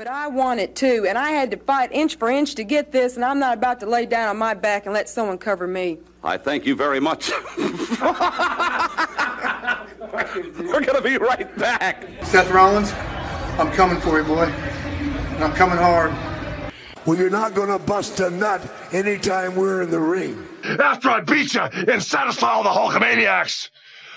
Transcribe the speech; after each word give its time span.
But 0.00 0.08
I 0.08 0.28
want 0.28 0.60
it 0.60 0.74
too, 0.74 1.04
and 1.06 1.18
I 1.18 1.32
had 1.32 1.50
to 1.50 1.58
fight 1.58 1.92
inch 1.92 2.16
for 2.16 2.30
inch 2.30 2.54
to 2.54 2.64
get 2.64 2.90
this, 2.90 3.16
and 3.16 3.22
I'm 3.22 3.38
not 3.38 3.58
about 3.58 3.80
to 3.80 3.86
lay 3.86 4.06
down 4.06 4.30
on 4.30 4.38
my 4.38 4.54
back 4.54 4.86
and 4.86 4.94
let 4.94 5.10
someone 5.10 5.36
cover 5.36 5.66
me. 5.66 5.98
I 6.24 6.38
thank 6.38 6.64
you 6.64 6.74
very 6.74 7.00
much. 7.00 7.30
We're 7.58 7.66
going 10.80 10.96
to 10.96 11.02
be 11.04 11.18
right 11.18 11.54
back. 11.58 12.06
Seth 12.22 12.50
Rollins, 12.50 12.94
I'm 13.60 13.70
coming 13.72 14.00
for 14.00 14.18
you, 14.18 14.24
boy. 14.24 14.44
And 14.46 15.44
I'm 15.44 15.52
coming 15.52 15.76
hard. 15.76 16.14
Well, 17.04 17.18
you're 17.18 17.28
not 17.28 17.52
going 17.52 17.68
to 17.68 17.78
bust 17.78 18.20
a 18.20 18.30
nut 18.30 18.66
anytime 18.92 19.54
we're 19.54 19.82
in 19.82 19.90
the 19.90 20.00
ring. 20.00 20.46
After 20.64 21.10
I 21.10 21.20
beat 21.20 21.52
you 21.52 21.60
and 21.60 22.02
satisfy 22.02 22.48
all 22.48 22.62
the 22.62 22.70
Hulkamaniacs, 22.70 23.68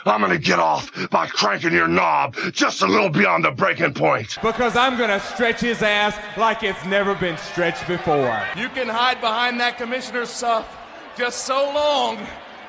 I'm 0.05 0.21
gonna 0.21 0.37
get 0.37 0.59
off 0.59 0.91
by 1.09 1.27
cranking 1.27 1.71
your 1.71 1.87
knob 1.87 2.35
just 2.51 2.81
a 2.81 2.87
little 2.87 3.09
beyond 3.09 3.45
the 3.45 3.51
breaking 3.51 3.93
point. 3.93 4.37
Because 4.41 4.75
I'm 4.75 4.97
gonna 4.97 5.19
stretch 5.19 5.61
his 5.61 5.81
ass 5.81 6.17
like 6.37 6.63
it's 6.63 6.83
never 6.85 7.15
been 7.15 7.37
stretched 7.37 7.87
before. 7.87 8.45
You 8.57 8.69
can 8.69 8.89
hide 8.89 9.21
behind 9.21 9.59
that 9.59 9.77
commissioner's 9.77 10.29
stuff 10.29 10.77
just 11.17 11.45
so 11.45 11.71
long 11.73 12.17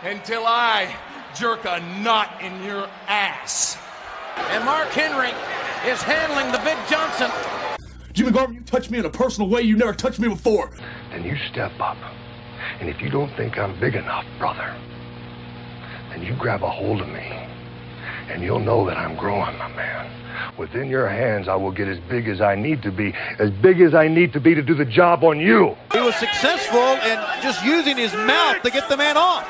until 0.02 0.44
I 0.46 0.94
jerk 1.34 1.64
a 1.64 1.80
knot 2.00 2.41
in 2.41 2.62
your 2.62 2.88
ass. 3.08 3.78
And 4.50 4.64
Mark 4.64 4.88
Henry 4.88 5.32
is 5.91 6.02
handling 6.02 6.52
the 6.52 6.58
Big 6.58 6.78
Johnson. 6.88 7.30
Jimmy 8.12 8.30
Garvin, 8.30 8.56
you 8.56 8.62
touched 8.62 8.91
me 8.91 8.98
in 8.98 9.05
a 9.05 9.10
personal 9.10 9.48
way 9.48 9.62
you 9.62 9.77
never 9.77 9.92
touched 9.92 10.20
me 10.20 10.28
before. 10.28 10.70
Then 11.10 11.24
you 11.24 11.36
step 11.50 11.72
up. 11.80 11.96
And 12.80 12.88
if 12.88 13.00
you 13.00 13.10
don't 13.10 13.34
think 13.36 13.58
I'm 13.58 13.78
big 13.80 13.94
enough, 13.94 14.24
brother, 14.38 14.74
then 16.14 16.23
you 16.23 16.34
grab 16.36 16.62
a 16.62 16.70
hold 16.70 17.00
of 17.00 17.09
me. 17.09 17.48
And 18.28 18.42
you'll 18.42 18.60
know 18.60 18.86
that 18.86 18.96
I'm 18.96 19.16
growing, 19.16 19.59
my 19.59 19.68
man. 19.68 20.10
Within 20.56 20.88
your 20.88 21.09
hands, 21.09 21.48
I 21.48 21.56
will 21.56 21.72
get 21.72 21.88
as 21.88 21.98
big 22.09 22.28
as 22.28 22.41
I 22.41 22.55
need 22.55 22.82
to 22.82 22.92
be, 22.92 23.12
as 23.38 23.50
big 23.50 23.80
as 23.80 23.95
I 23.95 24.09
need 24.09 24.32
to 24.32 24.41
be 24.41 24.55
to 24.55 24.62
do 24.62 24.74
the 24.74 24.84
job 24.84 25.24
on 25.24 25.41
you. 25.41 25.77
He 25.92 26.00
was 26.00 26.14
successful 26.16 26.78
in 26.78 27.19
just 27.42 27.64
using 27.64 27.97
his 27.97 28.14
mouth 28.14 28.62
to 28.62 28.70
get 28.70 28.88
the 28.88 28.97
man 28.97 29.16
off. 29.16 29.48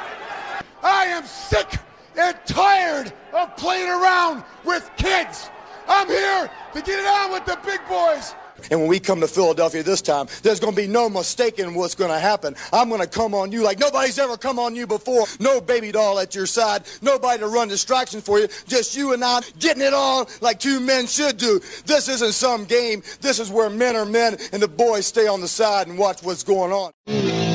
I 0.83 1.05
am 1.06 1.25
sick 1.25 1.78
and 2.16 2.36
tired 2.47 3.12
of 3.33 3.56
playing 3.56 3.88
around 3.88 4.42
with 4.64 4.91
kids. 4.97 5.50
I'm 5.86 6.08
here 6.08 6.50
to 6.72 6.83
get 6.83 6.98
it 6.98 7.06
on 7.06 7.33
with 7.33 7.44
the 7.44 7.58
big 7.64 7.81
boys. 7.88 8.34
And 8.70 8.80
when 8.80 8.88
we 8.88 9.00
come 9.00 9.20
to 9.20 9.28
Philadelphia 9.28 9.82
this 9.82 10.02
time, 10.02 10.26
there's 10.42 10.60
going 10.60 10.74
to 10.74 10.80
be 10.80 10.88
no 10.88 11.08
mistaking 11.08 11.74
what's 11.74 11.94
going 11.94 12.10
to 12.10 12.18
happen. 12.18 12.54
I'm 12.72 12.88
going 12.88 13.00
to 13.00 13.06
come 13.06 13.34
on 13.34 13.52
you 13.52 13.62
like 13.62 13.78
nobody's 13.78 14.18
ever 14.18 14.36
come 14.36 14.58
on 14.58 14.74
you 14.74 14.86
before. 14.86 15.26
No 15.40 15.60
baby 15.60 15.92
doll 15.92 16.18
at 16.18 16.34
your 16.34 16.46
side. 16.46 16.84
Nobody 17.02 17.40
to 17.40 17.48
run 17.48 17.68
distractions 17.68 18.24
for 18.24 18.38
you. 18.38 18.48
Just 18.66 18.96
you 18.96 19.12
and 19.12 19.24
I 19.24 19.40
getting 19.58 19.82
it 19.82 19.94
on 19.94 20.26
like 20.40 20.58
two 20.58 20.80
men 20.80 21.06
should 21.06 21.36
do. 21.36 21.60
This 21.86 22.08
isn't 22.08 22.32
some 22.32 22.64
game. 22.64 23.02
This 23.20 23.38
is 23.38 23.50
where 23.50 23.70
men 23.70 23.96
are 23.96 24.04
men 24.04 24.36
and 24.52 24.62
the 24.62 24.68
boys 24.68 25.06
stay 25.06 25.26
on 25.26 25.40
the 25.40 25.48
side 25.48 25.86
and 25.86 25.98
watch 25.98 26.22
what's 26.22 26.42
going 26.42 26.72
on. 26.72 27.53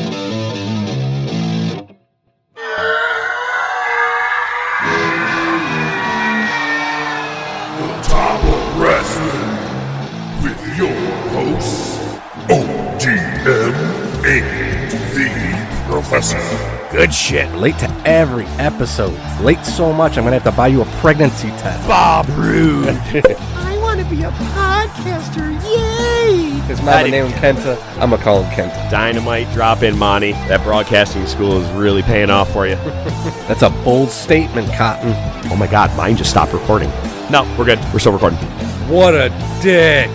The 16.09 16.89
Good 16.91 17.13
shit. 17.13 17.53
Late 17.55 17.77
to 17.79 17.89
every 18.03 18.45
episode. 18.57 19.13
Late 19.41 19.63
so 19.63 19.93
much, 19.93 20.17
I'm 20.17 20.23
going 20.23 20.31
to 20.31 20.39
have 20.39 20.52
to 20.52 20.57
buy 20.57 20.67
you 20.67 20.81
a 20.81 20.85
pregnancy 21.02 21.49
test. 21.49 21.88
Bob 21.88 22.27
Rude. 22.29 22.88
I 23.55 23.77
want 23.79 23.99
to 23.99 24.05
be 24.07 24.23
a 24.23 24.31
podcaster. 24.31 25.53
Yay! 25.63 26.59
His 26.61 26.81
mother 26.81 27.07
named 27.07 27.30
him 27.31 27.55
Kenta. 27.55 27.80
I'm 28.02 28.09
going 28.09 28.19
to 28.19 28.23
call 28.23 28.43
him 28.43 28.52
Kenta. 28.52 28.89
Dynamite 28.89 29.52
drop 29.53 29.83
in, 29.83 29.97
Monty. 29.97 30.31
That 30.31 30.63
broadcasting 30.63 31.27
school 31.27 31.61
is 31.61 31.69
really 31.71 32.02
paying 32.02 32.31
off 32.31 32.52
for 32.52 32.65
you. 32.65 32.75
That's 33.47 33.61
a 33.61 33.69
bold 33.69 34.09
statement, 34.09 34.73
Cotton. 34.73 35.14
Oh 35.52 35.55
my 35.55 35.67
god, 35.67 35.95
mine 35.95 36.17
just 36.17 36.31
stopped 36.31 36.53
recording. 36.53 36.89
No, 37.30 37.43
we're 37.58 37.65
good. 37.65 37.80
We're 37.93 37.99
still 37.99 38.14
recording. 38.14 38.39
What 38.89 39.14
a 39.14 39.30
dick. 39.61 40.09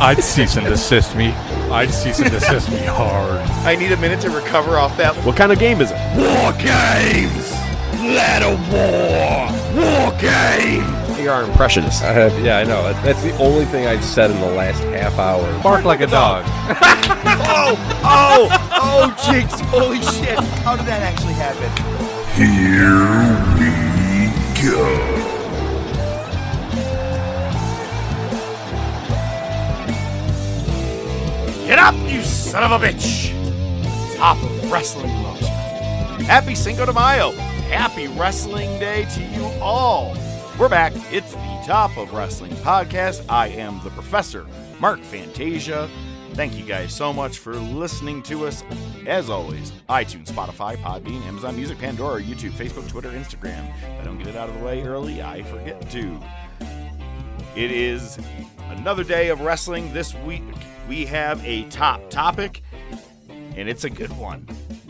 I'd 0.00 0.22
cease 0.22 0.56
and 0.56 0.66
desist 0.66 1.14
me. 1.14 1.34
I'd 1.74 1.90
cease 1.92 2.20
and 2.20 2.30
desist 2.30 2.70
me 2.70 2.78
hard. 2.78 3.40
I 3.66 3.74
need 3.74 3.90
a 3.90 3.96
minute 3.96 4.20
to 4.20 4.30
recover 4.30 4.78
off 4.78 4.96
that. 4.96 5.16
What 5.24 5.36
kind 5.36 5.50
of 5.50 5.58
game 5.58 5.80
is 5.80 5.90
it? 5.90 5.96
War 6.16 6.52
games. 6.52 7.50
Let 7.98 8.42
a 8.42 8.54
war. 8.70 9.50
War 9.74 10.12
game. 10.20 11.20
You 11.20 11.30
are 11.30 11.42
impressionist. 11.42 12.04
I 12.04 12.12
have, 12.12 12.44
yeah, 12.44 12.58
I 12.58 12.64
know. 12.64 12.92
That's 13.02 13.22
the 13.24 13.36
only 13.38 13.64
thing 13.64 13.88
I've 13.88 14.04
said 14.04 14.30
in 14.30 14.38
the 14.40 14.52
last 14.52 14.84
half 14.84 15.18
hour. 15.18 15.42
Bark 15.64 15.84
like 15.84 16.00
a 16.00 16.06
dog. 16.06 16.44
oh, 16.46 17.74
oh, 18.04 18.48
oh, 18.70 19.30
jinx. 19.32 19.58
Holy 19.62 20.00
shit. 20.00 20.38
How 20.62 20.76
did 20.76 20.86
that 20.86 21.02
actually 21.02 21.34
happen? 21.34 21.70
Here 22.36 22.94
we 23.58 24.62
go. 24.62 25.33
Get 31.74 31.82
up, 31.82 32.08
you 32.08 32.22
son 32.22 32.62
of 32.62 32.70
a 32.70 32.86
bitch! 32.86 33.34
Top 34.14 34.40
of 34.40 34.70
Wrestling 34.70 35.12
loves. 35.24 35.44
Happy 36.24 36.54
Cinco 36.54 36.86
de 36.86 36.92
Mayo! 36.92 37.32
Happy 37.32 38.06
Wrestling 38.06 38.78
Day 38.78 39.06
to 39.06 39.20
you 39.20 39.44
all! 39.60 40.16
We're 40.56 40.68
back. 40.68 40.92
It's 41.12 41.32
the 41.32 41.62
Top 41.66 41.96
of 41.96 42.12
Wrestling 42.12 42.52
podcast. 42.52 43.24
I 43.28 43.48
am 43.48 43.80
the 43.82 43.90
professor, 43.90 44.46
Mark 44.78 45.00
Fantasia. 45.00 45.90
Thank 46.34 46.56
you 46.56 46.64
guys 46.64 46.94
so 46.94 47.12
much 47.12 47.38
for 47.38 47.56
listening 47.56 48.22
to 48.22 48.46
us. 48.46 48.62
As 49.08 49.28
always, 49.28 49.72
iTunes, 49.88 50.28
Spotify, 50.28 50.76
Podbean, 50.76 51.26
Amazon 51.26 51.56
Music, 51.56 51.76
Pandora, 51.80 52.22
YouTube, 52.22 52.52
Facebook, 52.52 52.88
Twitter, 52.88 53.10
Instagram. 53.10 53.68
If 53.82 54.00
I 54.00 54.04
don't 54.04 54.18
get 54.18 54.28
it 54.28 54.36
out 54.36 54.48
of 54.48 54.56
the 54.56 54.64
way 54.64 54.84
early, 54.84 55.22
I 55.22 55.42
forget 55.42 55.90
to. 55.90 56.20
It 57.56 57.72
is 57.72 58.16
another 58.68 59.02
day 59.02 59.30
of 59.30 59.40
wrestling. 59.40 59.92
This 59.92 60.14
week, 60.24 60.44
we 60.88 61.06
have 61.06 61.44
a 61.44 61.64
top 61.70 62.10
topic, 62.10 62.62
and 63.56 63.68
it's 63.68 63.84
a 63.84 63.90
good 63.90 64.16
one. 64.16 64.46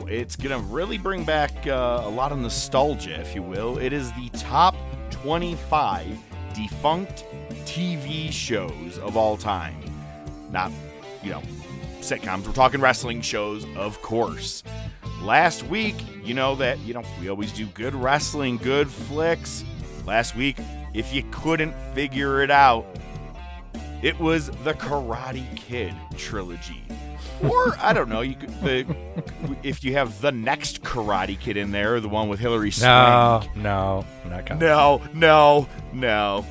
It's 0.07 0.37
going 0.37 0.59
to 0.59 0.67
really 0.69 0.99
bring 0.99 1.25
back 1.25 1.67
uh, 1.67 2.03
a 2.05 2.09
lot 2.09 2.33
of 2.33 2.39
nostalgia, 2.39 3.21
if 3.21 3.35
you 3.35 3.43
will. 3.43 3.79
It 3.79 3.93
is 3.93 4.13
the 4.13 4.29
top 4.31 4.75
25 5.11 6.07
defunct 6.55 7.25
TV 7.65 8.31
shows 8.31 8.99
of 8.99 9.17
all 9.17 9.37
time. 9.37 9.77
Not, 10.51 10.73
you 11.23 11.31
know, 11.31 11.43
sitcoms. 12.01 12.47
We're 12.47 12.53
talking 12.53 12.81
wrestling 12.81 13.23
shows, 13.23 13.65
of 13.77 14.01
course. 14.03 14.63
Last 15.23 15.63
week, 15.65 15.97
you 16.23 16.35
know 16.35 16.55
that, 16.57 16.79
you 16.81 16.93
know, 16.93 17.03
we 17.21 17.29
always 17.29 17.53
do 17.53 17.67
good 17.67 17.95
wrestling, 17.95 18.59
good 18.59 18.91
flicks. 18.91 19.65
Last 20.05 20.37
week, 20.37 20.59
if 20.93 21.15
you 21.15 21.25
couldn't 21.31 21.75
figure 21.95 22.43
it 22.43 22.51
out, 22.51 22.85
it 24.05 24.21
was 24.21 24.51
the 24.63 24.75
Karate 24.75 25.57
Kid 25.57 25.95
trilogy. 26.17 26.83
Or 27.43 27.75
I 27.79 27.93
don't 27.93 28.09
know, 28.09 28.21
you 28.21 28.35
could 28.35 28.51
the 28.61 28.97
if 29.63 29.83
you 29.83 29.95
have 29.95 30.21
the 30.21 30.31
next 30.31 30.83
Karate 30.83 31.41
Kid 31.41 31.57
in 31.57 31.73
there, 31.73 31.99
the 32.01 32.09
one 32.09 32.29
with 32.29 32.39
Hilary 32.39 32.71
Swank. 32.71 33.57
No, 33.57 34.05
no, 34.25 34.31
not 34.31 34.47
coming. 34.47 34.61
No, 34.61 35.03
no, 35.15 35.67
no. 35.93 36.47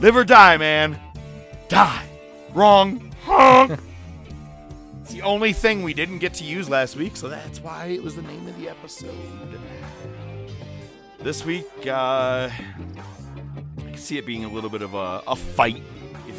Live 0.00 0.16
or 0.16 0.24
die, 0.24 0.58
man. 0.58 1.00
Die. 1.68 2.06
Wrong. 2.52 3.10
Honk. 3.22 3.80
it's 5.00 5.12
the 5.12 5.22
only 5.22 5.54
thing 5.54 5.82
we 5.82 5.94
didn't 5.94 6.18
get 6.18 6.34
to 6.34 6.44
use 6.44 6.68
last 6.68 6.94
week, 6.94 7.16
so 7.16 7.28
that's 7.28 7.58
why 7.60 7.86
it 7.86 8.02
was 8.02 8.16
the 8.16 8.22
name 8.22 8.46
of 8.46 8.58
the 8.60 8.68
episode. 8.68 9.14
This 11.20 11.42
week, 11.44 11.66
uh, 11.86 12.50
I 12.50 12.52
can 13.78 13.96
see 13.96 14.18
it 14.18 14.26
being 14.26 14.44
a 14.44 14.48
little 14.48 14.68
bit 14.68 14.82
of 14.82 14.92
a, 14.92 15.22
a 15.26 15.34
fight, 15.34 15.82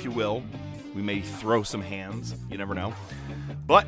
you 0.06 0.12
will. 0.12 0.44
We 0.94 1.02
may 1.02 1.20
throw 1.20 1.64
some 1.64 1.82
hands. 1.82 2.36
You 2.50 2.58
never 2.58 2.74
know. 2.74 2.94
But 3.68 3.86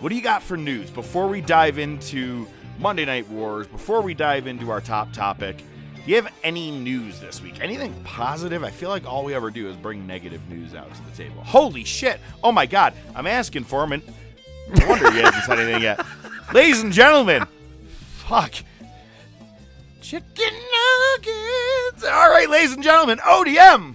what 0.00 0.08
do 0.08 0.14
you 0.14 0.22
got 0.22 0.42
for 0.42 0.56
news 0.56 0.88
before 0.88 1.28
we 1.28 1.42
dive 1.42 1.78
into 1.78 2.46
Monday 2.78 3.04
Night 3.04 3.28
Wars? 3.28 3.66
Before 3.66 4.00
we 4.00 4.14
dive 4.14 4.46
into 4.46 4.70
our 4.70 4.80
top 4.80 5.12
topic, 5.12 5.58
do 5.58 6.10
you 6.10 6.16
have 6.16 6.32
any 6.42 6.70
news 6.70 7.20
this 7.20 7.42
week? 7.42 7.60
Anything 7.60 7.94
positive? 8.04 8.64
I 8.64 8.70
feel 8.70 8.88
like 8.88 9.06
all 9.06 9.24
we 9.24 9.34
ever 9.34 9.50
do 9.50 9.68
is 9.68 9.76
bring 9.76 10.06
negative 10.06 10.40
news 10.48 10.74
out 10.74 10.92
to 10.94 11.02
the 11.02 11.10
table. 11.16 11.42
Holy 11.42 11.84
shit! 11.84 12.18
Oh 12.42 12.50
my 12.52 12.66
god! 12.66 12.94
I'm 13.14 13.26
asking 13.26 13.64
for 13.64 13.84
him, 13.84 13.92
and 13.92 14.02
no 14.74 14.88
wonder 14.88 15.12
he 15.12 15.20
hasn't 15.20 15.44
said 15.44 15.58
anything 15.58 15.82
yet. 15.82 16.04
Ladies 16.54 16.82
and 16.82 16.92
gentlemen, 16.92 17.44
fuck. 18.26 18.54
Chicken 20.00 20.52
nuggets. 21.24 22.04
All 22.04 22.30
right, 22.30 22.46
ladies 22.50 22.72
and 22.72 22.82
gentlemen, 22.82 23.18
ODM. 23.18 23.94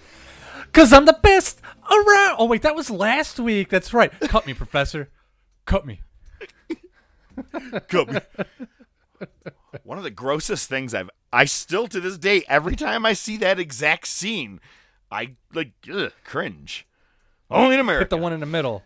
Cause 0.77 0.94
I'm 0.94 1.06
the 1.06 1.18
best 1.24 1.59
around. 1.89 2.35
Oh 2.38 2.45
wait, 2.45 2.62
that 2.62 2.75
was 2.75 2.91
last 2.91 3.39
week. 3.39 3.69
That's 3.69 3.95
right. 3.95 4.12
Cut 4.19 4.45
me, 4.45 4.53
Professor. 4.53 5.09
Cut 5.65 5.88
me. 5.88 6.01
Cut 7.88 8.13
me. 8.13 8.19
One 9.81 9.97
of 9.97 10.03
the 10.03 10.12
grossest 10.12 10.69
things 10.69 10.94
I've 10.94 11.09
I 11.33 11.45
still 11.45 11.88
to 11.88 12.00
this 12.00 12.19
day 12.19 12.44
every 12.47 12.75
time 12.75 13.07
I 13.07 13.13
see 13.13 13.38
that 13.38 13.57
exact 13.57 14.07
scene, 14.07 14.59
I 15.12 15.31
like 15.51 15.71
ugh, 15.91 16.12
cringe. 16.24 16.85
Only 17.50 17.74
in 17.74 17.79
America. 17.79 18.03
Hit 18.03 18.09
the 18.12 18.18
one 18.18 18.33
in 18.33 18.39
the 18.39 18.45
middle. 18.45 18.83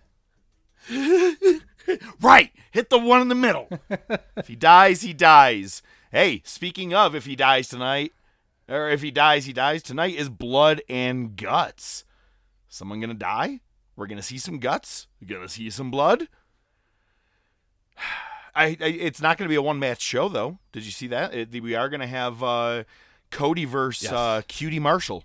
right. 2.22 2.52
Hit 2.72 2.90
the 2.90 3.00
one 3.00 3.22
in 3.22 3.28
the 3.28 3.36
middle. 3.36 3.68
if 4.38 4.48
he 4.48 4.56
dies, 4.56 5.02
he 5.02 5.12
dies. 5.12 5.82
Hey, 6.10 6.42
speaking 6.46 6.94
of 6.94 7.16
if 7.16 7.26
he 7.26 7.36
dies 7.36 7.68
tonight, 7.68 8.14
or 8.68 8.90
if 8.90 9.02
he 9.02 9.12
dies, 9.12 9.46
he 9.46 9.54
dies 9.54 9.84
tonight 9.84 10.16
is 10.16 10.30
blood 10.30 10.82
and 10.90 11.36
guts. 11.36 12.04
Someone 12.68 13.00
gonna 13.00 13.14
die? 13.14 13.60
We're 13.96 14.08
gonna 14.08 14.22
see 14.22 14.38
some 14.38 14.60
guts. 14.60 15.08
We're 15.22 15.36
gonna 15.36 15.50
see 15.50 15.70
some 15.70 15.92
blood. 15.92 16.28
I, 18.54 18.78
I 18.82 18.86
it's 18.86 19.22
not 19.22 19.38
gonna 19.38 19.50
be 19.50 19.56
a 19.56 19.62
one 19.62 19.80
match 19.80 20.02
show 20.02 20.28
though. 20.28 20.60
Did 20.72 20.86
you 20.86 20.92
see 20.92 21.08
that? 21.08 21.34
It, 21.34 21.62
we 21.62 21.76
are 21.76 21.90
gonna 21.90 22.08
have 22.08 22.44
uh, 22.44 22.84
Cody 23.30 23.66
versus 23.66 24.04
Yes. 24.04 24.12
uh, 24.14 24.42
QT 24.48 24.80
Marshall. 24.80 25.24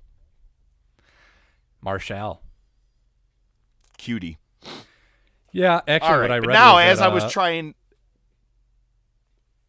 Marshall. 1.81 2.43
QT. 3.99 4.37
Yeah, 5.53 5.81
actually, 5.88 6.11
right, 6.11 6.21
what 6.21 6.31
I 6.33 6.38
read 6.38 6.53
now 6.53 6.77
as 6.79 6.99
that, 6.99 7.11
I 7.11 7.15
was 7.15 7.25
uh, 7.25 7.31
trying. 7.31 7.75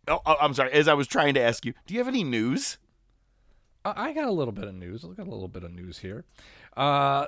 Oh, 0.07 0.21
oh, 0.25 0.35
I'm 0.41 0.53
sorry. 0.53 0.71
As 0.73 0.87
I 0.87 0.93
was 0.93 1.07
trying 1.07 1.33
to 1.35 1.39
ask 1.39 1.65
you, 1.65 1.73
do 1.85 1.93
you 1.93 1.99
have 1.99 2.07
any 2.07 2.23
news? 2.23 2.77
I 3.95 4.09
I 4.09 4.13
got 4.13 4.27
a 4.27 4.31
little 4.31 4.51
bit 4.53 4.65
of 4.65 4.73
news. 4.75 5.03
I 5.05 5.09
got 5.13 5.27
a 5.27 5.31
little 5.31 5.47
bit 5.47 5.63
of 5.63 5.71
news 5.71 5.99
here. 5.99 6.25
Uh, 6.75 7.27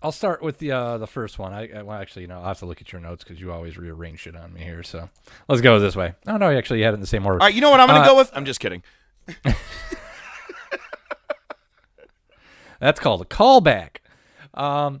I'll 0.00 0.12
start 0.12 0.42
with 0.42 0.58
the 0.58 0.72
uh, 0.72 0.98
the 0.98 1.06
first 1.08 1.38
one. 1.38 1.52
I, 1.52 1.68
I 1.76 1.82
well, 1.82 1.98
actually, 2.00 2.22
you 2.22 2.28
know, 2.28 2.38
I'll 2.38 2.46
have 2.48 2.58
to 2.60 2.66
look 2.66 2.80
at 2.80 2.92
your 2.92 3.00
notes 3.00 3.24
because 3.24 3.40
you 3.40 3.50
always 3.52 3.76
rearrange 3.76 4.20
shit 4.20 4.36
on 4.36 4.52
me 4.52 4.60
here. 4.62 4.82
So 4.82 5.08
let's 5.48 5.60
go 5.60 5.78
this 5.80 5.96
way. 5.96 6.14
Oh 6.26 6.36
no, 6.36 6.50
actually, 6.56 6.78
you 6.78 6.84
had 6.84 6.94
it 6.94 6.96
in 6.96 7.00
the 7.00 7.06
same 7.06 7.26
order. 7.26 7.40
All 7.40 7.46
right, 7.46 7.54
you 7.54 7.60
know 7.60 7.70
what 7.70 7.80
I'm 7.80 7.88
going 7.88 8.00
to 8.02 8.06
Uh, 8.06 8.10
go 8.12 8.16
with? 8.16 8.30
I'm 8.34 8.44
just 8.44 8.60
kidding. 8.60 8.82
That's 12.80 13.00
called 13.00 13.22
a 13.22 13.24
callback. 13.24 13.96
Um, 14.54 15.00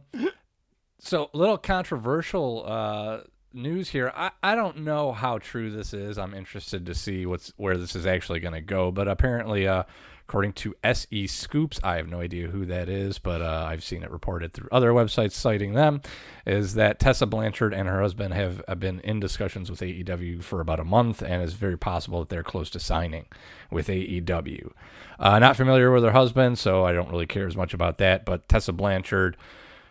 so 0.98 1.30
a 1.32 1.36
little 1.36 1.58
controversial 1.58 2.64
uh, 2.66 3.20
news 3.52 3.90
here. 3.90 4.12
I, 4.16 4.32
I 4.42 4.54
don't 4.56 4.78
know 4.78 5.12
how 5.12 5.38
true 5.38 5.70
this 5.70 5.94
is. 5.94 6.18
I'm 6.18 6.34
interested 6.34 6.86
to 6.86 6.94
see 6.94 7.24
what's 7.24 7.52
where 7.56 7.76
this 7.76 7.94
is 7.94 8.04
actually 8.04 8.40
going 8.40 8.54
to 8.54 8.60
go. 8.60 8.90
But 8.90 9.06
apparently, 9.06 9.68
uh, 9.68 9.84
according 10.28 10.52
to 10.52 10.74
SE 10.84 11.26
Scoops, 11.26 11.80
I 11.82 11.96
have 11.96 12.06
no 12.06 12.20
idea 12.20 12.48
who 12.48 12.66
that 12.66 12.90
is, 12.90 13.18
but 13.18 13.40
uh, 13.40 13.64
I've 13.66 13.82
seen 13.82 14.02
it 14.02 14.10
reported 14.10 14.52
through 14.52 14.68
other 14.70 14.92
websites 14.92 15.32
citing 15.32 15.72
them. 15.72 16.02
Is 16.44 16.74
that 16.74 17.00
Tessa 17.00 17.24
Blanchard 17.24 17.72
and 17.72 17.88
her 17.88 18.02
husband 18.02 18.34
have, 18.34 18.62
have 18.68 18.78
been 18.78 19.00
in 19.00 19.20
discussions 19.20 19.70
with 19.70 19.80
AEW 19.80 20.42
for 20.42 20.60
about 20.60 20.80
a 20.80 20.84
month, 20.84 21.22
and 21.22 21.42
it's 21.42 21.54
very 21.54 21.78
possible 21.78 22.20
that 22.20 22.28
they're 22.28 22.42
close 22.42 22.68
to 22.70 22.78
signing 22.78 23.24
with 23.70 23.88
AEW. 23.88 24.70
Uh, 25.18 25.38
not 25.38 25.56
familiar 25.56 25.90
with 25.90 26.04
her 26.04 26.12
husband, 26.12 26.58
so 26.58 26.84
I 26.84 26.92
don't 26.92 27.10
really 27.10 27.26
care 27.26 27.46
as 27.46 27.56
much 27.56 27.72
about 27.72 27.96
that. 27.96 28.26
But 28.26 28.50
Tessa 28.50 28.74
Blanchard 28.74 29.34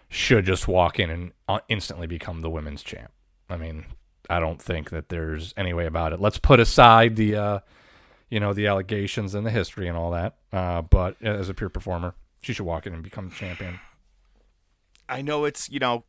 should 0.08 0.46
just 0.46 0.68
walk 0.68 1.00
in 1.00 1.10
and 1.10 1.32
uh, 1.48 1.62
instantly 1.68 2.06
become 2.06 2.42
the 2.42 2.52
women's 2.52 2.84
champ. 2.84 3.10
I 3.50 3.58
mean, 3.58 3.86
I 4.30 4.40
don't 4.40 4.62
think 4.62 4.92
that 4.92 5.10
there's 5.10 5.56
any 5.58 5.74
way 5.74 5.88
about 5.88 6.14
it. 6.14 6.22
Let's 6.22 6.38
put 6.38 6.60
aside 6.60 7.16
the, 7.16 7.36
uh, 7.36 7.60
you 8.30 8.40
know, 8.40 8.54
the 8.54 8.68
allegations 8.68 9.34
and 9.34 9.46
the 9.46 9.52
history 9.52 9.88
and 9.88 9.98
all 9.98 10.12
that. 10.12 10.36
Uh, 10.52 10.82
but 10.82 11.22
as 11.22 11.50
a 11.50 11.54
pure 11.54 11.70
performer, 11.70 12.14
she 12.42 12.54
should 12.54 12.66
walk 12.66 12.86
in 12.86 12.94
and 12.94 13.04
become 13.04 13.32
champion. 13.32 13.80
I 15.10 15.22
know 15.22 15.46
it's, 15.46 15.70
you 15.70 15.80
know, 15.80 16.04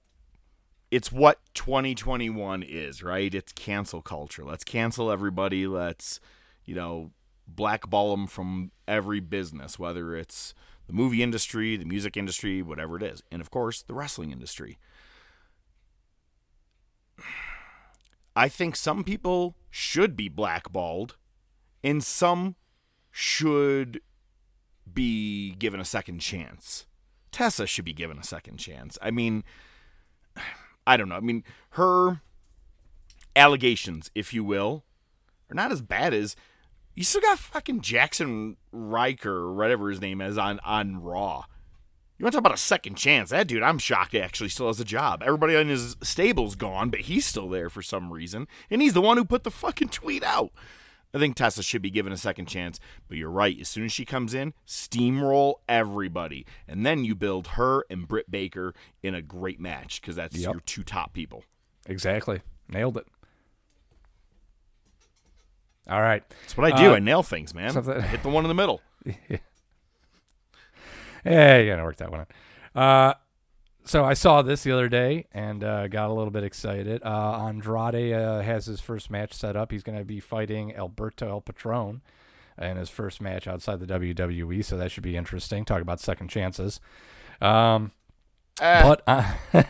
it's 0.91 1.13
what 1.13 1.39
2021 1.55 2.63
is, 2.63 3.03
right? 3.03 3.33
It's 3.35 3.53
cancel 3.53 4.03
culture. 4.03 4.45
Let's 4.45 4.65
cancel 4.65 5.11
everybody. 5.11 5.67
Let's, 5.67 6.19
you 6.65 6.75
know, 6.75 7.13
blackball 7.47 8.11
them 8.11 8.27
from 8.27 8.73
every 8.87 9.21
business, 9.21 9.79
whether 9.79 10.17
it's 10.17 10.55
the 10.87 10.93
movie 10.93 11.23
industry, 11.23 11.77
the 11.77 11.85
music 11.85 12.17
industry, 12.17 12.63
whatever 12.63 12.97
it 12.97 13.03
is. 13.03 13.23
And 13.31 13.41
of 13.41 13.51
course, 13.51 13.83
the 13.83 13.95
wrestling 13.95 14.33
industry. 14.33 14.79
I 18.37 18.49
think 18.49 18.77
some 18.77 19.03
people 19.05 19.57
should 19.71 20.17
be 20.17 20.29
blackballed 20.29 21.17
and 21.83 22.03
some 22.03 22.57
should 23.11 24.01
be 24.93 25.53
given 25.53 25.81
a 25.81 25.85
second 25.85 26.21
chance. 26.21 26.87
Tessa 27.31 27.67
should 27.67 27.85
be 27.85 27.93
given 27.93 28.19
a 28.19 28.25
second 28.25 28.57
chance. 28.59 28.99
I 29.03 29.11
mean, 29.11 29.45
I 30.87 30.97
don't 30.97 31.09
know. 31.09 31.17
I 31.17 31.21
mean, 31.21 31.45
her 31.71 32.23
allegations, 33.37 34.11
if 34.15 34.33
you 34.33 34.45
will, 34.45 34.85
are 35.51 35.55
not 35.55 35.73
as 35.73 35.83
bad 35.83 36.15
as 36.15 36.37
you 36.95 37.05
still 37.05 37.21
got 37.21 37.39
fucking 37.39 37.81
Jaxson 37.81 38.57
Ryker 38.73 39.33
or 39.33 39.55
whatever 39.55 39.91
his 39.91 40.01
name 40.01 40.21
is 40.21 40.37
on 40.37 40.59
on 40.65 41.03
Raw. 41.03 41.45
You 42.19 42.25
want 42.25 42.33
to 42.33 42.39
talk 42.39 42.47
about 42.47 42.59
a 42.59 42.61
second 42.61 42.97
chance? 42.97 43.31
That 43.31 43.47
dude, 43.47 43.63
I'm 43.63 43.79
shocked, 43.79 44.17
actually 44.17 44.49
still 44.49 44.67
has 44.67 44.81
a 44.81 44.85
job. 44.85 45.23
Everybody 45.23 45.55
on 45.55 45.69
his 45.69 45.97
stable's 46.03 46.57
gone, 46.57 46.91
but 46.91 47.03
he's 47.03 47.25
still 47.25 47.49
there 47.49 47.71
for 47.71 47.83
some 47.83 48.13
reason, 48.13 48.49
and 48.69 48.83
he's 48.83 48.95
the 48.95 49.01
one 49.01 49.17
who 49.17 49.25
put 49.25 49.45
the 49.45 49.51
fucking 49.53 49.91
tweet 49.91 50.25
out. 50.25 50.51
I 51.15 51.19
think 51.19 51.37
Tessa 51.37 51.63
should 51.63 51.81
be 51.83 51.91
given 51.91 52.13
a 52.13 52.17
second 52.19 52.47
chance, 52.47 52.79
but 53.09 53.17
you're 53.17 53.31
right. 53.31 53.59
As 53.61 53.69
soon 53.69 53.85
as 53.87 53.93
she 53.93 54.05
comes 54.05 54.35
in, 54.35 54.53
steamroll 54.67 55.55
everybody, 55.69 56.45
and 56.67 56.85
then 56.85 57.05
you 57.05 57.15
build 57.15 57.49
her 57.49 57.85
and 57.89 58.07
Britt 58.07 58.31
Baker 58.31 58.75
in 59.03 59.15
a 59.15 59.23
great 59.23 59.59
match 59.59 60.01
because 60.01 60.17
that's 60.17 60.37
Yep. 60.37 60.53
your 60.53 60.61
two 60.61 60.83
top 60.85 61.15
people. 61.15 61.45
Exactly. 61.87 62.43
Nailed 62.69 62.99
it. 62.99 63.07
All 65.89 66.03
right. 66.03 66.23
That's 66.43 66.57
what 66.57 66.71
I 66.73 66.77
do. 66.83 66.91
Uh, 66.93 66.97
I 66.97 66.99
nail 66.99 67.23
things, 67.23 67.55
man. 67.55 67.75
I 67.77 68.01
hit 68.03 68.23
the 68.23 68.29
one 68.29 68.45
in 68.45 68.49
the 68.49 68.55
middle. 68.55 68.83
Hey, 71.25 71.65
you 71.65 71.71
gotta 71.73 71.83
work 71.83 71.97
that 71.97 72.11
one 72.11 72.21
out. 72.21 72.31
Uh, 72.81 73.15
so 73.89 74.05
I 74.05 74.15
saw 74.15 74.43
this 74.43 74.63
the 74.63 74.73
other 74.73 74.89
day 74.89 75.27
and 75.33 75.65
uh, 75.65 75.89
got 75.89 76.11
a 76.11 76.13
little 76.13 76.31
bit 76.31 76.45
excited. 76.45 77.03
Uh, 77.03 77.47
Andrade 77.47 78.13
uh, 78.13 78.41
has 78.43 78.67
his 78.67 78.81
first 78.81 79.11
match 79.11 79.33
set 79.33 79.57
up. 79.57 79.73
He's 79.73 79.83
going 79.83 79.99
to 79.99 80.05
be 80.05 80.21
fighting 80.21 80.75
Alberto 80.77 81.29
El 81.29 81.41
Patron 81.41 82.03
in 82.61 82.77
his 82.77 82.91
first 82.91 83.21
match 83.21 83.47
outside 83.47 83.81
the 83.81 83.87
WWE, 83.87 84.65
so 84.65 84.77
that 84.77 84.91
should 84.91 85.03
be 85.05 85.17
interesting. 85.17 85.65
Talk 85.65 85.81
about 85.81 86.01
second 86.01 86.29
chances. 86.29 86.81
Um, 87.41 87.93
but 88.61 89.03
uh, 89.07 89.33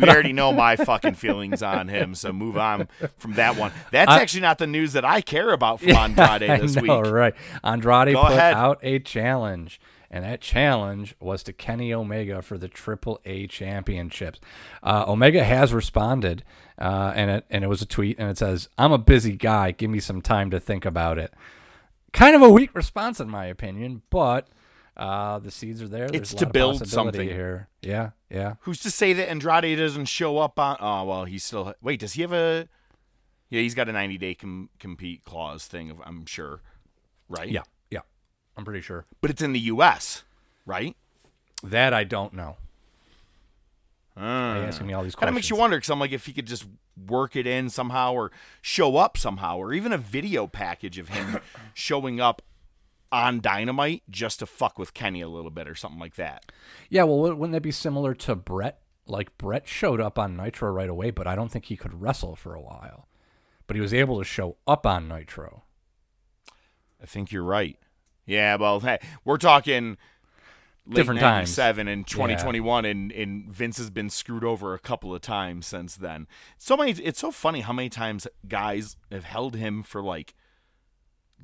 we 0.00 0.08
already 0.08 0.32
know 0.32 0.52
my 0.52 0.74
fucking 0.76 1.14
feelings 1.14 1.62
on 1.62 1.88
him, 1.88 2.14
so 2.14 2.32
move 2.32 2.58
on 2.58 2.88
from 3.16 3.34
that 3.34 3.56
one. 3.56 3.72
That's 3.92 4.10
I- 4.10 4.20
actually 4.20 4.40
not 4.40 4.58
the 4.58 4.66
news 4.66 4.92
that 4.94 5.04
I 5.04 5.20
care 5.20 5.52
about 5.52 5.80
from 5.80 5.90
Andrade 5.96 6.60
this 6.60 6.74
know, 6.76 7.00
week. 7.00 7.10
right? 7.12 7.34
Andrade 7.62 8.14
Go 8.14 8.22
put 8.22 8.32
ahead. 8.32 8.54
out 8.54 8.80
a 8.82 8.98
challenge, 8.98 9.80
and 10.10 10.24
that 10.24 10.40
challenge 10.40 11.14
was 11.20 11.42
to 11.44 11.52
Kenny 11.52 11.94
Omega 11.94 12.42
for 12.42 12.58
the 12.58 12.68
Triple 12.68 13.20
A 13.24 13.46
Championships. 13.46 14.40
Uh, 14.82 15.04
Omega 15.06 15.44
has 15.44 15.72
responded, 15.72 16.42
uh, 16.78 17.12
and 17.14 17.30
it 17.30 17.46
and 17.50 17.62
it 17.64 17.68
was 17.68 17.80
a 17.82 17.86
tweet, 17.86 18.18
and 18.18 18.28
it 18.28 18.38
says, 18.38 18.68
"I'm 18.76 18.92
a 18.92 18.98
busy 18.98 19.36
guy. 19.36 19.70
Give 19.70 19.90
me 19.90 20.00
some 20.00 20.20
time 20.20 20.50
to 20.50 20.58
think 20.60 20.84
about 20.84 21.18
it." 21.18 21.32
Kind 22.12 22.34
of 22.34 22.42
a 22.42 22.50
weak 22.50 22.74
response, 22.74 23.20
in 23.20 23.30
my 23.30 23.44
opinion, 23.46 24.02
but 24.10 24.48
uh, 24.96 25.38
the 25.38 25.50
seeds 25.52 25.80
are 25.80 25.86
there. 25.88 26.08
There's 26.08 26.32
It's 26.32 26.34
to 26.34 26.46
build 26.46 26.86
something. 26.88 27.28
here. 27.28 27.68
Yeah, 27.80 28.10
yeah. 28.28 28.54
Who's 28.62 28.80
to 28.80 28.90
say 28.90 29.12
that 29.12 29.30
Andrade 29.30 29.78
doesn't 29.78 30.06
show 30.06 30.38
up 30.38 30.58
on? 30.58 30.76
Oh 30.80 31.04
well, 31.04 31.24
he's 31.24 31.44
still. 31.44 31.72
Wait, 31.80 32.00
does 32.00 32.14
he 32.14 32.22
have 32.22 32.32
a? 32.32 32.68
Yeah, 33.48 33.60
he's 33.62 33.74
got 33.74 33.88
a 33.88 33.92
90 33.92 34.18
day 34.18 34.34
com- 34.34 34.70
compete 34.78 35.24
clause 35.24 35.66
thing. 35.66 35.90
Of, 35.90 36.00
I'm 36.04 36.26
sure, 36.26 36.62
right? 37.28 37.48
Yeah. 37.48 37.62
I'm 38.56 38.64
pretty 38.64 38.80
sure. 38.80 39.06
but 39.20 39.30
it's 39.30 39.42
in 39.42 39.52
the 39.52 39.60
U.S. 39.60 40.24
Right? 40.66 40.96
That 41.62 41.92
I 41.94 42.04
don't 42.04 42.32
know. 42.34 42.56
Uh, 44.16 44.20
you 44.58 44.66
asking 44.66 44.86
me 44.86 44.92
all 44.92 45.02
these 45.02 45.14
questions. 45.14 45.20
Kind 45.20 45.28
of 45.30 45.34
makes 45.34 45.50
you 45.50 45.56
wonder 45.56 45.76
because 45.76 45.90
I'm 45.90 46.00
like, 46.00 46.12
if 46.12 46.26
he 46.26 46.32
could 46.32 46.46
just 46.46 46.66
work 47.06 47.36
it 47.36 47.46
in 47.46 47.70
somehow, 47.70 48.12
or 48.12 48.30
show 48.60 48.96
up 48.96 49.16
somehow, 49.16 49.56
or 49.56 49.72
even 49.72 49.92
a 49.92 49.98
video 49.98 50.46
package 50.46 50.98
of 50.98 51.08
him 51.08 51.38
showing 51.74 52.20
up 52.20 52.42
on 53.12 53.40
Dynamite 53.40 54.02
just 54.10 54.38
to 54.40 54.46
fuck 54.46 54.78
with 54.78 54.94
Kenny 54.94 55.20
a 55.20 55.28
little 55.28 55.50
bit, 55.50 55.66
or 55.68 55.74
something 55.74 56.00
like 56.00 56.16
that. 56.16 56.52
Yeah, 56.88 57.04
well, 57.04 57.20
wouldn't 57.20 57.52
that 57.52 57.62
be 57.62 57.70
similar 57.72 58.14
to 58.14 58.34
Brett? 58.34 58.80
Like 59.06 59.36
Brett 59.38 59.66
showed 59.66 60.00
up 60.00 60.18
on 60.18 60.36
Nitro 60.36 60.70
right 60.70 60.88
away, 60.88 61.10
but 61.10 61.26
I 61.26 61.34
don't 61.34 61.50
think 61.50 61.66
he 61.66 61.76
could 61.76 62.00
wrestle 62.00 62.36
for 62.36 62.54
a 62.54 62.60
while. 62.60 63.08
But 63.66 63.76
he 63.76 63.80
was 63.80 63.94
able 63.94 64.18
to 64.18 64.24
show 64.24 64.56
up 64.66 64.84
on 64.84 65.08
Nitro. 65.08 65.62
I 67.02 67.06
think 67.06 67.32
you're 67.32 67.42
right. 67.44 67.78
Yeah, 68.30 68.56
well, 68.56 68.78
hey, 68.80 68.98
we're 69.24 69.38
talking 69.38 69.96
Different 70.88 71.20
times. 71.20 71.56
97 71.56 71.88
and 71.88 72.00
Yeah. 72.02 72.14
2021 72.14 72.84
and, 72.84 73.12
and 73.12 73.52
Vince 73.52 73.76
has 73.78 73.90
been 73.90 74.08
screwed 74.10 74.44
over 74.44 74.72
a 74.74 74.78
couple 74.78 75.14
of 75.14 75.20
times 75.20 75.66
since 75.66 75.96
then. 75.96 76.26
So 76.56 76.76
many 76.76 76.92
it's 76.92 77.20
so 77.20 77.30
funny 77.30 77.60
how 77.60 77.72
many 77.72 77.88
times 77.88 78.26
guys 78.48 78.96
have 79.12 79.24
held 79.24 79.56
him 79.56 79.82
for 79.82 80.02
like 80.02 80.34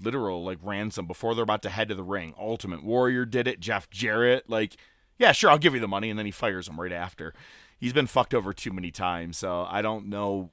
literal 0.02 0.44
like 0.44 0.58
ransom 0.62 1.06
before 1.06 1.34
they're 1.34 1.44
about 1.44 1.62
to 1.62 1.70
head 1.70 1.88
to 1.88 1.94
the 1.94 2.02
ring. 2.02 2.34
Ultimate 2.38 2.82
Warrior 2.82 3.24
did 3.24 3.46
it, 3.46 3.60
Jeff 3.60 3.90
Jarrett 3.90 4.48
like 4.48 4.76
yeah, 5.18 5.32
sure, 5.32 5.50
I'll 5.50 5.58
give 5.58 5.74
you 5.74 5.80
the 5.80 5.88
money 5.88 6.10
and 6.10 6.18
then 6.18 6.26
he 6.26 6.32
fires 6.32 6.68
him 6.68 6.80
right 6.80 6.92
after. 6.92 7.32
He's 7.78 7.92
been 7.92 8.06
fucked 8.06 8.34
over 8.34 8.52
too 8.52 8.72
many 8.72 8.90
times, 8.90 9.38
so 9.38 9.66
I 9.68 9.82
don't 9.82 10.06
know 10.08 10.50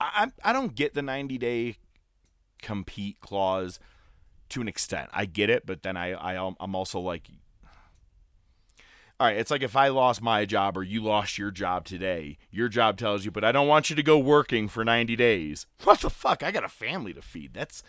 I 0.00 0.30
I 0.44 0.50
I 0.50 0.52
don't 0.52 0.74
get 0.74 0.94
the 0.94 1.02
90 1.02 1.38
day 1.38 1.76
compete 2.62 3.20
clause 3.20 3.78
to 4.50 4.60
an 4.60 4.68
extent. 4.68 5.10
I 5.12 5.26
get 5.26 5.50
it, 5.50 5.66
but 5.66 5.82
then 5.82 5.96
I, 5.96 6.12
I 6.12 6.52
I'm 6.60 6.74
also 6.74 7.00
like 7.00 7.28
all 9.20 9.28
right, 9.28 9.36
it's 9.36 9.50
like 9.50 9.62
if 9.62 9.76
I 9.76 9.88
lost 9.88 10.20
my 10.20 10.44
job 10.44 10.76
or 10.76 10.82
you 10.82 11.00
lost 11.00 11.38
your 11.38 11.52
job 11.52 11.84
today, 11.84 12.36
your 12.50 12.68
job 12.68 12.98
tells 12.98 13.24
you, 13.24 13.30
but 13.30 13.44
I 13.44 13.52
don't 13.52 13.68
want 13.68 13.88
you 13.88 13.94
to 13.94 14.02
go 14.02 14.18
working 14.18 14.66
for 14.66 14.84
90 14.84 15.14
days. 15.16 15.66
What 15.84 16.00
the 16.00 16.10
fuck? 16.10 16.42
I 16.42 16.50
got 16.50 16.64
a 16.64 16.68
family 16.68 17.12
to 17.12 17.22
feed. 17.22 17.54
That's, 17.54 17.82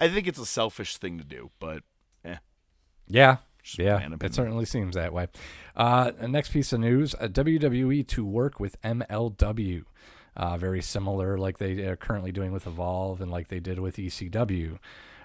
I 0.00 0.08
think 0.08 0.26
it's 0.26 0.40
a 0.40 0.46
selfish 0.46 0.96
thing 0.96 1.18
to 1.18 1.24
do, 1.24 1.50
but 1.60 1.84
eh. 2.24 2.36
Yeah. 3.06 3.36
Just 3.62 3.78
yeah, 3.78 4.04
it 4.20 4.34
certainly 4.34 4.64
seems 4.64 4.96
that 4.96 5.12
way. 5.12 5.28
Uh, 5.76 6.10
next 6.26 6.50
piece 6.50 6.72
of 6.72 6.80
news: 6.80 7.14
uh, 7.20 7.28
WWE 7.28 8.04
to 8.08 8.24
work 8.24 8.58
with 8.58 8.80
MLW, 8.82 9.84
uh, 10.36 10.56
very 10.58 10.82
similar, 10.82 11.38
like 11.38 11.58
they 11.58 11.78
are 11.86 11.94
currently 11.94 12.32
doing 12.32 12.50
with 12.50 12.66
Evolve 12.66 13.20
and 13.20 13.30
like 13.30 13.48
they 13.48 13.60
did 13.60 13.78
with 13.78 13.98
ECW. 13.98 14.78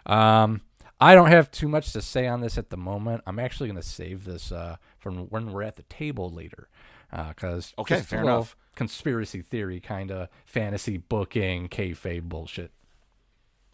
Um, 0.06 0.62
I 1.00 1.14
don't 1.14 1.28
have 1.28 1.52
too 1.52 1.68
much 1.68 1.94
to 1.94 2.02
say 2.02 2.28
on 2.28 2.42
this 2.42 2.58
at 2.58 2.70
the 2.70 2.78
moment. 2.78 3.22
I'm 3.28 3.40
actually 3.40 3.70
going 3.70 3.82
to 3.82 3.88
save 3.88 4.26
this 4.26 4.52
uh, 4.52 4.78
from 4.98 5.28
when 5.28 5.52
we're 5.52 5.64
at 5.64 5.76
the 5.76 5.84
table 5.84 6.30
later, 6.30 6.70
because 7.12 7.74
Okay, 7.78 8.02
fair 8.02 8.22
enough. 8.22 8.56
Conspiracy 8.76 9.42
theory 9.42 9.80
kind 9.80 10.12
of 10.12 10.30
fantasy 10.46 10.98
booking, 10.98 11.68
kayfabe 11.68 12.24
bullshit. 12.24 12.72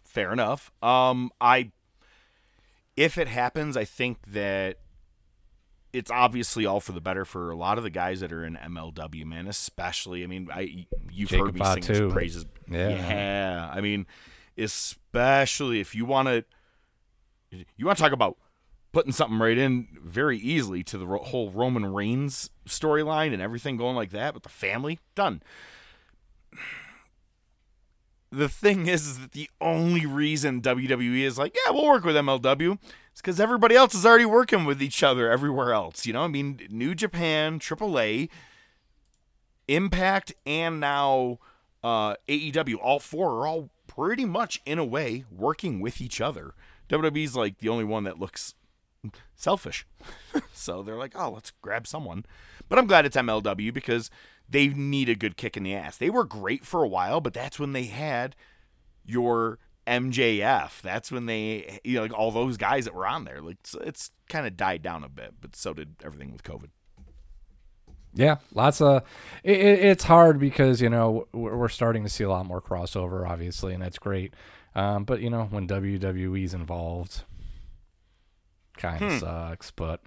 Fair 0.04 0.32
enough. 0.32 0.70
Um, 0.82 1.30
I, 1.40 1.72
if 2.96 3.18
it 3.18 3.28
happens, 3.28 3.76
I 3.76 3.84
think 3.84 4.18
that 4.28 4.78
it's 5.94 6.10
obviously 6.10 6.66
all 6.66 6.80
for 6.80 6.92
the 6.92 7.00
better 7.00 7.24
for 7.24 7.50
a 7.50 7.56
lot 7.56 7.78
of 7.78 7.84
the 7.84 7.90
guys 7.90 8.20
that 8.20 8.32
are 8.32 8.44
in 8.44 8.56
MLW, 8.56 9.24
man. 9.24 9.46
Especially, 9.46 10.24
I 10.24 10.26
mean, 10.26 10.48
I 10.52 10.86
you've 11.10 11.30
Jacob 11.30 11.46
heard 11.46 11.54
me 11.54 11.82
sing 11.82 11.94
his 12.04 12.12
praises. 12.12 12.46
Yeah. 12.68 12.88
yeah. 12.88 13.70
I 13.72 13.80
mean, 13.80 14.06
especially 14.58 15.80
if 15.80 15.94
you 15.94 16.04
want 16.04 16.28
to, 16.28 16.44
you 17.76 17.86
want 17.86 17.98
to 17.98 18.02
talk 18.02 18.12
about 18.12 18.36
putting 18.92 19.12
something 19.12 19.38
right 19.38 19.58
in 19.58 19.88
very 20.02 20.38
easily 20.38 20.84
to 20.84 20.98
the 20.98 21.06
whole 21.06 21.50
Roman 21.50 21.92
Reigns 21.92 22.50
storyline 22.68 23.32
and 23.32 23.42
everything 23.42 23.76
going 23.76 23.96
like 23.96 24.10
that 24.10 24.34
with 24.34 24.44
the 24.44 24.48
family. 24.48 25.00
Done 25.14 25.42
the 28.34 28.48
thing 28.48 28.86
is, 28.86 29.06
is 29.06 29.18
that 29.20 29.32
the 29.32 29.48
only 29.60 30.06
reason 30.06 30.60
WWE 30.60 31.22
is 31.22 31.38
like, 31.38 31.54
yeah, 31.54 31.72
we'll 31.72 31.86
work 31.86 32.04
with 32.04 32.16
MLW 32.16 32.78
is 33.14 33.20
because 33.20 33.40
everybody 33.40 33.76
else 33.76 33.94
is 33.94 34.04
already 34.04 34.24
working 34.24 34.64
with 34.64 34.82
each 34.82 35.02
other 35.02 35.30
everywhere 35.30 35.72
else. 35.72 36.06
You 36.06 36.12
know, 36.12 36.22
I 36.22 36.28
mean, 36.28 36.60
New 36.70 36.94
Japan, 36.94 37.58
AAA, 37.58 38.28
Impact, 39.68 40.34
and 40.44 40.80
now 40.80 41.38
uh, 41.82 42.16
AEW, 42.28 42.76
all 42.82 42.98
four 42.98 43.40
are 43.40 43.46
all 43.46 43.70
pretty 43.86 44.24
much 44.24 44.60
in 44.66 44.78
a 44.78 44.84
way 44.84 45.24
working 45.30 45.80
with 45.80 46.00
each 46.00 46.20
other. 46.20 46.54
WWE's 46.88 47.36
like 47.36 47.58
the 47.58 47.68
only 47.68 47.84
one 47.84 48.04
that 48.04 48.18
looks 48.18 48.54
selfish. 49.34 49.86
so 50.52 50.82
they're 50.82 50.96
like, 50.96 51.14
oh, 51.16 51.30
let's 51.30 51.52
grab 51.62 51.86
someone. 51.86 52.24
But 52.68 52.78
I'm 52.78 52.86
glad 52.86 53.06
it's 53.06 53.16
MLW 53.16 53.72
because 53.72 54.10
they 54.48 54.68
need 54.68 55.08
a 55.08 55.14
good 55.14 55.36
kick 55.36 55.56
in 55.56 55.62
the 55.62 55.74
ass. 55.74 55.96
They 55.96 56.10
were 56.10 56.24
great 56.24 56.64
for 56.64 56.82
a 56.82 56.88
while, 56.88 57.20
but 57.20 57.34
that's 57.34 57.58
when 57.58 57.72
they 57.72 57.84
had 57.84 58.36
your 59.04 59.58
MJF. 59.86 60.80
That's 60.80 61.10
when 61.10 61.26
they, 61.26 61.80
you 61.84 61.96
know, 61.96 62.02
like 62.02 62.14
all 62.14 62.30
those 62.30 62.56
guys 62.56 62.84
that 62.84 62.94
were 62.94 63.06
on 63.06 63.24
there. 63.24 63.40
Like 63.40 63.58
it's, 63.60 63.74
it's 63.80 64.10
kind 64.28 64.46
of 64.46 64.56
died 64.56 64.82
down 64.82 65.04
a 65.04 65.08
bit, 65.08 65.34
but 65.40 65.56
so 65.56 65.72
did 65.72 65.96
everything 66.04 66.32
with 66.32 66.42
COVID. 66.42 66.70
Yeah, 68.16 68.36
lots 68.52 68.80
of. 68.80 69.02
It, 69.42 69.58
it, 69.58 69.78
it's 69.80 70.04
hard 70.04 70.38
because 70.38 70.80
you 70.80 70.88
know 70.88 71.26
we're 71.32 71.68
starting 71.68 72.04
to 72.04 72.08
see 72.08 72.22
a 72.22 72.28
lot 72.28 72.46
more 72.46 72.62
crossover, 72.62 73.28
obviously, 73.28 73.74
and 73.74 73.82
that's 73.82 73.98
great. 73.98 74.34
Um, 74.74 75.04
but 75.04 75.20
you 75.20 75.30
know 75.30 75.44
when 75.44 75.66
WWE's 75.68 76.54
involved, 76.54 77.22
kind 78.76 79.02
of 79.02 79.12
Hmm. 79.12 79.18
sucks. 79.18 79.70
But 79.70 80.00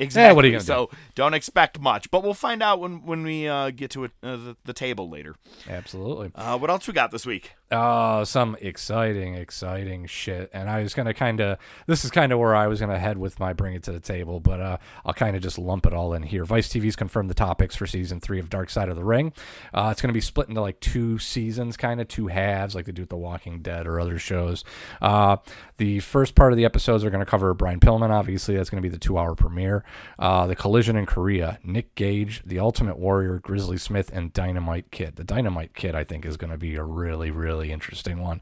Exactly. 0.00 0.26
yeah, 0.28 0.32
what 0.32 0.44
are 0.44 0.48
you 0.48 0.52
gonna 0.54 0.64
so 0.64 0.88
do? 0.90 0.96
don't 1.14 1.34
expect 1.34 1.78
much, 1.80 2.10
but 2.10 2.22
we'll 2.22 2.34
find 2.34 2.62
out 2.62 2.80
when 2.80 3.04
when 3.04 3.22
we 3.22 3.46
uh, 3.48 3.70
get 3.70 3.90
to 3.92 4.04
it, 4.04 4.12
uh, 4.22 4.36
the, 4.36 4.56
the 4.64 4.72
table 4.72 5.08
later. 5.08 5.34
Absolutely. 5.68 6.30
Uh, 6.34 6.58
what 6.58 6.70
else 6.70 6.86
we 6.86 6.92
got 6.94 7.10
this 7.10 7.26
week? 7.26 7.52
Oh, 7.70 8.24
some 8.24 8.56
exciting, 8.62 9.34
exciting 9.34 10.06
shit. 10.06 10.48
And 10.54 10.70
I 10.70 10.82
was 10.82 10.94
gonna 10.94 11.12
kind 11.12 11.38
of. 11.40 11.58
This 11.86 12.02
is 12.02 12.10
kind 12.10 12.32
of 12.32 12.38
where 12.38 12.56
I 12.56 12.66
was 12.66 12.80
gonna 12.80 12.98
head 12.98 13.18
with 13.18 13.38
my 13.38 13.52
bring 13.52 13.74
it 13.74 13.82
to 13.82 13.92
the 13.92 14.00
table, 14.00 14.40
but 14.40 14.58
uh, 14.58 14.78
I'll 15.04 15.12
kind 15.12 15.36
of 15.36 15.42
just 15.42 15.58
lump 15.58 15.84
it 15.84 15.92
all 15.92 16.14
in 16.14 16.22
here. 16.22 16.46
Vice 16.46 16.68
TV's 16.68 16.96
confirmed 16.96 17.28
the 17.28 17.34
topics 17.34 17.76
for 17.76 17.86
season 17.86 18.20
three 18.20 18.40
of 18.40 18.48
Dark 18.48 18.70
Side 18.70 18.88
of 18.88 18.96
the 18.96 19.04
Ring. 19.04 19.34
Uh, 19.74 19.90
it's 19.92 20.00
gonna 20.00 20.14
be 20.14 20.20
split 20.22 20.48
into 20.48 20.62
like 20.62 20.80
two 20.80 21.18
seasons, 21.18 21.76
kind 21.76 22.00
of 22.00 22.08
two 22.08 22.28
halves, 22.28 22.74
like 22.74 22.86
they 22.86 22.92
do 22.92 23.02
with 23.02 23.10
The 23.10 23.16
Walking 23.18 23.60
Dead 23.60 23.86
or 23.86 24.00
other 24.00 24.18
shows. 24.18 24.64
Uh, 25.02 25.36
the 25.76 26.00
first 26.00 26.34
part 26.34 26.54
of 26.54 26.56
the 26.56 26.64
episodes 26.64 27.04
are 27.04 27.10
gonna 27.10 27.26
cover 27.26 27.52
Brian 27.52 27.80
Pillman. 27.80 28.08
Obviously, 28.08 28.56
that's 28.56 28.70
gonna 28.70 28.80
be 28.80 28.88
the 28.88 28.96
two-hour 28.96 29.34
premiere. 29.34 29.84
Uh, 30.18 30.46
the 30.46 30.56
Collision 30.56 30.96
in 30.96 31.04
Korea, 31.04 31.58
Nick 31.62 31.94
Gage, 31.94 32.42
The 32.46 32.58
Ultimate 32.58 32.98
Warrior, 32.98 33.40
Grizzly 33.40 33.76
Smith, 33.76 34.10
and 34.10 34.32
Dynamite 34.32 34.90
Kid. 34.90 35.16
The 35.16 35.24
Dynamite 35.24 35.74
Kid, 35.74 35.94
I 35.94 36.04
think, 36.04 36.24
is 36.24 36.38
going 36.38 36.50
to 36.50 36.56
be 36.56 36.76
a 36.76 36.82
really, 36.82 37.30
really 37.30 37.57
interesting 37.66 38.18
one. 38.20 38.40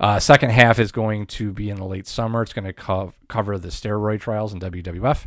Uh, 0.00 0.18
second 0.18 0.50
half 0.50 0.78
is 0.78 0.92
going 0.92 1.26
to 1.26 1.52
be 1.52 1.70
in 1.70 1.76
the 1.76 1.84
late 1.84 2.06
summer. 2.06 2.42
It's 2.42 2.52
going 2.52 2.64
to 2.64 2.72
co- 2.72 3.12
cover 3.28 3.58
the 3.58 3.68
steroid 3.68 4.20
trials 4.20 4.52
in 4.52 4.60
WWF, 4.60 5.26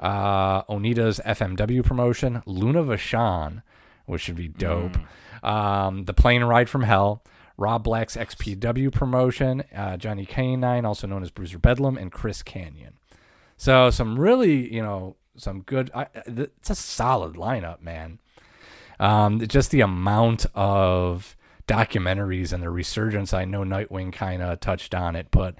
uh, 0.00 0.62
Onita's 0.64 1.20
FMW 1.24 1.84
promotion, 1.84 2.42
Luna 2.46 2.82
Vachon, 2.82 3.62
which 4.06 4.22
should 4.22 4.36
be 4.36 4.48
dope, 4.48 4.96
um, 5.42 6.04
The 6.04 6.14
Plane 6.14 6.44
Ride 6.44 6.68
from 6.68 6.82
Hell. 6.82 7.22
Rob 7.58 7.84
Black's 7.84 8.16
XPW 8.16 8.92
promotion, 8.92 9.64
uh, 9.74 9.96
Johnny 9.96 10.26
K-9, 10.26 10.84
also 10.84 11.06
known 11.06 11.22
as 11.22 11.30
Bruiser 11.30 11.58
Bedlam, 11.58 11.96
and 11.96 12.12
Chris 12.12 12.42
Kanyon. 12.42 12.92
So 13.56 13.88
some 13.88 14.20
really, 14.20 14.72
you 14.74 14.82
know, 14.82 15.16
some 15.36 15.62
good. 15.62 15.90
I, 15.94 16.06
it's 16.26 16.70
a 16.70 16.74
solid 16.74 17.34
lineup, 17.34 17.80
man. 17.80 18.18
Um, 18.98 19.46
just 19.46 19.70
the 19.70 19.80
amount 19.80 20.46
of 20.54 21.35
documentaries 21.66 22.52
and 22.52 22.62
the 22.62 22.70
resurgence. 22.70 23.32
I 23.34 23.44
know 23.44 23.62
Nightwing 23.62 24.12
kind 24.12 24.42
of 24.42 24.60
touched 24.60 24.94
on 24.94 25.16
it, 25.16 25.28
but 25.30 25.54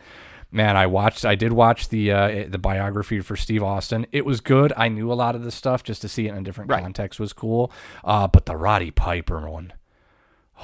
man, 0.50 0.76
I 0.76 0.86
watched. 0.86 1.25
I 1.25 1.34
did 1.34 1.52
watch 1.52 1.88
the 1.88 2.10
uh, 2.12 2.44
the 2.48 2.58
biography 2.58 3.20
for 3.20 3.36
Steve 3.36 3.62
Austin. 3.62 4.06
It 4.12 4.25
was 4.25 4.40
good. 4.40 4.72
I 4.76 4.88
knew 4.88 5.12
a 5.12 5.14
lot 5.14 5.34
of 5.34 5.42
the 5.42 5.50
stuff. 5.50 5.82
Just 5.82 6.02
to 6.02 6.08
see 6.08 6.26
it 6.26 6.32
in 6.32 6.38
a 6.38 6.42
different 6.42 6.70
context 6.70 7.18
was 7.20 7.32
cool. 7.32 7.70
Uh, 8.04 8.26
but 8.28 8.46
the 8.46 8.56
Roddy 8.56 8.90
Piper 8.90 9.48
one, 9.50 9.72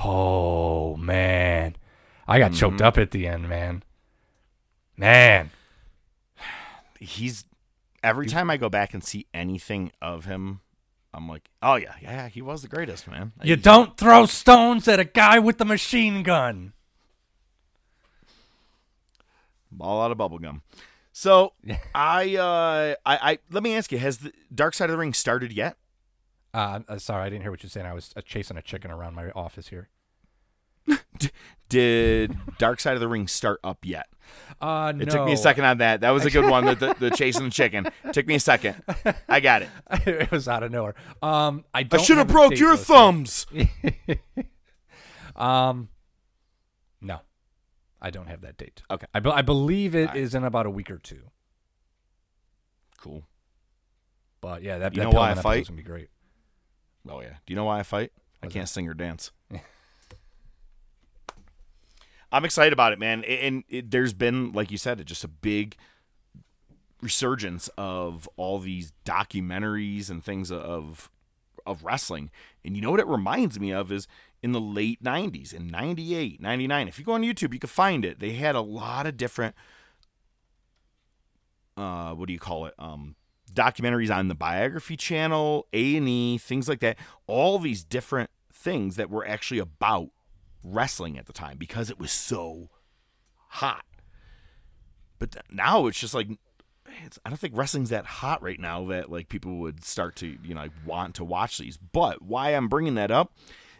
oh 0.05 0.97
man, 0.97 1.77
I 2.27 2.39
got 2.39 2.53
choked 2.53 2.79
Mhm. 2.79 2.85
up 2.87 2.99
at 2.99 3.11
the 3.11 3.27
end, 3.27 3.49
man. 3.49 3.83
Man. 4.97 5.51
He's 7.01 7.45
every 8.03 8.27
time 8.27 8.51
I 8.51 8.57
go 8.57 8.69
back 8.69 8.95
and 8.95 9.03
see 9.05 9.27
anything 9.35 9.93
of 10.01 10.25
him, 10.25 10.61
I'm 11.15 11.29
like, 11.29 11.51
oh 11.63 11.75
yeah, 11.75 11.95
yeah, 12.01 12.29
he 12.29 12.41
was 12.41 12.63
the 12.63 12.69
greatest, 12.69 13.07
man. 13.07 13.33
You 13.43 13.57
don't 13.57 13.97
throw 13.97 14.27
stones 14.27 14.89
at 14.89 14.99
a 14.99 15.05
guy 15.05 15.39
with 15.39 15.61
a 15.61 15.65
machine 15.65 16.23
gun. 16.23 16.73
Ball 19.71 20.03
out 20.03 20.11
of 20.11 20.19
bubble 20.19 20.39
gum. 20.39 20.63
So 21.13 21.53
I, 21.95 22.37
uh, 22.37 22.95
I, 23.05 23.33
I 23.33 23.39
let 23.51 23.63
me 23.63 23.75
ask 23.75 23.93
you: 23.93 23.99
Has 23.99 24.19
the 24.19 24.33
Dark 24.55 24.75
Side 24.75 24.87
of 24.87 24.93
the 24.95 24.99
Ring 24.99 25.13
started 25.13 25.53
yet? 25.53 25.77
Uh, 26.55 26.81
I'm 26.89 26.99
sorry, 26.99 27.25
I 27.25 27.31
didn't 27.31 27.43
hear 27.43 27.51
what 27.51 27.63
you're 27.63 27.71
saying. 27.71 27.87
I 27.87 27.95
was 27.95 28.13
uh, 28.17 28.21
chasing 28.21 28.57
a 28.57 28.63
chicken 28.63 28.91
around 28.91 29.15
my 29.15 29.31
office 29.31 29.69
here. 29.69 29.89
Did 31.69 32.37
Dark 32.59 32.81
Side 32.81 32.95
of 32.95 33.01
the 33.01 33.09
Ring 33.09 33.27
start 33.27 33.59
up 33.65 33.79
yet? 33.85 34.07
Uh, 34.61 34.93
It 34.99 35.11
took 35.11 35.25
me 35.25 35.33
a 35.33 35.37
second 35.37 35.65
on 35.65 35.79
that. 35.79 36.03
That 36.03 36.11
was 36.11 36.25
a 36.27 36.31
good 36.31 36.49
one. 36.49 36.67
The, 36.67 36.75
the, 36.75 36.97
the 36.99 37.11
chasing 37.17 37.45
the 37.45 37.51
chicken 37.51 37.87
took 38.13 38.27
me 38.27 38.35
a 38.35 38.41
second. 38.41 38.83
I 39.29 39.41
got 39.41 39.63
it. 39.63 39.69
it 40.07 40.31
was 40.31 40.49
out 40.49 40.63
of 40.63 40.71
nowhere. 40.71 40.95
Um, 41.23 41.65
I 41.73 41.87
I 41.91 41.97
should 41.97 42.19
have 42.19 42.29
broke 42.29 42.59
your 42.59 42.77
thumbs. 42.77 43.47
um, 45.37 45.89
no, 47.01 47.21
I 48.01 48.11
don't 48.11 48.29
have 48.29 48.43
that 48.43 48.57
date. 48.59 48.83
Okay. 48.91 49.07
I, 49.15 49.21
be- 49.21 49.31
I 49.31 49.43
believe 49.43 49.95
it 49.95 50.15
is 50.15 50.35
right. 50.35 50.41
in 50.41 50.45
about 50.45 50.67
a 50.67 50.71
week 50.71 50.91
or 50.91 50.99
two. 50.99 51.23
Cool. 53.01 53.25
But 54.41 54.63
yeah, 54.63 54.79
that 54.79 54.95
You 54.95 55.03
that 55.03 55.11
know 55.11 55.19
why 55.19 55.31
I 55.31 55.35
fight? 55.35 55.67
gonna 55.67 55.77
be 55.77 55.83
great. 55.83 56.09
Oh 57.09 57.21
yeah. 57.21 57.37
Do 57.47 57.53
you 57.53 57.57
know 57.57 57.65
why 57.65 57.79
I 57.81 57.83
fight? 57.83 58.13
I 58.43 58.47
can't 58.47 58.67
that? 58.67 58.73
sing 58.73 58.89
or 58.89 58.95
dance. 58.95 59.33
I'm 62.33 62.45
excited 62.45 62.73
about 62.73 62.93
it, 62.93 62.99
man. 62.99 63.23
And 63.25 63.63
it, 63.69 63.91
there's 63.91 64.15
been, 64.15 64.53
like 64.53 64.71
you 64.71 64.79
said, 64.79 65.05
just 65.07 65.23
a 65.23 65.29
big 65.29 65.77
resurgence 67.03 67.69
of 67.77 68.29
all 68.37 68.59
these 68.59 68.93
documentaries 69.05 70.09
and 70.09 70.25
things 70.25 70.51
of 70.51 71.11
of 71.65 71.85
wrestling. 71.85 72.31
And 72.65 72.75
you 72.75 72.83
know 72.83 72.91
what 72.91 73.01
it 73.01 73.07
reminds 73.07 73.61
me 73.61 73.73
of 73.73 73.93
is 73.93 74.09
in 74.43 74.51
the 74.51 74.61
late 74.61 75.03
90s, 75.03 75.55
in 75.55 75.69
98, 75.69 76.41
99. 76.41 76.89
If 76.89 76.99
you 76.99 77.05
go 77.05 77.13
on 77.13 77.23
YouTube, 77.23 77.53
you 77.53 77.61
can 77.61 77.69
find 77.69 78.05
it. 78.05 78.19
They 78.19 78.33
had 78.33 78.57
a 78.57 78.61
lot 78.61 79.07
of 79.07 79.17
different 79.17 79.55
uh 81.77 82.13
what 82.15 82.27
do 82.27 82.33
you 82.33 82.39
call 82.39 82.67
it? 82.67 82.75
Um 82.79 83.17
documentaries 83.53 84.15
on 84.15 84.29
the 84.29 84.35
biography 84.35 84.97
channel, 84.97 85.67
A&E, 85.73 86.39
things 86.39 86.69
like 86.69 86.81
that. 86.81 86.97
All 87.27 87.59
these 87.59 87.85
different 87.85 88.31
things 88.53 88.97
that 88.97 89.11
were 89.11 89.27
actually 89.27 89.59
about 89.59 90.09
wrestling 90.63 91.19
at 91.19 91.27
the 91.27 91.33
time 91.33 91.57
because 91.59 91.91
it 91.91 91.99
was 91.99 92.13
so 92.13 92.69
hot. 93.49 93.85
But 95.19 95.33
th- 95.33 95.45
now 95.51 95.87
it's 95.87 95.99
just 95.99 96.15
like 96.15 96.29
it's, 97.05 97.19
I 97.25 97.31
don't 97.31 97.39
think 97.39 97.57
wrestling's 97.57 97.91
that 97.91 98.05
hot 98.05 98.43
right 98.43 98.59
now 98.59 98.85
that 98.87 99.11
like 99.11 99.29
people 99.29 99.59
would 99.59 99.85
start 99.85 100.17
to 100.17 100.37
you 100.43 100.55
know 100.55 100.63
like, 100.63 100.73
want 100.85 101.15
to 101.17 101.25
watch 101.25 101.59
these. 101.59 101.77
But 101.77 102.23
why 102.23 102.51
I'm 102.51 102.69
bringing 102.69 102.95
that 102.97 103.11
up 103.11 103.33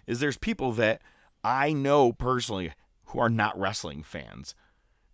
is 0.07 0.21
there's 0.21 0.39
people 0.39 0.73
that 0.73 1.03
I 1.45 1.73
know 1.73 2.13
personally 2.13 2.73
who 3.07 3.19
are 3.19 3.31
not 3.31 3.59
wrestling 3.59 4.03
fans, 4.03 4.55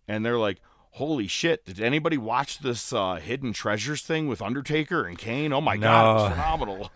and 0.07 0.25
they're 0.25 0.37
like, 0.37 0.59
"Holy 0.91 1.27
shit! 1.27 1.65
Did 1.65 1.79
anybody 1.79 2.17
watch 2.17 2.59
this 2.59 2.91
uh, 2.91 3.15
Hidden 3.15 3.53
Treasures 3.53 4.01
thing 4.01 4.27
with 4.27 4.41
Undertaker 4.41 5.05
and 5.05 5.17
Kane? 5.17 5.53
Oh 5.53 5.61
my 5.61 5.77
god, 5.77 6.01
it 6.01 6.13
was 6.13 6.31
phenomenal!" 6.33 6.91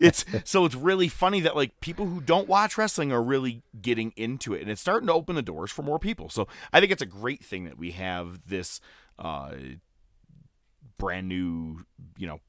it's 0.00 0.24
so 0.44 0.64
it's 0.64 0.74
really 0.74 1.08
funny 1.08 1.40
that 1.40 1.56
like 1.56 1.80
people 1.80 2.06
who 2.06 2.20
don't 2.20 2.48
watch 2.48 2.78
wrestling 2.78 3.12
are 3.12 3.22
really 3.22 3.62
getting 3.80 4.12
into 4.16 4.54
it, 4.54 4.62
and 4.62 4.70
it's 4.70 4.80
starting 4.80 5.06
to 5.08 5.14
open 5.14 5.36
the 5.36 5.42
doors 5.42 5.70
for 5.70 5.82
more 5.82 5.98
people. 5.98 6.28
So 6.28 6.46
I 6.72 6.80
think 6.80 6.92
it's 6.92 7.02
a 7.02 7.06
great 7.06 7.44
thing 7.44 7.64
that 7.64 7.78
we 7.78 7.92
have 7.92 8.40
this. 8.46 8.80
Uh, 9.18 9.52
brand 10.98 11.28
new, 11.28 11.86
you 12.18 12.26
know, 12.26 12.40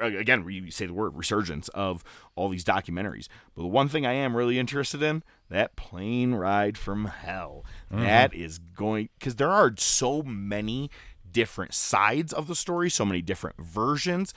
again, 0.00 0.48
you 0.48 0.70
say 0.70 0.86
the 0.86 0.92
word 0.92 1.16
resurgence 1.16 1.68
of 1.68 2.02
all 2.34 2.48
these 2.48 2.64
documentaries. 2.64 3.28
But 3.54 3.62
the 3.62 3.68
one 3.68 3.88
thing 3.88 4.06
I 4.06 4.12
am 4.14 4.36
really 4.36 4.58
interested 4.58 5.02
in 5.02 5.22
that 5.50 5.76
plane 5.76 6.34
ride 6.34 6.76
from 6.76 7.06
hell. 7.06 7.64
Mhm. 7.92 8.00
That 8.02 8.34
is 8.34 8.58
going 8.58 9.08
because 9.18 9.36
there 9.36 9.50
are 9.50 9.72
so 9.78 10.22
many 10.22 10.90
different 11.30 11.74
sides 11.74 12.32
of 12.32 12.46
the 12.48 12.54
story, 12.54 12.90
so 12.90 13.04
many 13.04 13.22
different 13.22 13.56
versions. 13.58 14.34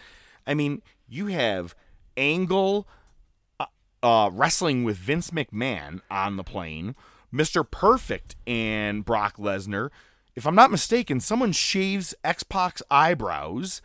I 0.47 0.53
mean, 0.53 0.81
you 1.07 1.27
have 1.27 1.75
Angle 2.17 2.87
uh, 3.59 3.65
uh, 4.03 4.29
wrestling 4.33 4.83
with 4.83 4.97
Vince 4.97 5.31
McMahon 5.31 6.01
on 6.09 6.35
the 6.37 6.43
plane, 6.43 6.95
Mr. 7.33 7.69
Perfect 7.69 8.35
and 8.47 9.05
Brock 9.05 9.37
Lesnar. 9.37 9.89
If 10.35 10.45
I'm 10.47 10.55
not 10.55 10.71
mistaken, 10.71 11.19
someone 11.19 11.51
shaves 11.51 12.15
X 12.23 12.43
Pac's 12.43 12.81
eyebrows. 12.89 13.81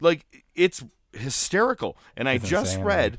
Like 0.00 0.24
it's 0.54 0.84
hysterical. 1.12 1.96
And 2.16 2.28
I 2.28 2.38
just 2.38 2.72
insane, 2.72 2.84
read, 2.84 3.18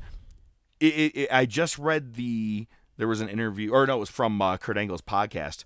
it, 0.80 0.86
it- 1.16 1.28
I 1.32 1.46
just 1.46 1.78
read 1.78 2.14
the 2.14 2.66
there 2.96 3.08
was 3.08 3.20
an 3.20 3.28
interview, 3.28 3.72
or 3.72 3.86
no, 3.86 3.96
it 3.96 4.00
was 4.00 4.10
from 4.10 4.40
uh, 4.40 4.56
Kurt 4.56 4.78
Angle's 4.78 5.02
podcast. 5.02 5.64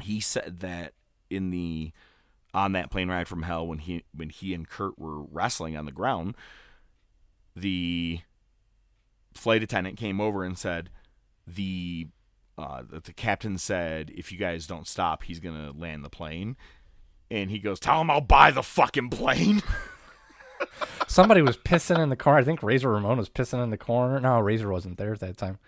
He 0.00 0.20
said 0.20 0.60
that 0.60 0.94
in 1.30 1.50
the 1.50 1.92
on 2.54 2.72
that 2.72 2.90
plane 2.90 3.08
ride 3.08 3.28
from 3.28 3.42
hell 3.42 3.66
when 3.66 3.78
he 3.78 4.04
when 4.14 4.30
he 4.30 4.54
and 4.54 4.68
Kurt 4.68 4.98
were 4.98 5.22
wrestling 5.22 5.76
on 5.76 5.86
the 5.86 5.92
ground, 5.92 6.34
the 7.56 8.20
flight 9.34 9.62
attendant 9.62 9.96
came 9.96 10.20
over 10.20 10.44
and 10.44 10.58
said 10.58 10.90
the 11.46 12.08
uh, 12.58 12.82
the 12.88 13.12
captain 13.12 13.58
said 13.58 14.12
if 14.14 14.30
you 14.30 14.38
guys 14.38 14.66
don't 14.66 14.86
stop, 14.86 15.24
he's 15.24 15.40
gonna 15.40 15.72
land 15.72 16.04
the 16.04 16.10
plane. 16.10 16.56
And 17.30 17.50
he 17.50 17.58
goes, 17.58 17.80
"Tell 17.80 18.00
him 18.00 18.10
I'll 18.10 18.20
buy 18.20 18.50
the 18.50 18.62
fucking 18.62 19.10
plane." 19.10 19.62
Somebody 21.08 21.42
was 21.42 21.56
pissing 21.56 21.98
in 21.98 22.10
the 22.10 22.16
corner. 22.16 22.38
I 22.38 22.44
think 22.44 22.62
Razor 22.62 22.90
Ramon 22.90 23.18
was 23.18 23.28
pissing 23.28 23.62
in 23.62 23.70
the 23.70 23.78
corner. 23.78 24.20
No, 24.20 24.38
Razor 24.38 24.70
wasn't 24.70 24.98
there 24.98 25.12
at 25.12 25.20
that 25.20 25.36
time. 25.36 25.58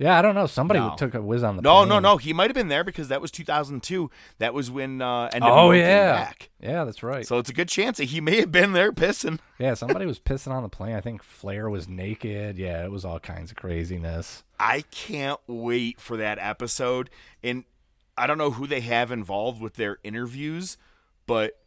Yeah, 0.00 0.18
I 0.18 0.22
don't 0.22 0.34
know. 0.34 0.46
Somebody 0.46 0.80
No. 0.80 0.94
took 0.96 1.14
a 1.14 1.20
whiz 1.20 1.42
on 1.42 1.56
the 1.56 1.62
no, 1.62 1.76
plane. 1.80 1.88
no, 1.90 1.98
no. 1.98 2.16
He 2.16 2.32
might 2.32 2.48
have 2.48 2.54
been 2.54 2.68
there 2.68 2.84
because 2.84 3.08
that 3.08 3.20
was 3.20 3.30
2002. 3.30 4.10
That 4.38 4.54
was 4.54 4.70
when 4.70 5.02
uh, 5.02 5.28
NWO 5.28 5.42
Oh 5.42 5.70
came 5.72 5.80
yeah, 5.80 6.12
back. 6.12 6.48
yeah, 6.58 6.84
that's 6.84 7.02
right. 7.02 7.26
So 7.26 7.36
it's 7.38 7.50
a 7.50 7.52
good 7.52 7.68
chance 7.68 7.98
that 7.98 8.04
he 8.04 8.20
may 8.20 8.40
have 8.40 8.50
been 8.50 8.72
there 8.72 8.92
pissing. 8.92 9.38
Yeah, 9.58 9.74
somebody 9.82 10.06
was 10.06 10.18
pissing 10.18 10.52
on 10.52 10.62
the 10.62 10.70
plane. 10.70 10.96
I 10.96 11.02
think 11.02 11.22
Flair 11.22 11.68
was 11.68 11.86
naked. 11.86 12.56
Yeah, 12.56 12.82
it 12.82 12.90
was 12.90 13.04
all 13.04 13.20
kinds 13.20 13.50
of 13.50 13.58
craziness. 13.58 14.42
I 14.58 14.84
can't 14.90 15.40
wait 15.46 16.00
for 16.00 16.16
that 16.16 16.38
episode. 16.38 17.10
And 17.42 17.64
I 18.16 18.26
don't 18.26 18.38
know 18.38 18.52
who 18.52 18.66
they 18.66 18.80
have 18.80 19.12
involved 19.12 19.60
with 19.60 19.74
their 19.74 19.98
interviews, 20.02 20.78
but 21.26 21.58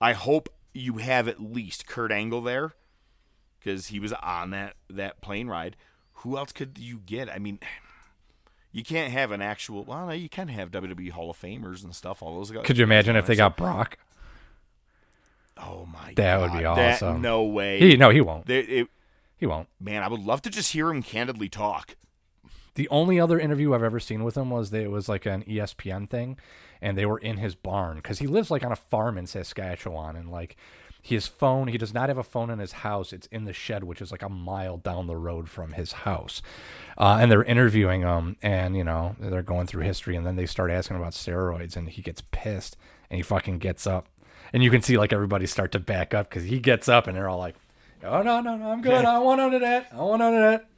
I 0.00 0.14
hope 0.14 0.48
you 0.72 0.94
have 0.98 1.28
at 1.28 1.38
least 1.42 1.86
Kurt 1.86 2.12
Angle 2.12 2.40
there 2.40 2.72
because 3.58 3.88
he 3.88 4.00
was 4.00 4.14
on 4.14 4.50
that 4.50 4.74
that 4.88 5.20
plane 5.20 5.48
ride. 5.48 5.76
Who 6.22 6.36
else 6.36 6.52
could 6.52 6.78
you 6.78 7.00
get? 7.04 7.28
I 7.30 7.38
mean, 7.38 7.58
you 8.72 8.82
can't 8.84 9.12
have 9.12 9.30
an 9.30 9.40
actual. 9.42 9.84
Well, 9.84 10.06
no, 10.06 10.12
you 10.12 10.28
can 10.28 10.48
have 10.48 10.70
WWE 10.70 11.10
Hall 11.10 11.30
of 11.30 11.40
Famers 11.40 11.84
and 11.84 11.94
stuff. 11.94 12.22
All 12.22 12.36
those 12.36 12.50
guys. 12.50 12.64
Could 12.66 12.78
you 12.78 12.84
imagine 12.84 13.16
if 13.16 13.26
they 13.26 13.36
got 13.36 13.56
Brock? 13.56 13.98
Oh 15.56 15.86
my! 15.92 16.12
God. 16.12 16.16
That 16.16 16.40
would 16.40 16.52
be 16.52 16.62
God, 16.62 16.78
that- 16.78 16.94
awesome. 17.02 17.20
no 17.20 17.42
way. 17.44 17.78
He 17.80 17.96
no, 17.96 18.10
he 18.10 18.20
won't. 18.20 18.46
They- 18.46 18.60
it- 18.60 18.88
He 19.36 19.46
won't. 19.46 19.68
Man, 19.80 20.02
I 20.02 20.08
would 20.08 20.20
love 20.20 20.42
to 20.42 20.50
just 20.50 20.72
hear 20.72 20.90
him 20.90 21.02
candidly 21.02 21.48
talk. 21.48 21.96
The 22.74 22.88
only 22.90 23.18
other 23.20 23.38
interview 23.40 23.74
I've 23.74 23.82
ever 23.82 23.98
seen 24.00 24.22
with 24.24 24.36
him 24.36 24.50
was 24.50 24.70
that 24.70 24.82
it 24.82 24.90
was 24.90 25.08
like 25.08 25.26
an 25.26 25.42
ESPN 25.44 26.08
thing, 26.08 26.38
and 26.80 26.96
they 26.98 27.06
were 27.06 27.18
in 27.18 27.36
his 27.38 27.54
barn 27.56 27.96
because 27.96 28.18
he 28.20 28.26
lives 28.28 28.50
like 28.50 28.64
on 28.64 28.70
a 28.72 28.76
farm 28.76 29.16
in 29.18 29.26
Saskatchewan, 29.26 30.14
and 30.16 30.30
like 30.30 30.56
his 31.02 31.26
phone, 31.26 31.68
he 31.68 31.78
does 31.78 31.94
not 31.94 32.08
have 32.08 32.18
a 32.18 32.22
phone 32.24 32.50
in 32.50 32.58
his 32.58 32.72
house. 32.72 33.12
It's 33.12 33.26
in 33.28 33.44
the 33.44 33.52
shed, 33.52 33.84
which 33.84 34.02
is 34.02 34.10
like 34.10 34.22
a 34.22 34.28
mile 34.28 34.76
down 34.76 35.06
the 35.06 35.16
road 35.16 35.48
from 35.48 35.72
his 35.72 35.92
house. 35.92 36.42
Uh, 36.96 37.18
and 37.20 37.30
they're 37.30 37.44
interviewing 37.44 38.02
him, 38.02 38.36
and 38.42 38.76
you 38.76 38.84
know 38.84 39.16
they're 39.18 39.42
going 39.42 39.66
through 39.66 39.84
history, 39.84 40.16
and 40.16 40.26
then 40.26 40.36
they 40.36 40.46
start 40.46 40.70
asking 40.70 40.96
about 40.96 41.12
steroids, 41.12 41.76
and 41.76 41.88
he 41.88 42.02
gets 42.02 42.22
pissed, 42.30 42.76
and 43.08 43.16
he 43.16 43.22
fucking 43.22 43.58
gets 43.58 43.86
up, 43.86 44.08
and 44.52 44.62
you 44.62 44.70
can 44.70 44.82
see 44.82 44.98
like 44.98 45.12
everybody 45.12 45.46
start 45.46 45.72
to 45.72 45.78
back 45.78 46.12
up 46.12 46.28
because 46.28 46.44
he 46.44 46.58
gets 46.58 46.88
up, 46.88 47.06
and 47.06 47.16
they're 47.16 47.28
all 47.28 47.38
like, 47.38 47.54
"Oh 48.02 48.22
no, 48.22 48.40
no, 48.40 48.56
no, 48.56 48.70
I'm 48.70 48.82
good. 48.82 49.04
I 49.04 49.18
want 49.18 49.40
none 49.40 49.54
of 49.54 49.60
that. 49.60 49.88
I 49.92 50.02
want 50.02 50.18
none 50.18 50.34
of 50.34 50.40
that." 50.40 50.68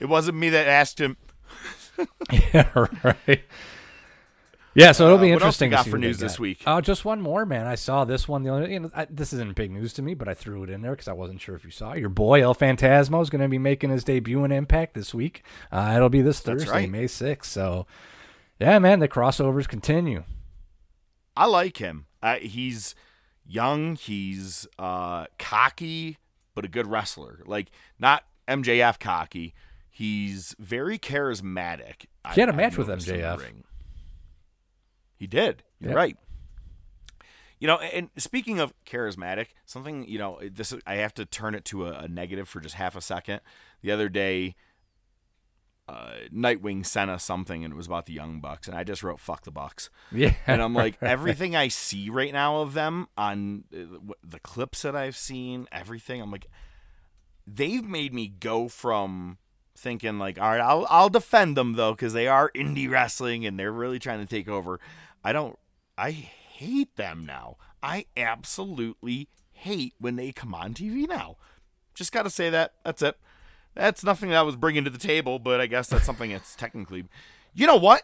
It 0.00 0.08
wasn't 0.08 0.38
me 0.38 0.48
that 0.50 0.66
asked 0.66 1.00
him. 1.00 1.16
yeah, 2.32 2.86
right. 3.04 3.44
Yeah, 4.74 4.92
so 4.92 5.04
it'll 5.06 5.18
be 5.18 5.30
Uh, 5.32 5.34
what 5.34 5.42
else 5.42 5.60
we 5.60 5.66
interesting. 5.66 5.70
got 5.70 5.78
to 5.78 5.84
see 5.84 5.90
for 5.90 5.98
news 5.98 6.18
this 6.18 6.38
week? 6.40 6.62
Oh, 6.66 6.80
just 6.80 7.04
one 7.04 7.20
more, 7.20 7.44
man. 7.44 7.66
I 7.66 7.74
saw 7.74 8.04
this 8.04 8.26
one. 8.26 8.42
The 8.42 8.48
only, 8.50 8.72
you 8.72 8.80
know, 8.80 8.90
I, 8.94 9.06
this 9.10 9.32
isn't 9.34 9.54
big 9.54 9.70
news 9.70 9.92
to 9.94 10.02
me, 10.02 10.14
but 10.14 10.28
I 10.28 10.34
threw 10.34 10.62
it 10.62 10.70
in 10.70 10.80
there 10.80 10.92
because 10.92 11.08
I 11.08 11.12
wasn't 11.12 11.40
sure 11.42 11.54
if 11.54 11.64
you 11.64 11.70
saw. 11.70 11.92
Your 11.92 12.08
boy 12.08 12.42
El 12.42 12.54
Fantasmo 12.54 13.20
is 13.22 13.28
going 13.28 13.42
to 13.42 13.48
be 13.48 13.58
making 13.58 13.90
his 13.90 14.02
debut 14.02 14.44
in 14.44 14.52
Impact 14.52 14.94
this 14.94 15.12
week. 15.12 15.44
Uh, 15.70 15.92
it'll 15.96 16.08
be 16.08 16.22
this 16.22 16.40
Thursday, 16.40 16.70
right. 16.70 16.90
May 16.90 17.06
sixth. 17.06 17.50
So, 17.52 17.86
yeah, 18.58 18.78
man, 18.78 19.00
the 19.00 19.08
crossovers 19.08 19.68
continue. 19.68 20.24
I 21.36 21.46
like 21.46 21.76
him. 21.76 22.06
Uh, 22.22 22.36
he's 22.36 22.94
young. 23.46 23.96
He's 23.96 24.66
uh, 24.78 25.26
cocky, 25.38 26.16
but 26.54 26.64
a 26.64 26.68
good 26.68 26.86
wrestler. 26.86 27.40
Like 27.44 27.70
not 27.98 28.24
MJF 28.48 28.98
cocky. 29.00 29.54
He's 29.90 30.54
very 30.58 30.98
charismatic. 30.98 32.06
He 32.34 32.40
had 32.40 32.48
a 32.48 32.52
I- 32.52 32.56
match 32.56 32.74
I 32.74 32.78
with 32.78 32.88
noticed 32.88 33.08
in 33.08 33.16
the 33.20 33.22
MJF. 33.26 33.52
He 35.22 35.28
did. 35.28 35.62
You're 35.78 35.90
Yep. 35.90 35.96
right. 35.96 36.16
You 37.60 37.68
know, 37.68 37.78
and 37.78 38.10
speaking 38.16 38.58
of 38.58 38.74
charismatic, 38.84 39.50
something 39.64 40.04
you 40.08 40.18
know, 40.18 40.40
this 40.42 40.74
I 40.84 40.96
have 40.96 41.14
to 41.14 41.24
turn 41.24 41.54
it 41.54 41.64
to 41.66 41.86
a, 41.86 41.92
a 41.92 42.08
negative 42.08 42.48
for 42.48 42.58
just 42.58 42.74
half 42.74 42.96
a 42.96 43.00
second. 43.00 43.40
The 43.82 43.92
other 43.92 44.08
day, 44.08 44.56
uh, 45.88 46.14
Nightwing 46.34 46.84
sent 46.84 47.08
us 47.08 47.22
something, 47.22 47.64
and 47.64 47.72
it 47.72 47.76
was 47.76 47.86
about 47.86 48.06
the 48.06 48.12
Young 48.14 48.40
Bucks, 48.40 48.66
and 48.66 48.76
I 48.76 48.82
just 48.82 49.04
wrote 49.04 49.20
"fuck 49.20 49.44
the 49.44 49.52
Bucks." 49.52 49.90
Yeah, 50.10 50.34
and 50.44 50.60
I'm 50.60 50.74
like, 50.74 50.98
everything 51.02 51.54
I 51.54 51.68
see 51.68 52.10
right 52.10 52.32
now 52.32 52.62
of 52.62 52.74
them 52.74 53.06
on 53.16 53.62
uh, 53.72 53.98
the 54.24 54.40
clips 54.40 54.82
that 54.82 54.96
I've 54.96 55.16
seen, 55.16 55.68
everything, 55.70 56.20
I'm 56.20 56.32
like, 56.32 56.48
they've 57.46 57.84
made 57.86 58.12
me 58.12 58.26
go 58.26 58.66
from 58.66 59.38
thinking 59.76 60.18
like, 60.18 60.40
all 60.40 60.50
right, 60.50 60.60
I'll 60.60 60.84
I'll 60.90 61.08
defend 61.10 61.56
them 61.56 61.74
though 61.74 61.92
because 61.92 62.12
they 62.12 62.26
are 62.26 62.50
indie 62.56 62.90
wrestling 62.90 63.46
and 63.46 63.56
they're 63.56 63.70
really 63.72 64.00
trying 64.00 64.18
to 64.18 64.26
take 64.26 64.48
over. 64.48 64.80
I 65.24 65.32
don't. 65.32 65.58
I 65.96 66.10
hate 66.10 66.96
them 66.96 67.24
now. 67.26 67.56
I 67.82 68.06
absolutely 68.16 69.28
hate 69.52 69.94
when 69.98 70.16
they 70.16 70.32
come 70.32 70.54
on 70.54 70.74
TV 70.74 71.08
now. 71.08 71.36
Just 71.94 72.12
got 72.12 72.22
to 72.22 72.30
say 72.30 72.50
that. 72.50 72.74
That's 72.84 73.02
it. 73.02 73.16
That's 73.74 74.04
nothing 74.04 74.30
that 74.30 74.38
I 74.38 74.42
was 74.42 74.56
bringing 74.56 74.84
to 74.84 74.90
the 74.90 74.98
table, 74.98 75.38
but 75.38 75.60
I 75.60 75.66
guess 75.66 75.88
that's 75.88 76.04
something 76.04 76.30
that's 76.30 76.54
technically. 76.56 77.04
You 77.54 77.66
know 77.66 77.76
what? 77.76 78.02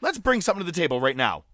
Let's 0.00 0.18
bring 0.18 0.40
something 0.40 0.64
to 0.64 0.70
the 0.70 0.78
table 0.78 1.00
right 1.00 1.16
now. 1.16 1.44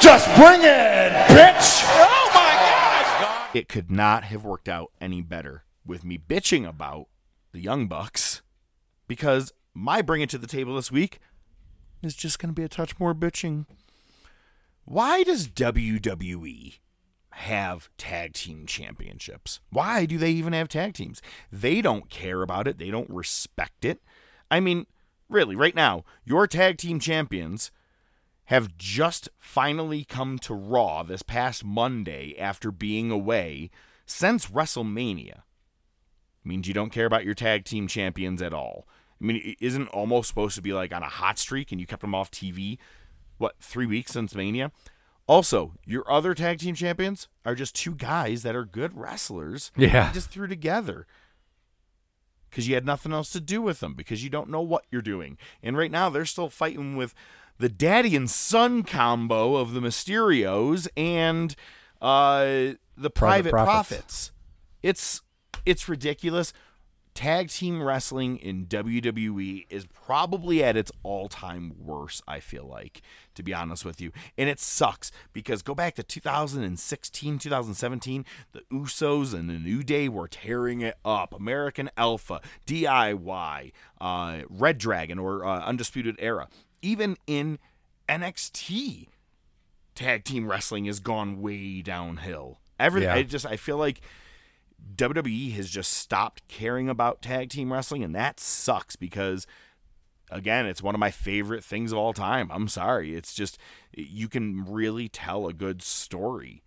Just 0.00 0.26
bring 0.36 0.60
it, 0.60 1.12
bitch! 1.28 1.82
Oh 1.86 2.30
my 2.34 2.52
God! 3.20 3.56
It 3.56 3.68
could 3.68 3.90
not 3.90 4.24
have 4.24 4.44
worked 4.44 4.68
out 4.68 4.90
any 5.00 5.22
better 5.22 5.64
with 5.86 6.04
me 6.04 6.18
bitching 6.18 6.68
about 6.68 7.06
the 7.52 7.60
Young 7.60 7.86
Bucks 7.86 8.42
because 9.08 9.52
my 9.74 10.00
bring 10.00 10.22
it 10.22 10.30
to 10.30 10.38
the 10.38 10.46
table 10.46 10.76
this 10.76 10.92
week 10.92 11.18
is 12.02 12.14
just 12.14 12.38
going 12.38 12.50
to 12.50 12.54
be 12.54 12.64
a 12.64 12.68
touch 12.68 12.98
more 12.98 13.14
bitching. 13.14 13.66
Why 14.84 15.22
does 15.22 15.48
WWE 15.48 16.78
have 17.30 17.88
tag 17.98 18.34
team 18.34 18.66
championships? 18.66 19.60
Why 19.70 20.06
do 20.06 20.18
they 20.18 20.30
even 20.30 20.52
have 20.52 20.68
tag 20.68 20.94
teams? 20.94 21.20
They 21.50 21.82
don't 21.82 22.08
care 22.08 22.42
about 22.42 22.68
it, 22.68 22.78
they 22.78 22.90
don't 22.90 23.10
respect 23.10 23.84
it. 23.84 24.00
I 24.50 24.60
mean, 24.60 24.86
really, 25.28 25.56
right 25.56 25.74
now, 25.74 26.04
your 26.24 26.46
tag 26.46 26.78
team 26.78 27.00
champions 27.00 27.70
have 28.44 28.76
just 28.76 29.28
finally 29.38 30.04
come 30.04 30.38
to 30.38 30.54
Raw 30.54 31.02
this 31.02 31.22
past 31.22 31.64
Monday 31.64 32.36
after 32.38 32.70
being 32.70 33.10
away 33.10 33.70
since 34.06 34.46
WrestleMania. 34.46 35.42
Means 36.44 36.68
you 36.68 36.74
don't 36.74 36.92
care 36.92 37.06
about 37.06 37.24
your 37.24 37.34
tag 37.34 37.64
team 37.64 37.88
champions 37.88 38.42
at 38.42 38.52
all. 38.52 38.86
I 39.20 39.24
mean, 39.24 39.36
it 39.44 39.56
isn't 39.60 39.88
almost 39.88 40.28
supposed 40.28 40.56
to 40.56 40.62
be 40.62 40.72
like 40.72 40.92
on 40.92 41.02
a 41.02 41.08
hot 41.08 41.38
streak 41.38 41.72
and 41.72 41.80
you 41.80 41.86
kept 41.86 42.02
them 42.02 42.14
off 42.14 42.30
TV, 42.30 42.78
what, 43.38 43.54
three 43.60 43.86
weeks 43.86 44.12
since 44.12 44.34
Mania? 44.34 44.72
Also, 45.26 45.72
your 45.86 46.10
other 46.10 46.34
tag 46.34 46.58
team 46.58 46.74
champions 46.74 47.28
are 47.44 47.54
just 47.54 47.74
two 47.74 47.94
guys 47.94 48.42
that 48.42 48.54
are 48.54 48.64
good 48.64 48.96
wrestlers. 48.96 49.72
Yeah. 49.76 50.12
Just 50.12 50.30
threw 50.30 50.46
together 50.46 51.06
because 52.50 52.68
you 52.68 52.74
had 52.74 52.84
nothing 52.84 53.12
else 53.12 53.30
to 53.30 53.40
do 53.40 53.62
with 53.62 53.80
them 53.80 53.94
because 53.94 54.22
you 54.22 54.30
don't 54.30 54.50
know 54.50 54.60
what 54.60 54.84
you're 54.90 55.02
doing. 55.02 55.38
And 55.62 55.76
right 55.78 55.90
now, 55.90 56.10
they're 56.10 56.26
still 56.26 56.50
fighting 56.50 56.96
with 56.96 57.14
the 57.58 57.68
daddy 57.70 58.14
and 58.14 58.28
son 58.28 58.82
combo 58.82 59.56
of 59.56 59.72
the 59.72 59.80
Mysterios 59.80 60.86
and 60.96 61.54
uh, 62.02 62.74
the 62.96 63.10
Private 63.10 63.50
private, 63.50 63.50
Profits. 63.50 63.88
profits. 63.88 64.32
It's 64.82 65.22
it's 65.64 65.88
ridiculous. 65.88 66.52
Tag 67.14 67.48
team 67.48 67.80
wrestling 67.80 68.38
in 68.38 68.66
WWE 68.66 69.66
is 69.70 69.86
probably 69.86 70.64
at 70.64 70.76
its 70.76 70.90
all-time 71.04 71.72
worst, 71.78 72.22
I 72.26 72.40
feel 72.40 72.66
like, 72.66 73.02
to 73.36 73.42
be 73.44 73.54
honest 73.54 73.84
with 73.84 74.00
you. 74.00 74.10
And 74.36 74.48
it 74.48 74.58
sucks 74.58 75.12
because 75.32 75.62
go 75.62 75.76
back 75.76 75.94
to 75.94 76.02
2016, 76.02 77.38
2017, 77.38 78.24
the 78.50 78.62
Usos 78.72 79.32
and 79.32 79.48
the 79.48 79.60
New 79.60 79.84
Day 79.84 80.08
were 80.08 80.26
tearing 80.26 80.80
it 80.80 80.96
up. 81.04 81.32
American 81.32 81.88
Alpha, 81.96 82.40
DIY, 82.66 83.70
uh, 84.00 84.38
Red 84.50 84.78
Dragon 84.78 85.20
or 85.20 85.44
uh, 85.44 85.60
Undisputed 85.60 86.16
Era. 86.18 86.48
Even 86.82 87.16
in 87.28 87.60
NXT, 88.08 89.06
tag 89.94 90.24
team 90.24 90.48
wrestling 90.48 90.86
has 90.86 90.98
gone 90.98 91.40
way 91.40 91.80
downhill. 91.80 92.58
Everything 92.78 93.08
Yeah. 93.08 93.14
I 93.14 93.22
just 93.22 93.46
I 93.46 93.56
feel 93.56 93.76
like 93.76 94.00
WWE 94.96 95.54
has 95.54 95.70
just 95.70 95.92
stopped 95.92 96.46
caring 96.48 96.88
about 96.88 97.22
tag 97.22 97.50
team 97.50 97.72
wrestling 97.72 98.02
and 98.02 98.14
that 98.14 98.40
sucks 98.40 98.96
because 98.96 99.46
again, 100.30 100.66
it's 100.66 100.82
one 100.82 100.94
of 100.94 100.98
my 100.98 101.10
favorite 101.10 101.64
things 101.64 101.92
of 101.92 101.98
all 101.98 102.12
time. 102.12 102.50
I'm 102.52 102.68
sorry. 102.68 103.14
It's 103.14 103.34
just 103.34 103.58
you 103.92 104.28
can 104.28 104.64
really 104.68 105.08
tell 105.08 105.46
a 105.46 105.52
good 105.52 105.82
story 105.82 106.62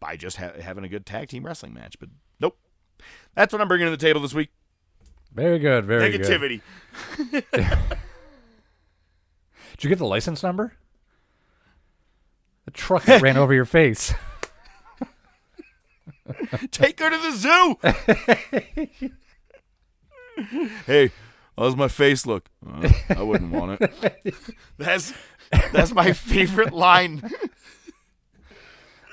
by 0.00 0.16
just 0.16 0.36
ha- 0.36 0.60
having 0.60 0.84
a 0.84 0.88
good 0.88 1.06
tag 1.06 1.28
team 1.28 1.46
wrestling 1.46 1.74
match, 1.74 1.98
but 1.98 2.08
nope. 2.40 2.58
That's 3.34 3.52
what 3.52 3.62
I'm 3.62 3.68
bringing 3.68 3.86
to 3.86 3.90
the 3.90 3.96
table 3.96 4.20
this 4.20 4.34
week. 4.34 4.50
Very 5.32 5.58
good. 5.58 5.84
Very 5.84 6.16
good. 6.16 6.22
Negativity. 6.22 6.60
Did 7.52 7.74
you 9.84 9.88
get 9.88 9.98
the 9.98 10.06
license 10.06 10.42
number? 10.42 10.74
The 12.66 12.70
truck 12.70 13.04
that 13.04 13.22
ran 13.22 13.36
over 13.36 13.54
your 13.54 13.64
face. 13.64 14.12
Take 16.70 17.00
her 17.00 17.10
to 17.10 17.16
the 17.16 17.32
zoo. 17.32 17.78
hey, 20.86 21.10
how's 21.56 21.76
my 21.76 21.88
face 21.88 22.26
look? 22.26 22.48
Uh, 22.66 22.88
I 23.10 23.22
wouldn't 23.22 23.52
want 23.52 23.80
it. 23.80 24.34
That's 24.78 25.12
that's 25.72 25.92
my 25.92 26.14
favorite 26.14 26.72
line. 26.72 27.30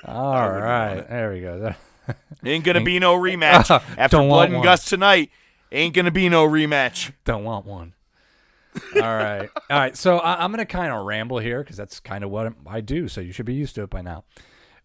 All 0.04 0.50
right, 0.50 1.06
there 1.06 1.32
we 1.32 1.40
go. 1.42 1.74
Ain't 2.44 2.64
gonna 2.64 2.82
be 2.82 2.98
no 2.98 3.14
rematch 3.14 3.70
after 3.98 4.16
blood 4.18 4.46
and 4.46 4.54
one. 4.56 4.64
guts 4.64 4.86
tonight. 4.86 5.30
Ain't 5.70 5.94
gonna 5.94 6.10
be 6.10 6.30
no 6.30 6.48
rematch. 6.48 7.12
Don't 7.24 7.44
want 7.44 7.66
one. 7.66 7.92
All 8.96 9.02
right, 9.02 9.50
all 9.68 9.78
right. 9.78 9.96
So 9.96 10.18
I, 10.18 10.42
I'm 10.42 10.50
gonna 10.50 10.64
kind 10.64 10.90
of 10.92 11.04
ramble 11.04 11.38
here 11.40 11.62
because 11.62 11.76
that's 11.76 12.00
kind 12.00 12.24
of 12.24 12.30
what 12.30 12.54
I 12.66 12.80
do. 12.80 13.08
So 13.08 13.20
you 13.20 13.32
should 13.32 13.46
be 13.46 13.54
used 13.54 13.74
to 13.74 13.82
it 13.82 13.90
by 13.90 14.00
now. 14.00 14.24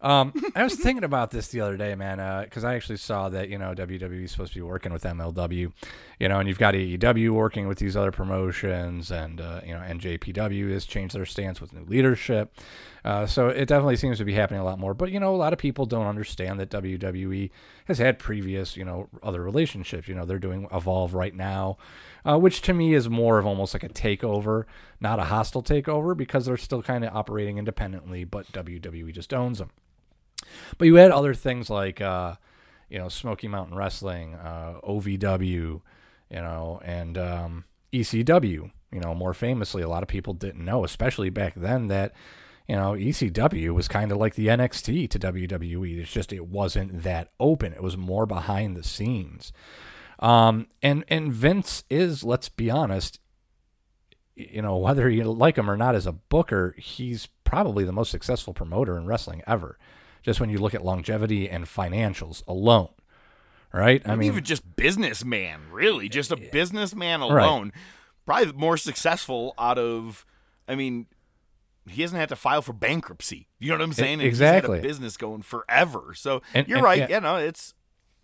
Um, 0.00 0.32
I 0.54 0.62
was 0.62 0.74
thinking 0.74 1.04
about 1.04 1.30
this 1.30 1.48
the 1.48 1.60
other 1.60 1.76
day, 1.76 1.94
man, 1.94 2.44
because 2.44 2.64
I 2.64 2.74
actually 2.74 2.98
saw 2.98 3.28
that 3.30 3.48
you 3.48 3.58
know 3.58 3.74
WWE 3.74 4.24
is 4.24 4.30
supposed 4.30 4.52
to 4.52 4.58
be 4.58 4.62
working 4.62 4.92
with 4.92 5.04
MLW, 5.04 5.72
you 6.20 6.28
know, 6.28 6.38
and 6.38 6.48
you've 6.48 6.58
got 6.58 6.74
AEW 6.74 7.30
working 7.30 7.66
with 7.66 7.78
these 7.78 7.96
other 7.96 8.12
promotions, 8.12 9.10
and 9.10 9.40
uh, 9.40 9.60
you 9.64 9.72
know 9.72 9.80
NJPW 9.80 10.70
has 10.72 10.84
changed 10.84 11.14
their 11.14 11.26
stance 11.26 11.60
with 11.60 11.72
new 11.72 11.84
leadership. 11.84 12.54
Uh, 13.06 13.24
so 13.24 13.48
it 13.48 13.66
definitely 13.66 13.94
seems 13.94 14.18
to 14.18 14.24
be 14.24 14.34
happening 14.34 14.60
a 14.60 14.64
lot 14.64 14.80
more. 14.80 14.92
But 14.92 15.12
you 15.12 15.20
know, 15.20 15.32
a 15.34 15.36
lot 15.36 15.52
of 15.52 15.60
people 15.60 15.86
don't 15.86 16.06
understand 16.06 16.58
that 16.58 16.70
WWE 16.70 17.50
has 17.86 17.98
had 17.98 18.18
previous, 18.18 18.76
you 18.76 18.84
know, 18.84 19.08
other 19.22 19.42
relationships. 19.42 20.08
You 20.08 20.16
know, 20.16 20.24
they're 20.24 20.40
doing 20.40 20.66
Evolve 20.72 21.14
right 21.14 21.34
now, 21.34 21.78
uh, 22.26 22.38
which 22.38 22.60
to 22.62 22.74
me 22.74 22.94
is 22.94 23.08
more 23.08 23.38
of 23.38 23.46
almost 23.46 23.72
like 23.72 23.84
a 23.84 23.88
takeover, 23.88 24.64
not 25.00 25.20
a 25.20 25.24
hostile 25.24 25.62
takeover, 25.62 26.16
because 26.16 26.46
they're 26.46 26.56
still 26.56 26.82
kind 26.82 27.04
of 27.04 27.14
operating 27.14 27.58
independently, 27.58 28.24
but 28.24 28.50
WWE 28.52 29.12
just 29.12 29.32
owns 29.32 29.58
them. 29.58 29.70
But 30.78 30.86
you 30.86 30.96
had 30.96 31.12
other 31.12 31.34
things 31.34 31.70
like, 31.70 32.00
uh, 32.00 32.34
you 32.88 32.98
know, 32.98 33.08
Smoky 33.08 33.48
Mountain 33.48 33.76
Wrestling, 33.76 34.34
uh, 34.34 34.80
OVW, 34.82 35.42
you 35.50 35.82
know, 36.30 36.80
and 36.84 37.16
um, 37.16 37.64
ECW. 37.92 38.70
You 38.92 39.00
know, 39.00 39.14
more 39.14 39.34
famously, 39.34 39.82
a 39.82 39.88
lot 39.88 40.02
of 40.02 40.08
people 40.08 40.32
didn't 40.32 40.64
know, 40.64 40.84
especially 40.84 41.28
back 41.28 41.54
then, 41.54 41.88
that 41.88 42.12
you 42.68 42.76
know 42.76 42.92
ECW 42.92 43.74
was 43.74 43.88
kind 43.88 44.10
of 44.12 44.18
like 44.18 44.36
the 44.36 44.46
NXT 44.46 45.10
to 45.10 45.18
WWE. 45.18 45.98
It's 45.98 46.10
just 46.10 46.32
it 46.32 46.46
wasn't 46.46 47.02
that 47.02 47.30
open. 47.38 47.72
It 47.72 47.82
was 47.82 47.96
more 47.96 48.26
behind 48.26 48.76
the 48.76 48.84
scenes. 48.84 49.52
Um, 50.18 50.66
and 50.82 51.04
and 51.08 51.32
Vince 51.32 51.84
is, 51.90 52.24
let's 52.24 52.48
be 52.48 52.70
honest, 52.70 53.20
you 54.34 54.62
know, 54.62 54.76
whether 54.76 55.08
you 55.08 55.24
like 55.24 55.56
him 55.56 55.70
or 55.70 55.76
not 55.76 55.94
as 55.94 56.06
a 56.06 56.12
booker, 56.12 56.74
he's 56.78 57.28
probably 57.44 57.84
the 57.84 57.92
most 57.92 58.10
successful 58.10 58.52
promoter 58.54 58.96
in 58.96 59.06
wrestling 59.06 59.42
ever. 59.46 59.78
Just 60.22 60.40
when 60.40 60.50
you 60.50 60.58
look 60.58 60.74
at 60.74 60.84
longevity 60.84 61.48
and 61.48 61.66
financials 61.66 62.42
alone, 62.48 62.88
right? 63.72 64.02
I 64.06 64.16
mean, 64.16 64.26
even 64.32 64.42
just 64.44 64.74
businessman, 64.76 65.60
really, 65.70 66.08
just 66.08 66.32
a 66.32 66.36
businessman 66.36 67.20
Right. 67.20 67.44
alone. 67.44 67.72
Probably 68.24 68.52
more 68.52 68.76
successful 68.76 69.54
out 69.58 69.78
of. 69.78 70.26
I 70.66 70.74
mean, 70.74 71.06
he 71.88 72.02
hasn't 72.02 72.18
had 72.18 72.28
to 72.30 72.36
file 72.36 72.60
for 72.62 72.72
bankruptcy. 72.72 73.46
You 73.60 73.68
know 73.68 73.74
what 73.76 73.82
I'm 73.82 73.92
saying? 73.92 74.14
And 74.14 74.22
he's 74.22 74.40
had 74.40 74.54
a 74.54 74.58
exactly. 74.58 74.80
business 74.80 75.16
going 75.16 75.42
forever. 75.42 76.12
So 76.14 76.42
And- 76.52 76.66
you're 76.66 76.78
and- 76.78 76.84
right. 76.84 76.98
yeah. 76.98 77.06
Yeah, 77.08 77.18
no, 77.20 77.36
it's 77.36 77.72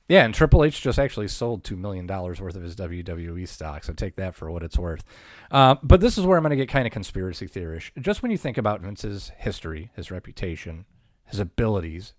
Yeah, 0.09 0.25
and 0.25 0.35
Triple 0.35 0.65
H 0.65 0.81
just 0.81 0.99
actually 0.99 1.29
sold 1.29 1.65
two 1.65 1.77
million 1.77 2.07
dollars 2.07 2.41
worth 2.41 2.57
of 2.57 2.63
his 2.63 2.77
WWE 2.77 3.47
stock, 3.49 3.85
so 3.85 3.93
take 3.93 4.17
that 4.17 4.35
for 4.35 4.51
what 4.51 4.63
it's 4.63 4.79
worth. 4.79 5.05
Uh, 5.51 5.77
but 5.83 6.01
this 6.01 6.19
is 6.19 6.27
where 6.27 6.37
I'm 6.37 6.43
going 6.43 6.51
to 6.51 6.57
get 6.57 6.69
kind 6.69 6.87
of 6.87 6.93
conspiracy 6.93 7.47
theorish. 7.47 7.93
Just 8.01 8.23
when 8.23 8.31
you 8.31 8.39
think 8.39 8.59
about 8.59 8.81
Vince's 8.81 9.31
history, 9.39 9.91
his 9.95 10.11
reputation, 10.11 10.85
his 11.25 11.39
abilities, 11.39 12.15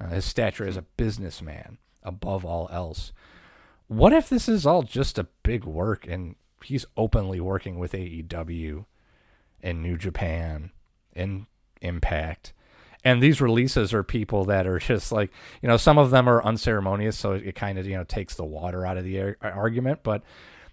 uh, 0.00 0.08
his 0.08 0.24
stature 0.24 0.66
as 0.66 0.76
a 0.76 0.82
businessman, 0.82 1.78
above 2.02 2.44
all 2.44 2.68
else, 2.70 3.12
what 3.86 4.12
if 4.12 4.28
this 4.28 4.48
is 4.48 4.66
all 4.66 4.82
just 4.82 5.18
a 5.18 5.28
big 5.42 5.64
work 5.64 6.06
and 6.06 6.36
he's 6.62 6.86
openly 6.96 7.40
working 7.40 7.78
with 7.78 7.92
AEW 7.92 8.84
and 9.62 9.82
New 9.82 9.96
Japan 9.96 10.70
and 11.14 11.46
Impact? 11.80 12.52
And 13.04 13.22
these 13.22 13.40
releases 13.40 13.92
are 13.92 14.02
people 14.02 14.44
that 14.44 14.66
are 14.66 14.78
just 14.78 15.12
like 15.12 15.30
you 15.62 15.68
know 15.68 15.76
some 15.76 15.98
of 15.98 16.10
them 16.10 16.28
are 16.28 16.42
unceremonious 16.44 17.16
so 17.16 17.32
it, 17.32 17.54
kind 17.54 17.78
of 17.78 17.86
you 17.86 17.96
know 17.96 18.04
takes 18.04 18.34
the 18.34 18.44
water 18.44 18.86
out 18.86 18.96
of 18.96 19.04
the 19.04 19.20
ar- 19.20 19.36
argument 19.42 20.00
but 20.02 20.22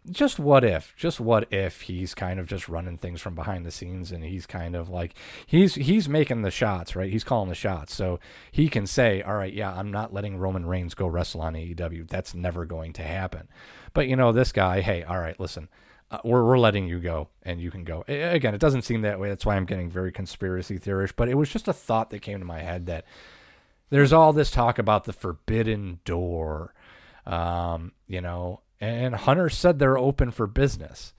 just 0.09 0.39
what 0.39 0.63
if 0.63 0.95
just 0.95 1.19
what 1.19 1.51
if 1.53 1.81
he's 1.81 2.15
kind 2.15 2.39
of 2.39 2.47
just 2.47 2.67
running 2.67 2.97
things 2.97 3.21
from 3.21 3.35
behind 3.35 3.65
the 3.65 3.71
scenes 3.71 4.11
and 4.11 4.23
he's 4.23 4.47
kind 4.47 4.75
of 4.75 4.89
like 4.89 5.13
he's 5.45 5.75
he's 5.75 6.09
making 6.09 6.41
the 6.41 6.49
shots 6.49 6.95
right? 6.95 7.11
He's 7.11 7.23
calling 7.23 7.49
the 7.49 7.55
shots. 7.55 7.93
So 7.93 8.19
he 8.51 8.67
can 8.67 8.87
say 8.87 9.21
all 9.21 9.35
right 9.35 9.53
yeah 9.53 9.71
i'm 9.71 9.91
not 9.91 10.11
letting 10.11 10.37
roman 10.37 10.65
reigns 10.65 10.95
go 10.95 11.05
wrestle 11.05 11.41
on 11.41 11.53
aew 11.53 12.07
that's 12.07 12.33
never 12.33 12.65
going 12.65 12.93
to 12.93 13.03
happen. 13.03 13.47
But 13.93 14.07
you 14.07 14.15
know 14.15 14.31
this 14.31 14.51
guy 14.51 14.81
hey 14.81 15.03
all 15.03 15.19
right 15.19 15.39
listen 15.39 15.69
uh, 16.11 16.19
we're, 16.23 16.43
we're 16.43 16.59
letting 16.59 16.87
you 16.87 16.99
go 16.99 17.29
and 17.43 17.59
you 17.61 17.71
can 17.71 17.83
go. 17.83 18.03
Again 18.07 18.53
it 18.53 18.61
doesn't 18.61 18.83
seem 18.83 19.01
that 19.01 19.19
way. 19.19 19.29
That's 19.29 19.45
why 19.45 19.55
i'm 19.55 19.65
getting 19.65 19.89
very 19.89 20.11
conspiracy 20.11 20.77
theorish 20.77 21.13
but 21.15 21.29
it 21.29 21.35
was 21.35 21.49
just 21.49 21.67
a 21.67 21.73
thought 21.73 22.09
that 22.11 22.19
came 22.19 22.39
to 22.39 22.45
my 22.45 22.59
head 22.59 22.85
that 22.85 23.05
there's 23.89 24.13
all 24.13 24.33
this 24.33 24.51
talk 24.51 24.77
about 24.77 25.05
the 25.05 25.13
forbidden 25.13 25.99
door 26.05 26.73
um, 27.25 27.93
you 28.07 28.21
know 28.21 28.61
and 28.81 29.15
hunter 29.15 29.47
said 29.47 29.79
they're 29.79 29.97
open 29.97 30.31
for 30.31 30.47
business. 30.47 31.13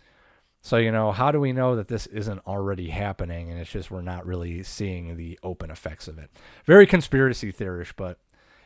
So 0.60 0.76
you 0.76 0.92
know 0.92 1.12
how 1.12 1.32
do 1.32 1.40
we 1.40 1.52
know 1.52 1.76
that 1.76 1.88
this 1.88 2.06
isn't 2.06 2.46
already 2.46 2.88
happening 2.88 3.50
and 3.50 3.58
it's 3.58 3.70
just 3.70 3.90
we're 3.90 4.02
not 4.02 4.26
really 4.26 4.62
seeing 4.62 5.16
the 5.16 5.38
open 5.42 5.70
effects 5.70 6.08
of 6.08 6.18
it? 6.18 6.30
Very 6.66 6.86
conspiracy 6.86 7.50
theorish 7.52 7.92
but 7.96 8.18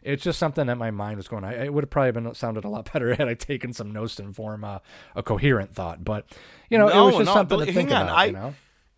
it's 0.06 0.22
just 0.22 0.38
something 0.38 0.66
that 0.68 0.76
my 0.78 0.90
mind 0.90 1.16
was 1.16 1.28
going. 1.28 1.44
I 1.44 1.64
it 1.64 1.74
would 1.74 1.84
have 1.84 1.90
probably 1.90 2.12
been 2.12 2.34
sounded 2.34 2.64
a 2.64 2.68
lot 2.68 2.90
better 2.92 3.14
had 3.16 3.28
I 3.28 3.34
taken 3.34 3.72
some 3.72 3.90
notes 3.92 4.14
to 4.16 4.32
form 4.32 4.64
a, 4.64 4.80
a 5.14 5.22
coherent 5.22 5.74
thought. 5.74 6.04
But 6.04 6.26
you 6.70 6.78
know, 6.78 6.88
it 6.88 7.04
was 7.04 7.14
just 7.16 7.26
no, 7.26 7.34
something 7.34 7.58
to 7.58 7.72
think 7.72 7.90
on. 7.90 8.02
about. 8.02 8.16
I, 8.16 8.24
you 8.26 8.32
know, 8.32 8.54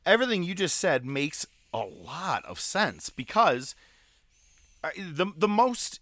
Everything 0.07 0.42
you 0.42 0.55
just 0.55 0.77
said 0.79 1.05
makes 1.05 1.47
a 1.75 1.79
lot 1.85 2.44
of 2.47 2.59
sense 2.61 3.11
because 3.11 3.75
the 4.97 5.27
the 5.37 5.49
most 5.49 6.01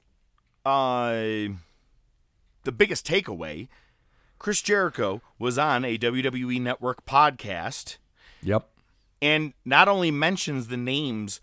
uh 0.65 1.13
the 2.65 2.73
biggest 2.77 3.07
takeaway 3.07 3.69
Chris 4.39 4.61
Jericho 4.63 5.23
was 5.39 5.59
on 5.59 5.85
a 5.85 5.97
WWE 5.99 6.61
network 6.61 7.05
podcast 7.07 7.97
Yep. 8.43 8.69
and 9.23 9.55
not 9.65 9.89
only 9.89 10.11
mentions 10.11 10.69
the 10.69 10.77
names 10.77 11.41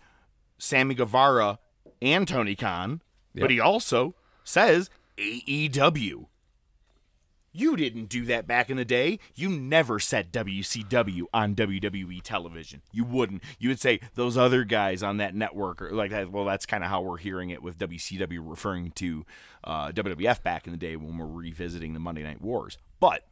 Sammy 0.58 0.94
Guevara 0.94 1.58
and 2.00 2.26
Tony 2.28 2.54
Khan, 2.54 3.02
Yep. 3.34 3.42
but 3.42 3.50
he 3.50 3.60
also 3.60 4.14
says 4.44 4.90
AEW. 5.18 6.26
You 7.56 7.76
didn't 7.76 8.06
do 8.06 8.24
that 8.24 8.48
back 8.48 8.68
in 8.68 8.76
the 8.76 8.84
day. 8.84 9.20
You 9.36 9.48
never 9.48 10.00
said 10.00 10.32
WCW 10.32 11.22
on 11.32 11.54
WWE 11.54 12.20
television. 12.20 12.82
You 12.90 13.04
wouldn't. 13.04 13.44
You 13.60 13.68
would 13.68 13.78
say 13.78 14.00
those 14.16 14.36
other 14.36 14.64
guys 14.64 15.04
on 15.04 15.18
that 15.18 15.36
network 15.36 15.80
or 15.80 15.90
like 15.92 16.10
that. 16.10 16.32
Well, 16.32 16.44
that's 16.44 16.66
kind 16.66 16.82
of 16.82 16.90
how 16.90 17.02
we're 17.02 17.18
hearing 17.18 17.50
it 17.50 17.62
with 17.62 17.78
WCW 17.78 18.40
referring 18.42 18.90
to 18.92 19.24
uh, 19.62 19.92
WWF 19.92 20.42
back 20.42 20.66
in 20.66 20.72
the 20.72 20.76
day 20.76 20.96
when 20.96 21.16
we're 21.16 21.26
revisiting 21.26 21.94
the 21.94 22.00
Monday 22.00 22.24
Night 22.24 22.42
Wars. 22.42 22.76
But 22.98 23.24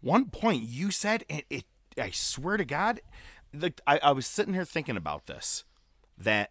one 0.00 0.26
point 0.30 0.64
you 0.64 0.90
said, 0.90 1.24
and 1.30 1.44
it, 1.48 1.64
I 1.96 2.10
swear 2.10 2.56
to 2.56 2.64
God, 2.64 3.00
like 3.54 3.80
I, 3.86 4.00
I 4.02 4.10
was 4.10 4.26
sitting 4.26 4.54
here 4.54 4.64
thinking 4.64 4.96
about 4.96 5.26
this, 5.26 5.62
that 6.18 6.50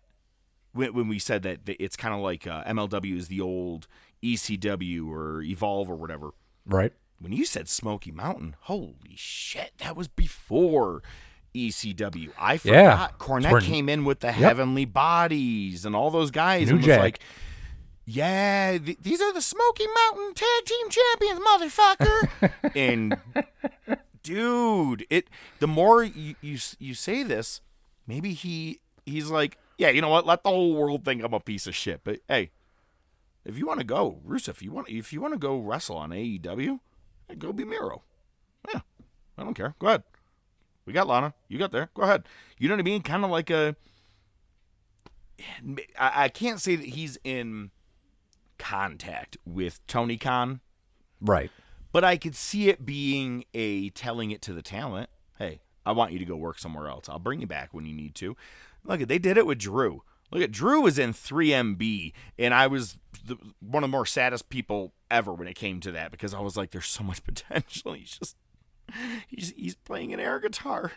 when, 0.73 0.93
when 0.93 1.07
we 1.07 1.19
said 1.19 1.43
that 1.43 1.60
it's 1.67 1.95
kind 1.95 2.13
of 2.13 2.21
like 2.21 2.47
uh, 2.47 2.63
MLW 2.63 3.17
is 3.17 3.27
the 3.27 3.41
old 3.41 3.88
ECW 4.23 5.10
or 5.10 5.41
Evolve 5.41 5.89
or 5.89 5.95
whatever. 5.95 6.31
Right. 6.65 6.93
When 7.19 7.31
you 7.34 7.45
said 7.45 7.69
Smoky 7.69 8.12
Mountain, 8.12 8.55
holy 8.62 9.15
shit, 9.15 9.73
that 9.79 9.95
was 9.95 10.07
before 10.07 11.03
ECW. 11.53 12.29
I 12.39 12.57
forgot. 12.57 12.73
Yeah. 12.73 13.07
Cornette 13.19 13.49
Corn- 13.49 13.63
came 13.63 13.89
in 13.89 14.05
with 14.05 14.21
the 14.21 14.27
Yep. 14.27 14.36
Heavenly 14.36 14.86
Bodies 14.86 15.86
and 15.86 15.95
all 15.95 16.10
those 16.10 16.31
guys 16.31 16.67
New 16.69 16.77
and 16.77 16.86
was 16.88 16.97
like, 16.97 17.19
yeah, 18.05 18.77
th- 18.77 18.97
these 19.01 19.21
are 19.21 19.31
the 19.34 19.41
Smoky 19.41 19.86
Mountain 19.88 20.34
Tag 20.34 20.65
Team 20.65 20.89
Champions, 20.89 21.39
motherfucker. 21.39 22.51
and 22.75 23.17
dude, 24.23 25.05
it 25.10 25.27
the 25.60 25.67
more 25.67 26.03
you, 26.03 26.36
you 26.41 26.57
you 26.79 26.93
say 26.93 27.23
this, 27.23 27.62
maybe 28.07 28.34
he 28.34 28.79
he's 29.05 29.29
like, 29.29 29.57
yeah, 29.81 29.89
you 29.89 29.99
know 29.99 30.09
what? 30.09 30.27
Let 30.27 30.43
the 30.43 30.49
whole 30.49 30.75
world 30.75 31.03
think 31.03 31.23
I'm 31.23 31.33
a 31.33 31.39
piece 31.39 31.65
of 31.65 31.73
shit. 31.75 32.01
But 32.03 32.19
hey, 32.27 32.51
if 33.43 33.57
you 33.57 33.65
want 33.65 33.79
to 33.79 33.85
go, 33.85 34.21
Rusev, 34.25 34.61
you 34.61 34.71
want 34.71 34.87
if 34.89 35.11
you 35.11 35.19
want 35.19 35.33
to 35.33 35.39
go 35.39 35.57
wrestle 35.57 35.97
on 35.97 36.11
AEW, 36.11 36.79
hey, 37.27 37.35
go 37.35 37.51
be 37.51 37.65
Miro. 37.65 38.03
Yeah, 38.71 38.81
I 39.37 39.43
don't 39.43 39.55
care. 39.55 39.73
Go 39.79 39.87
ahead. 39.87 40.03
We 40.85 40.93
got 40.93 41.07
Lana. 41.07 41.33
You 41.47 41.57
got 41.57 41.71
there. 41.71 41.89
Go 41.95 42.03
ahead. 42.03 42.23
You 42.59 42.67
know 42.69 42.75
what 42.75 42.81
I 42.81 42.83
mean? 42.83 43.01
Kind 43.01 43.25
of 43.25 43.31
like 43.31 43.49
a. 43.49 43.75
I, 45.99 46.23
I 46.25 46.29
can't 46.29 46.61
say 46.61 46.75
that 46.75 46.85
he's 46.85 47.17
in 47.23 47.71
contact 48.59 49.37
with 49.45 49.79
Tony 49.87 50.17
Khan, 50.17 50.59
Right. 51.19 51.49
but 51.91 52.03
I 52.03 52.17
could 52.17 52.35
see 52.35 52.69
it 52.69 52.85
being 52.85 53.45
a 53.55 53.89
telling 53.89 54.29
it 54.31 54.41
to 54.43 54.53
the 54.53 54.61
talent. 54.61 55.09
Hey, 55.39 55.61
I 55.83 55.93
want 55.93 56.11
you 56.11 56.19
to 56.19 56.25
go 56.25 56.35
work 56.35 56.59
somewhere 56.59 56.87
else. 56.87 57.09
I'll 57.09 57.17
bring 57.17 57.41
you 57.41 57.47
back 57.47 57.69
when 57.73 57.85
you 57.87 57.93
need 57.95 58.13
to. 58.15 58.35
Look, 58.83 59.01
at 59.01 59.07
they 59.07 59.19
did 59.19 59.37
it 59.37 59.45
with 59.45 59.59
Drew. 59.59 60.03
Look 60.31 60.41
at 60.41 60.51
Drew 60.51 60.81
was 60.81 60.97
in 60.97 61.11
3MB, 61.11 62.13
and 62.39 62.53
I 62.53 62.67
was 62.67 62.97
the, 63.25 63.37
one 63.59 63.83
of 63.83 63.89
the 63.89 63.91
more 63.91 64.05
saddest 64.05 64.49
people 64.49 64.93
ever 65.09 65.33
when 65.33 65.47
it 65.47 65.55
came 65.55 65.79
to 65.81 65.91
that 65.91 66.11
because 66.11 66.33
I 66.33 66.39
was 66.39 66.55
like, 66.55 66.71
there's 66.71 66.87
so 66.87 67.03
much 67.03 67.23
potential. 67.23 67.93
He's 67.93 68.17
just 68.17 68.37
he's 69.27 69.53
he's 69.55 69.75
playing 69.75 70.13
an 70.13 70.19
air 70.19 70.39
guitar, 70.39 70.93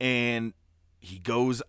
and 0.00 0.54
he 0.98 1.18
goes 1.18 1.62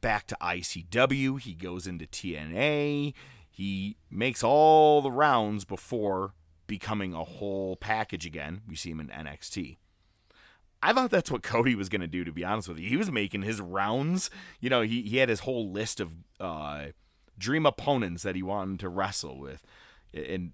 back 0.00 0.26
to 0.28 0.36
ICW. 0.40 1.40
He 1.40 1.54
goes 1.54 1.86
into 1.86 2.06
TNA. 2.06 3.12
He 3.50 3.96
makes 4.10 4.42
all 4.42 5.02
the 5.02 5.10
rounds 5.10 5.64
before 5.64 6.32
becoming 6.66 7.12
a 7.12 7.24
whole 7.24 7.76
package 7.76 8.24
again. 8.24 8.62
We 8.66 8.76
see 8.76 8.90
him 8.90 9.00
in 9.00 9.08
NXT. 9.08 9.76
I 10.82 10.92
thought 10.92 11.10
that's 11.10 11.30
what 11.30 11.42
Cody 11.42 11.74
was 11.74 11.88
going 11.88 12.00
to 12.00 12.08
do, 12.08 12.24
to 12.24 12.32
be 12.32 12.44
honest 12.44 12.68
with 12.68 12.78
you. 12.78 12.88
He 12.88 12.96
was 12.96 13.10
making 13.10 13.42
his 13.42 13.60
rounds. 13.60 14.30
You 14.60 14.68
know, 14.68 14.82
he, 14.82 15.02
he 15.02 15.18
had 15.18 15.28
his 15.28 15.40
whole 15.40 15.70
list 15.70 16.00
of 16.00 16.14
uh, 16.40 16.86
dream 17.38 17.66
opponents 17.66 18.24
that 18.24 18.34
he 18.34 18.42
wanted 18.42 18.80
to 18.80 18.88
wrestle 18.88 19.38
with. 19.38 19.64
And 20.12 20.52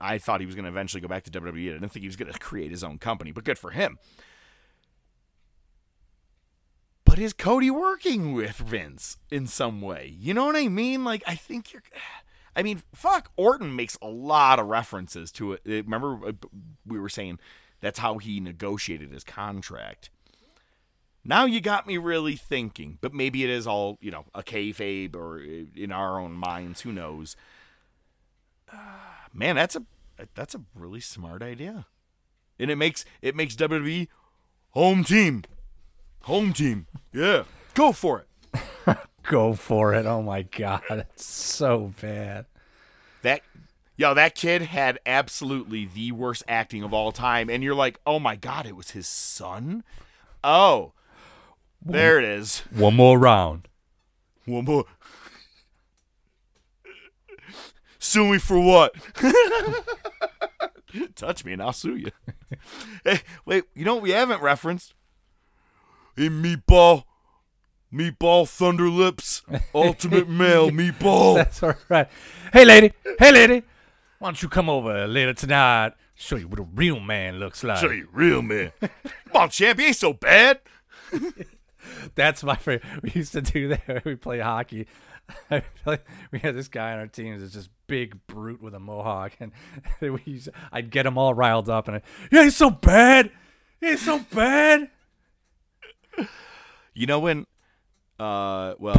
I 0.00 0.18
thought 0.18 0.40
he 0.40 0.46
was 0.46 0.54
going 0.54 0.64
to 0.64 0.70
eventually 0.70 1.00
go 1.00 1.08
back 1.08 1.24
to 1.24 1.30
WWE. 1.30 1.70
I 1.70 1.72
didn't 1.74 1.88
think 1.88 2.02
he 2.02 2.08
was 2.08 2.16
going 2.16 2.32
to 2.32 2.38
create 2.38 2.70
his 2.70 2.84
own 2.84 2.98
company, 2.98 3.32
but 3.32 3.44
good 3.44 3.58
for 3.58 3.70
him. 3.70 3.98
But 7.04 7.18
is 7.18 7.32
Cody 7.32 7.70
working 7.70 8.34
with 8.34 8.56
Vince 8.56 9.16
in 9.30 9.46
some 9.46 9.80
way? 9.80 10.14
You 10.16 10.32
know 10.32 10.46
what 10.46 10.56
I 10.56 10.68
mean? 10.68 11.04
Like, 11.04 11.22
I 11.26 11.34
think 11.34 11.72
you're. 11.72 11.82
I 12.54 12.62
mean, 12.62 12.82
fuck, 12.94 13.30
Orton 13.36 13.74
makes 13.74 13.96
a 14.02 14.08
lot 14.08 14.58
of 14.58 14.66
references 14.66 15.32
to 15.32 15.54
it. 15.54 15.62
Remember, 15.64 16.28
uh, 16.28 16.32
we 16.86 17.00
were 17.00 17.08
saying 17.08 17.38
that's 17.80 17.98
how 17.98 18.18
he 18.18 18.40
negotiated 18.40 19.10
his 19.10 19.24
contract. 19.24 20.10
Now 21.24 21.44
you 21.44 21.60
got 21.60 21.86
me 21.86 21.98
really 21.98 22.36
thinking, 22.36 22.98
but 23.00 23.12
maybe 23.12 23.44
it 23.44 23.50
is 23.50 23.66
all, 23.66 23.98
you 24.00 24.10
know, 24.10 24.24
a 24.34 24.42
kayfabe 24.42 25.14
or 25.14 25.38
uh, 25.38 25.66
in 25.76 25.92
our 25.92 26.18
own 26.18 26.32
minds. 26.32 26.80
Who 26.80 26.92
knows? 26.92 27.36
Man, 29.32 29.56
that's 29.56 29.76
a 29.76 29.84
that's 30.34 30.54
a 30.54 30.62
really 30.74 31.00
smart 31.00 31.42
idea, 31.42 31.86
and 32.58 32.70
it 32.70 32.76
makes 32.76 33.04
it 33.20 33.36
makes 33.36 33.54
WWE 33.56 34.08
home 34.70 35.04
team, 35.04 35.44
home 36.22 36.52
team. 36.52 36.86
Yeah, 37.12 37.44
go 37.74 37.92
for 37.92 38.20
it. 38.20 38.26
Go 39.22 39.52
for 39.52 39.94
it. 39.94 40.06
Oh 40.06 40.22
my 40.22 40.42
god, 40.42 40.82
it's 40.90 41.26
so 41.26 41.92
bad. 42.00 42.46
That 43.22 43.42
yo, 44.00 44.14
that 44.14 44.34
kid 44.34 44.62
had 44.62 44.98
absolutely 45.04 45.84
the 45.84 46.10
worst 46.10 46.42
acting 46.48 46.82
of 46.82 46.94
all 46.94 47.12
time, 47.12 47.50
and 47.50 47.62
you're 47.62 47.74
like, 47.74 48.00
oh 48.06 48.18
my 48.18 48.34
god, 48.34 48.64
it 48.64 48.74
was 48.74 48.92
his 48.92 49.06
son. 49.06 49.84
Oh, 50.42 50.94
there 51.84 52.18
it 52.18 52.24
is. 52.24 52.60
One 52.70 52.96
more 52.96 53.18
round. 53.18 53.68
One 54.46 54.64
more. 54.64 54.86
Sue 57.98 58.24
me 58.24 58.38
for 58.38 58.58
what? 58.58 58.94
Touch 61.14 61.44
me 61.44 61.52
and 61.52 61.62
I'll 61.62 61.74
sue 61.74 61.96
you. 61.96 62.10
hey, 63.04 63.20
wait, 63.44 63.64
you 63.74 63.84
know 63.84 63.96
what 63.96 64.02
we 64.02 64.10
haven't 64.10 64.40
referenced? 64.40 64.94
Hey, 66.16 66.30
meatball. 66.30 67.04
Meatball 67.92 68.48
Thunder 68.48 68.88
Lips. 68.88 69.42
Ultimate 69.74 70.26
male 70.26 70.70
meatball. 70.70 71.34
That's 71.34 71.62
all 71.62 71.74
right. 71.90 72.08
Hey, 72.50 72.64
lady. 72.64 72.92
Hey, 73.18 73.32
lady. 73.32 73.62
Why 74.20 74.28
don't 74.28 74.42
you 74.42 74.50
come 74.50 74.68
over 74.68 75.06
later 75.06 75.32
tonight? 75.32 75.94
Show 76.14 76.36
you 76.36 76.46
what 76.46 76.58
a 76.58 76.66
real 76.74 77.00
man 77.00 77.40
looks 77.40 77.64
like. 77.64 77.78
Show 77.78 77.90
you 77.90 78.06
real 78.12 78.42
man. 78.42 78.70
Come 78.78 78.90
on, 79.34 79.48
champ. 79.48 79.80
You 79.80 79.86
ain't 79.86 79.96
so 79.96 80.12
bad. 80.12 80.60
That's 82.16 82.44
my 82.44 82.56
favorite. 82.56 82.82
We 83.02 83.12
used 83.12 83.32
to 83.32 83.40
do 83.40 83.68
that. 83.68 84.02
We 84.04 84.16
play 84.16 84.40
hockey. 84.40 84.86
I 85.50 85.60
feel 85.60 85.66
like 85.86 86.06
we 86.32 86.38
had 86.38 86.54
this 86.54 86.68
guy 86.68 86.92
on 86.92 86.98
our 86.98 87.06
team 87.06 87.38
that's 87.38 87.54
just 87.54 87.70
big 87.86 88.26
brute 88.26 88.60
with 88.60 88.74
a 88.74 88.78
mohawk, 88.78 89.32
and 89.40 89.52
we 90.02 90.20
used, 90.26 90.50
I'd 90.70 90.90
get 90.90 91.06
him 91.06 91.16
all 91.16 91.32
riled 91.32 91.70
up, 91.70 91.88
and 91.88 91.96
I, 91.96 92.02
yeah, 92.30 92.44
he's 92.44 92.56
so 92.56 92.68
bad. 92.68 93.30
He's 93.80 94.02
so 94.02 94.18
bad. 94.34 94.90
You 96.92 97.06
know 97.06 97.20
when, 97.20 97.46
uh, 98.18 98.74
well, 98.78 98.96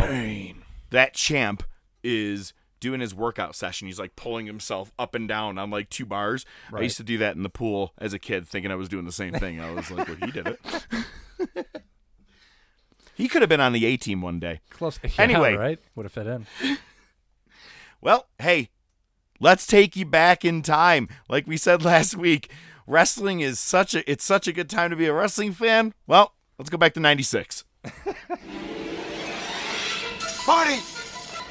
that 0.89 1.13
champ 1.13 1.63
is 2.03 2.53
doing 2.81 2.99
his 2.99 3.15
workout 3.15 3.55
session. 3.55 3.87
He's 3.87 3.99
like 3.99 4.17
pulling 4.17 4.47
himself 4.47 4.91
up 4.99 5.15
and 5.15 5.25
down 5.27 5.57
on 5.57 5.69
like 5.69 5.89
two 5.89 6.05
bars. 6.05 6.45
I 6.73 6.81
used 6.81 6.97
to 6.97 7.03
do 7.03 7.17
that 7.19 7.37
in 7.37 7.43
the 7.43 7.49
pool 7.49 7.93
as 7.97 8.11
a 8.11 8.19
kid, 8.19 8.45
thinking 8.45 8.71
I 8.71 8.75
was 8.75 8.89
doing 8.89 9.05
the 9.05 9.13
same 9.13 9.33
thing. 9.33 9.61
I 9.61 9.71
was 9.71 9.89
like, 9.89 10.09
well, 10.09 10.17
he 10.17 10.31
did 10.31 10.47
it. 10.47 11.65
he 13.15 13.29
could 13.29 13.41
have 13.41 13.49
been 13.49 13.61
on 13.61 13.71
the 13.71 13.85
A 13.85 13.95
team 13.95 14.21
one 14.21 14.39
day. 14.39 14.59
Close. 14.69 14.99
Yeah, 15.03 15.11
Anyway, 15.19 15.53
right? 15.53 15.79
Would 15.95 16.03
have 16.03 16.11
fit 16.11 16.27
in. 16.27 16.45
Well, 18.03 18.27
hey, 18.39 18.69
let's 19.39 19.67
take 19.67 19.95
you 19.95 20.07
back 20.07 20.43
in 20.43 20.63
time. 20.63 21.07
Like 21.29 21.45
we 21.45 21.55
said 21.55 21.85
last 21.85 22.17
week, 22.17 22.51
wrestling 22.87 23.41
is 23.41 23.59
such 23.59 23.93
a 23.93 24.11
it's 24.11 24.23
such 24.23 24.47
a 24.47 24.51
good 24.51 24.71
time 24.71 24.89
to 24.89 24.95
be 24.95 25.05
a 25.05 25.13
wrestling 25.13 25.53
fan. 25.53 25.93
Well, 26.07 26.33
let's 26.57 26.71
go 26.71 26.79
back 26.79 26.95
to 26.95 26.99
96. 26.99 27.63
Marty, 30.47 30.79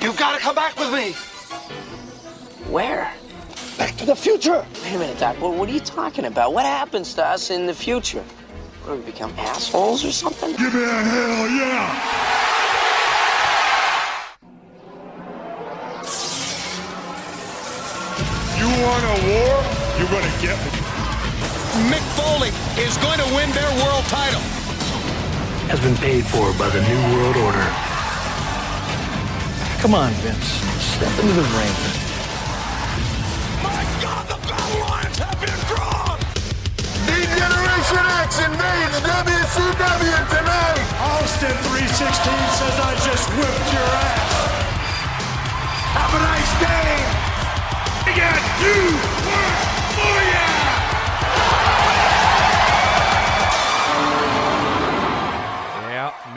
you've 0.00 0.16
got 0.16 0.36
to 0.36 0.40
come 0.40 0.54
back 0.54 0.78
with 0.78 0.92
me. 0.92 1.12
Where? 2.70 3.12
Back 3.78 3.96
to 3.96 4.06
the 4.06 4.14
future. 4.16 4.64
Wait 4.82 4.94
a 4.94 4.98
minute, 4.98 5.18
Doc. 5.18 5.40
What, 5.40 5.54
what 5.54 5.68
are 5.68 5.72
you 5.72 5.80
talking 5.80 6.26
about? 6.26 6.52
What 6.52 6.64
happens 6.64 7.14
to 7.14 7.24
us 7.24 7.50
in 7.50 7.66
the 7.66 7.74
future? 7.74 8.22
What, 8.84 8.94
do 8.94 9.00
we 9.00 9.06
become 9.12 9.32
assholes 9.38 10.04
or 10.04 10.12
something? 10.12 10.50
Give 10.56 10.74
me 10.74 10.84
a 10.84 10.86
hell 10.86 11.48
yeah. 11.48 12.30
You 18.58 18.68
want 18.84 19.04
a 19.04 19.16
war? 19.28 19.54
You're 19.98 20.08
gonna 20.08 20.42
get 20.42 20.56
one. 20.56 20.90
Mick 21.90 22.04
Foley 22.16 22.50
is 22.82 22.96
going 22.98 23.18
to 23.18 23.34
win 23.34 23.50
their 23.52 23.70
world 23.84 24.04
title. 24.06 24.40
has 25.70 25.80
been 25.80 25.96
paid 25.96 26.26
for 26.26 26.52
by 26.58 26.68
the 26.68 26.82
New 26.82 27.16
World 27.16 27.36
Order. 27.36 27.89
Come 29.80 29.94
on, 29.94 30.12
Vince. 30.20 30.60
Step 30.92 31.08
into 31.20 31.32
the 31.32 31.40
ring. 31.56 31.76
My 33.64 33.80
God, 34.04 34.28
the 34.28 34.36
battle 34.44 34.80
lines 34.84 35.16
have 35.16 35.40
been 35.40 35.56
drawn. 35.72 36.20
D-Generation 37.08 38.04
X 38.20 38.44
invades 38.44 39.00
WCW 39.00 40.20
tonight. 40.36 40.84
Austin 41.00 41.56
316 41.72 41.96
says 42.60 42.76
I 42.76 42.92
just 43.08 43.24
whipped 43.32 43.72
your 43.72 43.88
ass. 44.04 44.36
Have 45.96 46.12
a 46.12 46.20
nice 46.28 46.52
day. 46.60 47.00
We 48.04 48.12
got 48.20 48.36
you. 48.60 49.00
Work 49.32 49.79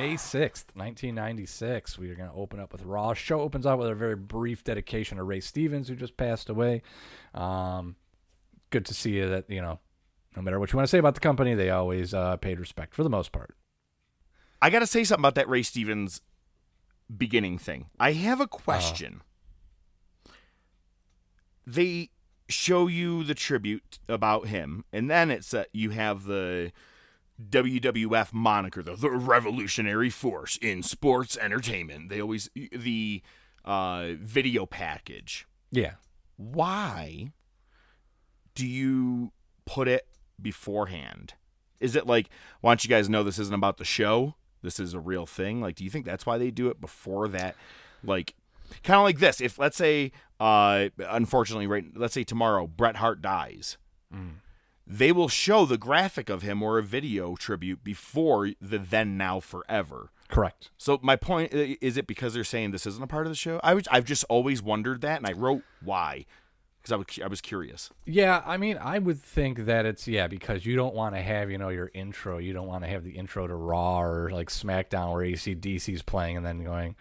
May 0.04 0.16
6th, 0.16 0.76
1996. 0.76 1.98
We 1.98 2.10
are 2.10 2.16
going 2.16 2.30
to 2.30 2.36
open 2.36 2.60
up 2.60 2.74
with 2.74 2.84
Raw. 2.84 3.14
Show 3.14 3.40
opens 3.40 3.66
up 3.66 3.80
with 3.80 3.88
a 3.88 3.96
very 3.96 4.18
brief 4.18 4.62
dedication 4.62 5.16
to 5.16 5.24
Ray 5.24 5.40
Stevens, 5.40 5.88
who 5.88 5.96
just 5.96 6.18
passed 6.18 6.50
away. 6.50 6.82
Um, 7.34 7.96
good 8.70 8.86
to 8.88 8.94
see 8.94 9.12
you 9.12 9.30
that, 9.30 9.50
you 9.50 9.62
know, 9.62 9.80
no 10.36 10.42
matter 10.42 10.60
what 10.60 10.74
you 10.74 10.76
want 10.76 10.88
to 10.88 10.92
say 10.92 10.98
about 10.98 11.14
the 11.14 11.22
company, 11.22 11.54
they 11.54 11.70
always 11.70 12.14
uh, 12.14 12.36
paid 12.36 12.60
respect 12.60 12.94
for 12.94 13.04
the 13.04 13.10
most 13.10 13.32
part. 13.32 13.56
I 14.62 14.70
got 14.70 14.80
to 14.80 14.88
say 14.88 15.06
something 15.06 15.22
about 15.22 15.36
that 15.36 15.48
Ray 15.48 15.64
Stevens 15.64 16.20
beginning 17.16 17.58
thing. 17.58 17.86
I 17.98 18.12
have 18.12 18.42
a 18.42 18.48
question. 18.48 19.22
They 21.66 22.10
show 22.50 22.88
you 22.88 23.24
the 23.24 23.36
tribute 23.36 24.00
about 24.10 24.48
him, 24.48 24.84
and 24.92 25.10
then 25.10 25.32
it's 25.32 25.54
uh, 25.54 25.64
you 25.72 25.92
have 25.92 26.26
the 26.26 26.74
WWF 27.42 28.34
moniker, 28.34 28.84
the, 28.84 28.96
the 28.96 29.10
Revolutionary 29.10 30.10
Force 30.10 30.58
in 30.58 30.84
sports 30.84 31.38
entertainment. 31.38 32.10
They 32.10 32.22
always 32.22 32.50
the 32.72 33.22
uh, 33.66 34.10
video 34.20 34.66
package. 34.66 35.48
Yeah. 35.72 35.94
Why 36.38 37.32
do 38.56 38.68
you 38.68 39.32
put 39.66 39.88
it 39.88 40.08
beforehand? 40.42 41.34
Is 41.80 41.96
it 41.96 42.08
like, 42.08 42.30
why 42.62 42.72
don't 42.72 42.84
you 42.84 42.90
guys 42.90 43.10
know 43.10 43.24
this 43.24 43.40
isn't 43.40 43.54
about 43.54 43.78
the 43.78 43.86
show? 43.86 44.36
This 44.62 44.80
is 44.80 44.94
a 44.94 45.00
real 45.00 45.26
thing. 45.26 45.60
Like, 45.60 45.76
do 45.76 45.84
you 45.84 45.90
think 45.90 46.06
that's 46.06 46.26
why 46.26 46.38
they 46.38 46.52
do 46.52 46.70
it 46.70 46.80
before 46.80 47.28
that? 47.30 47.56
Like, 48.04 48.36
kind 48.84 48.98
of 48.98 49.04
like 49.04 49.20
this. 49.20 49.42
If 49.42 49.60
let's 49.60 49.76
say, 49.76 50.12
uh, 50.40 50.90
unfortunately, 50.98 51.68
right, 51.68 51.86
let's 51.96 52.14
say 52.14 52.24
tomorrow 52.24 52.68
Bret 52.68 52.98
Hart 52.98 53.22
dies, 53.22 53.78
Mm. 54.14 54.34
They 54.86 55.12
will 55.12 55.30
show 55.30 55.66
the 55.66 55.78
graphic 55.78 56.30
of 56.30 56.42
him 56.42 56.62
or 56.62 56.78
a 56.78 56.84
video 56.84 57.36
tribute 57.36 57.84
before 57.84 58.52
the 58.60 58.78
then 58.78 59.18
now 59.18 59.40
forever. 59.40 60.12
Correct. 60.28 60.72
So 60.78 61.00
my 61.02 61.16
point 61.16 61.54
uh, 61.54 61.76
is 61.82 61.98
it 61.98 62.08
because 62.08 62.34
they're 62.34 62.44
saying 62.44 62.72
this 62.72 62.86
isn't 62.86 63.04
a 63.04 63.08
part 63.08 63.26
of 63.26 63.32
the 63.32 63.36
show? 63.36 63.60
I 63.64 63.74
was 63.74 63.88
I've 63.92 64.06
just 64.06 64.26
always 64.30 64.62
wondered 64.62 65.02
that, 65.02 65.18
and 65.18 65.28
I 65.28 65.34
wrote 65.34 65.64
why 65.82 66.26
because 66.82 66.92
I 66.92 66.96
was 66.96 67.06
I 67.24 67.28
was 67.28 67.40
curious. 67.40 67.92
Yeah, 68.06 68.42
I 68.46 68.58
mean, 68.58 68.78
I 68.78 69.00
would 69.00 69.22
think 69.22 69.66
that 69.66 69.86
it's 69.86 70.08
yeah 70.08 70.28
because 70.28 70.66
you 70.66 70.76
don't 70.76 70.96
want 70.96 71.16
to 71.16 71.22
have 71.22 71.52
you 71.52 71.58
know 71.58 71.70
your 71.70 71.92
intro. 71.94 72.40
You 72.40 72.54
don't 72.54 72.68
want 72.68 72.84
to 72.84 72.90
have 72.90 73.04
the 73.04 73.12
intro 73.12 73.48
to 73.48 73.56
Raw 73.56 74.02
or 74.02 74.32
like 74.32 74.50
SmackDown 74.50 75.14
where 75.14 75.24
ACDC's 75.24 76.02
playing 76.02 76.38
and 76.38 76.46
then 76.46 76.64
going 76.64 76.96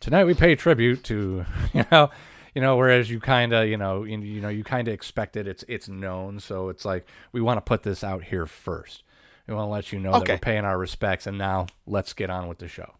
tonight 0.00 0.24
we 0.24 0.34
pay 0.34 0.54
tribute 0.54 1.02
to 1.04 1.44
you 1.72 1.84
know 1.90 2.10
you 2.56 2.62
know 2.62 2.74
whereas 2.74 3.10
you 3.10 3.20
kind 3.20 3.52
of 3.52 3.68
you 3.68 3.76
know 3.76 4.04
you, 4.04 4.18
you 4.18 4.40
know 4.40 4.48
you 4.48 4.64
kind 4.64 4.88
of 4.88 4.94
expect 4.94 5.36
it. 5.36 5.46
It's 5.46 5.62
it's 5.68 5.90
known, 5.90 6.40
so 6.40 6.70
it's 6.70 6.86
like 6.86 7.06
we 7.30 7.42
want 7.42 7.58
to 7.58 7.60
put 7.60 7.82
this 7.82 8.02
out 8.02 8.24
here 8.24 8.46
first. 8.46 9.02
We 9.46 9.52
want 9.52 9.66
to 9.66 9.70
let 9.70 9.92
you 9.92 10.00
know 10.00 10.12
that 10.12 10.26
we're 10.26 10.38
paying 10.38 10.64
our 10.64 10.78
respects, 10.78 11.26
and 11.26 11.36
now 11.36 11.66
let's 11.86 12.14
get 12.14 12.30
on 12.30 12.48
with 12.48 12.56
the 12.56 12.66
show. 12.66 12.94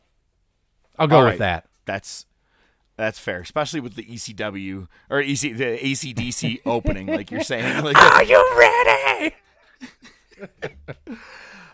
I'll 0.98 1.06
go 1.06 1.16
All 1.16 1.22
with 1.24 1.30
right. 1.30 1.38
that. 1.38 1.68
That's 1.86 2.26
that's 2.98 3.18
fair, 3.18 3.40
especially 3.40 3.80
with 3.80 3.94
the 3.94 4.04
ECW 4.04 4.88
or 5.08 5.20
EC 5.20 5.40
the 5.40 5.78
ACDC 5.82 6.60
opening, 6.66 7.06
like 7.06 7.30
you're 7.30 7.40
saying. 7.40 7.82
Like, 7.82 7.96
Are 7.96 8.24
you 8.24 8.56
ready? 8.58 9.34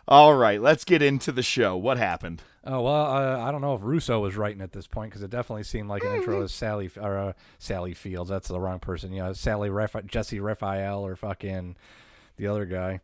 All 0.07 0.35
right, 0.35 0.63
let's 0.63 0.85
get 0.85 1.03
into 1.03 1.33
the 1.33 1.43
show. 1.43 1.77
What 1.77 1.99
happened? 1.99 2.43
Oh 2.65 2.81
well, 2.83 3.07
uh, 3.07 3.39
I 3.41 3.51
don't 3.51 3.61
know 3.61 3.75
if 3.75 3.83
Russo 3.83 4.21
was 4.21 4.37
writing 4.37 4.63
at 4.63 4.73
this 4.73 4.87
point 4.87 5.11
because 5.11 5.23
it 5.23 5.31
definitely 5.31 5.65
seemed 5.65 5.89
like 5.89 6.05
an 6.05 6.15
intro 6.15 6.43
of 6.43 6.51
Sally 6.51 6.89
or 6.97 7.19
uh, 7.19 7.33
Sally 7.59 7.93
Fields. 7.93 8.31
That's 8.31 8.47
the 8.49 8.61
wrong 8.61 8.79
person. 8.79 9.13
You 9.13 9.23
know, 9.23 9.33
Sally 9.33 9.69
Jesse 10.07 10.39
Raphael 10.39 11.05
or 11.05 11.17
fucking 11.17 11.77
the 12.37 12.47
other 12.47 12.65
guy. 12.65 13.01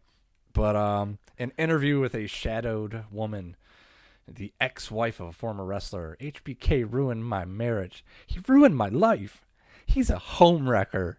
But 0.53 0.77
um, 0.77 1.19
an 1.39 1.53
interview 1.59 1.99
with 2.01 2.15
a 2.15 2.27
shadowed 2.29 3.05
woman, 3.11 3.57
the 4.27 4.53
ex-wife 4.61 5.19
of 5.21 5.29
a 5.29 5.33
former 5.33 5.65
wrestler. 5.65 6.17
HBK 6.21 6.87
ruined 6.91 7.25
my 7.25 7.45
marriage. 7.45 8.05
He 8.27 8.41
ruined 8.47 8.77
my 8.77 8.89
life. 8.89 9.45
He's 9.87 10.11
a 10.11 10.19
home 10.19 10.69
wrecker. 10.69 11.19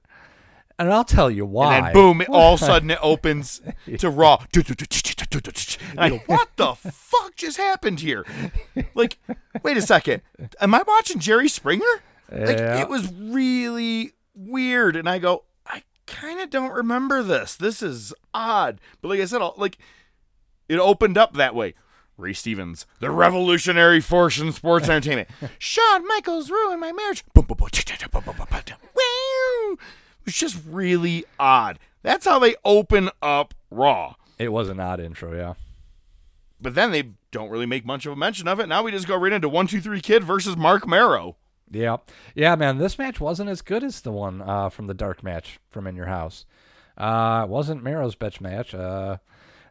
And 0.80 0.92
I'll 0.94 1.04
tell 1.04 1.30
you 1.30 1.46
why. 1.46 1.76
And 1.78 1.86
then 1.88 1.94
boom, 1.94 2.24
all 2.30 2.54
of 2.56 2.62
a 2.62 2.66
sudden 2.66 2.90
it 2.90 3.00
opens 3.02 3.62
to 3.98 4.10
Raw. 4.10 4.44
And 4.56 6.00
I, 6.00 6.10
what 6.26 6.50
the 6.56 6.74
fuck 6.76 7.36
just 7.36 7.58
happened 7.58 8.00
here? 8.00 8.26
Like, 8.96 9.18
wait 9.62 9.78
a 9.78 9.82
second. 9.82 10.22
Am 10.62 10.74
I 10.74 10.82
watching 10.88 11.20
Jerry 11.20 11.50
Springer? 11.50 11.84
Like, 12.32 12.58
Yeah. 12.58 12.82
it 12.82 12.90
was 12.90 13.12
really 13.14 14.14
weird. 14.34 14.96
And 14.96 15.10
I 15.10 15.20
go, 15.20 15.44
I 15.68 15.84
kind 16.08 16.40
of 16.40 16.50
don't 16.50 16.72
remember 16.72 17.22
this. 17.24 17.56
This 17.56 17.84
is 17.84 18.14
odd. 18.34 18.80
But 19.02 19.10
like 19.10 19.20
I 19.20 19.26
said, 19.26 19.42
I'll- 19.42 19.56
like, 19.58 19.78
it 20.70 20.80
opened 20.80 21.18
up 21.18 21.34
that 21.34 21.54
way. 21.56 21.74
Ray 22.18 22.34
Stevens, 22.34 22.86
the 23.00 23.10
revolutionary 23.12 24.02
force 24.02 24.40
in 24.40 24.52
sports 24.52 24.90
entertainment. 24.90 25.30
Shawn 25.58 26.06
Michaels 26.08 26.52
ruined 26.52 26.82
my 26.82 26.92
marriage. 26.92 27.24
Boom, 27.34 27.46
boom, 27.46 27.58
boom. 27.58 27.70
Wow. 28.96 29.76
It 30.30 30.34
was 30.34 30.52
just 30.52 30.62
really 30.70 31.26
odd. 31.40 31.80
That's 32.04 32.26
how 32.26 32.38
they 32.38 32.56
open 32.64 33.10
up 33.20 33.56
Raw. 33.72 34.14
It 34.38 34.52
was 34.52 34.70
an 34.70 34.80
odd 34.80 35.00
intro, 35.00 35.36
yeah. 35.36 35.56
But 36.62 36.76
then 36.76 36.92
they 36.92 37.14
don't 37.32 37.50
really 37.50 37.66
make 37.66 37.84
much 37.84 38.06
of 38.06 38.14
a 38.14 38.16
mention 38.16 38.48
of 38.48 38.60
it. 38.60 38.68
Now 38.68 38.84
we 38.84 38.92
just 38.92 39.08
go 39.08 39.16
right 39.16 39.34
into 39.34 39.50
one, 39.50 39.66
two, 39.66 39.82
three 39.82 40.02
Kid 40.02 40.24
versus 40.24 40.56
Marc 40.56 40.88
Mero. 40.88 41.36
Yeah, 41.68 41.98
yeah, 42.36 42.56
man. 42.56 42.78
This 42.78 43.00
match 43.00 43.20
wasn't 43.20 43.50
as 43.50 43.64
good 43.64 43.84
as 43.84 44.02
the 44.02 44.12
one 44.12 44.44
uh, 44.44 44.70
from 44.70 44.86
the 44.86 44.94
dark 44.94 45.24
match 45.24 45.60
from 45.72 45.88
In 45.88 45.96
Your 45.96 46.06
House. 46.06 46.46
Uh, 46.96 47.46
it 47.46 47.50
wasn't 47.50 47.82
Mero's 47.82 48.14
best 48.14 48.40
match. 48.40 48.76
Uh, 48.76 49.18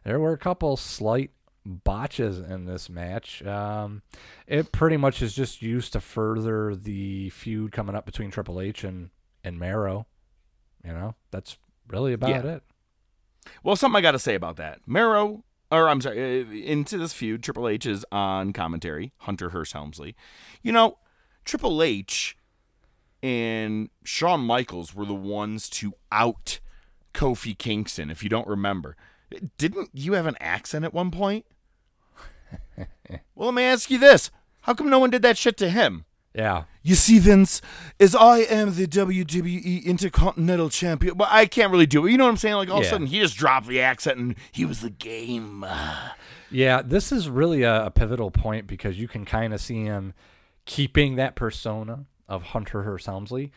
there 0.03 0.19
were 0.19 0.33
a 0.33 0.37
couple 0.37 0.75
slight 0.75 1.31
botches 1.65 2.37
in 2.37 2.65
this 2.65 2.89
match. 2.89 3.41
Um, 3.45 4.01
it 4.45 4.73
pretty 4.73 4.97
much 4.97 5.21
is 5.21 5.33
just 5.33 5.61
used 5.61 5.93
to 5.93 6.01
further 6.01 6.75
the 6.75 7.29
feud 7.29 7.71
coming 7.71 7.95
up 7.95 8.05
between 8.05 8.29
Triple 8.29 8.59
H 8.59 8.83
and 8.83 9.11
and 9.41 9.57
Marrow. 9.57 10.05
You 10.83 10.91
know, 10.93 11.15
that's 11.31 11.57
really 11.87 12.13
about 12.13 12.29
Yeah. 12.29 12.51
it. 12.55 12.63
Well, 13.63 13.75
something 13.75 13.97
I 13.97 14.01
got 14.01 14.11
to 14.11 14.19
say 14.19 14.35
about 14.35 14.57
that. 14.57 14.81
Mero, 14.87 15.43
or 15.71 15.89
I'm 15.89 16.01
sorry, 16.01 16.41
uh, 16.41 16.45
into 16.51 16.97
this 16.97 17.13
feud, 17.13 17.43
Triple 17.43 17.67
H 17.67 17.85
is 17.85 18.05
on 18.11 18.53
commentary. 18.53 19.13
Hunter 19.19 19.49
Hearst 19.49 19.73
Helmsley. 19.73 20.15
You 20.61 20.71
know, 20.71 20.97
Triple 21.45 21.81
H 21.81 22.37
and 23.23 23.89
Shawn 24.03 24.41
Michaels 24.41 24.93
were 24.95 25.05
the 25.05 25.13
ones 25.15 25.67
to 25.69 25.93
out 26.11 26.59
Kofi 27.13 27.57
Kingston, 27.57 28.09
if 28.09 28.23
you 28.23 28.29
don't 28.29 28.47
remember. 28.47 28.95
Didn't 29.57 29.89
you 29.93 30.13
have 30.13 30.25
an 30.25 30.37
accent 30.39 30.85
at 30.85 30.93
one 30.93 31.11
point? 31.11 31.45
well, 32.77 33.47
let 33.47 33.53
me 33.53 33.63
ask 33.63 33.89
you 33.89 33.97
this. 33.97 34.31
How 34.61 34.73
come 34.73 34.89
no 34.89 34.99
one 34.99 35.09
did 35.09 35.21
that 35.23 35.37
shit 35.37 35.57
to 35.57 35.69
him? 35.69 36.05
Yeah. 36.33 36.63
You 36.83 36.95
see, 36.95 37.19
Vince, 37.19 37.61
as 37.99 38.15
I 38.15 38.39
am 38.39 38.75
the 38.75 38.87
WWE 38.87 39.83
Intercontinental 39.83 40.69
Champion, 40.69 41.15
but 41.15 41.27
I 41.31 41.45
can't 41.45 41.71
really 41.71 41.85
do 41.85 42.05
it. 42.05 42.11
You 42.11 42.17
know 42.17 42.25
what 42.25 42.31
I'm 42.31 42.37
saying? 42.37 42.55
Like 42.55 42.69
all 42.69 42.79
of 42.79 42.85
a 42.85 42.89
sudden, 42.89 43.07
he 43.07 43.19
just 43.19 43.35
dropped 43.35 43.67
the 43.67 43.81
accent 43.81 44.17
and 44.17 44.35
he 44.51 44.65
was 44.65 44.81
the 44.81 44.89
game. 44.89 45.65
Yeah, 46.51 46.81
this 46.81 47.11
is 47.11 47.29
really 47.29 47.61
a, 47.61 47.85
a 47.85 47.91
pivotal 47.91 48.31
point 48.31 48.65
because 48.65 48.97
you 48.97 49.07
can 49.07 49.23
kind 49.23 49.53
of 49.53 49.61
see 49.61 49.83
him 49.83 50.15
keeping 50.65 51.15
that 51.15 51.35
persona 51.35 52.05
of 52.27 52.41
Hunter 52.41 52.81
Hearst 52.81 53.05
Helmsley, 53.05 53.51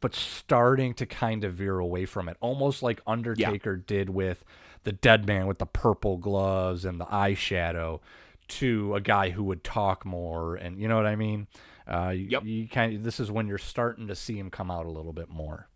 but 0.00 0.14
starting 0.14 0.94
to 0.94 1.06
kind 1.06 1.42
of 1.42 1.54
veer 1.54 1.80
away 1.80 2.04
from 2.04 2.28
it, 2.28 2.36
almost 2.40 2.84
like 2.84 3.00
Undertaker 3.04 3.74
did 3.76 4.10
with 4.10 4.44
the 4.84 4.92
Dead 4.92 5.26
Man 5.26 5.48
with 5.48 5.58
the 5.58 5.66
purple 5.66 6.18
gloves 6.18 6.84
and 6.84 7.00
the 7.00 7.06
eyeshadow, 7.06 7.98
to 8.46 8.94
a 8.94 9.00
guy 9.00 9.30
who 9.30 9.42
would 9.42 9.64
talk 9.64 10.04
more, 10.04 10.54
and 10.54 10.78
you 10.78 10.86
know 10.86 10.96
what 10.96 11.06
I 11.06 11.16
mean. 11.16 11.48
Uh, 11.86 12.08
you, 12.14 12.26
Yep. 12.30 12.44
you 12.44 12.68
kind 12.68 12.94
of 12.96 13.02
this 13.04 13.20
is 13.20 13.30
when 13.30 13.46
you're 13.46 13.58
starting 13.58 14.08
to 14.08 14.14
see 14.16 14.38
him 14.38 14.50
come 14.50 14.70
out 14.70 14.86
a 14.86 14.90
little 14.90 15.12
bit 15.12 15.28
more. 15.28 15.68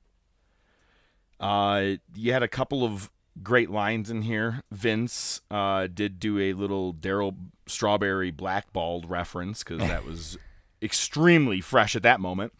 Uh, 1.38 1.92
you 2.14 2.32
had 2.32 2.42
a 2.42 2.48
couple 2.48 2.84
of 2.84 3.10
great 3.42 3.70
lines 3.70 4.10
in 4.10 4.22
here. 4.22 4.62
Vince 4.72 5.40
uh, 5.50 5.86
did 5.92 6.18
do 6.20 6.38
a 6.38 6.52
little 6.52 6.92
Darryl 6.92 7.34
Strawberry 7.66 8.30
blackballed 8.30 9.08
reference 9.08 9.62
because 9.62 9.78
that 9.78 10.04
was 10.04 10.36
extremely 10.82 11.60
fresh 11.60 11.94
at 11.96 12.02
that 12.02 12.20
moment. 12.20 12.52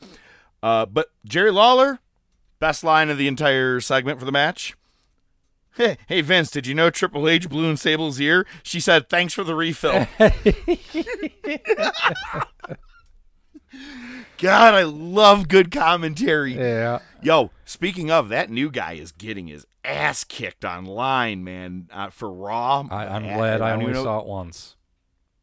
Uh, 0.63 0.87
but 0.87 1.11
Jerry 1.25 1.51
Lawler, 1.51 1.99
best 2.59 2.85
line 2.85 3.11
of 3.11 3.19
the 3.19 3.27
entire 3.29 3.81
segment 3.81 4.19
for 4.19 4.25
the 4.25 4.33
match. 4.33 4.77
Hey, 5.77 5.99
hey 6.07 6.21
Vince, 6.21 6.51
did 6.51 6.67
you 6.67 6.75
know 6.75 6.89
Triple 6.91 7.29
H 7.29 7.49
blew 7.49 7.69
in 7.69 7.77
Sable's 7.77 8.21
ear? 8.21 8.47
She 8.63 8.79
said, 8.81 9.09
"Thanks 9.09 9.35
for 9.35 9.45
the 9.45 9.55
refill." 9.55 10.07
God, 14.39 14.75
I 14.75 14.83
love 14.83 15.49
good 15.49 15.71
commentary. 15.71 16.55
Yeah. 16.57 17.01
Yo, 17.23 17.51
speaking 17.65 18.11
of, 18.11 18.29
that 18.31 18.51
new 18.51 18.71
guy 18.71 18.95
is 18.95 19.13
getting 19.13 19.47
his 19.49 19.67
ass 19.85 20.25
kicked 20.25 20.65
online, 20.65 21.45
man, 21.45 21.89
uh, 21.93 22.11
for 22.11 22.33
Raw. 22.33 22.85
I, 22.91 23.07
I'm 23.07 23.25
Uh, 23.25 23.35
glad 23.37 23.61
I 23.63 23.71
don't 23.71 23.81
only 23.83 23.93
know- 23.93 24.03
saw 24.05 24.19
it 24.21 24.27
once. 24.27 24.77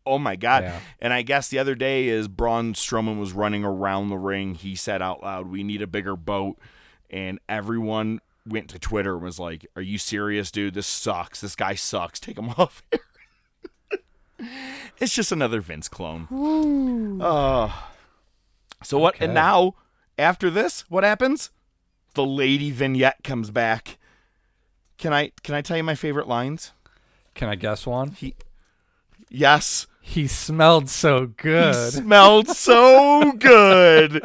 Oh 0.06 0.18
my 0.18 0.38
god! 0.38 0.64
Yeah. 0.64 0.80
And 1.00 1.12
I 1.12 1.22
guess 1.22 1.50
the 1.50 1.60
other 1.60 1.76
day, 1.76 2.08
as 2.10 2.30
Braun 2.30 2.74
Strowman 2.74 3.20
was 3.20 3.34
running 3.34 3.66
around 3.66 4.08
the 4.10 4.18
ring, 4.18 4.56
he 4.56 4.74
said 4.74 5.02
out 5.02 5.22
loud, 5.22 5.48
"We 5.48 5.64
need 5.64 5.82
a 5.82 5.88
bigger 5.88 6.16
boat," 6.16 6.58
and 7.10 7.40
everyone 7.50 8.22
went 8.48 8.70
to 8.70 8.80
Twitter 8.80 9.16
and 9.16 9.24
was 9.24 9.38
like, 9.38 9.68
"Are 9.76 9.82
you 9.82 9.98
serious, 9.98 10.50
dude? 10.50 10.76
This 10.76 10.88
sucks. 10.88 11.42
This 11.42 11.58
guy 11.58 11.76
sucks. 11.76 12.22
Take 12.22 12.38
him 12.38 12.50
off." 12.58 12.84
It's 15.00 15.14
just 15.14 15.32
another 15.34 15.60
Vince 15.62 15.90
clone. 15.90 17.22
Uh, 17.22 17.72
so 18.84 19.00
what? 19.00 19.16
And 19.20 19.34
now, 19.34 19.76
after 20.18 20.50
this, 20.50 20.82
what 20.90 21.04
happens? 21.04 21.52
The 22.14 22.26
lady 22.26 22.72
vignette 22.72 23.24
comes 23.24 23.52
back. 23.52 23.98
Can 24.98 25.14
I 25.14 25.32
can 25.44 25.56
I 25.56 25.62
tell 25.62 25.78
you 25.78 25.84
my 25.84 25.96
favorite 25.96 26.28
lines? 26.28 26.72
Can 27.36 27.50
I 27.50 27.56
guess 27.56 27.86
one? 27.86 28.12
He, 28.12 28.36
yes. 29.30 29.86
He 30.02 30.26
smelled 30.26 30.90
so 30.90 31.28
good. 31.28 31.76
He 31.76 32.00
smelled 32.00 32.48
so 32.48 33.32
good. 33.40 34.24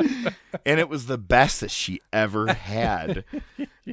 and 0.65 0.81
it 0.81 0.89
was 0.89 1.07
the 1.07 1.19
best 1.19 1.61
that 1.61 1.71
she 1.73 2.01
ever 2.13 2.55
had. 2.55 3.25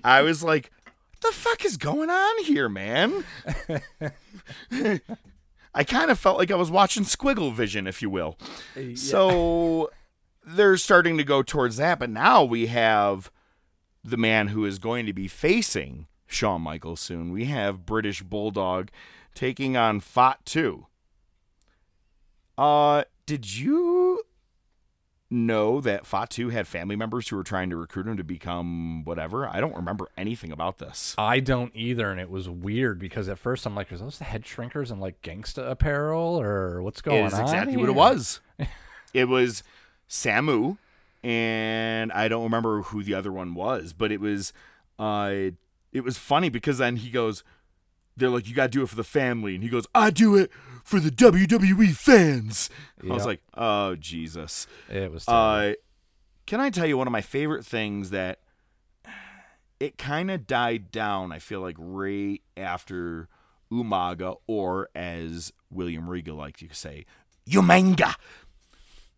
I 0.04 0.22
was 0.22 0.44
like, 0.44 0.72
what 0.86 1.32
the 1.32 1.36
fuck 1.36 1.66
is 1.66 1.78
going 1.78 2.10
on 2.12 2.44
here, 2.46 2.70
man? 2.70 3.26
I 5.74 5.84
kind 5.84 6.12
of 6.12 6.20
felt 6.20 6.38
like 6.38 6.52
I 6.52 6.56
was 6.56 6.72
watching 6.72 7.04
Squiggle 7.04 7.54
Vision, 7.54 7.88
if 7.88 8.02
you 8.02 8.10
will. 8.10 8.38
Uh, 8.78 8.82
yeah. 8.82 8.96
So 8.96 9.92
they're 10.56 10.78
starting 10.78 11.18
to 11.18 11.24
go 11.24 11.44
towards 11.44 11.78
that, 11.78 12.00
but 12.00 12.10
now 12.10 12.44
we 12.44 12.68
have 12.68 13.32
the 14.04 14.18
man 14.18 14.48
who 14.48 14.66
is 14.66 14.80
going 14.80 15.06
to 15.06 15.14
be 15.14 15.28
facing 15.28 16.08
Shawn 16.26 16.62
Michaels 16.62 17.00
soon. 17.00 17.32
We 17.32 17.46
have 17.46 17.86
British 17.86 18.24
Bulldog 18.24 18.90
taking 19.36 19.78
on 19.78 20.00
Fatu. 20.00 20.86
Uh, 22.58 23.04
did 23.26 23.58
you 23.58 24.24
know 25.30 25.80
that 25.82 26.06
Fatu 26.06 26.50
had 26.50 26.68
family 26.68 26.96
members 26.96 27.28
who 27.28 27.36
were 27.36 27.44
trying 27.44 27.70
to 27.70 27.78
recruit 27.78 28.08
him 28.08 28.18
to 28.18 28.24
become 28.24 29.04
whatever? 29.04 29.48
I 29.48 29.60
don't 29.60 29.76
remember 29.76 30.10
anything 30.18 30.52
about 30.52 30.80
this. 30.80 31.14
I 31.18 31.40
don't 31.40 31.72
either, 31.76 32.10
and 32.10 32.20
it 32.20 32.30
was 32.30 32.50
weird 32.50 33.00
because 33.00 33.30
at 33.30 33.38
first 33.38 33.66
I'm 33.66 33.76
like, 33.76 33.92
"Are 33.92 33.98
those 33.98 34.18
the 34.18 34.26
head 34.26 34.44
shrinkers 34.44 34.92
in 34.92 35.00
like 35.00 35.22
gangsta 35.22 35.70
apparel, 35.70 36.40
or 36.40 36.82
what's 36.82 37.02
going 37.02 37.26
on?" 37.26 37.28
Is 37.34 37.40
exactly 37.40 37.78
what 37.78 37.90
it 37.90 37.96
was. 37.96 38.42
it 39.14 39.26
was 39.28 39.64
Samu, 40.10 40.78
and 41.24 42.12
I 42.12 42.28
don't 42.28 42.44
remember 42.44 42.82
who 42.84 43.04
the 43.04 43.14
other 43.14 43.32
one 43.32 43.54
was, 43.54 43.94
but 43.94 44.12
it 44.12 44.20
was, 44.20 44.54
uh, 44.98 45.52
it 45.92 46.04
was 46.04 46.18
funny 46.18 46.50
because 46.50 46.78
then 46.80 46.98
he 46.98 47.10
goes, 47.10 47.44
they're 48.18 48.30
like, 48.30 48.48
"You 48.48 48.56
got 48.56 48.64
to 48.64 48.70
do 48.70 48.82
it 48.84 48.90
for 48.90 48.96
the 48.96 49.04
family," 49.04 49.56
and 49.56 49.64
he 49.64 49.70
goes, 49.70 49.88
"I 49.96 50.10
do 50.10 50.36
it 50.36 50.52
for 50.84 51.00
the 51.00 51.10
WWE 51.12 51.96
fans." 51.96 52.70
I 53.04 53.14
was 53.14 53.26
like, 53.26 53.42
"Oh 53.54 53.96
Jesus!" 53.96 54.68
It 54.90 55.12
was 55.12 55.28
Uh, 55.28 55.74
can 56.46 56.60
I 56.60 56.70
tell 56.70 56.86
you 56.86 56.98
one 56.98 57.08
of 57.08 57.12
my 57.14 57.22
favorite 57.22 57.66
things 57.66 58.10
that 58.10 58.40
it 59.80 59.98
kind 59.98 60.30
of 60.30 60.48
died 60.48 60.92
down? 60.92 61.32
I 61.32 61.40
feel 61.40 61.62
like 61.62 61.76
right 61.78 62.42
after 62.58 63.30
Umaga, 63.72 64.38
or 64.48 64.90
as 64.94 65.54
William 65.70 66.10
Regal 66.10 66.36
liked 66.36 66.60
to 66.60 66.74
say, 66.74 67.06
Umanga. 67.48 68.16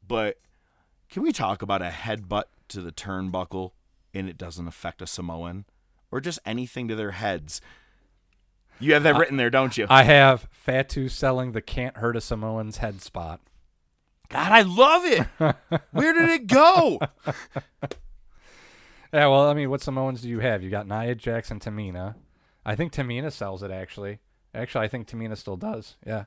But 0.07 0.37
can 1.11 1.21
we 1.21 1.31
talk 1.31 1.61
about 1.61 1.81
a 1.81 1.89
headbutt 1.89 2.45
to 2.69 2.81
the 2.81 2.91
turnbuckle 2.91 3.71
and 4.13 4.27
it 4.27 4.37
doesn't 4.37 4.67
affect 4.67 5.01
a 5.01 5.07
Samoan, 5.07 5.65
or 6.09 6.19
just 6.19 6.39
anything 6.45 6.87
to 6.87 6.95
their 6.95 7.11
heads? 7.11 7.61
You 8.79 8.93
have 8.93 9.03
that 9.03 9.17
written 9.17 9.37
there, 9.37 9.49
don't 9.49 9.77
you? 9.77 9.85
I 9.89 10.03
have 10.03 10.47
Fatu 10.51 11.07
selling 11.09 11.51
the 11.51 11.61
can't 11.61 11.97
hurt 11.97 12.15
a 12.15 12.21
Samoan's 12.21 12.77
head 12.77 13.01
spot. 13.01 13.41
God, 14.29 14.51
I 14.51 14.61
love 14.61 15.05
it. 15.05 15.27
Where 15.91 16.13
did 16.13 16.29
it 16.29 16.47
go? 16.47 16.99
Yeah, 19.13 19.27
well, 19.27 19.49
I 19.49 19.53
mean, 19.53 19.69
what 19.69 19.81
Samoans 19.81 20.21
do 20.21 20.29
you 20.29 20.39
have? 20.39 20.63
You 20.63 20.69
got 20.69 20.87
Nia 20.87 21.15
Jackson, 21.15 21.59
Tamina. 21.59 22.15
I 22.65 22.75
think 22.75 22.93
Tamina 22.93 23.31
sells 23.31 23.61
it 23.61 23.69
actually. 23.69 24.19
Actually, 24.53 24.85
I 24.85 24.87
think 24.87 25.07
Tamina 25.07 25.35
still 25.35 25.57
does. 25.57 25.97
Yeah, 26.05 26.25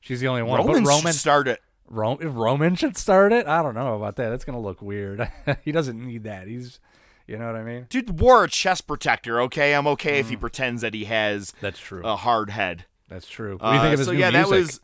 she's 0.00 0.20
the 0.20 0.28
only 0.28 0.42
one. 0.42 0.60
Roman 0.60 0.84
but 0.84 0.88
Roman 0.88 1.12
start 1.12 1.48
it. 1.90 1.94
Ro- 1.94 2.18
if 2.20 2.34
Roman 2.34 2.74
should 2.76 2.96
start 2.96 3.32
it. 3.32 3.46
I 3.46 3.62
don't 3.62 3.74
know 3.74 3.94
about 3.94 4.16
that. 4.16 4.30
That's 4.30 4.44
gonna 4.44 4.60
look 4.60 4.80
weird. 4.80 5.30
he 5.64 5.72
doesn't 5.72 6.04
need 6.04 6.24
that. 6.24 6.46
He's, 6.46 6.80
you 7.26 7.36
know 7.36 7.46
what 7.46 7.56
I 7.56 7.62
mean. 7.62 7.86
Dude 7.88 8.20
wore 8.20 8.44
a 8.44 8.48
chest 8.48 8.86
protector. 8.86 9.40
Okay, 9.42 9.74
I'm 9.74 9.86
okay 9.88 10.18
if 10.18 10.28
he 10.28 10.36
mm. 10.36 10.40
pretends 10.40 10.82
that 10.82 10.94
he 10.94 11.04
has 11.04 11.52
That's 11.60 11.78
true. 11.78 12.02
a 12.04 12.16
hard 12.16 12.50
head. 12.50 12.86
That's 13.08 13.28
true. 13.28 13.58
What 13.58 13.70
do 13.70 13.74
you 13.74 13.78
uh, 13.78 13.82
think 13.82 13.92
of 13.94 13.98
his 13.98 14.06
so 14.06 14.12
new 14.12 14.18
yeah, 14.18 14.30
that 14.30 14.48
music? 14.48 14.66
was. 14.66 14.80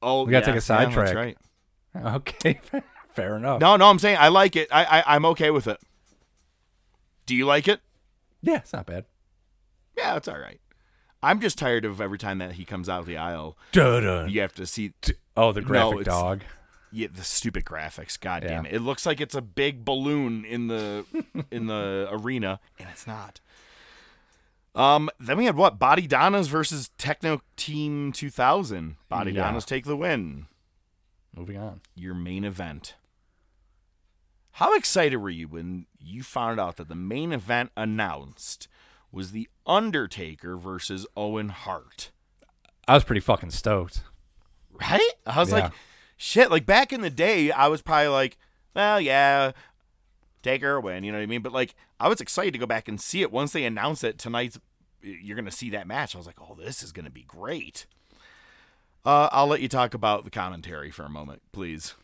Oh, 0.00 0.24
we 0.24 0.30
gotta 0.30 0.46
take 0.46 0.56
a 0.56 0.60
sidetrack. 0.60 1.14
Yeah, 1.14 1.20
right. 1.20 1.38
Okay, 1.96 2.60
fair 3.14 3.36
enough. 3.36 3.60
No, 3.60 3.74
no, 3.76 3.90
I'm 3.90 3.98
saying 3.98 4.18
I 4.20 4.28
like 4.28 4.54
it. 4.54 4.68
I, 4.70 4.84
I 4.84 5.16
I'm 5.16 5.24
okay 5.24 5.50
with 5.50 5.66
it. 5.66 5.78
Do 7.26 7.34
you 7.34 7.44
like 7.44 7.66
it? 7.66 7.80
Yeah, 8.40 8.58
it's 8.58 8.72
not 8.72 8.86
bad. 8.86 9.06
Yeah, 9.96 10.16
it's 10.16 10.28
all 10.28 10.38
right. 10.38 10.60
I'm 11.22 11.40
just 11.40 11.58
tired 11.58 11.84
of 11.84 12.00
every 12.00 12.18
time 12.18 12.38
that 12.38 12.52
he 12.52 12.64
comes 12.64 12.88
out 12.88 13.00
of 13.00 13.06
the 13.06 13.16
aisle. 13.16 13.58
Dun-dun. 13.72 14.30
You 14.30 14.40
have 14.40 14.54
to 14.54 14.66
see. 14.66 14.92
Oh, 15.38 15.52
the 15.52 15.60
graphic 15.62 16.00
it's- 16.00 16.14
dog. 16.16 16.42
Yeah, 16.90 17.08
the 17.14 17.22
stupid 17.22 17.64
graphics. 17.66 18.18
God 18.18 18.42
Yeah. 18.42 18.48
damn 18.48 18.66
it! 18.66 18.72
It 18.74 18.80
looks 18.80 19.04
like 19.04 19.20
it's 19.20 19.34
a 19.34 19.42
big 19.42 19.84
balloon 19.84 20.44
in 20.44 20.68
the 20.68 21.04
in 21.50 21.66
the 21.66 22.08
arena, 22.10 22.60
and 22.78 22.88
it's 22.90 23.06
not. 23.06 23.40
Um. 24.74 25.10
Then 25.20 25.36
we 25.36 25.44
had 25.44 25.54
what? 25.56 25.78
Body 25.78 26.06
Donnas 26.06 26.46
versus 26.48 26.90
Techno 26.98 27.42
Team 27.56 28.10
2000. 28.12 28.96
Body 29.10 29.32
Yeah. 29.32 29.42
Donnas 29.44 29.64
take 29.66 29.84
the 29.84 29.96
win. 29.96 30.46
Moving 31.36 31.58
on. 31.58 31.82
Your 31.94 32.14
main 32.14 32.42
event. 32.44 32.94
How 34.52 34.74
excited 34.74 35.18
were 35.18 35.30
you 35.30 35.46
when 35.46 35.86
you 36.00 36.22
found 36.22 36.58
out 36.58 36.76
that 36.78 36.88
the 36.88 36.94
main 36.94 37.32
event 37.32 37.70
announced 37.76 38.66
was 39.12 39.30
the 39.32 39.48
Undertaker 39.66 40.56
versus 40.56 41.06
Owen 41.16 41.50
Hart? 41.50 42.10
I 42.88 42.94
was 42.94 43.04
pretty 43.04 43.20
fucking 43.20 43.50
stoked. 43.50 44.02
Right? 44.80 45.10
I 45.26 45.40
was 45.40 45.50
Yeah. 45.50 45.54
like, 45.60 45.72
shit. 46.16 46.50
Like 46.50 46.66
back 46.66 46.92
in 46.92 47.00
the 47.00 47.10
day, 47.10 47.50
I 47.50 47.68
was 47.68 47.82
probably 47.82 48.08
like, 48.08 48.36
well, 48.74 49.00
yeah, 49.00 49.52
take 50.42 50.62
her 50.62 50.80
win. 50.80 51.04
You 51.04 51.12
know 51.12 51.18
what 51.18 51.22
I 51.22 51.26
mean? 51.26 51.42
But 51.42 51.52
like, 51.52 51.74
I 52.00 52.08
was 52.08 52.20
excited 52.20 52.52
to 52.52 52.58
go 52.58 52.66
back 52.66 52.88
and 52.88 53.00
see 53.00 53.22
it 53.22 53.32
once 53.32 53.52
they 53.52 53.64
announced 53.64 54.02
that 54.02 54.18
tonight's. 54.18 54.58
You're 55.02 55.36
gonna 55.36 55.50
see 55.50 55.70
that 55.70 55.86
match. 55.86 56.14
I 56.14 56.18
was 56.18 56.26
like, 56.26 56.40
oh, 56.40 56.54
this 56.58 56.82
is 56.82 56.92
gonna 56.92 57.10
be 57.10 57.22
great. 57.22 57.86
Uh, 59.04 59.28
I'll 59.32 59.46
let 59.46 59.60
you 59.60 59.68
talk 59.68 59.94
about 59.94 60.24
the 60.24 60.30
commentary 60.30 60.90
for 60.90 61.04
a 61.04 61.08
moment, 61.08 61.40
please. 61.52 61.94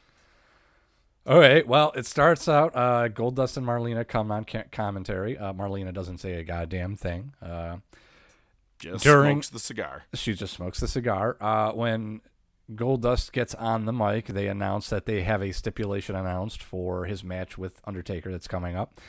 All 1.27 1.39
right. 1.39 1.67
Well, 1.67 1.91
it 1.97 2.07
starts 2.07 2.49
out 2.49 2.75
uh, 2.77 3.09
Goldust 3.09 3.57
and 3.57 3.67
Marlena 3.67 4.07
come 4.07 4.31
on 4.31 4.45
ca- 4.45 4.65
commentary. 4.71 5.37
Uh, 5.39 5.53
Marlena 5.53 5.93
doesn't 5.93 6.19
say 6.19 6.35
a 6.35 6.45
goddamn 6.45 6.97
thing. 6.97 7.33
Uh, 7.43 7.79
Just 8.79 9.03
during 9.05 9.37
smokes 9.43 9.49
the 9.49 9.59
cigar. 9.59 10.05
she 10.15 10.35
just 10.35 10.53
smokes 10.55 10.81
the 10.81 10.89
cigar. 10.89 11.37
Uh, 11.41 11.73
when 11.73 12.21
Goldust 12.73 13.33
gets 13.33 13.55
on 13.55 13.85
the 13.85 13.93
mic, 13.93 14.27
they 14.27 14.49
announce 14.49 14.89
that 14.89 15.05
they 15.05 15.23
have 15.23 15.43
a 15.43 15.53
stipulation 15.53 16.17
announced 16.17 16.63
for 16.63 17.05
his 17.05 17.23
match 17.23 17.59
with 17.59 17.81
Undertaker 17.85 18.31
that's 18.31 18.49
coming 18.49 18.75
up, 18.75 19.01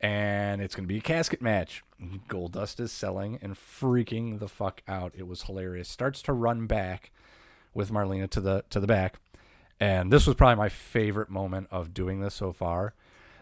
and 0.00 0.62
it's 0.62 0.74
going 0.74 0.84
to 0.84 0.92
be 0.92 0.98
a 0.98 1.02
casket 1.02 1.42
match. 1.42 1.82
Goldust 2.28 2.80
is 2.80 2.90
selling 2.90 3.38
and 3.42 3.54
freaking 3.54 4.38
the 4.38 4.48
fuck 4.48 4.82
out. 4.88 5.12
It 5.14 5.26
was 5.26 5.42
hilarious. 5.42 5.88
Starts 5.90 6.22
to 6.22 6.32
run 6.32 6.66
back 6.66 7.12
with 7.74 7.90
Marlena 7.90 8.30
to 8.30 8.40
the 8.40 8.64
to 8.70 8.80
the 8.80 8.86
back, 8.86 9.18
and 9.78 10.10
this 10.10 10.26
was 10.26 10.34
probably 10.34 10.56
my 10.56 10.70
favorite 10.70 11.28
moment 11.28 11.68
of 11.70 11.92
doing 11.92 12.20
this 12.20 12.34
so 12.34 12.50
far. 12.50 12.94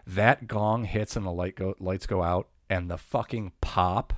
That 0.05 0.47
gong 0.47 0.83
hits 0.83 1.15
and 1.15 1.25
the 1.25 1.31
light 1.31 1.55
go 1.55 1.75
lights 1.79 2.07
go 2.07 2.23
out, 2.23 2.49
and 2.69 2.91
the 2.91 2.97
fucking 2.97 3.53
pop. 3.61 4.13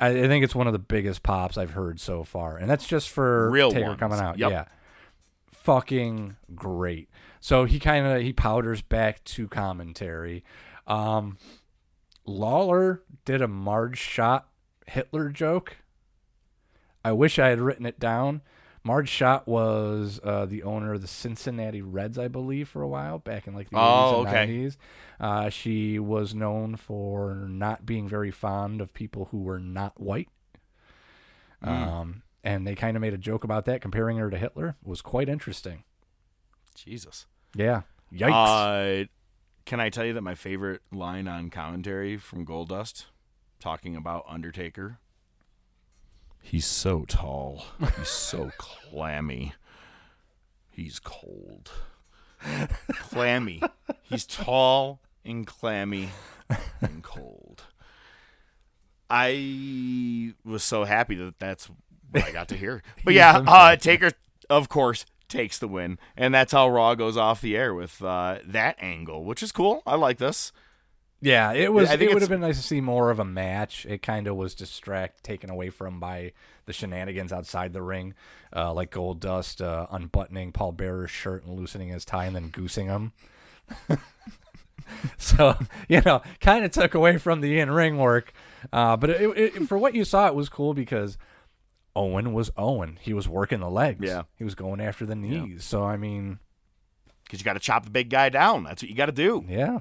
I, 0.00 0.08
I 0.08 0.28
think 0.28 0.44
it's 0.44 0.54
one 0.54 0.66
of 0.66 0.72
the 0.72 0.78
biggest 0.78 1.22
pops 1.22 1.56
I've 1.58 1.72
heard 1.72 2.00
so 2.00 2.24
far, 2.24 2.56
and 2.56 2.68
that's 2.68 2.86
just 2.86 3.10
for 3.10 3.50
Real 3.50 3.70
Taker 3.70 3.88
ones. 3.88 4.00
coming 4.00 4.18
out. 4.18 4.38
Yep. 4.38 4.50
Yeah, 4.50 4.64
fucking 5.52 6.36
great. 6.54 7.08
So 7.40 7.64
he 7.64 7.78
kind 7.78 8.06
of 8.06 8.22
he 8.22 8.32
powders 8.32 8.82
back 8.82 9.22
to 9.24 9.48
commentary. 9.48 10.44
Um, 10.86 11.38
Lawler 12.26 13.02
did 13.24 13.42
a 13.42 13.48
Marge 13.48 13.98
Schott 13.98 14.48
Hitler 14.86 15.28
joke. 15.28 15.76
I 17.04 17.12
wish 17.12 17.38
I 17.38 17.48
had 17.48 17.60
written 17.60 17.86
it 17.86 17.98
down. 17.98 18.42
Marge 18.82 19.08
Schott 19.10 19.46
was 19.46 20.20
uh, 20.24 20.46
the 20.46 20.62
owner 20.62 20.94
of 20.94 21.02
the 21.02 21.06
Cincinnati 21.06 21.82
Reds, 21.82 22.18
I 22.18 22.28
believe, 22.28 22.68
for 22.68 22.80
a 22.82 22.88
while 22.88 23.18
back 23.18 23.46
in 23.46 23.54
like 23.54 23.68
the 23.70 23.76
Oh, 23.76 23.80
80s 23.80 24.18
and 24.18 24.28
okay. 24.28 24.46
90s. 24.48 24.76
Uh, 25.20 25.48
she 25.50 25.98
was 25.98 26.34
known 26.34 26.76
for 26.76 27.34
not 27.34 27.84
being 27.84 28.08
very 28.08 28.30
fond 28.30 28.80
of 28.80 28.94
people 28.94 29.28
who 29.30 29.38
were 29.42 29.58
not 29.58 30.00
white. 30.00 30.28
Mm. 31.62 31.68
Um, 31.68 32.22
and 32.42 32.66
they 32.66 32.74
kind 32.74 32.96
of 32.96 33.02
made 33.02 33.12
a 33.12 33.18
joke 33.18 33.44
about 33.44 33.66
that, 33.66 33.82
comparing 33.82 34.16
her 34.16 34.30
to 34.30 34.38
Hitler. 34.38 34.68
It 34.80 34.88
was 34.88 35.02
quite 35.02 35.28
interesting. 35.28 35.84
Jesus. 36.74 37.26
Yeah. 37.54 37.82
Yikes. 38.10 39.02
Uh, 39.02 39.06
can 39.66 39.78
I 39.78 39.90
tell 39.90 40.06
you 40.06 40.14
that 40.14 40.22
my 40.22 40.34
favorite 40.34 40.80
line 40.90 41.28
on 41.28 41.50
commentary 41.50 42.16
from 42.16 42.46
Goldust, 42.46 43.04
talking 43.60 43.94
about 43.94 44.24
Undertaker? 44.26 44.98
He's 46.40 46.66
so 46.66 47.04
tall. 47.06 47.64
He's 47.96 48.08
so 48.08 48.50
clammy. 48.58 49.54
He's 50.70 50.98
cold. 50.98 51.70
clammy. 52.88 53.62
He's 54.02 54.26
tall 54.26 55.00
and 55.24 55.46
clammy 55.46 56.08
and 56.80 57.02
cold. 57.02 57.64
I 59.08 60.34
was 60.44 60.62
so 60.62 60.84
happy 60.84 61.16
that 61.16 61.38
that's 61.38 61.68
what 62.10 62.24
I 62.24 62.30
got 62.32 62.48
to 62.48 62.56
hear. 62.56 62.82
But 63.04 63.14
yeah, 63.14 63.42
uh, 63.46 63.76
Taker, 63.76 64.12
of 64.48 64.68
course, 64.68 65.04
takes 65.28 65.58
the 65.58 65.68
win, 65.68 65.98
and 66.16 66.32
that's 66.34 66.52
how 66.52 66.68
Raw 66.68 66.94
goes 66.94 67.16
off 67.16 67.40
the 67.40 67.56
air 67.56 67.74
with 67.74 68.02
uh, 68.02 68.38
that 68.44 68.76
angle, 68.80 69.24
which 69.24 69.42
is 69.42 69.52
cool. 69.52 69.82
I 69.86 69.96
like 69.96 70.18
this. 70.18 70.52
Yeah, 71.22 71.52
it 71.52 71.72
was. 71.72 71.90
I 71.90 71.96
think 71.96 72.10
it 72.10 72.14
would 72.14 72.22
have 72.22 72.30
been 72.30 72.40
nice 72.40 72.56
to 72.56 72.62
see 72.62 72.80
more 72.80 73.10
of 73.10 73.18
a 73.18 73.24
match. 73.24 73.84
It 73.86 74.02
kind 74.02 74.26
of 74.26 74.36
was 74.36 74.54
distract 74.54 75.22
taken 75.22 75.50
away 75.50 75.70
from 75.70 76.00
by 76.00 76.32
the 76.64 76.72
shenanigans 76.72 77.32
outside 77.32 77.72
the 77.72 77.82
ring, 77.82 78.14
uh, 78.54 78.72
like 78.72 78.90
Goldust 78.90 79.60
uh, 79.60 79.86
unbuttoning 79.90 80.52
Paul 80.52 80.72
Bearer's 80.72 81.10
shirt 81.10 81.44
and 81.44 81.58
loosening 81.58 81.88
his 81.88 82.04
tie 82.04 82.24
and 82.24 82.34
then 82.34 82.48
goosing 82.48 82.86
him. 82.86 83.12
so 85.18 85.58
you 85.88 86.00
know, 86.06 86.22
kind 86.40 86.64
of 86.64 86.70
took 86.70 86.94
away 86.94 87.18
from 87.18 87.42
the 87.42 87.60
in 87.60 87.70
ring 87.70 87.98
work. 87.98 88.32
Uh, 88.72 88.96
but 88.96 89.10
it, 89.10 89.38
it, 89.38 89.68
for 89.68 89.76
what 89.76 89.94
you 89.94 90.04
saw, 90.04 90.26
it 90.26 90.34
was 90.34 90.48
cool 90.48 90.72
because 90.74 91.18
Owen 91.94 92.32
was 92.32 92.50
Owen. 92.56 92.98
He 93.00 93.12
was 93.12 93.28
working 93.28 93.60
the 93.60 93.70
legs. 93.70 94.06
Yeah. 94.06 94.22
he 94.36 94.44
was 94.44 94.54
going 94.54 94.80
after 94.80 95.04
the 95.04 95.14
knees. 95.14 95.64
So 95.64 95.82
I 95.84 95.96
mean, 95.96 96.38
because 97.24 97.40
you 97.40 97.44
got 97.44 97.54
to 97.54 97.60
chop 97.60 97.84
the 97.84 97.90
big 97.90 98.08
guy 98.08 98.30
down. 98.30 98.64
That's 98.64 98.82
what 98.82 98.88
you 98.88 98.96
got 98.96 99.06
to 99.06 99.12
do. 99.12 99.44
Yeah. 99.48 99.80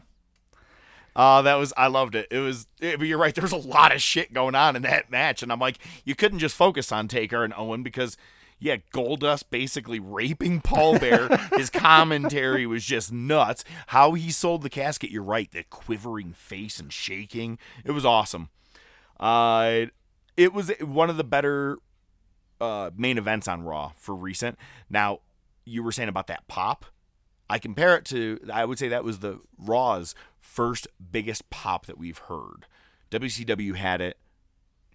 Uh, 1.20 1.42
that 1.42 1.56
was 1.56 1.74
I 1.76 1.88
loved 1.88 2.16
it. 2.16 2.30
It 2.32 2.40
was, 2.40 2.66
it, 2.80 2.98
but 2.98 3.06
you're 3.06 3.18
right. 3.18 3.36
There's 3.36 3.52
a 3.52 3.58
lot 3.58 3.94
of 3.94 4.02
shit 4.02 4.34
going 4.34 4.56
on 4.56 4.78
in 4.78 4.84
that 4.84 5.12
match, 5.12 5.44
and 5.44 5.52
I'm 5.52 5.60
like, 5.60 5.78
you 6.06 6.16
couldn't 6.16 6.40
just 6.40 6.56
focus 6.56 6.94
on 6.94 7.10
Taker 7.10 7.44
and 7.44 7.54
Owen 7.58 7.84
because, 7.84 8.16
yeah, 8.58 8.78
Goldust 8.94 9.50
basically 9.50 10.00
raping 10.00 10.62
Paul 10.62 10.98
Bearer. 10.98 11.36
His 11.58 11.70
commentary 11.70 12.66
was 12.66 12.86
just 12.86 13.12
nuts. 13.12 13.66
How 13.88 14.14
he 14.14 14.32
sold 14.32 14.62
the 14.62 14.70
casket. 14.70 15.12
You're 15.12 15.22
right. 15.22 15.52
The 15.52 15.64
quivering 15.64 16.32
face 16.32 16.80
and 16.80 16.94
shaking. 16.94 17.60
It 17.84 17.92
was 17.92 18.06
awesome. 18.06 18.48
Uh, 19.20 19.88
it 20.38 20.54
was 20.54 20.72
one 20.80 21.10
of 21.10 21.18
the 21.18 21.26
better 21.26 21.80
uh, 22.62 22.92
main 22.96 23.18
events 23.18 23.50
on 23.50 23.64
Raw 23.64 23.92
for 23.98 24.16
recent. 24.16 24.58
Now, 24.90 25.20
you 25.66 25.84
were 25.84 25.92
saying 25.92 26.08
about 26.08 26.28
that 26.28 26.48
pop. 26.48 26.86
I 27.50 27.60
compare 27.60 27.98
it 27.98 28.06
to, 28.06 28.40
I 28.54 28.64
would 28.64 28.78
say 28.80 28.88
that 28.90 29.04
was 29.04 29.20
the 29.20 29.42
Raw's 29.58 30.14
first 30.50 30.88
biggest 31.12 31.50
pop 31.50 31.86
that 31.86 31.98
we've 31.98 32.18
heard. 32.18 32.66
WCW 33.12 33.76
had 33.76 34.02
it 34.02 34.18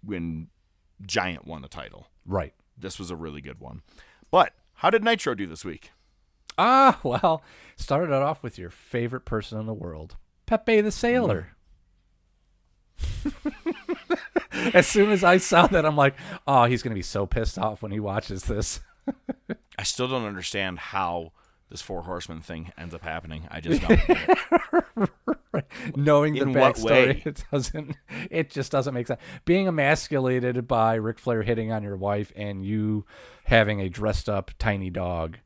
when 0.03 0.47
Giant 1.05 1.47
won 1.47 1.61
the 1.61 1.67
title. 1.67 2.07
Right. 2.25 2.53
This 2.77 2.99
was 2.99 3.09
a 3.09 3.15
really 3.15 3.41
good 3.41 3.59
one. 3.59 3.81
But 4.29 4.53
how 4.75 4.89
did 4.89 5.03
Nitro 5.03 5.33
do 5.33 5.47
this 5.47 5.63
week? 5.63 5.91
Ah, 6.57 6.99
well, 7.03 7.41
started 7.77 8.13
it 8.13 8.21
off 8.21 8.43
with 8.43 8.57
your 8.57 8.69
favorite 8.69 9.25
person 9.25 9.59
in 9.59 9.65
the 9.65 9.73
world, 9.73 10.17
Pepe 10.45 10.81
the 10.81 10.91
Sailor. 10.91 11.55
as 14.73 14.87
soon 14.87 15.09
as 15.09 15.23
I 15.23 15.37
saw 15.37 15.67
that, 15.67 15.85
I'm 15.85 15.97
like, 15.97 16.15
oh, 16.47 16.65
he's 16.65 16.83
going 16.83 16.91
to 16.91 16.95
be 16.95 17.01
so 17.01 17.25
pissed 17.25 17.57
off 17.57 17.81
when 17.81 17.91
he 17.91 17.99
watches 17.99 18.43
this. 18.43 18.81
I 19.77 19.83
still 19.83 20.07
don't 20.07 20.25
understand 20.25 20.79
how 20.79 21.31
this 21.69 21.81
Four 21.81 22.03
Horsemen 22.03 22.41
thing 22.41 22.71
ends 22.77 22.93
up 22.93 23.03
happening. 23.03 23.47
I 23.49 23.59
just 23.59 23.81
don't. 23.81 25.09
It. 25.57 25.67
Knowing 25.95 26.35
In 26.35 26.51
the 26.51 26.59
backstory, 26.59 27.25
it 27.25 27.43
doesn't. 27.51 27.95
It 28.29 28.49
just 28.49 28.71
doesn't 28.71 28.93
make 28.93 29.07
sense. 29.07 29.21
Being 29.45 29.67
emasculated 29.67 30.67
by 30.67 30.95
Ric 30.95 31.19
Flair 31.19 31.43
hitting 31.43 31.71
on 31.71 31.83
your 31.83 31.97
wife 31.97 32.31
and 32.35 32.65
you 32.65 33.05
having 33.45 33.79
a 33.81 33.89
dressed 33.89 34.27
up 34.29 34.51
tiny 34.59 34.89
dog. 34.89 35.37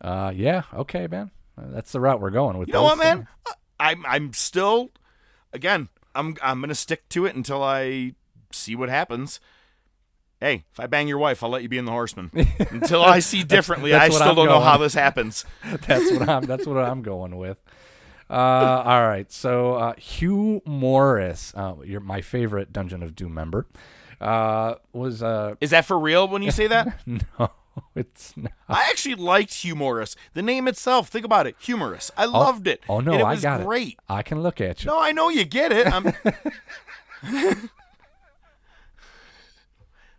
Uh, 0.00 0.32
yeah, 0.34 0.62
okay, 0.72 1.06
man. 1.06 1.30
That's 1.56 1.92
the 1.92 2.00
route 2.00 2.20
we're 2.20 2.30
going 2.30 2.58
with. 2.58 2.68
You 2.68 2.74
know 2.74 2.84
what, 2.84 2.98
man? 2.98 3.16
things. 3.18 3.28
I- 3.46 3.54
I'm 3.80 4.04
I'm 4.06 4.32
still, 4.32 4.90
again, 5.52 5.88
I'm 6.14 6.36
I'm 6.42 6.60
gonna 6.60 6.74
stick 6.74 7.08
to 7.10 7.26
it 7.26 7.36
until 7.36 7.62
I 7.62 8.14
see 8.52 8.74
what 8.74 8.88
happens. 8.88 9.40
Hey, 10.40 10.64
if 10.72 10.78
I 10.78 10.86
bang 10.86 11.08
your 11.08 11.18
wife, 11.18 11.42
I'll 11.42 11.50
let 11.50 11.62
you 11.62 11.68
be 11.68 11.78
in 11.78 11.84
the 11.84 11.90
Horseman. 11.90 12.30
Until 12.70 13.02
I 13.02 13.18
see 13.18 13.42
differently, 13.42 13.90
that's 13.90 14.14
I 14.14 14.18
still 14.18 14.28
I'm 14.30 14.36
don't 14.36 14.46
know 14.46 14.60
how 14.60 14.76
this 14.76 14.94
happens. 14.94 15.44
that's 15.86 16.12
what 16.12 16.28
I'm. 16.28 16.44
That's 16.44 16.64
what 16.64 16.76
I'm 16.76 17.02
going 17.02 17.36
with. 17.36 17.60
Uh, 18.30 18.82
all 18.84 19.06
right. 19.08 19.30
So 19.32 19.74
uh, 19.74 19.94
Hugh 19.96 20.60
Morris, 20.66 21.52
uh, 21.56 21.74
you're 21.84 22.00
my 22.00 22.20
favorite 22.20 22.72
Dungeon 22.72 23.02
of 23.02 23.14
Doom 23.16 23.34
member, 23.34 23.66
uh, 24.20 24.74
was. 24.92 25.22
Uh, 25.22 25.54
Is 25.60 25.70
that 25.70 25.84
for 25.86 25.98
real 25.98 26.28
when 26.28 26.42
you 26.42 26.50
say 26.50 26.66
that? 26.66 27.00
no, 27.06 27.50
it's 27.94 28.36
not. 28.36 28.52
I 28.68 28.86
actually 28.90 29.14
liked 29.14 29.54
humorous. 29.54 30.14
The 30.34 30.42
name 30.42 30.68
itself, 30.68 31.08
think 31.08 31.24
about 31.24 31.46
it, 31.46 31.56
humorous. 31.58 32.10
I 32.16 32.26
loved 32.26 32.66
it. 32.66 32.82
Oh 32.88 33.00
no, 33.00 33.14
it 33.14 33.22
I 33.22 33.32
was 33.32 33.42
got 33.42 33.64
great. 33.64 33.94
it. 33.94 33.98
I 34.08 34.22
can 34.22 34.42
look 34.42 34.60
at 34.60 34.84
you. 34.84 34.90
No, 34.90 35.00
I 35.00 35.12
know 35.12 35.28
you 35.30 35.44
get 35.44 35.72
it. 35.72 35.86
I'm. 35.86 36.04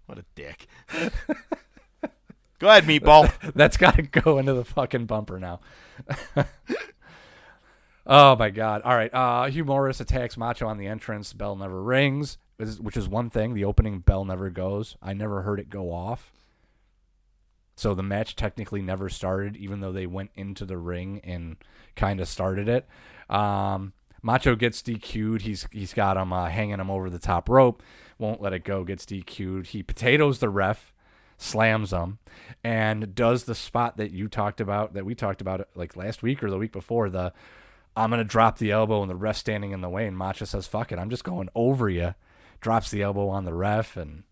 what 0.07 0.17
a 0.17 0.25
dick. 0.35 0.67
Go 2.59 2.67
ahead, 2.67 2.83
meatball. 2.83 3.31
That's 3.53 3.77
got 3.77 3.95
to 3.95 4.01
go 4.01 4.37
into 4.37 4.53
the 4.53 4.65
fucking 4.65 5.05
bumper 5.05 5.39
now. 5.39 5.61
Oh 8.09 8.35
my 8.35 8.49
god! 8.49 8.81
All 8.81 8.95
right, 8.95 9.13
uh, 9.13 9.45
Hugh 9.45 9.63
Morris 9.63 10.01
attacks 10.01 10.35
Macho 10.35 10.67
on 10.67 10.77
the 10.77 10.87
entrance. 10.87 11.31
Bell 11.31 11.55
never 11.55 11.81
rings, 11.81 12.37
which 12.57 12.97
is- 12.97 13.07
one 13.07 13.29
thing. 13.29 13.53
The 13.53 13.63
opening 13.63 13.99
bell 13.99 14.25
never 14.25 14.49
goes. 14.49 14.97
I 15.01 15.13
never 15.13 15.43
heard 15.43 15.59
it 15.61 15.69
go 15.69 15.93
off. 15.93 16.33
So 17.77 17.93
the 17.93 18.03
match 18.03 18.35
technically 18.35 18.81
never 18.81 19.07
started, 19.07 19.55
even 19.55 19.79
though 19.79 19.93
they 19.93 20.05
went 20.05 20.31
into 20.35 20.65
the 20.65 20.77
ring 20.77 21.21
and 21.23 21.55
kind 21.95 22.19
of 22.19 22.27
started 22.27 22.67
it. 22.67 22.85
Um, 23.29 23.93
Macho 24.21 24.57
gets 24.57 24.81
DQ'd. 24.81 25.43
He's 25.43 25.65
he's 25.71 25.93
got 25.93 26.17
him 26.17 26.33
uh, 26.33 26.49
hanging 26.49 26.79
him 26.79 26.91
over 26.91 27.09
the 27.09 27.19
top 27.19 27.47
rope. 27.47 27.81
Won't 28.17 28.41
let 28.41 28.51
it 28.51 28.65
go. 28.65 28.83
Gets 28.83 29.05
DQ'd. 29.05 29.67
He 29.67 29.81
potatoes 29.81 30.39
the 30.39 30.49
ref, 30.49 30.91
slams 31.37 31.93
him, 31.93 32.19
and 32.65 33.15
does 33.15 33.45
the 33.45 33.55
spot 33.55 33.95
that 33.95 34.11
you 34.11 34.27
talked 34.27 34.59
about 34.59 34.93
that 34.93 35.05
we 35.05 35.15
talked 35.15 35.39
about 35.39 35.65
like 35.73 35.95
last 35.95 36.21
week 36.21 36.43
or 36.43 36.49
the 36.49 36.57
week 36.57 36.73
before. 36.73 37.09
The 37.09 37.31
I'm 37.99 38.09
gonna 38.09 38.23
drop 38.23 38.57
the 38.57 38.71
elbow 38.71 39.01
and 39.01 39.09
the 39.09 39.15
ref 39.15 39.37
standing 39.37 39.71
in 39.71 39.81
the 39.81 39.89
way, 39.89 40.07
and 40.07 40.17
Macho 40.17 40.45
says, 40.45 40.67
"Fuck 40.67 40.91
it, 40.91 40.99
I'm 40.99 41.09
just 41.09 41.23
going 41.23 41.49
over 41.55 41.89
you." 41.89 42.15
Drops 42.61 42.91
the 42.91 43.01
elbow 43.01 43.29
on 43.29 43.45
the 43.45 43.53
ref, 43.53 43.95
and 43.97 44.23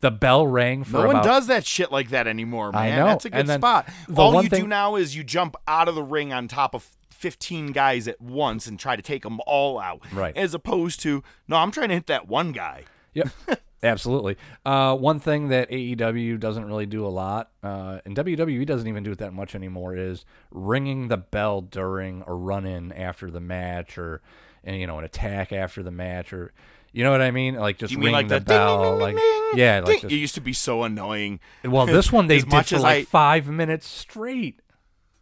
the 0.00 0.10
bell 0.10 0.46
rang 0.46 0.84
for 0.84 0.92
No 0.98 1.06
one 1.06 1.16
about- 1.16 1.24
does 1.24 1.46
that 1.46 1.64
shit 1.64 1.90
like 1.92 2.10
that 2.10 2.26
anymore, 2.26 2.72
man. 2.72 2.92
I 2.92 2.96
know. 2.96 3.06
That's 3.06 3.24
a 3.24 3.30
good 3.30 3.48
spot. 3.48 3.88
All 4.16 4.42
you 4.42 4.48
do 4.48 4.66
now 4.66 4.96
is 4.96 5.14
you 5.16 5.24
jump 5.24 5.56
out 5.66 5.88
of 5.88 5.94
the 5.94 6.02
ring 6.02 6.32
on 6.32 6.48
top 6.48 6.74
of 6.74 6.88
15 7.10 7.72
guys 7.72 8.06
at 8.06 8.20
once 8.20 8.66
and 8.66 8.78
try 8.78 8.94
to 8.94 9.02
take 9.02 9.22
them 9.22 9.40
all 9.46 9.78
out. 9.78 10.00
Right. 10.12 10.36
As 10.36 10.52
opposed 10.52 11.00
to, 11.00 11.22
no, 11.48 11.56
I'm 11.56 11.70
trying 11.70 11.88
to 11.88 11.94
hit 11.94 12.06
that 12.08 12.28
one 12.28 12.52
guy. 12.52 12.84
Yep. 13.14 13.28
Absolutely. 13.82 14.36
Uh, 14.64 14.96
one 14.96 15.20
thing 15.20 15.48
that 15.48 15.70
AEW 15.70 16.40
doesn't 16.40 16.64
really 16.64 16.86
do 16.86 17.06
a 17.06 17.08
lot, 17.08 17.50
uh, 17.62 18.00
and 18.04 18.16
WWE 18.16 18.66
doesn't 18.66 18.88
even 18.88 19.02
do 19.02 19.12
it 19.12 19.18
that 19.18 19.32
much 19.32 19.54
anymore, 19.54 19.94
is 19.94 20.24
ringing 20.50 21.08
the 21.08 21.18
bell 21.18 21.60
during 21.60 22.24
a 22.26 22.34
run-in 22.34 22.92
after 22.92 23.30
the 23.30 23.40
match, 23.40 23.98
or 23.98 24.22
and, 24.64 24.76
you 24.76 24.86
know 24.86 24.98
an 24.98 25.04
attack 25.04 25.52
after 25.52 25.82
the 25.82 25.90
match, 25.90 26.32
or 26.32 26.52
you 26.92 27.04
know 27.04 27.10
what 27.10 27.20
I 27.20 27.30
mean? 27.30 27.56
Like 27.56 27.78
just 27.78 27.92
you 27.92 28.00
ring 28.00 28.12
like 28.12 28.28
the, 28.28 28.38
the 28.38 28.40
ding, 28.40 28.56
bell, 28.56 28.82
ding, 28.82 28.92
ding, 28.92 29.16
like 29.16 29.24
yeah, 29.54 29.82
like 29.84 30.04
it 30.04 30.12
used 30.12 30.34
to 30.36 30.40
be 30.40 30.54
so 30.54 30.82
annoying. 30.82 31.40
Well, 31.62 31.84
this 31.86 32.10
one 32.10 32.26
they 32.26 32.38
did 32.38 32.48
much 32.48 32.70
for 32.70 32.78
like 32.78 33.02
I- 33.02 33.04
five 33.04 33.46
minutes 33.48 33.86
straight. 33.86 34.60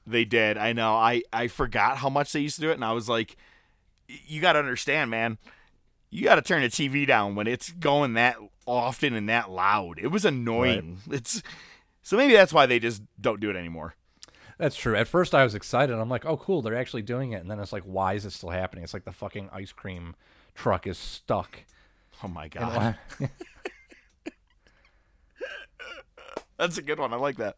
They 0.07 0.25
did. 0.25 0.59
I 0.59 0.73
know. 0.73 0.95
I 0.95 1.23
I 1.33 1.49
forgot 1.49 1.97
how 1.99 2.09
much 2.09 2.33
they 2.33 2.41
used 2.41 2.57
to 2.57 2.61
do 2.61 2.71
it, 2.71 2.75
and 2.75 2.85
I 2.85 2.93
was 2.93 3.09
like, 3.09 3.37
you 4.07 4.41
got 4.41 4.53
to 4.53 4.59
understand, 4.61 5.11
man. 5.11 5.39
You 6.15 6.23
got 6.23 6.37
to 6.37 6.43
turn 6.43 6.63
the 6.63 6.69
TV 6.69 7.05
down 7.05 7.35
when 7.35 7.49
it's 7.49 7.73
going 7.73 8.15
that 8.15 8.37
often 8.67 9.15
and 9.15 9.29
that 9.29 9.51
loud. 9.51 9.99
It 9.99 10.13
was 10.13 10.25
annoying. 10.25 11.01
It's 11.11 11.43
so 12.03 12.17
maybe 12.17 12.35
that's 12.35 12.53
why 12.53 12.67
they 12.67 12.79
just 12.79 13.03
don't 13.21 13.41
do 13.41 13.51
it 13.51 13.57
anymore. 13.57 13.97
That's 14.57 14.77
true. 14.77 14.95
At 14.95 15.09
first, 15.09 15.35
I 15.35 15.43
was 15.43 15.57
excited. 15.57 15.93
I'm 15.93 16.09
like, 16.09 16.25
"Oh, 16.25 16.37
cool! 16.37 16.63
They're 16.63 16.77
actually 16.77 17.03
doing 17.03 17.33
it." 17.33 17.41
And 17.41 17.51
then 17.51 17.59
it's 17.59 17.73
like, 17.73 17.83
"Why 17.83 18.15
is 18.15 18.25
it 18.25 18.31
still 18.31 18.51
happening?" 18.51 18.85
It's 18.85 18.95
like 18.95 19.05
the 19.05 19.11
fucking 19.11 19.51
ice 19.53 19.73
cream 19.73 20.15
truck 20.55 20.87
is 20.87 20.99
stuck. 20.99 21.65
Oh 22.23 22.29
my 22.29 22.47
god, 22.47 22.97
that's 26.57 26.79
a 26.79 26.83
good 26.83 27.01
one. 27.01 27.13
I 27.13 27.17
like 27.17 27.39
that. 27.39 27.57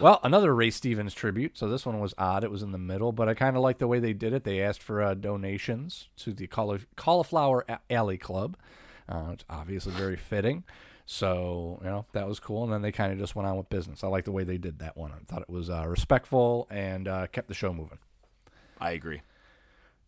Well, 0.00 0.20
another 0.22 0.54
Ray 0.54 0.70
Stevens 0.70 1.14
tribute. 1.14 1.56
So 1.56 1.68
this 1.68 1.86
one 1.86 2.00
was 2.00 2.14
odd. 2.18 2.44
It 2.44 2.50
was 2.50 2.62
in 2.62 2.72
the 2.72 2.78
middle, 2.78 3.12
but 3.12 3.28
I 3.28 3.34
kind 3.34 3.56
of 3.56 3.62
like 3.62 3.78
the 3.78 3.88
way 3.88 3.98
they 3.98 4.12
did 4.12 4.32
it. 4.32 4.44
They 4.44 4.60
asked 4.60 4.82
for 4.82 5.02
uh, 5.02 5.14
donations 5.14 6.08
to 6.18 6.32
the 6.32 6.46
Cauli- 6.46 6.86
Cauliflower 6.96 7.64
Alley 7.90 8.18
Club. 8.18 8.56
Uh, 9.08 9.30
it's 9.32 9.44
obviously 9.50 9.92
very 9.92 10.16
fitting. 10.16 10.64
So, 11.04 11.78
you 11.82 11.88
know, 11.90 12.06
that 12.12 12.28
was 12.28 12.40
cool. 12.40 12.64
And 12.64 12.72
then 12.72 12.82
they 12.82 12.92
kind 12.92 13.12
of 13.12 13.18
just 13.18 13.34
went 13.34 13.48
on 13.48 13.56
with 13.56 13.68
business. 13.68 14.04
I 14.04 14.06
like 14.08 14.24
the 14.24 14.32
way 14.32 14.44
they 14.44 14.58
did 14.58 14.78
that 14.78 14.96
one. 14.96 15.12
I 15.12 15.16
thought 15.26 15.42
it 15.42 15.50
was 15.50 15.68
uh, 15.68 15.84
respectful 15.86 16.66
and 16.70 17.08
uh, 17.08 17.26
kept 17.26 17.48
the 17.48 17.54
show 17.54 17.72
moving. 17.72 17.98
I 18.80 18.92
agree. 18.92 19.22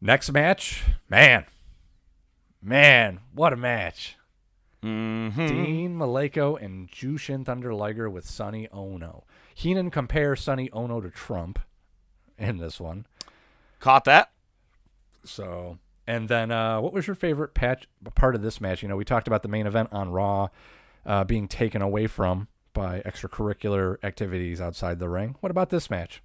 Next 0.00 0.32
match, 0.32 0.84
man. 1.08 1.46
Man, 2.62 3.20
what 3.32 3.52
a 3.52 3.56
match. 3.56 4.16
Mm-hmm. 4.84 5.46
Dean 5.46 5.96
Malenko 5.96 6.62
and 6.62 6.90
Jushin 6.90 7.44
Thunder 7.44 7.72
Liger 7.72 8.10
with 8.10 8.28
Sonny 8.28 8.68
Ono. 8.70 9.24
Heenan 9.54 9.90
compares 9.90 10.42
Sonny 10.42 10.70
Ono 10.72 11.00
to 11.00 11.10
Trump 11.10 11.58
in 12.38 12.58
this 12.58 12.78
one. 12.78 13.06
Caught 13.80 14.04
that. 14.04 14.30
So 15.24 15.78
And 16.06 16.28
then, 16.28 16.50
uh, 16.50 16.80
what 16.80 16.92
was 16.92 17.06
your 17.06 17.16
favorite 17.16 17.54
patch 17.54 17.88
part 18.14 18.34
of 18.34 18.42
this 18.42 18.60
match? 18.60 18.82
You 18.82 18.88
know, 18.88 18.96
we 18.96 19.04
talked 19.04 19.26
about 19.26 19.42
the 19.42 19.48
main 19.48 19.66
event 19.66 19.88
on 19.90 20.10
Raw 20.10 20.48
uh, 21.06 21.24
being 21.24 21.48
taken 21.48 21.80
away 21.80 22.06
from 22.06 22.48
by 22.74 23.00
extracurricular 23.06 23.96
activities 24.02 24.60
outside 24.60 24.98
the 24.98 25.08
ring. 25.08 25.36
What 25.40 25.50
about 25.50 25.70
this 25.70 25.88
match? 25.88 26.22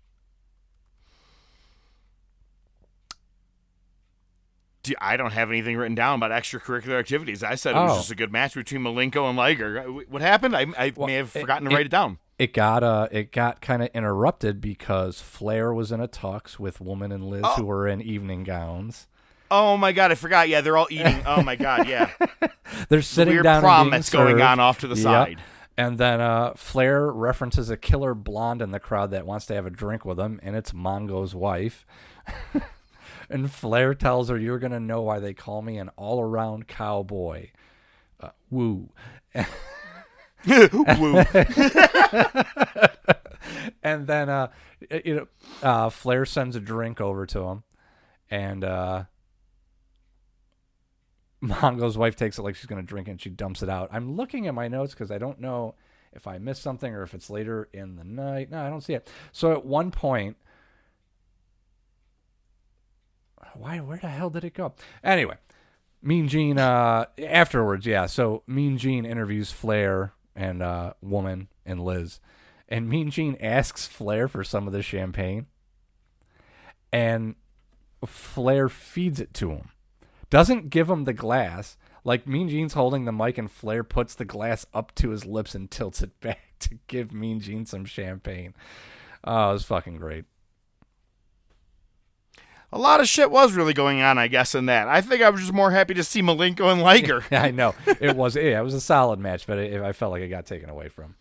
Do- 4.84 4.94
I 5.02 5.18
don't 5.18 5.32
have 5.34 5.50
anything 5.50 5.76
written 5.78 5.96
down 5.96 6.16
about 6.22 6.32
extracurricular 6.32 6.98
activities. 7.00 7.44
I 7.44 7.56
said 7.56 7.76
it 7.76 7.80
was 7.80 7.92
Oh. 7.92 7.96
just 7.98 8.12
a 8.12 8.16
good 8.16 8.32
match 8.32 8.54
between 8.56 8.82
Malenko 8.82 9.28
and 9.28 9.38
Liger. 9.38 9.80
Uh, 9.80 9.84
What 10.10 10.22
happened? 10.22 10.56
I, 10.56 10.68
I 10.78 10.94
may 10.98 11.14
have 11.16 11.32
forgotten 11.32 11.68
to 11.70 11.76
write 11.76 11.86
it 11.86 11.90
down. 11.92 12.18
It 12.38 12.54
got 12.54 12.84
uh, 12.84 13.10
it 13.12 13.34
got 13.34 13.60
kind 13.60 13.82
of 13.84 13.90
interrupted 13.94 14.62
because 14.62 15.20
Flair 15.20 15.74
was 15.74 15.92
in 15.92 16.00
a 16.00 16.08
tux 16.08 16.58
with 16.58 16.80
Woman 16.80 17.12
and 17.12 17.26
Liz, 17.26 17.44
who 17.58 17.66
were 17.66 17.86
in 17.88 18.02
evening 18.02 18.46
gowns. 18.46 19.08
Oh 19.52 19.76
my 19.76 19.92
god, 19.92 20.12
I 20.12 20.16
forgot. 20.16 20.48
Yeah, 20.48 20.62
they're 20.62 20.78
all 20.78 20.88
eating. 20.90 21.22
Oh 21.26 21.42
my 21.44 21.56
god, 21.58 21.88
yeah. 21.90 22.10
They're 22.90 23.02
sitting 23.02 23.34
weird 23.34 23.44
down. 23.46 23.56
and 23.58 23.64
prom 23.64 23.90
that's 23.90 24.10
going 24.12 24.40
on 24.42 24.60
off 24.60 24.80
to 24.80 24.88
the 24.88 24.96
Yep. 24.96 25.04
side. 25.04 25.42
And 25.76 25.98
then 25.98 26.22
uh, 26.22 26.54
Flair 26.56 27.12
references 27.12 27.70
a 27.70 27.76
killer 27.78 28.14
blonde 28.14 28.62
in 28.62 28.72
the 28.72 28.80
crowd 28.80 29.12
that 29.12 29.26
wants 29.26 29.46
to 29.48 29.56
have 29.56 29.66
a 29.66 29.70
drink 29.72 30.06
with 30.06 30.20
him, 30.20 30.40
and 30.44 30.56
it's 30.56 30.72
Mongo's 30.74 31.34
wife. 31.36 31.86
and 33.30 33.52
Flair 33.52 33.94
tells 33.94 34.30
her, 34.30 34.38
"You're 34.38 34.60
gonna 34.60 34.80
know 34.80 35.02
why 35.02 35.20
they 35.20 35.34
call 35.34 35.62
me 35.62 35.78
an 35.78 35.90
all-around 35.96 36.68
cowboy." 36.68 37.50
Uh, 38.20 38.30
woo. 38.50 38.90
Woo. 40.48 41.18
and 43.84 44.08
then 44.08 44.30
uh, 44.30 44.48
you 45.04 45.16
know, 45.16 45.28
uh, 45.62 45.90
Flair 45.90 46.26
sends 46.26 46.56
a 46.56 46.62
drink 46.62 47.02
over 47.02 47.26
to 47.26 47.44
him, 47.44 47.64
and 48.32 48.64
uh, 48.64 49.04
Mongo's 51.42 51.98
wife 51.98 52.16
takes 52.16 52.38
it 52.38 52.44
like 52.44 52.56
she's 52.56 52.66
going 52.66 52.82
to 52.82 52.88
drink 52.88 53.08
it 53.08 53.12
and 53.12 53.22
she 53.22 53.30
dumps 53.30 53.64
it 53.64 53.70
out. 53.70 53.90
I'm 53.92 54.16
looking 54.16 54.48
at 54.48 54.54
my 54.54 54.68
notes 54.68 54.94
because 54.94 55.12
I 55.12 55.18
don't 55.18 55.40
know 55.40 55.76
if 56.12 56.28
I 56.28 56.38
missed 56.38 56.62
something 56.62 56.94
or 56.94 57.04
if 57.04 57.14
it's 57.14 57.30
later 57.30 57.70
in 57.74 57.96
the 57.96 58.04
night. 58.04 58.52
No, 58.52 58.62
I 58.62 58.70
don't 58.70 58.82
see 58.82 58.94
it. 58.94 59.10
So 59.32 59.52
at 59.52 59.66
one 59.66 59.92
point, 59.92 60.38
why? 63.56 63.80
Where 63.80 63.98
the 63.98 64.08
hell 64.08 64.30
did 64.30 64.44
it 64.44 64.54
go? 64.54 64.74
Anyway, 65.04 65.36
Mean 66.02 66.28
Gene. 66.28 66.58
Uh, 66.58 67.06
afterwards, 67.18 67.86
yeah. 67.86 68.06
So 68.06 68.44
Mean 68.48 68.78
Gene 68.78 69.06
interviews 69.06 69.52
Flair 69.52 70.14
and 70.36 70.62
uh, 70.62 70.94
Woman 71.02 71.48
and 71.66 71.80
Liz, 71.80 72.20
and 72.68 72.90
Mean 72.90 73.12
Gene 73.12 73.38
asks 73.42 73.88
Flair 73.88 74.28
for 74.28 74.44
some 74.44 74.68
of 74.68 74.74
the 74.74 74.82
champagne, 74.82 75.48
and 76.92 77.36
Flair 78.06 78.70
feeds 78.70 79.20
it 79.20 79.34
to 79.36 79.52
him. 79.52 79.70
Doesn't 80.30 80.70
give 80.70 80.90
him 80.90 81.04
the 81.06 81.14
glass. 81.14 81.78
Like 82.04 82.28
Mean 82.28 82.48
Gene's 82.50 82.74
holding 82.74 83.06
the 83.06 83.12
mic, 83.12 83.38
and 83.38 83.52
Flair 83.52 83.84
puts 83.84 84.16
the 84.16 84.26
glass 84.26 84.66
up 84.74 84.96
to 84.96 85.10
his 85.10 85.26
lips 85.26 85.54
and 85.54 85.70
tilts 85.70 86.02
it 86.02 86.20
back 86.22 86.40
to 86.60 86.80
give 86.88 87.14
Mean 87.14 87.40
Gene 87.40 87.66
some 87.66 87.86
champagne. 87.86 88.54
Oh, 89.24 89.50
it 89.50 89.54
was 89.54 89.66
fucking 89.66 89.98
great. 89.98 90.26
A 92.72 92.78
lot 92.78 93.00
of 93.00 93.08
shit 93.08 93.32
was 93.32 93.54
really 93.54 93.74
going 93.74 94.02
on, 94.02 94.18
I 94.20 94.28
guess, 94.28 94.54
in 94.54 94.68
that. 94.68 94.88
I 94.88 95.02
think 95.02 95.22
I 95.24 95.30
was 95.32 95.42
just 95.42 95.54
more 95.54 95.72
happy 95.72 95.96
to 95.96 96.04
see 96.04 96.22
Malenko 96.22 96.72
and 96.72 96.82
Liger. 96.84 97.24
Yeah, 97.32 97.42
I 97.44 97.52
know 97.52 97.74
it 98.00 98.16
was. 98.16 98.36
Yeah, 98.36 98.60
it 98.60 98.64
was 98.64 98.74
a 98.76 98.82
solid 98.82 99.20
match, 99.20 99.48
but 99.48 99.58
it, 99.58 99.82
I 99.82 99.92
felt 99.92 100.12
like 100.12 100.22
it 100.22 100.28
got 100.30 100.46
taken 100.46 100.70
away 100.70 100.88
from. 100.90 101.16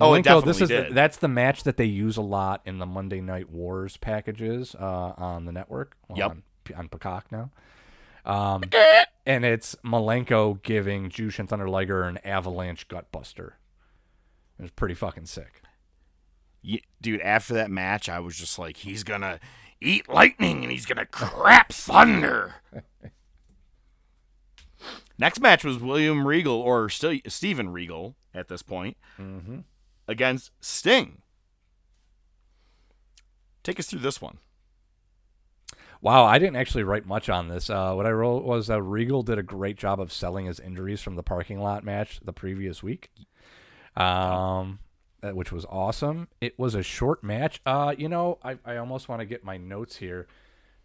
Oh, 0.00 0.10
Malenko, 0.12 0.44
this 0.44 0.58
definitely 0.58 0.62
is 0.76 0.84
did. 0.88 0.94
that's 0.94 1.16
the 1.16 1.28
match 1.28 1.64
that 1.64 1.76
they 1.76 1.84
use 1.86 2.16
a 2.16 2.22
lot 2.22 2.60
in 2.66 2.78
the 2.78 2.86
Monday 2.86 3.20
Night 3.20 3.50
Wars 3.50 3.96
packages 3.96 4.74
uh, 4.78 5.12
on 5.16 5.44
the 5.46 5.52
network. 5.52 5.96
Well, 6.08 6.18
Yep. 6.18 6.30
on, 6.30 6.42
on 6.76 6.88
Peacock 6.88 7.26
now. 7.32 7.50
Um, 8.24 8.62
and 9.26 9.44
it's 9.46 9.74
Malenko 9.84 10.62
giving 10.62 11.08
Jushin 11.08 11.48
Thunder 11.48 11.68
Liger 11.68 12.02
an 12.02 12.18
avalanche 12.18 12.86
gutbuster. 12.86 13.52
It 14.58 14.62
was 14.62 14.70
pretty 14.72 14.94
fucking 14.94 15.26
sick. 15.26 15.62
Ye- 16.60 16.82
dude, 17.00 17.22
after 17.22 17.54
that 17.54 17.70
match, 17.70 18.08
I 18.08 18.20
was 18.20 18.36
just 18.36 18.58
like, 18.58 18.76
he's 18.76 19.02
gonna 19.04 19.40
eat 19.80 20.08
lightning 20.08 20.62
and 20.62 20.72
he's 20.72 20.86
gonna 20.86 21.06
crap 21.06 21.72
thunder. 21.72 22.56
Next 25.18 25.40
match 25.40 25.64
was 25.64 25.78
William 25.78 26.26
Regal, 26.26 26.54
or 26.60 26.88
still 26.88 27.18
Steven 27.26 27.70
Regal 27.70 28.14
at 28.32 28.46
this 28.48 28.62
point, 28.62 28.96
Mhm. 29.18 29.64
against 30.06 30.52
Sting. 30.60 31.22
Take 33.64 33.80
us 33.80 33.86
through 33.88 33.98
this 34.00 34.22
one. 34.22 34.38
Wow, 36.00 36.24
I 36.24 36.38
didn't 36.38 36.54
actually 36.56 36.84
write 36.84 37.04
much 37.06 37.28
on 37.28 37.48
this. 37.48 37.68
Uh, 37.68 37.92
what 37.94 38.06
I 38.06 38.10
wrote 38.12 38.44
was 38.44 38.68
that 38.68 38.80
Regal 38.82 39.24
did 39.24 39.36
a 39.38 39.42
great 39.42 39.76
job 39.76 39.98
of 40.00 40.12
selling 40.12 40.46
his 40.46 40.60
injuries 40.60 41.02
from 41.02 41.16
the 41.16 41.24
parking 41.24 41.58
lot 41.60 41.82
match 41.82 42.20
the 42.22 42.32
previous 42.32 42.84
week, 42.84 43.10
um, 43.96 44.78
uh, 45.22 45.30
which 45.30 45.50
was 45.52 45.64
awesome. 45.68 46.28
It 46.40 46.58
was 46.58 46.74
a 46.74 46.82
short 46.82 47.22
match. 47.24 47.60
Uh, 47.66 47.94
you 47.96 48.08
know, 48.08 48.38
I, 48.42 48.58
I 48.64 48.76
almost 48.76 49.08
want 49.08 49.20
to 49.20 49.26
get 49.26 49.44
my 49.44 49.56
notes 49.56 49.96
here, 49.96 50.26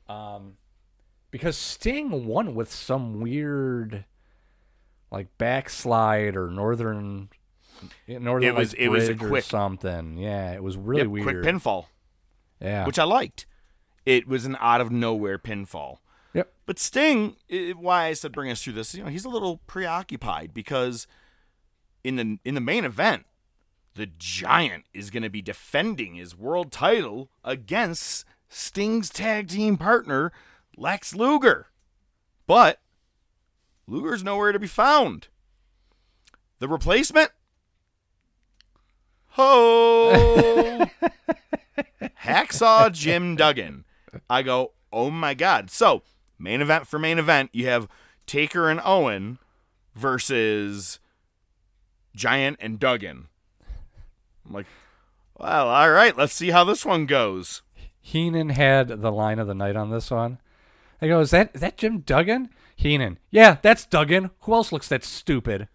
um, 0.08 0.58
because 1.32 1.58
Sting 1.58 2.26
won 2.26 2.56
with 2.56 2.72
some 2.72 3.20
weird, 3.22 4.06
like 5.12 5.28
backslide 5.38 6.36
or 6.36 6.50
northern, 6.50 7.30
northern 8.08 8.44
It 8.50 8.56
was- 8.56 8.74
like, 8.74 8.82
it 8.82 8.90
was 8.90 9.10
a 9.10 9.16
quick- 9.16 9.44
something. 9.44 10.18
Yeah, 10.18 10.52
it 10.54 10.64
was 10.64 10.78
really 10.78 11.02
Yep, 11.02 11.10
weird. 11.10 11.26
Quick 11.44 11.56
pinfall. 11.56 11.86
Yeah, 12.60 12.86
Which 12.86 12.98
I 13.00 13.04
liked. 13.04 13.46
It 14.06 14.28
was 14.28 14.46
an 14.46 14.58
out 14.60 14.80
of 14.82 14.92
nowhere 14.92 15.38
pinfall. 15.38 15.98
Yep. 16.34 16.52
But 16.66 16.80
Sting, 16.80 17.36
i 17.52 17.74
why 17.78 18.06
I 18.06 18.14
said 18.14 18.32
bring 18.32 18.50
us 18.50 18.64
through 18.64 18.74
this, 18.74 18.96
you 18.96 19.04
know, 19.04 19.10
he's 19.10 19.26
a 19.26 19.30
little 19.30 19.58
preoccupied 19.68 20.54
because 20.54 21.08
in 22.04 22.16
the 22.16 22.38
in 22.44 22.56
the 22.56 22.62
main 22.62 22.86
event, 22.86 23.26
the 23.96 24.08
Giant 24.18 24.86
is 24.94 25.10
going 25.10 25.24
to 25.24 25.30
be 25.30 25.42
defending 25.42 26.16
his 26.16 26.38
world 26.38 26.72
title 26.72 27.30
against 27.44 28.26
Sting's 28.50 29.10
tag 29.10 29.48
team 29.48 29.78
partner 29.78 30.32
Lex 30.76 31.16
Luger. 31.16 31.68
But 32.48 32.80
Luger's 33.88 34.24
nowhere 34.24 34.52
to 34.52 34.60
be 34.60 34.68
found. 34.68 35.28
The 36.60 36.68
replacement? 36.68 37.32
Ho! 39.32 40.86
Hacksaw 42.24 42.92
Jim 42.92 43.36
Duggan. 43.36 43.86
I 44.30 44.44
go, 44.44 44.72
oh 44.92 45.10
my 45.10 45.34
God. 45.34 45.70
So, 45.70 46.04
main 46.40 46.62
event 46.62 46.88
for 46.88 47.00
main 47.00 47.20
event, 47.20 47.50
you 47.54 47.68
have 47.68 47.88
Taker 48.26 48.70
and 48.70 48.80
Owen 48.84 49.40
versus 49.96 51.00
Giant 52.16 52.58
and 52.60 52.80
Duggan. 52.80 53.28
I'm 54.46 54.54
like, 54.54 54.66
well, 55.38 55.68
all 55.68 55.92
right, 55.92 56.16
let's 56.18 56.34
see 56.34 56.52
how 56.52 56.64
this 56.64 56.86
one 56.86 57.06
goes. 57.06 57.62
Heenan 58.02 58.50
had 58.50 58.88
the 58.88 59.12
line 59.12 59.40
of 59.40 59.48
the 59.48 59.56
night 59.56 59.76
on 59.76 59.90
this 59.90 60.12
one. 60.12 60.40
I 61.02 61.08
go, 61.08 61.20
is 61.20 61.32
that 61.32 61.52
is 61.54 61.62
that 61.62 61.78
Jim 61.78 62.00
Duggan? 62.00 62.50
Heenan, 62.76 63.20
yeah, 63.32 63.58
that's 63.62 63.86
Duggan. 63.86 64.32
Who 64.42 64.54
else 64.54 64.72
looks 64.72 64.88
that 64.90 65.04
stupid? 65.04 65.68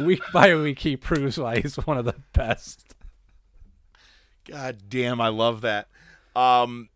week 0.00 0.22
by 0.32 0.54
week, 0.54 0.80
he 0.80 0.96
proves 0.96 1.38
why 1.38 1.60
he's 1.60 1.76
one 1.76 1.98
of 1.98 2.04
the 2.04 2.16
best. 2.32 2.94
God 4.48 4.78
damn, 4.88 5.20
I 5.20 5.28
love 5.28 5.60
that. 5.62 5.88
Um, 6.34 6.88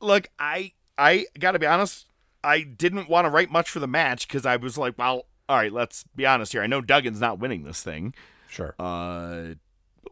look, 0.00 0.28
I 0.38 0.72
I 0.98 1.26
gotta 1.38 1.58
be 1.58 1.66
honest, 1.66 2.05
I 2.46 2.62
didn't 2.62 3.08
want 3.08 3.24
to 3.26 3.30
write 3.30 3.50
much 3.50 3.68
for 3.68 3.80
the 3.80 3.88
match 3.88 4.28
because 4.28 4.46
I 4.46 4.56
was 4.56 4.78
like, 4.78 4.96
well, 4.96 5.26
all 5.48 5.56
right, 5.56 5.72
let's 5.72 6.04
be 6.14 6.24
honest 6.24 6.52
here. 6.52 6.62
I 6.62 6.66
know 6.66 6.80
Duggan's 6.80 7.20
not 7.20 7.38
winning 7.38 7.64
this 7.64 7.82
thing. 7.82 8.14
Sure. 8.48 8.74
Uh, 8.78 9.54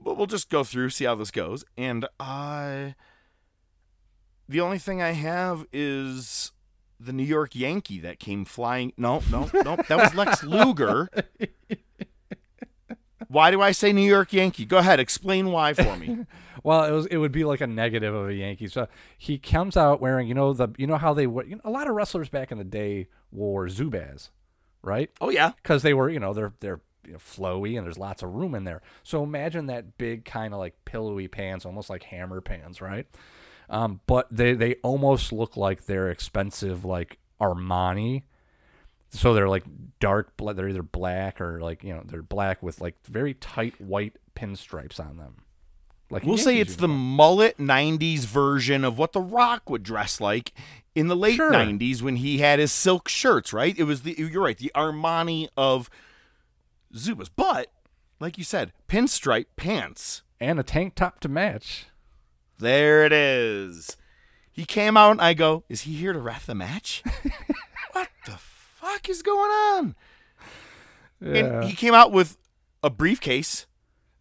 but 0.03 0.17
we'll 0.17 0.27
just 0.27 0.51
go 0.51 0.65
through, 0.65 0.91
see 0.91 1.05
how 1.05 1.15
this 1.15 1.31
goes, 1.31 1.65
and 1.79 2.07
I. 2.19 2.95
the 4.49 4.61
only 4.61 4.79
thing 4.79 5.01
I 5.01 5.13
have 5.13 5.67
is 5.73 6.53
the 7.01 7.13
New 7.13 7.25
York 7.25 7.55
Yankee 7.55 8.01
that 8.01 8.19
came 8.19 8.45
flying. 8.45 8.93
No, 8.97 9.23
no, 9.31 9.49
no, 9.55 9.77
that 9.77 9.91
was 9.91 10.15
Lex 10.15 10.43
Luger. 10.45 11.09
Why 13.35 13.51
do 13.51 13.61
I 13.61 13.73
say 13.73 13.93
New 13.93 14.09
York 14.09 14.33
Yankee? 14.33 14.65
Go 14.65 14.79
ahead, 14.79 15.01
explain 15.01 15.51
why 15.51 15.75
for 15.75 15.97
me. 15.97 16.25
well, 16.63 16.85
it 16.85 16.93
was 16.93 17.07
it 17.07 17.17
would 17.17 17.33
be 17.33 17.43
like 17.43 17.61
a 17.61 17.67
negative 17.67 18.15
of 18.15 18.29
a 18.29 18.35
Yankee. 18.35 18.69
So 18.69 18.87
he 19.19 19.39
comes 19.39 19.77
out 19.77 20.01
wearing, 20.01 20.29
you 20.29 20.35
know, 20.35 20.53
the 20.53 20.69
you 20.79 20.87
know 20.87 20.99
how 20.99 21.13
they 21.13 21.27
were. 21.27 21.45
You 21.45 21.57
know, 21.57 21.63
a 21.65 21.71
lot 21.71 21.89
of 21.89 21.97
wrestlers 21.97 22.29
back 22.29 22.53
in 22.53 22.59
the 22.59 22.65
day 22.65 23.09
wore 23.33 23.67
Zubaz, 23.67 24.31
right? 24.83 25.11
Oh 25.21 25.31
yeah, 25.31 25.51
because 25.63 25.83
they 25.83 25.93
were, 25.95 26.09
you 26.09 26.21
know, 26.21 26.33
they're 26.33 26.53
they're 26.61 26.81
you 27.05 27.15
know, 27.15 27.19
flowy 27.19 27.77
and 27.77 27.85
there's 27.85 27.99
lots 27.99 28.23
of 28.23 28.33
room 28.35 28.55
in 28.55 28.63
there. 28.63 28.83
So 29.03 29.25
imagine 29.25 29.67
that 29.67 29.99
big 29.99 30.25
kind 30.25 30.55
of 30.55 30.61
like 30.61 30.85
pillowy 30.85 31.27
pants, 31.27 31.67
almost 31.67 31.91
like 31.91 32.05
hammer 32.05 32.41
pants, 32.41 32.81
right? 32.81 33.09
Um, 33.69 34.01
but 34.07 34.29
they 34.31 34.55
they 34.55 34.77
almost 34.85 35.33
look 35.33 35.57
like 35.57 35.87
they're 35.87 36.09
expensive, 36.09 36.85
like 36.85 37.19
Armani. 37.41 38.23
So 39.15 39.33
they're 39.33 39.49
like 39.49 39.65
dark, 40.01 40.33
they're 40.37 40.69
either 40.69 40.83
black 40.83 41.41
or 41.41 41.61
like 41.61 41.83
you 41.85 41.95
know 41.95 42.03
they're 42.05 42.23
black 42.23 42.63
with 42.63 42.81
like 42.81 42.97
very 43.07 43.35
tight 43.35 43.81
white 43.81 44.17
pinstripes 44.37 44.99
on 44.99 45.17
them. 45.17 45.37
Like 46.11 46.25
we'll 46.25 46.37
say 46.37 46.57
Yankees 46.57 46.75
it's 46.75 46.81
the 46.81 46.89
mullet 46.89 47.57
90s 47.59 48.25
version 48.27 48.85
of 48.85 48.99
what 48.99 49.13
The 49.13 49.21
Rock 49.21 49.71
would 49.71 49.83
dress 49.83 50.21
like 50.21 50.53
in 50.95 51.09
the 51.09 51.17
late 51.17 51.37
Sure. 51.37 51.51
90s 51.51 52.03
when 52.03 52.17
he 52.17 52.39
had 52.39 52.59
his 52.59 52.73
silk 52.73 53.09
shirts, 53.09 53.53
right? 53.53 53.77
It 53.79 53.85
was 53.85 54.03
the 54.03 54.15
you're 54.19 54.43
right, 54.43 54.59
the 54.59 54.71
Armani 54.75 55.49
of 55.57 55.89
Zubaz. 56.95 57.31
But 57.35 57.71
like 58.21 58.37
you 58.37 58.45
said, 58.45 58.73
pinstripe 58.89 59.47
pants 59.57 60.23
and 60.41 60.61
a 60.61 60.63
tank 60.63 60.95
top 60.95 61.21
to 61.21 61.29
match. 61.29 61.87
There 62.59 63.05
it 63.05 63.13
is. 63.13 63.97
He 64.53 64.65
came 64.65 64.97
out 64.97 65.13
and 65.13 65.21
I 65.21 65.35
go, 65.35 65.65
"Is 65.69 65.83
he 65.83 65.95
here 65.95 66.13
to 66.13 66.19
ref 66.21 66.47
the 66.47 66.55
match?" 66.55 67.03
what 67.93 68.09
the 68.27 68.39
fuck 68.95 69.09
is 69.09 69.23
going 69.23 69.51
on? 69.51 69.95
Yeah. 71.21 71.35
And 71.35 71.65
he 71.65 71.75
came 71.75 71.95
out 71.95 72.13
with 72.13 72.37
a 72.83 72.91
briefcase. 72.91 73.67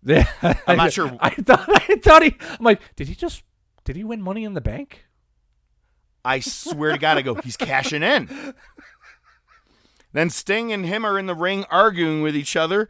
Yeah, 0.05 0.25
I'm 0.67 0.75
not 0.75 0.91
sure. 0.91 1.15
I 1.21 1.29
thought 1.29 1.63
I 1.89 1.95
thought 1.95 2.23
he. 2.23 2.35
I'm 2.41 2.65
like, 2.65 2.81
did 2.97 3.07
he 3.07 3.15
just? 3.15 3.41
Did 3.85 3.95
he 3.95 4.03
win 4.03 4.21
Money 4.21 4.43
in 4.43 4.53
the 4.53 4.59
Bank? 4.59 5.05
I 6.25 6.41
swear 6.41 6.91
to 6.91 6.97
God, 6.97 7.17
I 7.17 7.21
go, 7.21 7.35
he's 7.35 7.55
cashing 7.55 8.03
in. 8.03 8.53
Then 10.11 10.29
Sting 10.29 10.73
and 10.73 10.85
him 10.85 11.05
are 11.05 11.17
in 11.17 11.25
the 11.25 11.33
ring 11.33 11.63
arguing 11.69 12.21
with 12.21 12.35
each 12.35 12.57
other. 12.57 12.89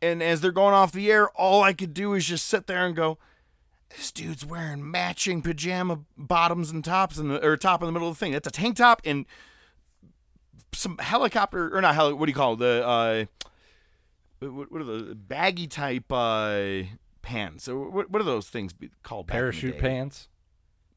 And 0.00 0.22
as 0.22 0.40
they're 0.40 0.52
going 0.52 0.72
off 0.72 0.90
the 0.90 1.12
air, 1.12 1.28
all 1.32 1.62
I 1.62 1.74
could 1.74 1.92
do 1.92 2.14
is 2.14 2.24
just 2.24 2.46
sit 2.46 2.66
there 2.66 2.86
and 2.86 2.96
go, 2.96 3.18
this 3.90 4.10
dude's 4.10 4.46
wearing 4.46 4.90
matching 4.90 5.42
pajama 5.42 6.00
bottoms 6.16 6.70
and 6.70 6.82
tops 6.82 7.18
in 7.18 7.28
the 7.28 7.44
or 7.44 7.58
top 7.58 7.82
in 7.82 7.86
the 7.86 7.92
middle 7.92 8.08
of 8.08 8.14
the 8.14 8.18
thing. 8.18 8.32
That's 8.32 8.48
a 8.48 8.50
tank 8.50 8.76
top 8.76 9.02
and 9.04 9.26
some 10.72 10.98
helicopter 10.98 11.76
or 11.76 11.80
not 11.80 11.94
heli, 11.94 12.12
what 12.14 12.26
do 12.26 12.30
you 12.30 12.36
call 12.36 12.54
it? 12.54 12.58
The 12.60 12.86
uh 12.86 13.24
what, 14.40 14.72
what 14.72 14.80
are 14.80 14.84
the 14.84 15.14
baggy 15.14 15.66
type 15.66 16.10
uh 16.10 16.82
pants? 17.22 17.68
Or 17.68 17.88
what, 17.90 18.10
what 18.10 18.20
are 18.22 18.24
those 18.24 18.48
things 18.48 18.72
called? 19.02 19.26
back 19.26 19.34
in 19.34 19.38
the 19.38 19.42
Parachute 19.42 19.78
pants. 19.78 20.28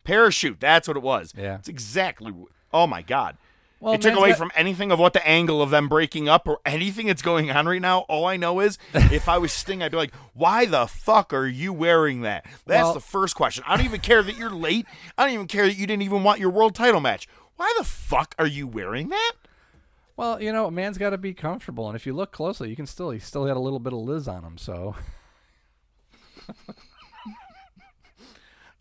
Parachute. 0.03 0.59
That's 0.59 0.87
what 0.87 0.97
it 0.97 1.03
was. 1.03 1.33
Yeah. 1.37 1.55
It's 1.59 1.69
exactly. 1.69 2.33
Oh 2.73 2.87
my 2.87 3.01
god. 3.01 3.37
Well, 3.79 3.95
it 3.95 4.01
took 4.01 4.15
away 4.15 4.29
got- 4.29 4.37
from 4.37 4.51
anything 4.55 4.93
of 4.93 4.99
what 4.99 5.11
the 5.11 5.25
angle 5.27 5.61
of 5.61 5.69
them 5.69 5.89
breaking 5.89 6.29
up 6.29 6.47
or 6.47 6.59
anything 6.65 7.07
that's 7.07 7.21
going 7.21 7.51
on 7.51 7.65
right 7.67 7.81
now. 7.81 7.99
All 8.07 8.25
I 8.25 8.37
know 8.37 8.61
is 8.61 8.77
if 8.93 9.27
I 9.27 9.37
was 9.37 9.51
Sting, 9.51 9.83
I'd 9.83 9.91
be 9.91 9.97
like, 9.97 10.13
"Why 10.33 10.65
the 10.65 10.87
fuck 10.87 11.33
are 11.33 11.47
you 11.47 11.73
wearing 11.73 12.21
that?" 12.21 12.45
That's 12.65 12.83
Well- 12.83 12.93
the 12.93 12.99
first 13.01 13.35
question. 13.35 13.65
I 13.67 13.75
don't 13.75 13.85
even 13.85 13.99
care 13.99 14.23
that 14.23 14.37
you're 14.37 14.49
late. 14.49 14.85
I 15.17 15.25
don't 15.25 15.33
even 15.33 15.47
care 15.47 15.65
that 15.67 15.75
you 15.75 15.85
didn't 15.85 16.03
even 16.03 16.23
want 16.23 16.39
your 16.39 16.49
world 16.49 16.75
title 16.75 17.01
match. 17.01 17.27
Why 17.57 17.73
the 17.77 17.83
fuck 17.83 18.35
are 18.39 18.47
you 18.47 18.67
wearing 18.67 19.09
that? 19.09 19.33
Well, 20.15 20.41
you 20.41 20.51
know, 20.53 20.67
a 20.67 20.71
man's 20.71 20.97
got 20.97 21.09
to 21.09 21.17
be 21.17 21.33
comfortable, 21.33 21.87
and 21.87 21.95
if 21.95 22.05
you 22.05 22.13
look 22.13 22.31
closely, 22.31 22.69
you 22.69 22.75
can 22.75 22.85
still 22.85 23.09
he 23.09 23.19
still 23.19 23.45
had 23.45 23.57
a 23.57 23.59
little 23.59 23.79
bit 23.79 23.93
of 23.93 23.99
Liz 23.99 24.27
on 24.27 24.43
him. 24.43 24.57
So 24.57 24.95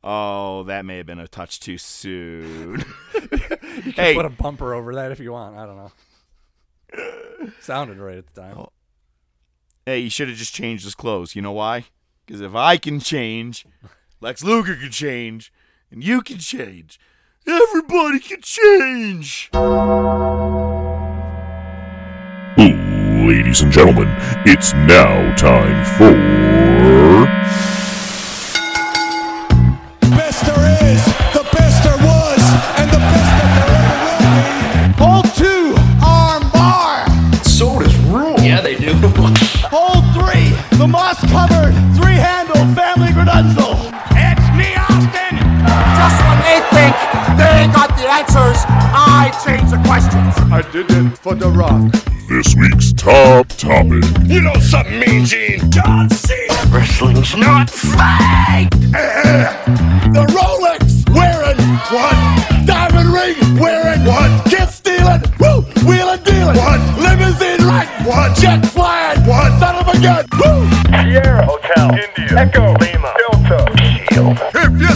Oh, 0.05 0.64
that 0.64 0.85
may 0.85 0.97
have 0.97 1.07
been 1.07 1.20
a 1.20 1.28
touch 1.28 1.61
too 1.61 1.78
soon. 1.78 2.85
you 3.14 3.28
can 3.28 3.93
hey, 3.93 4.14
put 4.14 4.24
a 4.24 4.30
bumper 4.30 4.74
over 4.74 4.95
that 4.97 5.12
if 5.12 5.20
you 5.20 5.30
want. 5.33 5.57
I 5.57 5.64
don't 5.64 5.76
know. 5.76 7.53
Sounded 7.61 7.99
right 7.99 8.18
at 8.18 8.26
the 8.35 8.41
time. 8.41 8.59
Oh. 8.59 8.72
hey, 9.87 10.01
you 10.01 10.11
should 10.11 10.28
have 10.28 10.37
just 10.37 10.55
changed 10.55 10.85
his 10.85 10.97
clothes. 10.97 11.37
You 11.37 11.43
know 11.43 11.53
why? 11.53 11.85
Because 12.26 12.41
if 12.41 12.55
I 12.55 12.78
can 12.78 12.99
change, 12.99 13.64
Lex 14.20 14.43
Luger 14.43 14.74
can 14.74 14.91
change, 14.91 15.53
and 15.91 16.03
you 16.03 16.20
can 16.20 16.39
change. 16.39 16.99
Everybody 17.47 18.18
can 18.18 18.41
change. 18.41 19.51
Ladies 23.43 23.62
and 23.62 23.72
gentlemen, 23.72 24.07
it's 24.47 24.72
now 24.72 25.34
time 25.34 25.84
for. 25.99 26.14
best 30.14 30.47
there 30.47 30.64
is, 30.86 31.05
the 31.34 31.43
best 31.51 31.82
there 31.82 31.99
was, 32.07 32.38
and 32.78 32.88
the 32.88 33.03
best 33.11 33.30
that 33.43 33.51
there 33.59 33.74
ever 33.82 33.99
will 34.07 34.22
be. 34.30 35.03
Hold 35.03 35.26
two, 35.34 35.74
arm 36.07 36.49
bar. 36.53 37.05
Sodas 37.43 37.97
rule. 38.14 38.38
Yeah, 38.38 38.61
they 38.61 38.76
do. 38.76 38.95
Hold 39.74 40.05
three, 40.14 40.55
the 40.78 40.86
moss 40.86 41.18
covered, 41.26 41.74
three 41.99 42.14
handle 42.14 42.62
family 42.76 43.09
gradunzel. 43.09 43.71
They 47.36 47.68
got 47.72 47.88
the 47.96 48.06
answers, 48.08 48.64
I 48.68 49.30
change 49.44 49.70
the 49.70 49.80
questions. 49.86 50.34
I 50.52 50.62
did 50.72 50.90
it 50.90 51.18
for 51.18 51.34
The 51.34 51.48
Rock. 51.48 51.92
This 52.28 52.54
week's 52.54 52.92
top 52.92 53.48
topic. 53.48 54.04
You 54.24 54.40
know 54.40 54.54
something, 54.54 55.00
Mean 55.00 55.24
Gene? 55.24 55.70
John 55.70 56.08
Cena! 56.08 56.54
Wrestling's 56.70 57.36
not 57.36 57.68
fake! 57.68 58.70
The 60.12 60.24
Rolex 60.32 61.08
wearing 61.14 61.58
one, 61.92 62.66
diamond 62.66 63.12
ring 63.12 63.36
wearing 63.60 64.04
one, 64.04 64.42
kid 64.44 64.68
stealing, 64.68 65.22
woo, 65.38 65.62
wheeling 65.86 66.22
dealing, 66.24 66.56
one, 66.56 66.80
limousine 67.02 67.66
riding, 67.66 68.06
one, 68.06 68.34
jet 68.36 68.64
flying, 68.66 69.20
one, 69.26 69.52
son 69.58 69.76
of 69.76 69.88
a 69.88 70.00
gun, 70.00 70.24
woo. 70.40 70.68
Sierra 71.02 71.44
Hotel, 71.44 71.90
India, 71.90 72.38
Echo, 72.38 72.72
Lima, 72.78 73.14
Delta, 73.18 73.66
Shield. 74.08 74.38
If 74.54 74.80
you 74.80 74.91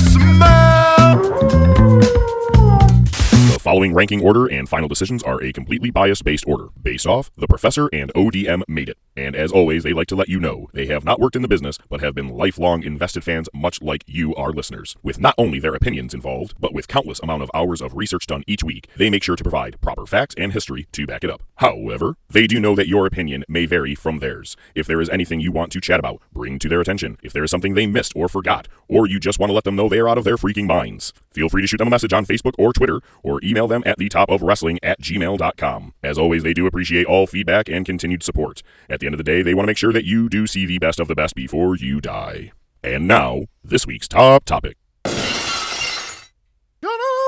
following 3.76 3.92
ranking 3.92 4.24
order 4.24 4.46
and 4.46 4.70
final 4.70 4.88
decisions 4.88 5.22
are 5.22 5.42
a 5.42 5.52
completely 5.52 5.90
bias 5.90 6.22
based 6.22 6.48
order, 6.48 6.68
based 6.80 7.06
off 7.06 7.30
The 7.36 7.46
Professor 7.46 7.90
and 7.92 8.10
ODM 8.14 8.62
made 8.66 8.88
it. 8.88 8.96
And 9.18 9.36
as 9.36 9.52
always, 9.52 9.82
they 9.82 9.92
like 9.92 10.08
to 10.08 10.16
let 10.16 10.30
you 10.30 10.40
know 10.40 10.68
they 10.72 10.86
have 10.86 11.04
not 11.04 11.20
worked 11.20 11.36
in 11.36 11.42
the 11.42 11.48
business, 11.48 11.78
but 11.90 12.00
have 12.00 12.14
been 12.14 12.30
lifelong 12.30 12.82
invested 12.82 13.22
fans, 13.22 13.50
much 13.52 13.82
like 13.82 14.02
you, 14.06 14.34
our 14.34 14.50
listeners. 14.50 14.96
With 15.02 15.20
not 15.20 15.34
only 15.36 15.58
their 15.58 15.74
opinions 15.74 16.14
involved, 16.14 16.54
but 16.58 16.72
with 16.72 16.88
countless 16.88 17.20
amount 17.20 17.42
of 17.42 17.50
hours 17.52 17.82
of 17.82 17.94
research 17.94 18.26
done 18.26 18.44
each 18.46 18.64
week, 18.64 18.88
they 18.96 19.10
make 19.10 19.22
sure 19.22 19.36
to 19.36 19.44
provide 19.44 19.80
proper 19.82 20.06
facts 20.06 20.34
and 20.38 20.54
history 20.54 20.86
to 20.92 21.06
back 21.06 21.22
it 21.22 21.30
up. 21.30 21.42
However, 21.56 22.16
they 22.30 22.46
do 22.46 22.60
know 22.60 22.74
that 22.74 22.88
your 22.88 23.06
opinion 23.06 23.44
may 23.46 23.66
vary 23.66 23.94
from 23.94 24.18
theirs. 24.20 24.56
If 24.74 24.86
there 24.86 25.00
is 25.02 25.10
anything 25.10 25.40
you 25.40 25.52
want 25.52 25.72
to 25.72 25.80
chat 25.80 26.00
about, 26.00 26.22
bring 26.32 26.58
to 26.60 26.68
their 26.68 26.80
attention. 26.80 27.18
If 27.22 27.34
there 27.34 27.44
is 27.44 27.50
something 27.50 27.74
they 27.74 27.86
missed 27.86 28.12
or 28.16 28.28
forgot, 28.28 28.68
or 28.88 29.06
you 29.06 29.18
just 29.18 29.38
want 29.38 29.50
to 29.50 29.54
let 29.54 29.64
them 29.64 29.76
know 29.76 29.88
they 29.88 29.98
are 29.98 30.08
out 30.08 30.18
of 30.18 30.24
their 30.24 30.36
freaking 30.36 30.66
minds, 30.66 31.12
feel 31.30 31.48
free 31.48 31.62
to 31.62 31.68
shoot 31.68 31.78
them 31.78 31.88
a 31.88 31.90
message 31.90 32.12
on 32.12 32.26
Facebook 32.26 32.54
or 32.58 32.72
Twitter, 32.72 33.00
or 33.22 33.40
email 33.42 33.65
them 33.66 33.82
at 33.86 33.98
the 33.98 34.08
top 34.08 34.30
of 34.30 34.42
wrestling 34.42 34.78
at 34.82 35.00
gmail.com. 35.00 35.94
As 36.02 36.18
always, 36.18 36.42
they 36.42 36.54
do 36.54 36.66
appreciate 36.66 37.06
all 37.06 37.26
feedback 37.26 37.68
and 37.68 37.84
continued 37.84 38.22
support. 38.22 38.62
At 38.88 39.00
the 39.00 39.06
end 39.06 39.14
of 39.14 39.18
the 39.18 39.24
day, 39.24 39.42
they 39.42 39.54
want 39.54 39.64
to 39.64 39.70
make 39.70 39.78
sure 39.78 39.92
that 39.92 40.04
you 40.04 40.28
do 40.28 40.46
see 40.46 40.66
the 40.66 40.78
best 40.78 41.00
of 41.00 41.08
the 41.08 41.14
best 41.14 41.34
before 41.34 41.76
you 41.76 42.00
die. 42.00 42.52
And 42.82 43.08
now, 43.08 43.44
this 43.64 43.86
week's 43.86 44.08
top 44.08 44.44
topic. 44.44 44.76
Gonna 45.04 45.14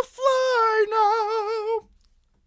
fly 0.05 0.86
now. 0.91 1.89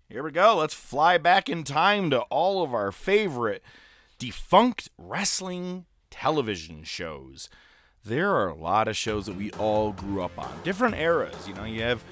Here 0.10 0.24
we 0.24 0.32
go. 0.32 0.58
Let's 0.58 0.74
fly 0.74 1.18
back 1.18 1.50
in 1.50 1.64
time 1.64 2.10
to 2.12 2.22
all 2.24 2.64
of 2.64 2.74
our 2.74 2.92
favorite 2.92 3.64
defunct 4.18 4.90
wrestling 4.98 5.86
television 6.10 6.84
shows. 6.84 7.50
There 8.04 8.32
are 8.32 8.48
a 8.48 8.56
lot 8.56 8.88
of 8.88 8.98
shows 8.98 9.28
that 9.28 9.36
we 9.36 9.52
all 9.52 9.92
grew 9.92 10.24
up 10.24 10.32
on, 10.40 10.52
different 10.64 10.96
eras. 10.96 11.48
You 11.48 11.54
know, 11.54 11.66
you 11.66 11.84
have 11.84 12.04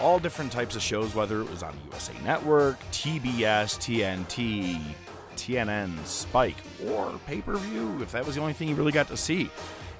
all 0.00 0.18
different 0.18 0.50
types 0.50 0.74
of 0.74 0.80
shows, 0.80 1.14
whether 1.14 1.42
it 1.42 1.50
was 1.50 1.62
on 1.62 1.76
USA 1.90 2.14
Network, 2.24 2.80
TBS, 2.84 3.76
TNT, 3.78 4.80
TNN, 5.36 6.02
Spike, 6.06 6.56
or 6.88 7.20
pay 7.26 7.42
per 7.42 7.56
view, 7.56 8.00
if 8.00 8.12
that 8.12 8.24
was 8.24 8.36
the 8.36 8.40
only 8.40 8.54
thing 8.54 8.70
you 8.70 8.74
really 8.74 8.90
got 8.90 9.08
to 9.08 9.18
see. 9.18 9.50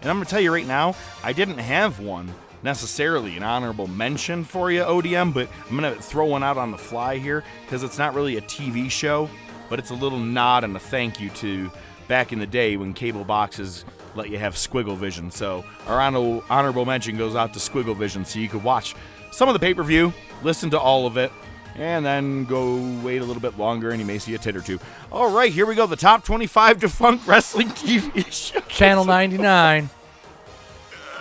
And 0.01 0.11
I'm 0.11 0.17
going 0.17 0.25
to 0.25 0.31
tell 0.31 0.41
you 0.41 0.51
right 0.51 0.67
now, 0.67 0.97
I 1.23 1.35
didn't 1.35 1.59
have 1.59 2.01
one 2.01 2.33
necessarily 2.63 3.37
an 3.37 3.43
honorable 3.43 3.87
mention 3.87 4.45
for 4.45 4.71
you, 4.71 4.81
ODM, 4.81 5.35
but 5.35 5.51
I'm 5.69 5.79
going 5.79 5.95
to 5.95 6.01
throw 6.01 6.25
one 6.25 6.43
out 6.43 6.57
on 6.57 6.71
the 6.71 6.79
fly 6.79 7.19
here 7.19 7.45
because 7.67 7.83
it's 7.83 7.99
not 7.99 8.15
really 8.15 8.39
a 8.39 8.43
TV 8.43 8.91
show, 8.91 9.29
but 9.69 9.79
it's 9.79 9.91
a 9.91 9.95
little 9.95 10.19
nod 10.19 10.65
and 10.65 10.75
a 10.75 10.81
thank 10.81 11.21
you 11.21 11.29
to 11.31 11.71
back 12.09 12.33
in 12.33 12.39
the 12.39 12.47
day 12.47 12.79
when 12.79 12.95
cable 12.95 13.25
boxes 13.25 13.85
let 14.15 14.31
you 14.31 14.39
have 14.39 14.55
squiggle 14.55 14.97
vision. 14.97 15.31
So 15.31 15.65
our 15.87 16.01
honorable 16.01 16.85
mention 16.85 17.17
goes 17.17 17.35
out 17.35 17.53
to 17.55 17.59
squiggle 17.59 17.97
vision 17.97 18.25
so 18.25 18.39
you 18.39 18.49
could 18.49 18.63
watch 18.63 18.95
some 19.31 19.49
of 19.49 19.53
the 19.53 19.59
pay 19.59 19.75
per 19.75 19.83
view, 19.83 20.13
listen 20.43 20.71
to 20.71 20.79
all 20.79 21.07
of 21.07 21.17
it, 21.17 21.33
and 21.77 22.05
then 22.07 22.45
go 22.45 22.77
wait 23.03 23.21
a 23.21 23.25
little 23.25 23.43
bit 23.43 23.59
longer 23.59 23.91
and 23.91 24.01
you 24.01 24.07
may 24.07 24.19
see 24.19 24.35
a 24.35 24.39
tit 24.39 24.57
or 24.57 24.61
two. 24.61 24.79
All 25.11 25.31
right, 25.31 25.53
here 25.53 25.67
we 25.67 25.75
go. 25.75 25.87
The 25.87 25.97
top 25.97 26.25
25 26.25 26.81
defunct 26.81 27.27
wrestling 27.29 27.69
TV 27.69 28.25
shows. 28.27 28.63
Channel 28.69 29.05
99. 29.05 29.91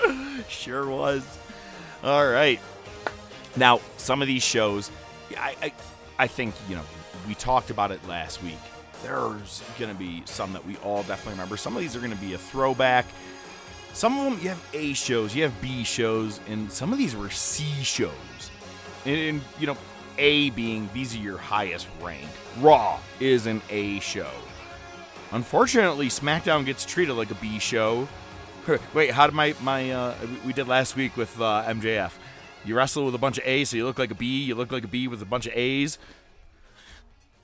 sure 0.48 0.88
was. 0.88 1.26
All 2.04 2.28
right. 2.28 2.60
Now, 3.56 3.80
some 3.98 4.22
of 4.22 4.28
these 4.28 4.44
shows, 4.44 4.92
I, 5.38 5.56
I, 5.62 5.74
I 6.20 6.28
think 6.28 6.54
you 6.70 6.76
know, 6.76 6.84
we 7.28 7.36
talked 7.36 7.70
about 7.70 7.92
it 7.92 8.06
last 8.08 8.44
week. 8.44 8.58
There's 9.04 9.62
going 9.78 9.92
to 9.92 9.98
be 9.98 10.24
some 10.26 10.54
that 10.54 10.66
we 10.66 10.78
all 10.78 11.04
definitely 11.04 11.34
remember. 11.34 11.58
Some 11.58 11.76
of 11.76 11.82
these 11.82 11.96
are 11.96 12.00
going 12.00 12.12
to 12.12 12.18
be 12.18 12.34
a 12.34 12.38
throwback. 12.38 13.06
Some 13.94 14.18
of 14.18 14.26
them 14.26 14.42
you 14.42 14.50
have 14.50 14.66
A 14.74 14.94
shows, 14.94 15.36
you 15.36 15.44
have 15.44 15.62
B 15.62 15.84
shows, 15.84 16.40
and 16.48 16.72
some 16.72 16.92
of 16.92 16.98
these 16.98 17.16
were 17.16 17.30
C 17.30 17.66
shows. 17.84 18.12
And, 19.06 19.16
and 19.16 19.42
you 19.60 19.68
know, 19.68 19.78
A 20.18 20.50
being 20.52 20.90
these 20.94 21.14
are 21.14 21.20
your 21.20 21.38
highest 21.38 21.88
ranked. 22.02 22.34
Raw 22.60 23.00
is 23.20 23.46
an 23.46 23.62
A 23.70 24.00
show. 24.00 24.32
Unfortunately, 25.32 26.08
SmackDown 26.08 26.66
gets 26.66 26.86
treated 26.86 27.14
like 27.14 27.30
a 27.30 27.36
B 27.36 27.60
show 27.60 28.08
Wait, 28.94 29.12
how 29.12 29.28
did 29.28 29.36
my 29.36 29.56
my 29.62 29.92
uh, 29.92 30.16
we- 30.46 30.54
did 30.54 30.68
last 30.68 30.96
week 30.96 31.18
with 31.18 31.40
uh, 31.40 31.64
MJF? 31.68 32.12
You 32.66 32.76
wrestle 32.76 33.06
with 33.06 33.16
a 33.16 33.18
bunch 33.18 33.38
of 33.38 33.46
A's, 33.46 33.70
so 33.70 33.78
you 33.78 33.86
look 33.86 34.00
like 34.00 34.12
a 34.12 34.16
B. 34.16 34.44
You 34.44 34.56
look 34.56 34.72
like 34.72 34.86
a 34.86 34.88
B 34.88 35.08
with 35.08 35.22
a 35.22 35.26
bunch 35.26 35.48
of 35.48 35.54
A's. 35.54 35.98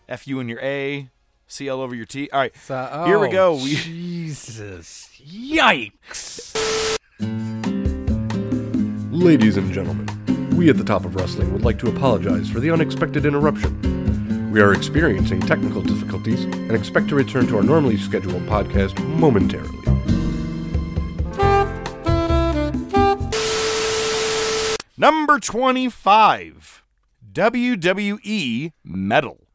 F 0.07 0.27
you 0.27 0.39
and 0.39 0.49
your 0.49 0.59
A. 0.61 1.09
C 1.49 1.67
all 1.67 1.81
over 1.81 1.95
your 1.95 2.05
T. 2.05 2.29
All 2.31 2.39
right, 2.39 2.55
So- 2.55 3.03
here 3.05 3.19
we 3.19 3.27
oh, 3.27 3.31
go. 3.31 3.55
We, 3.55 3.75
Jesus. 3.75 5.09
Yikes. 5.19 6.55
Ladies 9.11 9.57
and 9.57 9.73
gentlemen, 9.73 10.55
we 10.55 10.69
at 10.69 10.77
the 10.77 10.83
top 10.83 11.05
of 11.05 11.15
wrestling 11.15 11.51
would 11.51 11.63
like 11.63 11.79
to 11.79 11.89
apologize 11.89 12.49
for 12.49 12.59
the 12.59 12.69
unexpected 12.71 13.25
interruption. 13.25 14.51
We 14.51 14.61
are 14.61 14.73
experiencing 14.73 15.41
technical 15.41 15.81
difficulties 15.81 16.43
and 16.43 16.71
expect 16.71 17.09
to 17.09 17.15
return 17.15 17.47
to 17.47 17.57
our 17.57 17.63
normally 17.63 17.97
scheduled 17.97 18.43
podcast 18.43 19.03
momentarily. 19.05 19.75
Number 24.97 25.39
25, 25.39 26.83
WWE 27.31 28.71
Metal. 28.83 29.48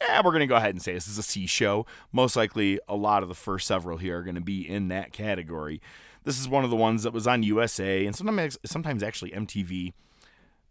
Yeah, 0.00 0.20
we're 0.24 0.32
going 0.32 0.40
to 0.40 0.46
go 0.46 0.56
ahead 0.56 0.70
and 0.74 0.82
say 0.82 0.92
this 0.92 1.08
is 1.08 1.18
a 1.18 1.22
C 1.22 1.46
show. 1.46 1.86
Most 2.12 2.36
likely, 2.36 2.78
a 2.88 2.96
lot 2.96 3.22
of 3.22 3.28
the 3.28 3.34
first 3.34 3.66
several 3.66 3.98
here 3.98 4.18
are 4.18 4.22
going 4.22 4.34
to 4.34 4.40
be 4.40 4.68
in 4.68 4.88
that 4.88 5.12
category. 5.12 5.80
This 6.24 6.38
is 6.40 6.48
one 6.48 6.64
of 6.64 6.70
the 6.70 6.76
ones 6.76 7.02
that 7.04 7.12
was 7.12 7.26
on 7.26 7.42
USA 7.42 8.04
and 8.04 8.14
sometimes, 8.14 8.58
sometimes 8.64 9.02
actually 9.02 9.30
MTV. 9.30 9.92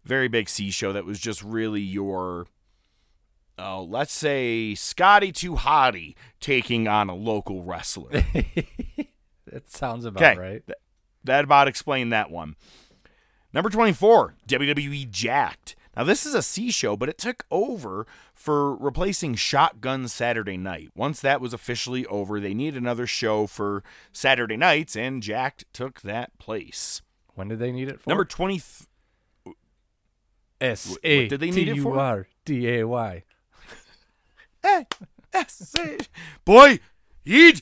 Very 0.04 0.28
big 0.28 0.48
C 0.48 0.70
show 0.70 0.92
that 0.92 1.04
was 1.04 1.18
just 1.18 1.42
really 1.42 1.80
your, 1.80 2.46
oh, 3.58 3.82
let's 3.82 4.12
say 4.12 4.74
Scotty 4.76 5.32
Too 5.32 5.54
Hottie 5.56 6.14
taking 6.40 6.86
on 6.86 7.08
a 7.08 7.14
local 7.14 7.62
wrestler. 7.62 8.22
That 9.52 9.70
sounds 9.70 10.04
about 10.04 10.22
Okay, 10.22 10.38
right. 10.38 10.62
that 11.24 11.44
about 11.44 11.68
explained 11.68 12.12
that 12.12 12.30
one. 12.30 12.56
Number 13.52 13.70
24, 13.70 14.34
WWE 14.48 15.08
Jacked. 15.08 15.76
Now, 15.96 16.04
this 16.04 16.26
is 16.26 16.34
a 16.34 16.42
C 16.42 16.70
show, 16.70 16.96
but 16.96 17.08
it 17.08 17.16
took 17.16 17.46
over 17.50 18.06
for 18.34 18.76
replacing 18.76 19.34
Shotgun 19.36 20.08
Saturday 20.08 20.58
Night. 20.58 20.90
Once 20.94 21.20
that 21.20 21.40
was 21.40 21.54
officially 21.54 22.04
over, 22.06 22.38
they 22.38 22.52
needed 22.52 22.82
another 22.82 23.06
show 23.06 23.46
for 23.46 23.82
Saturday 24.12 24.58
nights, 24.58 24.94
and 24.94 25.22
Jacked 25.22 25.64
took 25.72 26.02
that 26.02 26.36
place. 26.38 27.00
When 27.34 27.48
did 27.48 27.58
they 27.60 27.72
need 27.72 27.88
it 27.88 28.00
for? 28.00 28.10
Number 28.10 28.24
20. 28.24 28.60
S 30.60 30.88
what 30.88 31.02
did 31.02 31.40
they 31.40 31.50
need 31.50 31.68
it 31.68 31.80
for? 31.80 31.94
U 31.94 32.00
R 32.00 32.26
D 32.44 32.68
A 32.78 32.86
Y. 32.86 33.22
Hey, 34.62 34.86
that's 35.30 35.74
it. 35.74 36.08
Boy, 36.44 36.80
eat. 37.24 37.60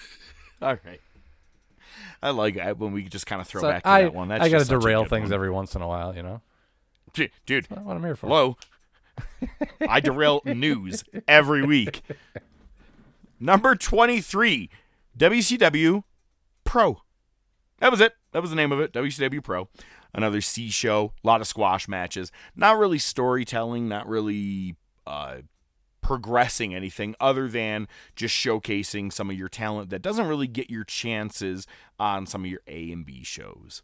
All 0.62 0.76
right. 0.84 1.00
I 2.22 2.30
like 2.30 2.56
it 2.56 2.78
when 2.78 2.92
we 2.92 3.04
just 3.04 3.26
kind 3.26 3.40
of 3.40 3.48
throw 3.48 3.60
So 3.62 3.68
back 3.68 3.82
to 3.82 3.88
I, 3.88 4.02
that 4.02 4.14
one. 4.14 4.28
That's 4.28 4.44
I 4.44 4.48
got 4.48 4.64
to 4.64 4.76
a 4.76 4.78
derail 4.80 5.04
things 5.04 5.24
one. 5.24 5.34
every 5.34 5.50
once 5.50 5.74
in 5.74 5.82
a 5.82 5.88
while, 5.88 6.14
you 6.14 6.22
know. 6.22 6.40
Dude, 7.12 7.30
That's 7.46 7.82
what 7.82 7.96
I'm 7.96 8.02
here 8.02 8.16
for. 8.16 8.26
Hello. 8.26 8.56
I 9.88 10.00
derail 10.00 10.40
news 10.46 11.04
every 11.28 11.62
week. 11.62 12.02
Number 13.38 13.74
23, 13.74 14.70
WCW 15.18 16.04
Pro. 16.64 17.02
That 17.80 17.90
was 17.90 18.00
it. 18.00 18.14
That 18.32 18.40
was 18.40 18.50
the 18.50 18.56
name 18.56 18.72
of 18.72 18.80
it. 18.80 18.92
WCW 18.92 19.42
Pro. 19.42 19.68
Another 20.14 20.40
C 20.40 20.68
show, 20.70 21.12
a 21.22 21.26
lot 21.26 21.40
of 21.40 21.46
squash 21.46 21.88
matches. 21.88 22.30
Not 22.54 22.78
really 22.78 22.98
storytelling, 22.98 23.88
not 23.88 24.06
really 24.06 24.76
uh, 25.06 25.38
progressing 26.00 26.74
anything 26.74 27.14
other 27.20 27.48
than 27.48 27.88
just 28.14 28.34
showcasing 28.34 29.12
some 29.12 29.30
of 29.30 29.36
your 29.36 29.48
talent 29.48 29.90
that 29.90 30.02
doesn't 30.02 30.28
really 30.28 30.46
get 30.46 30.70
your 30.70 30.84
chances 30.84 31.66
on 31.98 32.26
some 32.26 32.44
of 32.44 32.50
your 32.50 32.60
A 32.66 32.90
and 32.90 33.04
B 33.04 33.24
shows. 33.24 33.82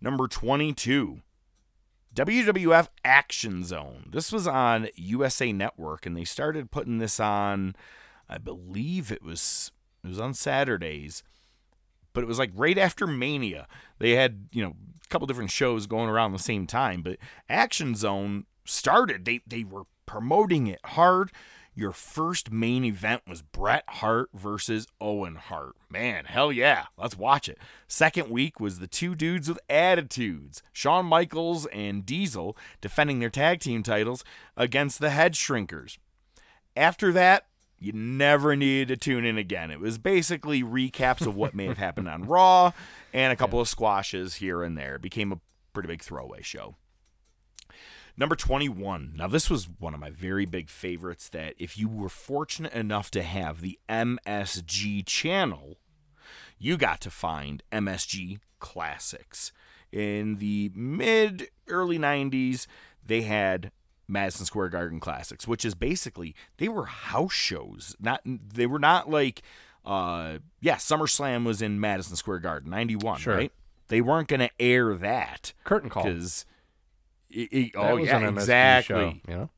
Number 0.00 0.28
22, 0.28 1.22
WWF 2.18 2.88
Action 3.04 3.62
Zone. 3.62 4.08
This 4.10 4.32
was 4.32 4.48
on 4.48 4.88
USA 4.96 5.52
Network, 5.52 6.04
and 6.04 6.16
they 6.16 6.24
started 6.24 6.72
putting 6.72 6.98
this 6.98 7.20
on. 7.20 7.76
I 8.28 8.38
believe 8.38 9.12
it 9.12 9.22
was 9.22 9.70
it 10.02 10.08
was 10.08 10.18
on 10.18 10.34
Saturdays, 10.34 11.22
but 12.12 12.24
it 12.24 12.26
was 12.26 12.40
like 12.40 12.50
right 12.56 12.76
after 12.76 13.06
Mania. 13.06 13.68
They 14.00 14.16
had 14.16 14.48
you 14.50 14.64
know 14.64 14.74
a 15.04 15.08
couple 15.10 15.28
different 15.28 15.52
shows 15.52 15.86
going 15.86 16.08
around 16.08 16.32
the 16.32 16.40
same 16.40 16.66
time, 16.66 17.02
but 17.02 17.18
Action 17.48 17.94
Zone 17.94 18.46
started. 18.64 19.24
They 19.24 19.42
they 19.46 19.62
were 19.62 19.84
promoting 20.04 20.66
it 20.66 20.80
hard. 20.86 21.30
Your 21.78 21.92
first 21.92 22.50
main 22.50 22.84
event 22.84 23.22
was 23.24 23.40
Bret 23.40 23.84
Hart 23.86 24.30
versus 24.34 24.88
Owen 25.00 25.36
Hart. 25.36 25.76
Man, 25.88 26.24
hell 26.24 26.50
yeah, 26.50 26.86
let's 26.96 27.16
watch 27.16 27.48
it. 27.48 27.56
Second 27.86 28.30
week 28.30 28.58
was 28.58 28.80
the 28.80 28.88
two 28.88 29.14
dudes 29.14 29.48
with 29.48 29.60
attitudes, 29.70 30.60
Shawn 30.72 31.06
Michaels 31.06 31.66
and 31.66 32.04
Diesel, 32.04 32.56
defending 32.80 33.20
their 33.20 33.30
tag 33.30 33.60
team 33.60 33.84
titles 33.84 34.24
against 34.56 34.98
the 34.98 35.10
Head 35.10 35.34
Shrinkers. 35.34 35.98
After 36.76 37.12
that, 37.12 37.46
you 37.78 37.92
never 37.92 38.56
needed 38.56 38.88
to 38.88 38.96
tune 38.96 39.24
in 39.24 39.38
again. 39.38 39.70
It 39.70 39.78
was 39.78 39.98
basically 39.98 40.64
recaps 40.64 41.28
of 41.28 41.36
what 41.36 41.54
may 41.54 41.66
have 41.66 41.78
happened 41.78 42.08
on 42.08 42.24
Raw 42.24 42.72
and 43.12 43.32
a 43.32 43.36
couple 43.40 43.60
of 43.60 43.68
squashes 43.68 44.34
here 44.34 44.64
and 44.64 44.76
there. 44.76 44.96
It 44.96 45.02
became 45.02 45.30
a 45.30 45.38
pretty 45.72 45.86
big 45.86 46.02
throwaway 46.02 46.42
show. 46.42 46.74
Number 48.18 48.34
21. 48.34 49.12
Now, 49.16 49.28
this 49.28 49.48
was 49.48 49.68
one 49.78 49.94
of 49.94 50.00
my 50.00 50.10
very 50.10 50.44
big 50.44 50.68
favorites 50.68 51.28
that 51.28 51.54
if 51.56 51.78
you 51.78 51.88
were 51.88 52.08
fortunate 52.08 52.72
enough 52.72 53.12
to 53.12 53.22
have 53.22 53.60
the 53.60 53.78
MSG 53.88 55.06
channel, 55.06 55.76
you 56.58 56.76
got 56.76 57.00
to 57.02 57.10
find 57.10 57.62
MSG 57.70 58.40
Classics. 58.58 59.52
In 59.92 60.36
the 60.38 60.72
mid 60.74 61.48
early 61.68 61.96
90s, 61.98 62.66
they 63.06 63.22
had 63.22 63.70
Madison 64.08 64.44
Square 64.46 64.70
Garden 64.70 64.98
Classics, 64.98 65.46
which 65.46 65.64
is 65.64 65.74
basically 65.76 66.34
they 66.56 66.68
were 66.68 66.86
house 66.86 67.32
shows. 67.32 67.94
Not 68.00 68.20
they 68.24 68.66
were 68.66 68.78
not 68.80 69.08
like 69.08 69.42
uh 69.84 70.38
yeah, 70.60 70.74
SummerSlam 70.76 71.44
was 71.44 71.62
in 71.62 71.78
Madison 71.80 72.16
Square 72.16 72.40
Garden 72.40 72.68
91, 72.70 73.20
Sure. 73.20 73.36
right? 73.36 73.52
They 73.86 74.00
weren't 74.00 74.28
going 74.28 74.40
to 74.40 74.50
air 74.60 74.94
that 74.94 75.52
Curtain 75.64 75.88
call. 75.88 76.02
cuz 76.02 76.44
it, 77.30 77.52
it- 77.52 77.72
oh 77.76 77.96
yeah, 77.96 78.28
exactly. 78.28 79.22
show, 79.26 79.32
you 79.32 79.36
know? 79.36 79.50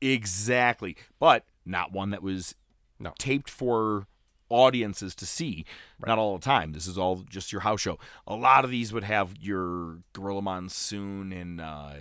Exactly. 0.00 0.96
But 1.18 1.44
not 1.64 1.92
one 1.92 2.10
that 2.10 2.22
was 2.22 2.54
no. 2.98 3.14
taped 3.18 3.48
for 3.48 4.06
audiences 4.50 5.14
to 5.16 5.26
see. 5.26 5.64
Not 6.04 6.18
all 6.18 6.36
the 6.36 6.44
time. 6.44 6.72
This 6.72 6.86
is 6.86 6.98
all 6.98 7.24
just 7.28 7.52
your 7.52 7.62
house 7.62 7.80
show. 7.80 7.98
A 8.26 8.34
lot 8.34 8.64
of 8.64 8.70
these 8.70 8.92
would 8.92 9.04
have 9.04 9.34
your 9.40 10.00
Gorilla 10.12 10.42
Monsoon 10.42 11.32
and 11.32 11.60
uh, 11.60 11.92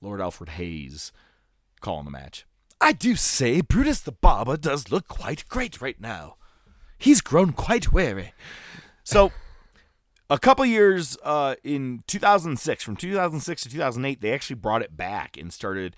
Lord 0.00 0.20
Alfred 0.20 0.50
Hayes 0.50 1.12
calling 1.80 2.04
the 2.04 2.10
match. 2.10 2.46
I 2.80 2.92
do 2.92 3.14
say 3.14 3.60
Brutus 3.60 4.00
the 4.00 4.12
Barber 4.12 4.56
does 4.56 4.90
look 4.90 5.06
quite 5.06 5.46
great 5.48 5.80
right 5.80 6.00
now. 6.00 6.36
He's 6.98 7.20
grown 7.20 7.52
quite 7.52 7.92
weary. 7.92 8.32
So, 9.04 9.32
a 10.32 10.38
couple 10.38 10.64
years 10.64 11.18
uh, 11.22 11.56
in 11.62 12.02
2006, 12.06 12.82
from 12.82 12.96
2006 12.96 13.62
to 13.62 13.68
2008, 13.68 14.20
they 14.22 14.32
actually 14.32 14.56
brought 14.56 14.80
it 14.80 14.96
back 14.96 15.36
and 15.36 15.52
started 15.52 15.94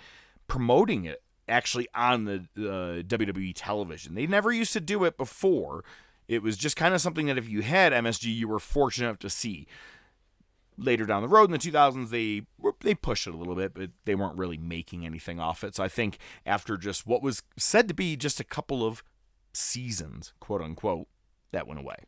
promoting 0.48 1.04
it 1.04 1.22
actually 1.48 1.86
on 1.94 2.24
the 2.24 2.46
uh, 2.56 3.02
WWE 3.02 3.52
television. 3.54 4.14
They 4.14 4.26
never 4.26 4.50
used 4.50 4.72
to 4.72 4.80
do 4.80 5.04
it 5.04 5.16
before. 5.16 5.84
It 6.26 6.42
was 6.42 6.56
just 6.56 6.74
kind 6.74 6.94
of 6.94 7.00
something 7.00 7.26
that 7.26 7.38
if 7.38 7.48
you 7.48 7.62
had 7.62 7.92
MSG, 7.92 8.34
you 8.34 8.48
were 8.48 8.58
fortunate 8.58 9.08
enough 9.08 9.18
to 9.20 9.30
see. 9.30 9.68
Later 10.76 11.06
down 11.06 11.22
the 11.22 11.28
road 11.28 11.44
in 11.44 11.52
the 11.52 11.58
2000s, 11.58 12.10
they 12.10 12.42
they 12.80 12.96
pushed 12.96 13.28
it 13.28 13.34
a 13.34 13.36
little 13.36 13.54
bit, 13.54 13.74
but 13.74 13.90
they 14.06 14.16
weren't 14.16 14.36
really 14.36 14.58
making 14.58 15.06
anything 15.06 15.38
off 15.38 15.62
it. 15.62 15.76
So 15.76 15.84
I 15.84 15.88
think 15.88 16.18
after 16.44 16.76
just 16.76 17.06
what 17.06 17.22
was 17.22 17.44
said 17.56 17.86
to 17.86 17.94
be 17.94 18.16
just 18.16 18.40
a 18.40 18.44
couple 18.44 18.84
of 18.84 19.04
seasons, 19.52 20.32
quote 20.40 20.60
unquote, 20.60 21.06
that 21.52 21.68
went 21.68 21.78
away. 21.78 21.98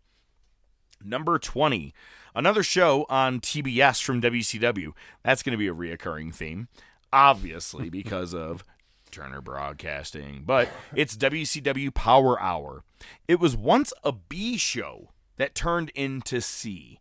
Number 1.02 1.38
20, 1.38 1.94
another 2.34 2.62
show 2.62 3.06
on 3.08 3.40
TBS 3.40 4.02
from 4.02 4.20
WCW. 4.20 4.92
That's 5.22 5.42
going 5.42 5.52
to 5.52 5.58
be 5.58 5.68
a 5.68 5.74
reoccurring 5.74 6.34
theme, 6.34 6.68
obviously, 7.12 7.90
because 7.90 8.34
of 8.34 8.64
Turner 9.10 9.40
Broadcasting, 9.40 10.42
but 10.44 10.68
it's 10.94 11.16
WCW 11.16 11.92
Power 11.94 12.40
Hour. 12.40 12.84
It 13.28 13.40
was 13.40 13.56
once 13.56 13.92
a 14.04 14.12
B 14.12 14.56
show 14.56 15.10
that 15.36 15.54
turned 15.54 15.90
into 15.90 16.40
C, 16.40 17.00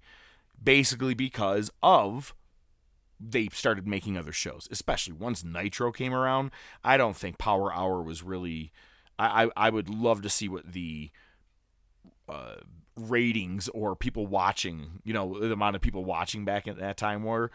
basically 0.62 1.14
because 1.14 1.72
of 1.82 2.34
they 3.20 3.48
started 3.52 3.88
making 3.88 4.18
other 4.18 4.32
shows, 4.32 4.68
especially 4.72 5.14
once 5.14 5.44
Nitro 5.44 5.92
came 5.92 6.14
around. 6.14 6.52
I 6.84 6.98
don't 6.98 7.16
think 7.16 7.38
Power 7.38 7.74
Hour 7.74 8.02
was 8.02 8.24
really. 8.24 8.72
I, 9.18 9.46
I, 9.46 9.68
I 9.68 9.70
would 9.70 9.90
love 9.90 10.22
to 10.24 10.30
see 10.30 10.50
what 10.50 10.74
the 10.74 11.12
uh, 12.28 12.56
ratings 12.98 13.68
or 13.70 13.96
people 13.96 14.26
watching, 14.28 15.02
you 15.04 15.14
know, 15.14 15.40
the 15.40 15.52
amount 15.54 15.76
of 15.76 15.82
people 15.82 16.04
watching 16.06 16.46
back 16.46 16.68
at 16.68 16.78
that 16.80 16.98
time 16.98 17.24
were. 17.24 17.52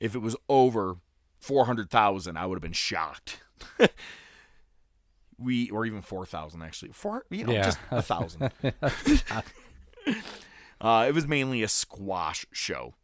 If 0.00 0.14
it 0.14 0.18
was 0.20 0.36
over 0.48 0.98
400,000, 1.40 2.36
I 2.36 2.46
would 2.46 2.54
have 2.56 2.62
been 2.62 2.72
shocked. 2.72 3.42
we, 5.38 5.70
or 5.70 5.84
even 5.86 6.02
4,000 6.02 6.62
actually. 6.62 6.92
Four, 6.92 7.24
you 7.30 7.44
know, 7.44 7.52
Yeah. 7.52 7.62
just 7.64 7.78
a 7.90 8.02
thousand. 8.02 8.50
Uh, 10.80 11.06
it 11.08 11.12
was 11.12 11.26
mainly 11.26 11.62
a 11.64 11.68
squash 11.68 12.46
show. 12.52 12.94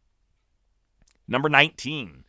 Number 1.27 1.49
19. 1.49 2.23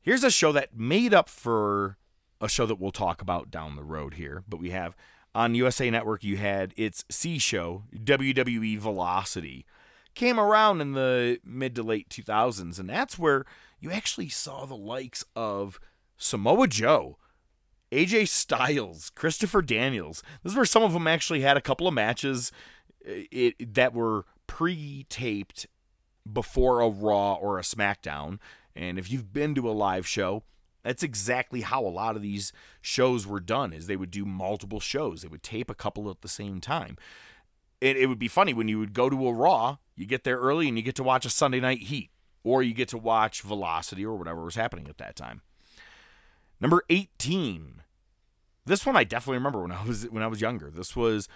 Here's 0.00 0.22
a 0.22 0.30
show 0.30 0.52
that 0.52 0.76
made 0.76 1.12
up 1.12 1.28
for 1.28 1.98
a 2.40 2.48
show 2.48 2.64
that 2.66 2.78
we'll 2.78 2.92
talk 2.92 3.20
about 3.20 3.50
down 3.50 3.74
the 3.74 3.82
road 3.82 4.14
here, 4.14 4.44
but 4.48 4.60
we 4.60 4.70
have 4.70 4.94
on 5.34 5.54
USA 5.54 5.90
Network, 5.90 6.22
you 6.24 6.36
had 6.36 6.74
its 6.76 7.04
C 7.10 7.38
show, 7.38 7.84
WWE 7.94 8.78
Velocity. 8.78 9.64
Came 10.14 10.38
around 10.38 10.80
in 10.80 10.92
the 10.92 11.38
mid 11.44 11.74
to 11.76 11.82
late 11.82 12.08
2000s, 12.10 12.78
and 12.78 12.88
that's 12.88 13.18
where 13.18 13.44
you 13.80 13.90
actually 13.90 14.28
saw 14.28 14.66
the 14.66 14.76
likes 14.76 15.24
of 15.34 15.80
Samoa 16.18 16.68
Joe, 16.68 17.16
AJ 17.90 18.28
Styles, 18.28 19.10
Christopher 19.10 19.62
Daniels. 19.62 20.22
This 20.42 20.52
is 20.52 20.56
where 20.56 20.66
some 20.66 20.82
of 20.82 20.92
them 20.92 21.06
actually 21.06 21.40
had 21.40 21.56
a 21.56 21.62
couple 21.62 21.88
of 21.88 21.94
matches 21.94 22.52
uh, 23.06 23.24
it, 23.30 23.74
that 23.74 23.94
were 23.94 24.26
pre 24.46 25.06
taped 25.08 25.66
before 26.30 26.80
a 26.80 26.88
Raw 26.88 27.34
or 27.34 27.58
a 27.58 27.62
SmackDown. 27.62 28.38
And 28.76 28.98
if 28.98 29.10
you've 29.10 29.32
been 29.32 29.54
to 29.54 29.68
a 29.68 29.72
live 29.72 30.06
show, 30.06 30.44
that's 30.82 31.02
exactly 31.02 31.60
how 31.60 31.84
a 31.84 31.88
lot 31.88 32.16
of 32.16 32.22
these 32.22 32.52
shows 32.80 33.26
were 33.26 33.40
done 33.40 33.72
is 33.72 33.86
they 33.86 33.96
would 33.96 34.10
do 34.10 34.24
multiple 34.24 34.80
shows. 34.80 35.22
They 35.22 35.28
would 35.28 35.42
tape 35.42 35.70
a 35.70 35.74
couple 35.74 36.10
at 36.10 36.22
the 36.22 36.28
same 36.28 36.60
time. 36.60 36.96
It, 37.80 37.96
it 37.96 38.06
would 38.06 38.18
be 38.18 38.28
funny 38.28 38.54
when 38.54 38.68
you 38.68 38.78
would 38.78 38.92
go 38.92 39.08
to 39.08 39.28
a 39.28 39.32
Raw, 39.32 39.78
you 39.96 40.06
get 40.06 40.24
there 40.24 40.38
early 40.38 40.68
and 40.68 40.76
you 40.76 40.82
get 40.82 40.94
to 40.96 41.02
watch 41.02 41.24
a 41.24 41.30
Sunday 41.30 41.60
night 41.60 41.82
heat 41.82 42.10
or 42.44 42.62
you 42.62 42.74
get 42.74 42.88
to 42.88 42.98
watch 42.98 43.42
Velocity 43.42 44.04
or 44.04 44.16
whatever 44.16 44.42
was 44.42 44.56
happening 44.56 44.88
at 44.88 44.98
that 44.98 45.16
time. 45.16 45.42
Number 46.60 46.82
18. 46.90 47.82
This 48.64 48.86
one 48.86 48.96
I 48.96 49.04
definitely 49.04 49.38
remember 49.38 49.62
when 49.62 49.72
I 49.72 49.84
was 49.84 50.04
when 50.04 50.22
I 50.22 50.28
was 50.28 50.40
younger. 50.40 50.70
This 50.70 50.94
was 50.94 51.28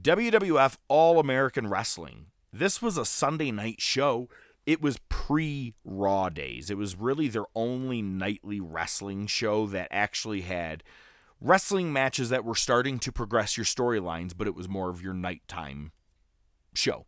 WWF 0.00 0.76
All 0.88 1.20
American 1.20 1.68
Wrestling. 1.68 2.26
This 2.52 2.80
was 2.80 2.96
a 2.96 3.04
Sunday 3.04 3.50
night 3.50 3.80
show 3.80 4.28
it 4.66 4.82
was 4.82 4.98
pre 5.08 5.74
Raw 5.84 6.28
days. 6.28 6.70
It 6.70 6.76
was 6.76 6.96
really 6.96 7.28
their 7.28 7.46
only 7.54 8.02
nightly 8.02 8.60
wrestling 8.60 9.28
show 9.28 9.66
that 9.66 9.88
actually 9.90 10.42
had 10.42 10.82
wrestling 11.40 11.92
matches 11.92 12.28
that 12.30 12.44
were 12.44 12.54
starting 12.54 12.98
to 12.98 13.12
progress 13.12 13.56
your 13.56 13.64
storylines, 13.64 14.32
but 14.36 14.48
it 14.48 14.54
was 14.54 14.68
more 14.68 14.90
of 14.90 15.00
your 15.00 15.14
nighttime 15.14 15.92
show. 16.74 17.06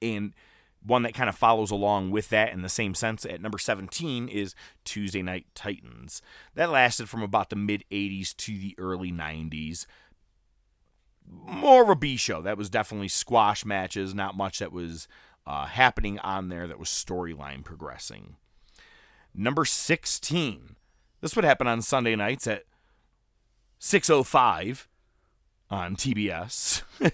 And 0.00 0.34
one 0.82 1.02
that 1.02 1.14
kind 1.14 1.28
of 1.28 1.36
follows 1.36 1.70
along 1.70 2.12
with 2.12 2.28
that 2.30 2.52
in 2.52 2.62
the 2.62 2.68
same 2.68 2.94
sense 2.94 3.26
at 3.26 3.42
number 3.42 3.58
17 3.58 4.28
is 4.28 4.54
Tuesday 4.84 5.22
Night 5.22 5.46
Titans. 5.54 6.22
That 6.54 6.70
lasted 6.70 7.08
from 7.08 7.22
about 7.22 7.50
the 7.50 7.56
mid 7.56 7.84
80s 7.90 8.34
to 8.36 8.58
the 8.58 8.74
early 8.78 9.12
90s. 9.12 9.86
More 11.26 11.82
of 11.82 11.90
a 11.90 11.96
B 11.96 12.16
show. 12.16 12.40
That 12.40 12.56
was 12.56 12.70
definitely 12.70 13.08
squash 13.08 13.64
matches, 13.64 14.14
not 14.14 14.36
much 14.36 14.60
that 14.60 14.72
was 14.72 15.08
uh, 15.48 15.64
happening 15.64 16.18
on 16.18 16.50
there 16.50 16.66
that 16.66 16.78
was 16.78 16.90
storyline 16.90 17.64
progressing. 17.64 18.36
Number 19.34 19.64
16. 19.64 20.76
This 21.22 21.34
would 21.34 21.44
happen 21.44 21.66
on 21.66 21.80
Sunday 21.80 22.14
nights 22.14 22.46
at 22.46 22.64
6:05 23.80 24.86
on 25.70 25.96
TBS. 25.96 26.82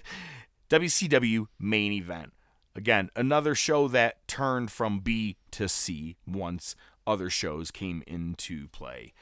WCW 0.69 1.47
main 1.59 1.93
event. 1.93 2.33
Again, 2.75 3.09
another 3.15 3.55
show 3.55 3.87
that 3.87 4.27
turned 4.27 4.69
from 4.69 4.99
B 4.99 5.37
to 5.51 5.69
C 5.69 6.17
once 6.27 6.75
other 7.07 7.29
shows 7.29 7.71
came 7.71 8.03
into 8.05 8.67
play. 8.67 9.13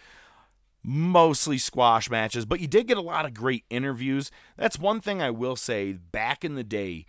Mostly 0.81 1.59
squash 1.59 2.09
matches, 2.09 2.45
but 2.45 2.59
you 2.59 2.67
did 2.67 2.87
get 2.87 2.97
a 2.97 3.01
lot 3.01 3.25
of 3.25 3.33
great 3.33 3.63
interviews. 3.69 4.31
That's 4.57 4.79
one 4.79 5.01
thing 5.01 5.21
I 5.21 5.29
will 5.29 5.55
say. 5.55 5.93
Back 5.93 6.43
in 6.43 6.55
the 6.55 6.63
day, 6.63 7.05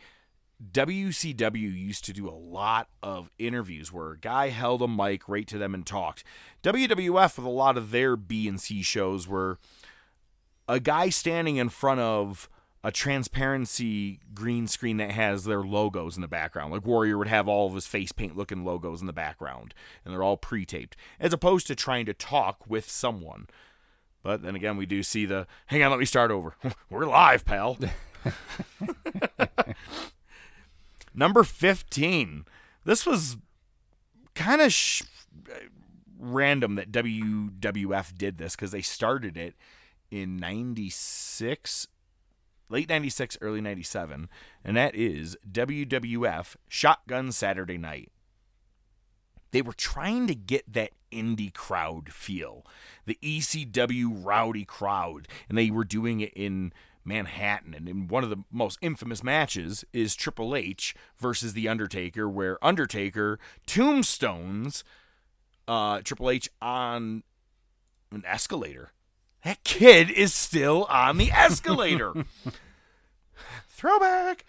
WCW 0.72 1.54
used 1.54 2.04
to 2.04 2.12
do 2.12 2.28
a 2.28 2.30
lot 2.30 2.88
of 3.02 3.30
interviews 3.38 3.92
where 3.92 4.12
a 4.12 4.18
guy 4.18 4.48
held 4.48 4.82
a 4.82 4.88
mic 4.88 5.28
right 5.28 5.46
to 5.46 5.58
them 5.58 5.74
and 5.74 5.86
talked. 5.86 6.24
WWF 6.62 7.36
with 7.36 7.46
a 7.46 7.50
lot 7.50 7.76
of 7.76 7.90
their 7.90 8.16
B 8.16 8.48
and 8.48 8.60
C 8.60 8.82
shows 8.82 9.26
were 9.26 9.58
a 10.68 10.80
guy 10.80 11.08
standing 11.08 11.56
in 11.56 11.68
front 11.68 12.00
of 12.00 12.48
a 12.82 12.92
transparency 12.92 14.20
green 14.34 14.66
screen 14.66 14.98
that 14.98 15.10
has 15.10 15.44
their 15.44 15.62
logos 15.62 16.16
in 16.16 16.22
the 16.22 16.28
background. 16.28 16.72
Like 16.72 16.84
Warrior 16.84 17.16
would 17.16 17.28
have 17.28 17.48
all 17.48 17.66
of 17.66 17.74
his 17.74 17.86
face 17.86 18.12
paint 18.12 18.36
looking 18.36 18.64
logos 18.64 19.00
in 19.00 19.06
the 19.06 19.12
background, 19.12 19.74
and 20.04 20.12
they're 20.12 20.22
all 20.22 20.36
pre 20.36 20.66
taped, 20.66 20.96
as 21.18 21.32
opposed 21.32 21.66
to 21.68 21.74
trying 21.74 22.06
to 22.06 22.14
talk 22.14 22.68
with 22.68 22.90
someone. 22.90 23.46
But 24.22 24.42
then 24.42 24.54
again, 24.54 24.76
we 24.76 24.86
do 24.86 25.02
see 25.02 25.24
the 25.24 25.46
hang 25.66 25.82
on, 25.82 25.90
let 25.90 26.00
me 26.00 26.04
start 26.04 26.30
over. 26.30 26.56
We're 26.90 27.06
live, 27.06 27.44
pal. 27.44 27.78
Number 31.14 31.44
15. 31.44 32.44
This 32.84 33.06
was 33.06 33.36
kind 34.34 34.60
of 34.60 34.72
sh- 34.72 35.02
uh, 35.48 35.54
random 36.18 36.74
that 36.74 36.90
WWF 36.92 38.16
did 38.16 38.38
this 38.38 38.56
because 38.56 38.72
they 38.72 38.82
started 38.82 39.36
it 39.36 39.54
in 40.10 40.36
96, 40.36 41.86
late 42.68 42.88
96, 42.88 43.38
early 43.40 43.60
97, 43.60 44.28
and 44.64 44.76
that 44.76 44.94
is 44.94 45.36
WWF 45.50 46.56
Shotgun 46.68 47.32
Saturday 47.32 47.78
Night. 47.78 48.10
They 49.50 49.62
were 49.62 49.72
trying 49.72 50.26
to 50.26 50.34
get 50.34 50.72
that 50.72 50.90
indie 51.12 51.54
crowd 51.54 52.12
feel, 52.12 52.66
the 53.06 53.18
ECW 53.22 54.24
rowdy 54.24 54.64
crowd, 54.64 55.28
and 55.48 55.56
they 55.56 55.70
were 55.70 55.84
doing 55.84 56.20
it 56.20 56.32
in 56.34 56.72
Manhattan. 57.04 57.74
And 57.74 57.88
in 57.88 58.08
one 58.08 58.24
of 58.24 58.30
the 58.30 58.44
most 58.50 58.78
infamous 58.80 59.22
matches 59.22 59.84
is 59.92 60.16
Triple 60.16 60.56
H 60.56 60.94
versus 61.18 61.52
The 61.52 61.68
Undertaker, 61.68 62.28
where 62.28 62.64
Undertaker 62.64 63.38
tombstones 63.66 64.84
uh, 65.68 66.00
Triple 66.02 66.30
H 66.30 66.50
on 66.60 67.22
an 68.10 68.24
escalator. 68.26 68.92
That 69.44 69.62
kid 69.64 70.10
is 70.10 70.32
still 70.32 70.84
on 70.84 71.18
the 71.18 71.30
escalator. 71.30 72.14
Throwback. 73.68 74.44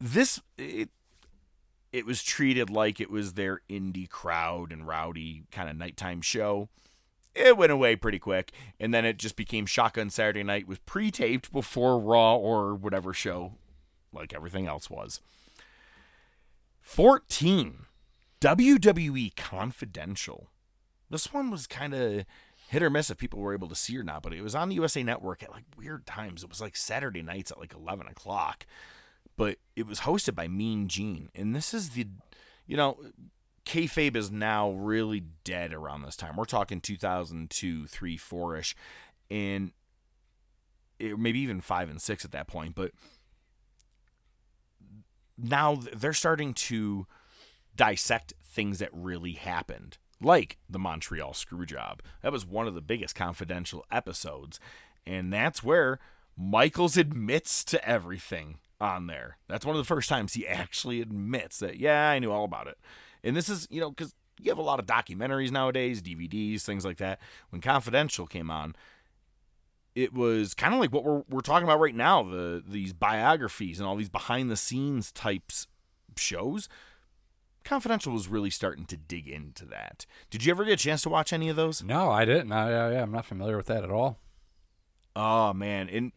This 0.00 0.40
it, 0.56 0.90
it 1.92 2.06
was 2.06 2.22
treated 2.22 2.70
like 2.70 3.00
it 3.00 3.10
was 3.10 3.32
their 3.32 3.62
indie 3.68 4.08
crowd 4.08 4.72
and 4.72 4.86
rowdy 4.86 5.44
kind 5.50 5.68
of 5.68 5.76
nighttime 5.76 6.20
show 6.20 6.68
it 7.34 7.56
went 7.56 7.72
away 7.72 7.96
pretty 7.96 8.18
quick. 8.18 8.52
And 8.78 8.92
then 8.92 9.04
it 9.04 9.18
just 9.18 9.36
became 9.36 9.66
Shotgun 9.66 10.10
Saturday 10.10 10.42
Night 10.42 10.68
was 10.68 10.78
pre 10.80 11.10
taped 11.10 11.52
before 11.52 11.98
Raw 11.98 12.36
or 12.36 12.74
whatever 12.74 13.12
show, 13.12 13.54
like 14.12 14.32
everything 14.32 14.66
else 14.66 14.88
was. 14.88 15.20
14. 16.80 17.86
WWE 18.40 19.34
Confidential. 19.36 20.50
This 21.10 21.32
one 21.32 21.50
was 21.50 21.66
kind 21.66 21.94
of 21.94 22.24
hit 22.68 22.82
or 22.82 22.90
miss 22.90 23.10
if 23.10 23.18
people 23.18 23.38
were 23.38 23.54
able 23.54 23.68
to 23.68 23.74
see 23.74 23.96
or 23.96 24.02
not, 24.02 24.22
but 24.22 24.34
it 24.34 24.42
was 24.42 24.54
on 24.54 24.68
the 24.68 24.74
USA 24.76 25.02
Network 25.02 25.42
at 25.42 25.52
like 25.52 25.64
weird 25.76 26.06
times. 26.06 26.42
It 26.42 26.48
was 26.48 26.60
like 26.60 26.76
Saturday 26.76 27.22
nights 27.22 27.50
at 27.50 27.58
like 27.58 27.74
11 27.74 28.06
o'clock. 28.06 28.66
But 29.36 29.58
it 29.74 29.86
was 29.86 30.00
hosted 30.00 30.34
by 30.34 30.48
Mean 30.48 30.88
Gene. 30.88 31.30
And 31.34 31.56
this 31.56 31.74
is 31.74 31.90
the, 31.90 32.06
you 32.66 32.76
know, 32.76 32.98
kayfabe 33.64 34.16
is 34.16 34.30
now 34.30 34.70
really 34.70 35.24
dead 35.44 35.72
around 35.72 36.02
this 36.02 36.16
time. 36.16 36.36
We're 36.36 36.44
talking 36.44 36.80
2002, 36.80 37.86
3, 37.86 38.16
4 38.16 38.56
ish, 38.56 38.76
and 39.30 39.72
it, 40.98 41.18
maybe 41.18 41.40
even 41.40 41.60
5 41.60 41.90
and 41.90 42.00
6 42.00 42.24
at 42.24 42.32
that 42.32 42.46
point. 42.46 42.74
But 42.74 42.92
now 45.36 45.80
they're 45.94 46.12
starting 46.12 46.54
to 46.54 47.06
dissect 47.74 48.34
things 48.44 48.78
that 48.78 48.90
really 48.92 49.32
happened, 49.32 49.98
like 50.20 50.58
the 50.68 50.78
Montreal 50.78 51.32
Screwjob. 51.32 52.00
That 52.22 52.32
was 52.32 52.46
one 52.46 52.68
of 52.68 52.74
the 52.74 52.80
biggest 52.80 53.14
confidential 53.14 53.84
episodes, 53.90 54.60
and 55.06 55.32
that's 55.32 55.62
where 55.62 55.98
Michaels 56.36 56.96
admits 56.96 57.64
to 57.64 57.88
everything 57.88 58.58
on 58.80 59.06
there. 59.06 59.38
That's 59.48 59.64
one 59.64 59.76
of 59.76 59.80
the 59.80 59.86
first 59.86 60.08
times 60.08 60.34
he 60.34 60.46
actually 60.46 61.00
admits 61.00 61.58
that, 61.60 61.78
yeah, 61.78 62.10
I 62.10 62.18
knew 62.18 62.32
all 62.32 62.44
about 62.44 62.66
it. 62.66 62.78
And 63.24 63.34
this 63.36 63.48
is, 63.48 63.66
you 63.70 63.80
know, 63.80 63.90
because 63.90 64.14
you 64.40 64.50
have 64.50 64.58
a 64.58 64.62
lot 64.62 64.78
of 64.78 64.86
documentaries 64.86 65.50
nowadays, 65.50 66.02
DVDs, 66.02 66.62
things 66.62 66.84
like 66.84 66.98
that. 66.98 67.20
When 67.50 67.60
Confidential 67.60 68.26
came 68.26 68.50
on, 68.50 68.76
it 69.94 70.12
was 70.12 70.54
kind 70.54 70.74
of 70.74 70.80
like 70.80 70.92
what 70.92 71.04
we're, 71.04 71.22
we're 71.28 71.40
talking 71.40 71.66
about 71.66 71.80
right 71.80 71.94
now 71.94 72.22
the 72.22 72.62
these 72.66 72.92
biographies 72.92 73.78
and 73.78 73.88
all 73.88 73.96
these 73.96 74.08
behind 74.08 74.50
the 74.50 74.56
scenes 74.56 75.10
types 75.12 75.66
shows. 76.16 76.68
Confidential 77.64 78.12
was 78.12 78.28
really 78.28 78.50
starting 78.50 78.84
to 78.86 78.96
dig 78.96 79.26
into 79.26 79.64
that. 79.64 80.04
Did 80.28 80.44
you 80.44 80.50
ever 80.50 80.64
get 80.64 80.74
a 80.74 80.76
chance 80.76 81.00
to 81.02 81.08
watch 81.08 81.32
any 81.32 81.48
of 81.48 81.56
those? 81.56 81.82
No, 81.82 82.10
I 82.10 82.26
didn't. 82.26 82.52
I, 82.52 82.70
I, 82.70 83.00
I'm 83.00 83.10
not 83.10 83.24
familiar 83.24 83.56
with 83.56 83.66
that 83.66 83.84
at 83.84 83.90
all. 83.90 84.18
Oh 85.16 85.54
man, 85.54 85.88
and 85.88 86.12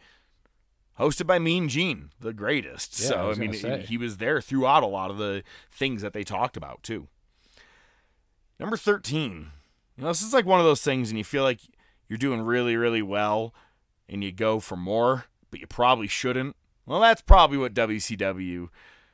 hosted 0.99 1.27
by 1.27 1.39
Mean 1.39 1.69
Gene, 1.69 2.11
the 2.19 2.33
greatest. 2.33 2.99
Yeah, 2.99 3.07
so 3.07 3.29
I, 3.29 3.31
I 3.31 3.35
mean, 3.35 3.53
he, 3.53 3.77
he 3.79 3.97
was 3.97 4.17
there 4.17 4.41
throughout 4.41 4.83
a 4.83 4.87
lot 4.87 5.11
of 5.11 5.17
the 5.17 5.43
things 5.71 6.01
that 6.01 6.13
they 6.13 6.23
talked 6.23 6.57
about 6.57 6.83
too. 6.83 7.07
Number 8.59 8.77
thirteen. 8.77 9.51
You 9.95 10.03
know, 10.03 10.09
this 10.09 10.21
is 10.21 10.33
like 10.33 10.45
one 10.45 10.59
of 10.59 10.65
those 10.65 10.81
things, 10.81 11.09
and 11.09 11.17
you 11.17 11.23
feel 11.23 11.43
like 11.43 11.59
you're 12.07 12.17
doing 12.17 12.41
really, 12.41 12.75
really 12.75 13.01
well, 13.01 13.53
and 14.07 14.23
you 14.23 14.31
go 14.31 14.59
for 14.59 14.75
more, 14.75 15.25
but 15.49 15.59
you 15.59 15.67
probably 15.67 16.07
shouldn't. 16.07 16.55
Well, 16.85 17.01
that's 17.01 17.21
probably 17.21 17.57
what 17.57 17.73
WCW 17.73 18.69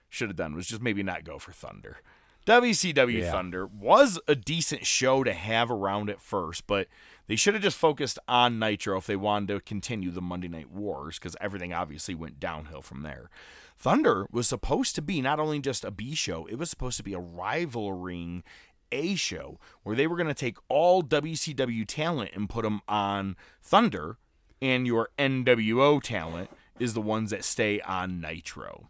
should 0.09 0.29
have 0.29 0.35
done 0.35 0.55
was 0.55 0.67
just 0.67 0.81
maybe 0.81 1.01
not 1.01 1.23
go 1.23 1.39
for 1.39 1.51
Thunder. 1.51 1.97
WCW 2.45 3.19
Yeah. 3.21 3.31
Thunder 3.31 3.65
was 3.65 4.19
a 4.27 4.35
decent 4.35 4.85
show 4.85 5.23
to 5.23 5.33
have 5.33 5.71
around 5.71 6.09
at 6.09 6.21
first, 6.21 6.67
but 6.67 6.87
they 7.27 7.35
should 7.35 7.53
have 7.53 7.63
just 7.63 7.77
focused 7.77 8.19
on 8.27 8.59
Nitro 8.59 8.97
if 8.97 9.07
they 9.07 9.15
wanted 9.15 9.47
to 9.47 9.59
continue 9.61 10.11
the 10.11 10.21
Monday 10.21 10.47
Night 10.47 10.69
Wars 10.69 11.17
because 11.17 11.37
everything 11.39 11.73
obviously 11.73 12.15
went 12.15 12.39
downhill 12.39 12.81
from 12.81 13.01
there. 13.01 13.29
Thunder 13.77 14.27
was 14.31 14.47
supposed 14.47 14.95
to 14.95 15.01
be 15.01 15.21
not 15.21 15.39
only 15.39 15.59
just 15.59 15.83
a 15.83 15.91
B 15.91 16.15
show, 16.15 16.45
it 16.45 16.55
was 16.55 16.69
supposed 16.69 16.97
to 16.97 17.03
be 17.03 17.13
a 17.13 17.19
rivaling 17.19 18.43
A 18.91 19.15
show 19.15 19.59
where 19.83 19.95
they 19.95 20.07
were 20.07 20.17
going 20.17 20.27
to 20.27 20.33
take 20.33 20.57
all 20.69 21.01
WCW 21.01 21.85
talent 21.87 22.31
and 22.33 22.49
put 22.49 22.63
them 22.63 22.81
on 22.87 23.35
Thunder, 23.61 24.17
and 24.61 24.85
your 24.85 25.09
NWO 25.17 26.01
talent 26.01 26.49
is 26.79 26.93
the 26.93 27.01
ones 27.01 27.31
that 27.31 27.43
stay 27.43 27.81
on 27.81 28.21
Nitro. 28.21 28.89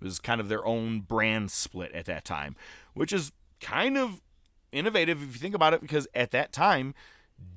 It 0.00 0.04
was 0.04 0.20
kind 0.20 0.40
of 0.40 0.48
their 0.48 0.64
own 0.64 1.00
brand 1.00 1.50
split 1.50 1.92
at 1.92 2.06
that 2.06 2.24
time, 2.24 2.56
which 2.94 3.12
is 3.12 3.32
kind 3.60 3.98
of 3.98 4.20
innovative 4.70 5.22
if 5.22 5.34
you 5.34 5.40
think 5.40 5.54
about 5.54 5.74
it, 5.74 5.80
because 5.80 6.06
at 6.14 6.30
that 6.30 6.52
time, 6.52 6.94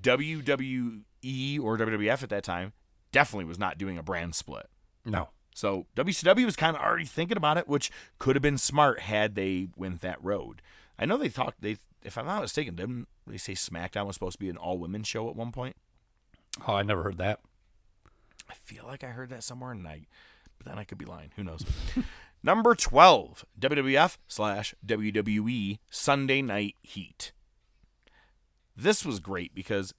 WWE 0.02 1.60
or 1.60 1.78
WWF 1.78 2.24
at 2.24 2.30
that 2.30 2.44
time 2.44 2.74
definitely 3.12 3.46
was 3.46 3.60
not 3.60 3.78
doing 3.78 3.98
a 3.98 4.04
brand 4.04 4.36
split. 4.36 4.68
No. 5.06 5.30
So 5.54 5.86
WCW 5.96 6.46
was 6.46 6.56
kind 6.56 6.76
of 6.76 6.82
already 6.82 7.06
thinking 7.06 7.38
about 7.38 7.58
it, 7.58 7.68
which 7.68 7.92
could 8.20 8.36
have 8.36 8.44
been 8.44 8.58
smart 8.58 9.02
had 9.02 9.36
they 9.36 9.68
went 9.76 10.02
that 10.02 10.24
road. 10.24 10.62
I 10.98 11.06
know 11.06 11.18
they 11.18 11.30
thought 11.30 11.56
they, 11.60 11.78
if 12.04 12.18
I'm 12.18 12.26
not 12.26 12.42
mistaken, 12.42 12.76
didn't 12.76 13.08
they 13.28 13.38
say 13.38 13.54
SmackDown 13.54 14.06
was 14.06 14.16
supposed 14.16 14.36
to 14.38 14.40
be 14.40 14.50
an 14.50 14.58
all 14.58 14.78
women 14.78 15.04
show 15.04 15.30
at 15.30 15.36
one 15.36 15.52
point? 15.52 15.76
Oh, 16.68 16.76
I 16.76 16.84
never 16.84 17.04
heard 17.04 17.18
that. 17.18 17.40
I 18.50 18.54
feel 18.54 18.86
like 18.86 19.04
I 19.04 19.08
heard 19.08 19.30
that 19.30 19.44
somewhere, 19.44 19.72
and 19.72 19.88
I, 19.88 20.08
but 20.58 20.68
then 20.68 20.80
I 20.80 20.84
could 20.84 20.98
be 20.98 21.06
lying. 21.06 21.32
Who 21.36 21.44
knows? 21.44 21.66
Number 22.44 22.76
twelve, 22.76 23.46
WWF 23.60 24.18
slash 24.28 24.76
WWE 24.86 25.80
Sunday 25.90 26.42
Night 26.42 26.76
Heat. 26.82 27.32
This 28.76 29.06
was 29.06 29.20
great 29.20 29.54
because 29.54 29.94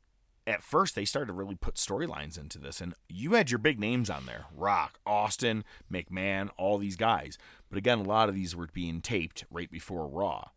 at 0.47 0.63
first 0.63 0.95
they 0.95 1.05
started 1.05 1.27
to 1.27 1.33
really 1.33 1.55
put 1.55 1.77
storylines 1.77 2.39
into 2.39 2.59
this, 2.59 2.81
and 2.81 2.95
you 3.09 3.35
had 3.35 3.51
your 3.51 3.59
big 3.59 3.79
names 3.79 4.11
on 4.11 4.27
there: 4.27 4.47
Rock, 4.55 4.99
Austin, 5.07 5.65
McMahon, 5.93 6.51
all 6.57 6.79
these 6.79 6.97
guys. 6.97 7.39
But 7.69 7.79
again, 7.79 7.99
a 7.99 8.05
lot 8.05 8.29
of 8.29 8.35
these 8.35 8.57
were 8.57 8.69
being 8.73 9.01
taped 9.01 9.45
right 9.51 9.71
before 9.71 10.09
Raw, 10.09 10.51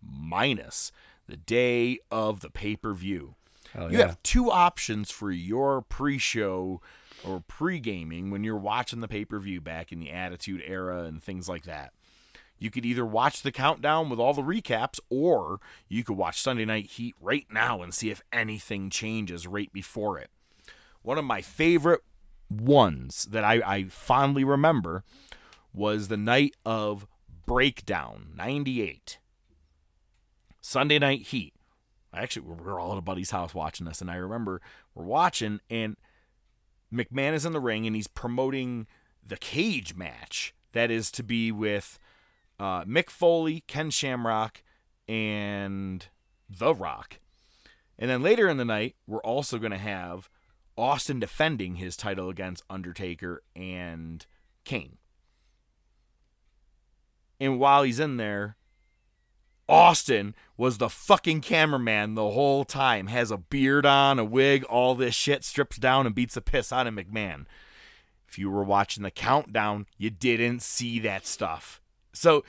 minus 0.00 0.92
the 1.26 1.36
day 1.36 1.98
of 2.10 2.40
the 2.40 2.50
pay 2.50 2.76
per 2.76 2.94
view. 2.94 3.34
Oh, 3.74 3.88
you 3.88 3.98
yeah. 3.98 4.06
have 4.06 4.22
two 4.22 4.50
options 4.50 5.10
for 5.10 5.30
your 5.30 5.82
pre-show 5.82 6.80
or 7.24 7.40
pre-gaming 7.40 8.30
when 8.30 8.44
you're 8.44 8.56
watching 8.56 9.00
the 9.00 9.08
pay-per-view 9.08 9.60
back 9.60 9.92
in 9.92 9.98
the 9.98 10.10
Attitude 10.10 10.62
Era 10.64 11.02
and 11.02 11.22
things 11.22 11.48
like 11.48 11.64
that. 11.64 11.92
You 12.58 12.70
could 12.70 12.86
either 12.86 13.04
watch 13.04 13.42
the 13.42 13.52
countdown 13.52 14.08
with 14.08 14.18
all 14.18 14.32
the 14.32 14.42
recaps, 14.42 14.98
or 15.10 15.60
you 15.88 16.04
could 16.04 16.16
watch 16.16 16.40
Sunday 16.40 16.64
Night 16.64 16.86
Heat 16.86 17.14
right 17.20 17.46
now 17.50 17.82
and 17.82 17.92
see 17.92 18.10
if 18.10 18.22
anything 18.32 18.90
changes 18.90 19.46
right 19.46 19.72
before 19.72 20.18
it. 20.18 20.30
One 21.02 21.18
of 21.18 21.24
my 21.24 21.42
favorite 21.42 22.00
ones 22.48 23.26
that 23.30 23.44
I, 23.44 23.62
I 23.64 23.84
fondly 23.84 24.44
remember 24.44 25.04
was 25.74 26.08
the 26.08 26.16
night 26.16 26.54
of 26.64 27.06
Breakdown 27.44 28.28
98. 28.34 29.18
Sunday 30.60 30.98
Night 30.98 31.22
Heat. 31.22 31.52
Actually, 32.14 32.46
we 32.46 32.64
were 32.64 32.80
all 32.80 32.92
at 32.92 32.98
a 32.98 33.02
buddy's 33.02 33.30
house 33.30 33.54
watching 33.54 33.86
this, 33.86 34.00
and 34.00 34.10
I 34.10 34.16
remember 34.16 34.62
we're 34.94 35.04
watching, 35.04 35.60
and 35.68 35.96
McMahon 36.92 37.34
is 37.34 37.44
in 37.44 37.52
the 37.52 37.60
ring, 37.60 37.86
and 37.86 37.94
he's 37.94 38.06
promoting 38.06 38.86
the 39.24 39.36
cage 39.36 39.94
match 39.94 40.54
that 40.72 40.90
is 40.90 41.10
to 41.10 41.22
be 41.22 41.52
with 41.52 41.98
uh, 42.58 42.84
Mick 42.84 43.10
Foley, 43.10 43.64
Ken 43.66 43.90
Shamrock, 43.90 44.62
and 45.08 46.06
The 46.48 46.74
Rock. 46.74 47.18
And 47.98 48.10
then 48.10 48.22
later 48.22 48.48
in 48.48 48.56
the 48.56 48.64
night, 48.64 48.96
we're 49.06 49.20
also 49.20 49.58
going 49.58 49.72
to 49.72 49.78
have 49.78 50.28
Austin 50.76 51.18
defending 51.18 51.76
his 51.76 51.96
title 51.96 52.28
against 52.28 52.64
Undertaker 52.68 53.42
and 53.54 54.26
Kane. 54.64 54.98
And 57.40 57.58
while 57.58 57.82
he's 57.82 58.00
in 58.00 58.16
there, 58.16 58.56
Austin 59.68 60.34
was 60.56 60.78
the 60.78 60.88
fucking 60.88 61.40
cameraman 61.40 62.14
the 62.14 62.30
whole 62.30 62.64
time. 62.64 63.08
Has 63.08 63.30
a 63.30 63.36
beard 63.36 63.84
on, 63.84 64.18
a 64.18 64.24
wig, 64.24 64.64
all 64.64 64.94
this 64.94 65.14
shit, 65.14 65.44
strips 65.44 65.76
down 65.76 66.06
and 66.06 66.14
beats 66.14 66.34
the 66.34 66.40
piss 66.40 66.72
out 66.72 66.86
of 66.86 66.94
McMahon. 66.94 67.46
If 68.28 68.38
you 68.38 68.50
were 68.50 68.64
watching 68.64 69.02
the 69.02 69.10
countdown, 69.10 69.86
you 69.98 70.10
didn't 70.10 70.62
see 70.62 70.98
that 71.00 71.26
stuff. 71.26 71.80
So 72.16 72.44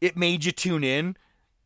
it 0.00 0.16
made 0.16 0.44
you 0.44 0.52
tune 0.52 0.84
in. 0.84 1.16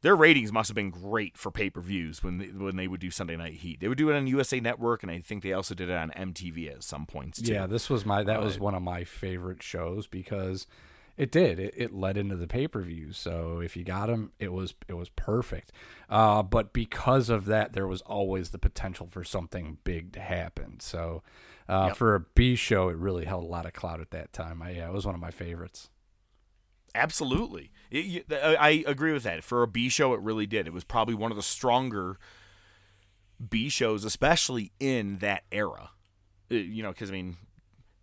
Their 0.00 0.14
ratings 0.14 0.52
must 0.52 0.68
have 0.68 0.76
been 0.76 0.90
great 0.90 1.36
for 1.36 1.50
pay 1.50 1.70
per 1.70 1.80
views 1.80 2.22
when 2.22 2.38
they, 2.38 2.46
when 2.46 2.76
they 2.76 2.86
would 2.86 3.00
do 3.00 3.10
Sunday 3.10 3.36
Night 3.36 3.54
Heat. 3.54 3.80
They 3.80 3.88
would 3.88 3.98
do 3.98 4.10
it 4.10 4.16
on 4.16 4.28
USA 4.28 4.60
Network, 4.60 5.02
and 5.02 5.10
I 5.10 5.18
think 5.20 5.42
they 5.42 5.52
also 5.52 5.74
did 5.74 5.90
it 5.90 5.96
on 5.96 6.10
MTV 6.10 6.70
at 6.72 6.84
some 6.84 7.04
points 7.04 7.42
too. 7.42 7.52
Yeah, 7.52 7.66
this 7.66 7.90
was 7.90 8.06
my 8.06 8.22
that 8.22 8.40
was 8.40 8.60
one 8.60 8.74
of 8.74 8.82
my 8.82 9.02
favorite 9.02 9.60
shows 9.60 10.06
because 10.06 10.68
it 11.16 11.32
did 11.32 11.58
it, 11.58 11.74
it 11.76 11.92
led 11.92 12.16
into 12.16 12.36
the 12.36 12.46
pay 12.46 12.68
per 12.68 12.80
view. 12.80 13.12
So 13.12 13.60
if 13.60 13.76
you 13.76 13.82
got 13.82 14.06
them, 14.06 14.30
it 14.38 14.52
was 14.52 14.74
it 14.86 14.94
was 14.94 15.08
perfect. 15.08 15.72
Uh, 16.08 16.44
but 16.44 16.72
because 16.72 17.28
of 17.28 17.46
that, 17.46 17.72
there 17.72 17.88
was 17.88 18.00
always 18.02 18.50
the 18.50 18.58
potential 18.58 19.08
for 19.10 19.24
something 19.24 19.78
big 19.82 20.12
to 20.12 20.20
happen. 20.20 20.78
So 20.78 21.24
uh, 21.68 21.86
Yep. 21.88 21.96
for 21.96 22.14
a 22.14 22.20
B 22.20 22.54
show, 22.54 22.88
it 22.88 22.96
really 22.96 23.24
held 23.24 23.42
a 23.42 23.48
lot 23.48 23.66
of 23.66 23.72
clout 23.72 24.00
at 24.00 24.12
that 24.12 24.32
time. 24.32 24.62
I, 24.62 24.70
yeah, 24.70 24.86
it 24.88 24.92
was 24.92 25.04
one 25.04 25.16
of 25.16 25.20
my 25.20 25.32
favorites. 25.32 25.90
Absolutely. 26.94 27.70
It- 27.90 28.04
you- 28.04 28.24
I 28.36 28.84
agree 28.86 29.12
with 29.12 29.22
that. 29.24 29.44
For 29.44 29.62
a 29.62 29.66
B 29.68 29.88
show, 29.88 30.14
it 30.14 30.20
really 30.20 30.46
did. 30.46 30.66
It 30.66 30.72
was 30.72 30.84
probably 30.84 31.14
one 31.14 31.30
of 31.30 31.36
the 31.36 31.42
stronger 31.42 32.18
B 33.48 33.68
shows, 33.68 34.04
especially 34.04 34.72
in 34.80 35.18
that 35.18 35.44
era. 35.52 35.90
Uh, 36.50 36.54
You 36.56 36.82
know, 36.82 36.90
because 36.90 37.10
I 37.10 37.12
mean, 37.12 37.36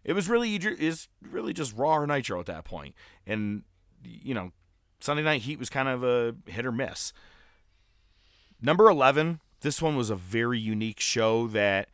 it 0.04 0.14
was 0.14 0.30
really 0.30 0.56
is 0.56 1.08
really 1.22 1.54
just 1.54 1.76
Raw 1.76 1.98
or 1.98 2.08
Nitro 2.08 2.40
at 2.40 2.46
that 2.46 2.64
point, 2.64 2.96
and 3.26 3.64
you 4.04 4.34
know, 4.34 4.52
Sunday 5.00 5.24
Night 5.24 5.42
Heat 5.42 5.60
was 5.60 5.70
kind 5.70 5.90
of 5.90 6.04
a 6.04 6.36
hit 6.50 6.66
or 6.66 6.72
miss. 6.72 7.12
Number 8.62 8.90
eleven. 8.90 9.42
This 9.62 9.82
one 9.82 9.96
was 9.96 10.10
a 10.12 10.16
very 10.16 10.60
unique 10.60 11.00
show 11.00 11.48
that 11.48 11.90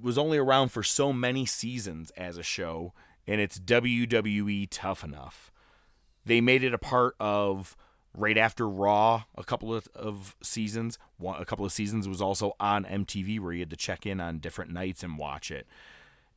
was 0.00 0.18
only 0.18 0.36
around 0.36 0.68
for 0.68 0.82
so 0.82 1.12
many 1.12 1.46
seasons 1.46 2.10
as 2.10 2.36
a 2.36 2.42
show, 2.42 2.92
and 3.26 3.40
it's 3.40 3.58
WWE 3.58 4.66
Tough 4.70 5.02
Enough 5.02 5.50
they 6.26 6.40
made 6.40 6.62
it 6.62 6.74
a 6.74 6.78
part 6.78 7.14
of 7.18 7.76
right 8.12 8.36
after 8.36 8.68
Raw 8.68 9.24
a 9.36 9.44
couple 9.44 9.74
of, 9.74 9.88
of 9.94 10.36
seasons. 10.42 10.98
One, 11.18 11.40
a 11.40 11.44
couple 11.44 11.64
of 11.64 11.72
seasons 11.72 12.08
was 12.08 12.20
also 12.20 12.54
on 12.58 12.84
MTV 12.84 13.40
where 13.40 13.52
you 13.52 13.60
had 13.60 13.70
to 13.70 13.76
check 13.76 14.04
in 14.04 14.20
on 14.20 14.38
different 14.38 14.72
nights 14.72 15.02
and 15.02 15.18
watch 15.18 15.50
it. 15.50 15.66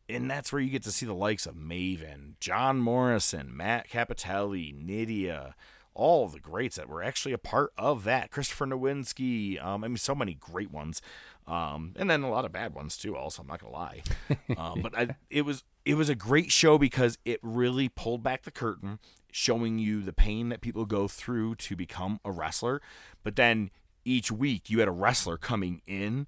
And 0.07 0.29
that's 0.29 0.51
where 0.51 0.61
you 0.61 0.69
get 0.69 0.83
to 0.83 0.91
see 0.91 1.05
the 1.05 1.13
likes 1.13 1.45
of 1.45 1.55
Maven, 1.55 2.33
John 2.39 2.79
Morrison, 2.79 3.55
Matt 3.55 3.89
Cappotelli, 3.89 4.73
Nydia, 4.73 5.53
all 5.93 6.27
the 6.27 6.39
greats 6.39 6.77
that 6.77 6.89
were 6.89 7.03
actually 7.03 7.33
a 7.33 7.37
part 7.37 7.71
of 7.77 8.03
that. 8.05 8.31
Christopher 8.31 8.65
Nowinski, 8.65 9.63
um, 9.63 9.83
I 9.83 9.87
mean, 9.87 9.97
so 9.97 10.15
many 10.15 10.33
great 10.33 10.71
ones, 10.71 11.01
um, 11.47 11.93
and 11.95 12.09
then 12.09 12.23
a 12.23 12.29
lot 12.29 12.45
of 12.45 12.51
bad 12.51 12.73
ones 12.73 12.97
too. 12.97 13.15
Also, 13.15 13.41
I'm 13.41 13.47
not 13.47 13.59
gonna 13.59 13.73
lie, 13.73 14.01
um, 14.57 14.81
but 14.81 14.97
I, 14.97 15.15
it 15.29 15.43
was 15.43 15.63
it 15.85 15.95
was 15.95 16.09
a 16.09 16.15
great 16.15 16.51
show 16.51 16.77
because 16.77 17.17
it 17.25 17.39
really 17.43 17.89
pulled 17.89 18.23
back 18.23 18.43
the 18.43 18.51
curtain, 18.51 18.99
showing 19.31 19.79
you 19.79 20.01
the 20.01 20.13
pain 20.13 20.49
that 20.49 20.61
people 20.61 20.85
go 20.85 21.07
through 21.07 21.55
to 21.55 21.75
become 21.75 22.19
a 22.25 22.31
wrestler. 22.31 22.81
But 23.23 23.35
then 23.35 23.69
each 24.05 24.31
week 24.31 24.69
you 24.69 24.79
had 24.79 24.87
a 24.87 24.91
wrestler 24.91 25.37
coming 25.37 25.81
in, 25.85 26.27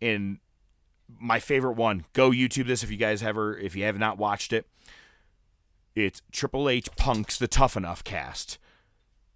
and 0.00 0.38
my 1.20 1.38
favorite 1.40 1.76
one. 1.76 2.04
Go 2.12 2.30
YouTube 2.30 2.66
this 2.66 2.82
if 2.82 2.90
you 2.90 2.96
guys 2.96 3.22
ever 3.22 3.56
if 3.56 3.76
you 3.76 3.84
have 3.84 3.98
not 3.98 4.18
watched 4.18 4.52
it. 4.52 4.66
It's 5.94 6.22
Triple 6.32 6.68
H 6.68 6.88
Punk's 6.96 7.38
the 7.38 7.48
Tough 7.48 7.76
Enough 7.76 8.02
cast, 8.02 8.58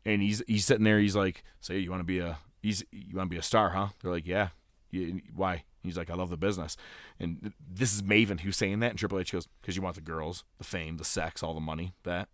and 0.04 0.22
he's 0.22 0.42
he's 0.46 0.64
sitting 0.64 0.84
there. 0.84 0.98
He's 0.98 1.14
like, 1.16 1.44
"Say 1.60 1.78
you 1.78 1.90
want 1.90 2.00
to 2.00 2.04
be 2.04 2.18
a 2.18 2.38
he's 2.62 2.82
you 2.90 3.16
want 3.16 3.28
to 3.28 3.34
be 3.34 3.38
a 3.38 3.42
star, 3.42 3.70
huh?" 3.70 3.88
They're 4.00 4.10
like, 4.10 4.26
"Yeah." 4.26 4.48
"You- 4.90 5.20
Why? 5.34 5.64
He's 5.82 5.98
like, 5.98 6.08
"I 6.10 6.14
love 6.14 6.30
the 6.30 6.36
business," 6.38 6.76
and 7.20 7.52
this 7.70 7.94
is 7.94 8.02
Maven 8.02 8.40
who's 8.40 8.56
saying 8.56 8.80
that, 8.80 8.90
and 8.90 8.98
Triple 8.98 9.18
H 9.18 9.32
goes, 9.32 9.48
"Because 9.60 9.76
you 9.76 9.82
want 9.82 9.96
the 9.96 10.00
girls, 10.00 10.44
the 10.56 10.64
fame, 10.64 10.96
the 10.96 11.04
sex, 11.04 11.42
all 11.42 11.52
the 11.54 11.60
money, 11.60 11.92
that." 12.04 12.28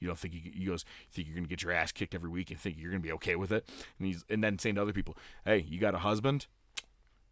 You 0.00 0.06
don't 0.06 0.18
think 0.18 0.34
you, 0.34 0.40
he 0.54 0.64
goes, 0.64 0.84
think 1.10 1.26
you're 1.26 1.36
gonna 1.36 1.48
get 1.48 1.62
your 1.62 1.72
ass 1.72 1.92
kicked 1.92 2.14
every 2.14 2.30
week 2.30 2.50
and 2.50 2.58
think 2.58 2.76
you're 2.78 2.90
gonna 2.90 3.00
be 3.00 3.12
okay 3.12 3.36
with 3.36 3.52
it? 3.52 3.68
And 3.98 4.06
he's 4.06 4.24
and 4.28 4.42
then 4.42 4.58
saying 4.58 4.76
to 4.76 4.82
other 4.82 4.92
people, 4.92 5.16
"Hey, 5.44 5.64
you 5.68 5.78
got 5.78 5.94
a 5.94 5.98
husband? 5.98 6.46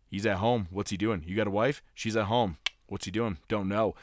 He's 0.08 0.26
at 0.26 0.36
home. 0.36 0.68
What's 0.70 0.90
he 0.90 0.96
doing? 0.96 1.24
You 1.26 1.36
got 1.36 1.46
a 1.46 1.50
wife? 1.50 1.82
She's 1.94 2.16
at 2.16 2.26
home. 2.26 2.58
What's 2.86 3.04
he 3.04 3.10
doing? 3.10 3.38
Don't 3.48 3.68
know. 3.68 3.94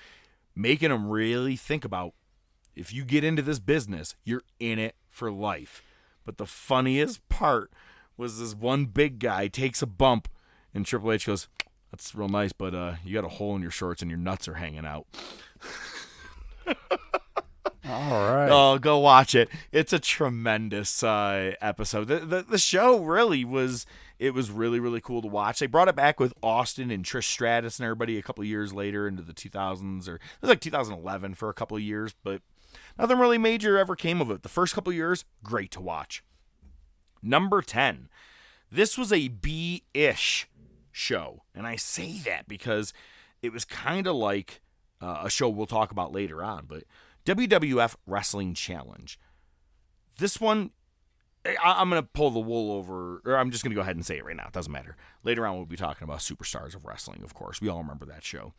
Making 0.55 0.89
them 0.89 1.09
really 1.09 1.55
think 1.55 1.85
about 1.85 2.13
if 2.75 2.93
you 2.93 3.05
get 3.05 3.23
into 3.23 3.41
this 3.41 3.59
business, 3.59 4.15
you're 4.23 4.43
in 4.59 4.79
it 4.79 4.95
for 5.09 5.31
life. 5.31 5.83
But 6.25 6.37
the 6.37 6.45
funniest 6.45 7.27
part 7.29 7.71
was 8.17 8.39
this 8.39 8.55
one 8.55 8.85
big 8.85 9.19
guy 9.19 9.47
takes 9.47 9.81
a 9.81 9.87
bump, 9.87 10.27
and 10.73 10.85
Triple 10.85 11.11
H 11.11 11.25
goes, 11.25 11.47
"That's 11.91 12.13
real 12.15 12.29
nice, 12.29 12.53
but 12.53 12.73
uh, 12.73 12.95
you 13.03 13.13
got 13.13 13.25
a 13.25 13.35
hole 13.35 13.55
in 13.55 13.61
your 13.61 13.71
shorts 13.71 14.01
and 14.01 14.09
your 14.09 14.19
nuts 14.19 14.47
are 14.47 14.55
hanging 14.55 14.85
out." 14.85 15.07
All 17.87 18.33
right. 18.33 18.49
Oh, 18.49 18.77
go 18.79 18.97
watch 18.99 19.35
it. 19.35 19.49
It's 19.71 19.91
a 19.91 19.99
tremendous 19.99 21.03
uh, 21.03 21.53
episode. 21.61 22.07
The, 22.07 22.19
the 22.19 22.43
the 22.43 22.57
show 22.57 23.03
really 23.03 23.43
was 23.43 23.85
it 24.19 24.33
was 24.33 24.49
really 24.49 24.79
really 24.79 25.01
cool 25.01 25.21
to 25.21 25.27
watch. 25.27 25.59
They 25.59 25.67
brought 25.67 25.89
it 25.89 25.95
back 25.95 26.19
with 26.19 26.33
Austin 26.41 26.89
and 26.91 27.03
Trish 27.03 27.25
Stratus 27.25 27.79
and 27.79 27.85
everybody 27.85 28.17
a 28.17 28.21
couple 28.21 28.43
years 28.45 28.73
later 28.73 29.05
into 29.07 29.21
the 29.21 29.33
2000s 29.33 30.07
or 30.07 30.15
it 30.15 30.21
was 30.41 30.49
like 30.49 30.61
2011 30.61 31.33
for 31.33 31.49
a 31.49 31.53
couple 31.53 31.77
years, 31.77 32.15
but 32.23 32.41
nothing 32.97 33.19
really 33.19 33.37
major 33.37 33.77
ever 33.77 33.95
came 33.97 34.21
of 34.21 34.31
it. 34.31 34.43
The 34.43 34.49
first 34.49 34.73
couple 34.73 34.93
years, 34.93 35.25
great 35.43 35.71
to 35.71 35.81
watch. 35.81 36.23
Number 37.21 37.61
10. 37.61 38.07
This 38.71 38.97
was 38.97 39.13
a 39.13 39.27
B-ish 39.27 40.47
show, 40.91 41.43
and 41.53 41.67
I 41.67 41.75
say 41.75 42.17
that 42.25 42.47
because 42.47 42.91
it 43.41 43.51
was 43.53 43.65
kind 43.65 44.07
of 44.07 44.15
like 44.15 44.61
uh, 44.99 45.21
a 45.23 45.29
show 45.29 45.47
we'll 45.49 45.67
talk 45.67 45.91
about 45.91 46.11
later 46.11 46.43
on, 46.43 46.65
but 46.65 46.83
WWF 47.25 47.95
Wrestling 48.05 48.53
Challenge. 48.53 49.19
This 50.17 50.39
one, 50.39 50.71
eh, 51.45 51.55
I- 51.63 51.81
I'm 51.81 51.89
going 51.89 52.01
to 52.01 52.07
pull 52.13 52.31
the 52.31 52.39
wool 52.39 52.71
over, 52.71 53.21
or 53.25 53.37
I'm 53.37 53.51
just 53.51 53.63
going 53.63 53.71
to 53.71 53.75
go 53.75 53.81
ahead 53.81 53.95
and 53.95 54.05
say 54.05 54.17
it 54.17 54.25
right 54.25 54.35
now. 54.35 54.47
It 54.47 54.53
doesn't 54.53 54.71
matter. 54.71 54.95
Later 55.23 55.45
on, 55.47 55.55
we'll 55.55 55.65
be 55.65 55.75
talking 55.75 56.03
about 56.03 56.19
Superstars 56.19 56.75
of 56.75 56.85
Wrestling, 56.85 57.21
of 57.23 57.33
course. 57.33 57.61
We 57.61 57.69
all 57.69 57.79
remember 57.79 58.05
that 58.05 58.23
show. 58.23 58.53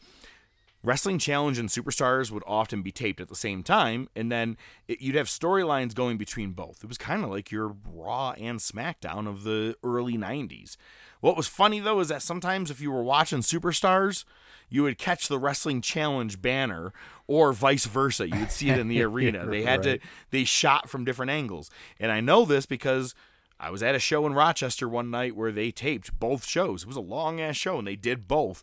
Wrestling 0.82 1.18
Challenge 1.18 1.58
and 1.58 1.70
Superstars 1.70 2.30
would 2.30 2.42
often 2.46 2.82
be 2.82 2.92
taped 2.92 3.18
at 3.18 3.28
the 3.28 3.34
same 3.34 3.62
time, 3.62 4.06
and 4.14 4.30
then 4.30 4.58
it, 4.86 5.00
you'd 5.00 5.14
have 5.14 5.28
storylines 5.28 5.94
going 5.94 6.18
between 6.18 6.52
both. 6.52 6.84
It 6.84 6.88
was 6.88 6.98
kind 6.98 7.24
of 7.24 7.30
like 7.30 7.50
your 7.50 7.74
Raw 7.90 8.32
and 8.32 8.58
SmackDown 8.58 9.26
of 9.26 9.44
the 9.44 9.76
early 9.82 10.18
90s. 10.18 10.76
What 11.20 11.38
was 11.38 11.46
funny, 11.46 11.80
though, 11.80 12.00
is 12.00 12.08
that 12.08 12.20
sometimes 12.20 12.70
if 12.70 12.82
you 12.82 12.92
were 12.92 13.02
watching 13.02 13.38
Superstars, 13.38 14.24
you 14.68 14.82
would 14.82 14.98
catch 14.98 15.28
the 15.28 15.38
Wrestling 15.38 15.80
Challenge 15.80 16.40
banner, 16.40 16.92
or 17.26 17.52
vice 17.52 17.86
versa. 17.86 18.28
You 18.28 18.38
would 18.40 18.50
see 18.50 18.70
it 18.70 18.78
in 18.78 18.88
the 18.88 19.02
arena. 19.04 19.46
They 19.46 19.62
had 19.62 19.84
Right. 19.84 20.00
to, 20.00 20.08
they 20.30 20.44
shot 20.44 20.88
from 20.90 21.04
different 21.04 21.30
angles. 21.30 21.70
And 22.00 22.10
I 22.12 22.20
know 22.20 22.44
this 22.44 22.66
because 22.66 23.14
I 23.60 23.70
was 23.70 23.82
at 23.82 23.94
a 23.94 23.98
show 23.98 24.26
in 24.26 24.34
Rochester 24.34 24.88
one 24.88 25.10
night 25.10 25.36
where 25.36 25.52
they 25.52 25.70
taped 25.70 26.18
both 26.18 26.44
shows. 26.44 26.82
It 26.82 26.88
was 26.88 26.96
a 26.96 27.00
long 27.00 27.40
ass 27.40 27.56
show, 27.56 27.78
and 27.78 27.86
they 27.86 27.96
did 27.96 28.26
both. 28.28 28.62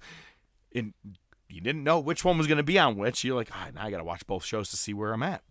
And 0.75 0.93
you 1.49 1.59
didn't 1.61 1.83
know 1.83 1.99
which 1.99 2.23
one 2.23 2.37
was 2.37 2.47
going 2.47 2.57
to 2.57 2.63
be 2.63 2.77
on 2.79 2.97
which. 2.97 3.23
You're 3.23 3.35
like, 3.35 3.49
ah, 3.53 3.69
now 3.73 3.85
I 3.85 3.91
got 3.91 3.97
to 3.97 4.03
watch 4.03 4.25
both 4.27 4.43
shows 4.45 4.69
to 4.69 4.77
see 4.77 4.93
where 4.93 5.13
I'm 5.13 5.23
at. 5.23 5.43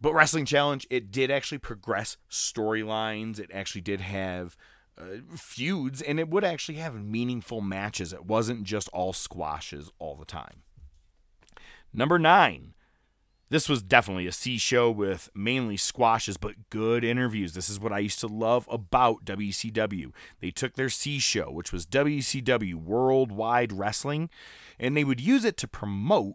But 0.00 0.12
Wrestling 0.14 0.44
Challenge, 0.44 0.86
it 0.90 1.10
did 1.10 1.30
actually 1.30 1.58
progress 1.58 2.16
storylines. 2.30 3.38
It 3.38 3.50
actually 3.52 3.80
did 3.80 4.00
have 4.00 4.56
uh, 4.98 5.36
feuds, 5.36 6.00
and 6.00 6.18
it 6.18 6.28
would 6.28 6.44
actually 6.44 6.78
have 6.78 6.94
meaningful 6.94 7.60
matches. 7.60 8.12
It 8.12 8.24
wasn't 8.24 8.64
just 8.64 8.88
all 8.90 9.12
squashes 9.12 9.90
all 9.98 10.16
the 10.16 10.24
time. 10.24 10.62
Number 11.92 12.18
nine. 12.18 12.74
This 13.48 13.68
was 13.68 13.80
definitely 13.80 14.26
a 14.26 14.32
C 14.32 14.58
show 14.58 14.90
with 14.90 15.30
mainly 15.32 15.76
squashes, 15.76 16.36
but 16.36 16.68
good 16.68 17.04
interviews. 17.04 17.52
This 17.54 17.70
is 17.70 17.78
what 17.78 17.92
I 17.92 18.00
used 18.00 18.18
to 18.20 18.26
love 18.26 18.66
about 18.68 19.24
WCW. 19.24 20.10
They 20.40 20.50
took 20.50 20.74
their 20.74 20.88
C 20.88 21.20
show, 21.20 21.52
which 21.52 21.72
was 21.72 21.86
WCW 21.86 22.74
Worldwide 22.74 23.72
Wrestling, 23.72 24.30
and 24.80 24.96
they 24.96 25.04
would 25.04 25.20
use 25.20 25.44
it 25.44 25.56
to 25.58 25.68
promote 25.68 26.34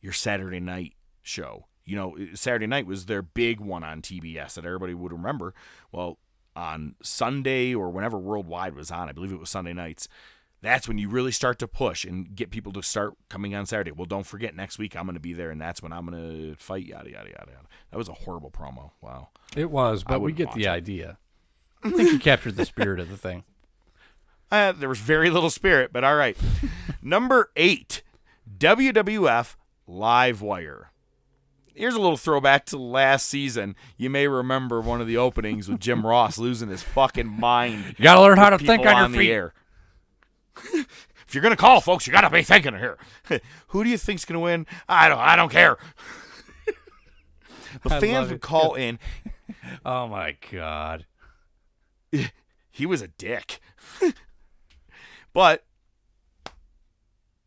your 0.00 0.14
Saturday 0.14 0.60
night 0.60 0.94
show. 1.20 1.66
You 1.84 1.96
know, 1.96 2.16
Saturday 2.32 2.66
night 2.66 2.86
was 2.86 3.04
their 3.04 3.20
big 3.20 3.60
one 3.60 3.84
on 3.84 4.00
TBS 4.00 4.54
that 4.54 4.64
everybody 4.64 4.94
would 4.94 5.12
remember. 5.12 5.52
Well, 5.92 6.18
on 6.56 6.94
Sunday 7.02 7.74
or 7.74 7.90
whenever 7.90 8.18
Worldwide 8.18 8.74
was 8.74 8.90
on, 8.90 9.08
I 9.08 9.12
believe 9.12 9.32
it 9.32 9.40
was 9.40 9.50
Sunday 9.50 9.72
nights, 9.72 10.08
that's 10.62 10.88
when 10.88 10.96
you 10.96 11.08
really 11.08 11.32
start 11.32 11.58
to 11.58 11.68
push 11.68 12.04
and 12.04 12.34
get 12.34 12.50
people 12.50 12.72
to 12.72 12.82
start 12.82 13.14
coming 13.28 13.54
on 13.54 13.66
Saturday. 13.66 13.90
Well, 13.90 14.06
don't 14.06 14.26
forget 14.26 14.56
next 14.56 14.78
week 14.78 14.96
I'm 14.96 15.04
going 15.04 15.14
to 15.14 15.20
be 15.20 15.34
there, 15.34 15.50
and 15.50 15.60
that's 15.60 15.82
when 15.82 15.92
I'm 15.92 16.06
going 16.06 16.20
to 16.20 16.56
fight. 16.56 16.86
Yada 16.86 17.10
yada 17.10 17.28
yada 17.30 17.50
yada. 17.52 17.68
That 17.90 17.98
was 17.98 18.08
a 18.08 18.14
horrible 18.14 18.50
promo. 18.50 18.92
Wow. 19.02 19.28
It 19.56 19.70
was, 19.70 20.04
but 20.04 20.20
we 20.20 20.32
get 20.32 20.52
the 20.54 20.64
it. 20.64 20.68
idea. 20.68 21.18
I 21.82 21.90
think 21.90 22.12
you 22.12 22.18
captured 22.18 22.56
the 22.56 22.64
spirit 22.64 22.98
of 22.98 23.10
the 23.10 23.16
thing. 23.16 23.44
Uh, 24.52 24.70
there 24.70 24.90
was 24.90 25.00
very 25.00 25.30
little 25.30 25.50
spirit, 25.50 25.92
but 25.92 26.04
all 26.04 26.14
right. 26.14 26.36
Number 27.02 27.50
eight, 27.56 28.02
WWF 28.56 29.56
Live 29.88 30.42
Wire. 30.42 30.92
Here's 31.74 31.94
a 31.94 32.00
little 32.00 32.16
throwback 32.16 32.66
to 32.66 32.78
last 32.78 33.26
season. 33.28 33.74
You 33.96 34.08
may 34.08 34.28
remember 34.28 34.80
one 34.80 35.00
of 35.00 35.06
the 35.08 35.16
openings 35.16 35.68
with 35.68 35.80
Jim 35.80 36.06
Ross 36.06 36.38
losing 36.38 36.68
his 36.68 36.82
fucking 36.82 37.26
mind. 37.28 37.96
You 37.98 38.04
gotta 38.04 38.20
learn 38.20 38.38
how 38.38 38.50
to 38.50 38.58
think 38.58 38.82
people 38.82 38.88
on 38.94 38.96
your 38.96 39.08
the 39.08 39.18
feet. 39.18 39.30
air. 39.30 39.54
if 41.26 41.34
you're 41.34 41.42
gonna 41.42 41.56
call, 41.56 41.80
folks, 41.80 42.06
you 42.06 42.12
gotta 42.12 42.30
be 42.30 42.42
thinking 42.42 42.74
here. 42.78 42.96
Who 43.68 43.82
do 43.82 43.90
you 43.90 43.98
think's 43.98 44.24
gonna 44.24 44.40
win? 44.40 44.66
I 44.88 45.08
don't. 45.08 45.18
I 45.18 45.34
don't 45.34 45.50
care. 45.50 45.76
the 47.82 47.94
I 47.94 48.00
fans 48.00 48.30
would 48.30 48.40
call 48.40 48.74
in. 48.74 49.00
Oh 49.84 50.06
my 50.06 50.36
god. 50.52 51.06
he 52.70 52.86
was 52.86 53.02
a 53.02 53.08
dick. 53.08 53.58
but 55.32 55.64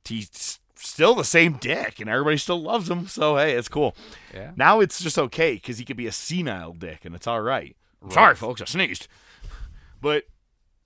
he's 0.04 0.57
still 0.88 1.16
the 1.16 1.24
same 1.24 1.54
dick, 1.54 2.00
and 2.00 2.10
everybody 2.10 2.38
still 2.38 2.62
loves 2.62 2.90
him. 2.90 3.08
So 3.08 3.38
hey, 3.38 3.54
it's 3.54 3.68
cool. 3.70 3.96
Yeah. 4.34 4.52
Now 4.56 4.80
it's 4.80 5.02
just 5.02 5.18
okay 5.18 5.54
because 5.56 5.78
he 5.78 5.86
could 5.86 5.98
be 5.98 6.08
a 6.08 6.12
senile 6.12 6.74
dick, 6.74 7.06
and 7.06 7.16
it's 7.16 7.28
all 7.28 7.42
right. 7.42 7.76
Sorry, 8.10 8.36
folks, 8.36 8.62
I 8.62 8.66
sneezed. 8.66 9.08
But 10.02 10.26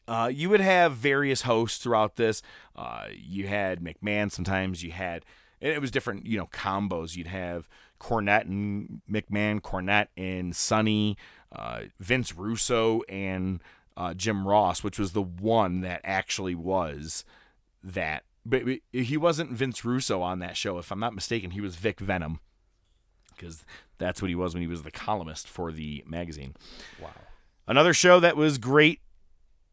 uh, 0.07 0.31
you 0.33 0.49
would 0.49 0.61
have 0.61 0.93
various 0.93 1.43
hosts 1.43 1.77
throughout 1.77 2.15
this. 2.15 2.41
Uh, 2.75 3.07
you 3.13 3.47
had 3.47 3.81
McMahon. 3.81 4.31
Sometimes 4.31 4.83
you 4.83 4.91
had, 4.91 5.23
and 5.61 5.71
it 5.71 5.79
was 5.79 5.91
different. 5.91 6.25
You 6.25 6.37
know, 6.39 6.47
combos. 6.47 7.15
You'd 7.15 7.27
have 7.27 7.69
Cornette 7.99 8.45
and 8.45 9.01
McMahon, 9.09 9.61
Cornette 9.61 10.07
and 10.17 10.55
Sunny, 10.55 11.17
uh, 11.51 11.83
Vince 11.99 12.35
Russo 12.35 13.01
and 13.07 13.61
uh, 13.95 14.13
Jim 14.13 14.47
Ross, 14.47 14.83
which 14.83 14.97
was 14.97 15.11
the 15.13 15.21
one 15.21 15.81
that 15.81 16.01
actually 16.03 16.55
was 16.55 17.23
that. 17.83 18.23
But 18.45 18.63
he 18.91 19.17
wasn't 19.17 19.51
Vince 19.51 19.85
Russo 19.85 20.21
on 20.21 20.39
that 20.39 20.57
show, 20.57 20.77
if 20.77 20.91
I'm 20.91 20.99
not 20.99 21.13
mistaken. 21.13 21.51
He 21.51 21.61
was 21.61 21.75
Vic 21.75 21.99
Venom, 21.99 22.39
because 23.35 23.63
that's 23.97 24.21
what 24.21 24.29
he 24.29 24.35
was 24.35 24.53
when 24.53 24.61
he 24.61 24.67
was 24.67 24.83
the 24.83 24.91
columnist 24.91 25.47
for 25.47 25.71
the 25.71 26.03
magazine. 26.07 26.55
Wow. 26.99 27.11
Another 27.67 27.93
show 27.93 28.19
that 28.19 28.35
was 28.35 28.57
great 28.57 28.99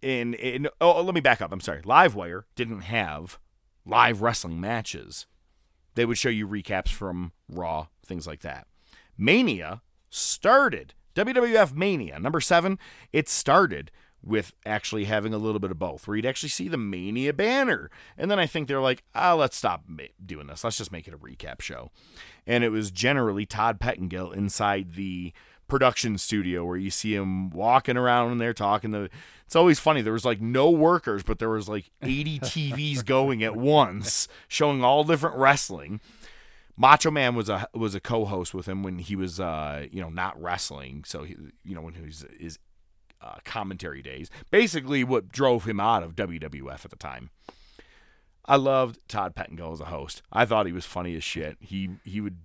in, 0.02 0.34
in 0.34 0.66
oh, 0.80 0.92
oh 0.92 1.02
let 1.02 1.14
me 1.14 1.20
back 1.20 1.40
up. 1.40 1.50
I'm 1.50 1.60
sorry. 1.60 1.82
Livewire 1.82 2.42
didn't 2.56 2.82
have 2.82 3.38
live 3.86 4.20
wrestling 4.20 4.60
matches. 4.60 5.26
They 5.94 6.04
would 6.04 6.18
show 6.18 6.28
you 6.28 6.46
recaps 6.46 6.90
from 6.90 7.32
Raw, 7.48 7.86
things 8.04 8.26
like 8.26 8.40
that. 8.40 8.66
Mania 9.16 9.82
started 10.10 10.94
WWF 11.18 11.74
Mania 11.74 12.20
number 12.20 12.40
7, 12.40 12.78
it 13.12 13.28
started 13.28 13.90
with 14.28 14.52
actually 14.66 15.04
having 15.04 15.32
a 15.32 15.38
little 15.38 15.58
bit 15.58 15.70
of 15.70 15.78
both, 15.78 16.06
where 16.06 16.16
you'd 16.16 16.26
actually 16.26 16.50
see 16.50 16.68
the 16.68 16.76
Mania 16.76 17.32
banner. 17.32 17.90
And 18.16 18.30
then 18.30 18.38
I 18.38 18.46
think 18.46 18.68
they're 18.68 18.80
like, 18.80 19.02
ah, 19.14 19.34
let's 19.34 19.56
stop 19.56 19.84
doing 20.24 20.46
this. 20.46 20.62
Let's 20.62 20.78
just 20.78 20.92
make 20.92 21.08
it 21.08 21.14
a 21.14 21.18
recap 21.18 21.60
show. 21.60 21.90
And 22.46 22.62
it 22.62 22.68
was 22.68 22.90
generally 22.90 23.46
Todd 23.46 23.80
Pettengill 23.80 24.32
inside 24.32 24.94
the 24.94 25.32
production 25.66 26.16
studio 26.16 26.64
where 26.64 26.76
you 26.76 26.90
see 26.90 27.14
him 27.14 27.50
walking 27.50 27.96
around 27.96 28.32
and 28.32 28.40
they're 28.40 28.54
talking 28.54 28.90
to 28.90 29.06
it's 29.44 29.54
always 29.54 29.78
funny 29.78 30.00
there 30.00 30.14
was 30.14 30.24
like 30.24 30.40
no 30.40 30.70
workers 30.70 31.22
but 31.22 31.38
there 31.38 31.50
was 31.50 31.68
like 31.68 31.90
80 32.00 32.38
TVs 32.40 33.04
going 33.04 33.44
at 33.44 33.54
once 33.54 34.28
showing 34.48 34.82
all 34.82 35.04
different 35.04 35.36
wrestling 35.36 36.00
Macho 36.74 37.10
Man 37.10 37.34
was 37.34 37.50
a 37.50 37.68
was 37.74 37.94
a 37.94 38.00
co-host 38.00 38.54
with 38.54 38.66
him 38.66 38.82
when 38.82 38.98
he 38.98 39.14
was 39.14 39.38
uh 39.38 39.86
you 39.90 40.00
know 40.00 40.08
not 40.08 40.40
wrestling 40.40 41.04
so 41.04 41.24
he, 41.24 41.36
you 41.64 41.74
know 41.74 41.82
when 41.82 41.94
he 41.94 42.02
was 42.02 42.24
his 42.40 42.58
uh, 43.20 43.36
commentary 43.44 44.02
days 44.02 44.30
basically 44.50 45.02
what 45.04 45.28
drove 45.30 45.64
him 45.64 45.80
out 45.80 46.02
of 46.02 46.14
WWF 46.14 46.84
at 46.84 46.90
the 46.90 46.96
time 46.96 47.30
I 48.44 48.56
loved 48.56 48.98
Todd 49.08 49.34
Pettengill 49.34 49.72
as 49.72 49.80
a 49.80 49.86
host 49.86 50.22
I 50.32 50.44
thought 50.44 50.66
he 50.66 50.72
was 50.72 50.86
funny 50.86 51.16
as 51.16 51.24
shit 51.24 51.56
he 51.60 51.90
he 52.04 52.20
would 52.20 52.38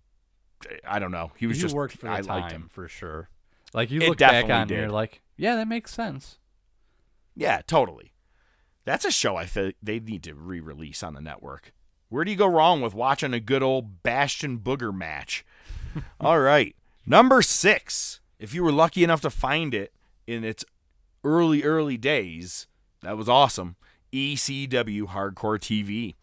I 0.87 0.99
don't 0.99 1.11
know 1.11 1.31
he 1.37 1.47
was 1.47 1.57
you 1.57 1.63
just 1.63 1.75
worked 1.75 1.97
for 1.97 2.07
the 2.07 2.11
I 2.11 2.19
liked 2.21 2.51
him 2.51 2.69
for 2.71 2.87
sure. 2.87 3.29
Like 3.73 3.91
you 3.91 4.01
It 4.01 4.09
look 4.09 4.17
back 4.19 4.45
on 4.45 4.51
and 4.51 4.69
you're 4.71 4.89
like, 4.89 5.21
yeah, 5.35 5.55
that 5.55 5.67
makes 5.67 5.93
sense. 5.93 6.37
Yeah, 7.35 7.61
totally. 7.65 8.13
That's 8.85 9.05
a 9.05 9.11
show 9.11 9.35
I 9.35 9.45
think 9.45 9.75
they 9.81 9.99
need 9.99 10.23
to 10.23 10.35
re-release 10.35 11.01
on 11.03 11.13
the 11.13 11.21
network. 11.21 11.73
Where 12.09 12.23
do 12.23 12.31
you 12.31 12.37
go 12.37 12.45
wrong 12.45 12.81
with 12.81 12.93
watching 12.93 13.33
a 13.33 13.39
good 13.39 13.63
old 13.63 14.03
Bastion 14.03 14.59
Booger 14.59 14.93
match? 14.95 15.43
All 16.19 16.39
right, 16.39 16.75
number 17.05 17.41
six. 17.41 18.19
If 18.39 18.53
you 18.53 18.63
were 18.63 18.71
lucky 18.71 19.03
enough 19.03 19.21
to 19.21 19.29
find 19.29 19.73
it 19.73 19.93
in 20.27 20.43
its 20.43 20.63
early 21.23 21.63
early 21.63 21.97
days, 21.97 22.67
that 23.01 23.17
was 23.17 23.29
awesome. 23.29 23.75
ECW 24.11 25.07
Hardcore 25.07 25.59
TV 25.59 26.15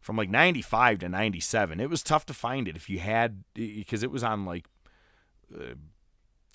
from 0.00 0.16
like 0.16 0.30
95 0.30 1.00
to 1.00 1.08
97. 1.08 1.80
It 1.80 1.90
was 1.90 2.02
tough 2.02 2.26
to 2.26 2.34
find 2.34 2.68
it 2.68 2.76
if 2.76 2.88
you 2.90 2.98
had 2.98 3.44
because 3.54 4.02
it 4.02 4.10
was 4.10 4.22
on 4.22 4.44
like 4.44 4.66
uh, 5.54 5.74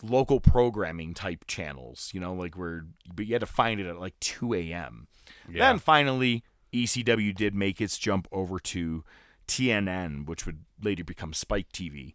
local 0.04 0.40
programming 0.40 1.14
type 1.14 1.46
channels, 1.48 2.12
you 2.14 2.20
know, 2.20 2.34
like 2.34 2.56
where 2.56 2.86
but 3.14 3.26
you 3.26 3.34
had 3.34 3.42
to 3.42 3.46
find 3.46 3.80
it 3.80 3.88
at 3.88 4.00
like 4.00 4.20
2 4.20 4.54
a.m. 4.54 5.08
Yeah. 5.50 5.68
Then 5.68 5.80
finally 5.80 6.44
ECW 6.74 7.34
did 7.36 7.56
make 7.56 7.82
its 7.82 7.98
jump 7.98 8.28
over 8.32 8.60
to 8.60 9.04
TNN, 9.48 10.26
which 10.26 10.46
would 10.46 10.66
later 10.82 11.04
become 11.04 11.34
Spike 11.34 11.72
TV. 11.72 12.14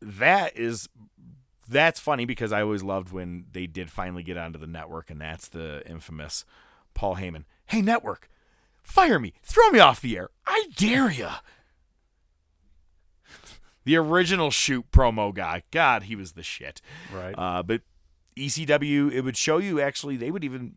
That 0.00 0.56
is 0.56 0.88
that's 1.68 2.00
funny 2.00 2.24
because 2.24 2.52
I 2.52 2.62
always 2.62 2.82
loved 2.82 3.12
when 3.12 3.46
they 3.52 3.66
did 3.66 3.90
finally 3.90 4.22
get 4.22 4.36
onto 4.36 4.58
the 4.58 4.66
network, 4.66 5.10
and 5.10 5.20
that's 5.20 5.48
the 5.48 5.82
infamous 5.88 6.44
Paul 6.94 7.16
Heyman. 7.16 7.44
Hey, 7.66 7.82
network, 7.82 8.28
fire 8.82 9.18
me, 9.18 9.32
throw 9.42 9.70
me 9.70 9.78
off 9.78 10.00
the 10.00 10.16
air. 10.16 10.30
I 10.46 10.68
dare 10.76 11.10
ya. 11.10 11.36
The 13.84 13.96
original 13.96 14.52
shoot 14.52 14.92
promo 14.92 15.34
guy. 15.34 15.64
God, 15.72 16.04
he 16.04 16.14
was 16.14 16.34
the 16.34 16.44
shit. 16.44 16.80
Right. 17.12 17.34
Uh, 17.36 17.64
but 17.64 17.82
ECW, 18.36 19.10
it 19.10 19.22
would 19.22 19.36
show 19.36 19.58
you 19.58 19.80
actually, 19.80 20.16
they 20.16 20.30
would 20.30 20.44
even 20.44 20.76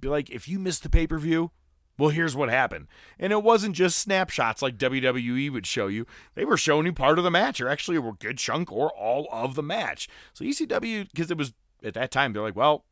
be 0.00 0.08
like, 0.08 0.30
if 0.30 0.48
you 0.48 0.58
missed 0.58 0.82
the 0.82 0.88
pay 0.88 1.06
per 1.06 1.18
view, 1.18 1.50
well, 1.98 2.10
here's 2.10 2.36
what 2.36 2.48
happened. 2.48 2.86
And 3.18 3.32
it 3.32 3.42
wasn't 3.42 3.74
just 3.74 3.98
snapshots 3.98 4.62
like 4.62 4.78
WWE 4.78 5.52
would 5.52 5.66
show 5.66 5.88
you. 5.88 6.06
They 6.34 6.44
were 6.44 6.56
showing 6.56 6.86
you 6.86 6.92
part 6.92 7.18
of 7.18 7.24
the 7.24 7.30
match, 7.30 7.60
or 7.60 7.68
actually 7.68 7.96
a 7.96 8.12
good 8.12 8.38
chunk 8.38 8.70
or 8.72 8.90
all 8.96 9.26
of 9.32 9.56
the 9.56 9.62
match. 9.62 10.08
So 10.32 10.44
ECW, 10.44 11.10
because 11.10 11.30
it 11.30 11.36
was 11.36 11.52
at 11.82 11.94
that 11.94 12.10
time, 12.10 12.32
they're 12.32 12.42
like, 12.42 12.56
well, 12.56 12.84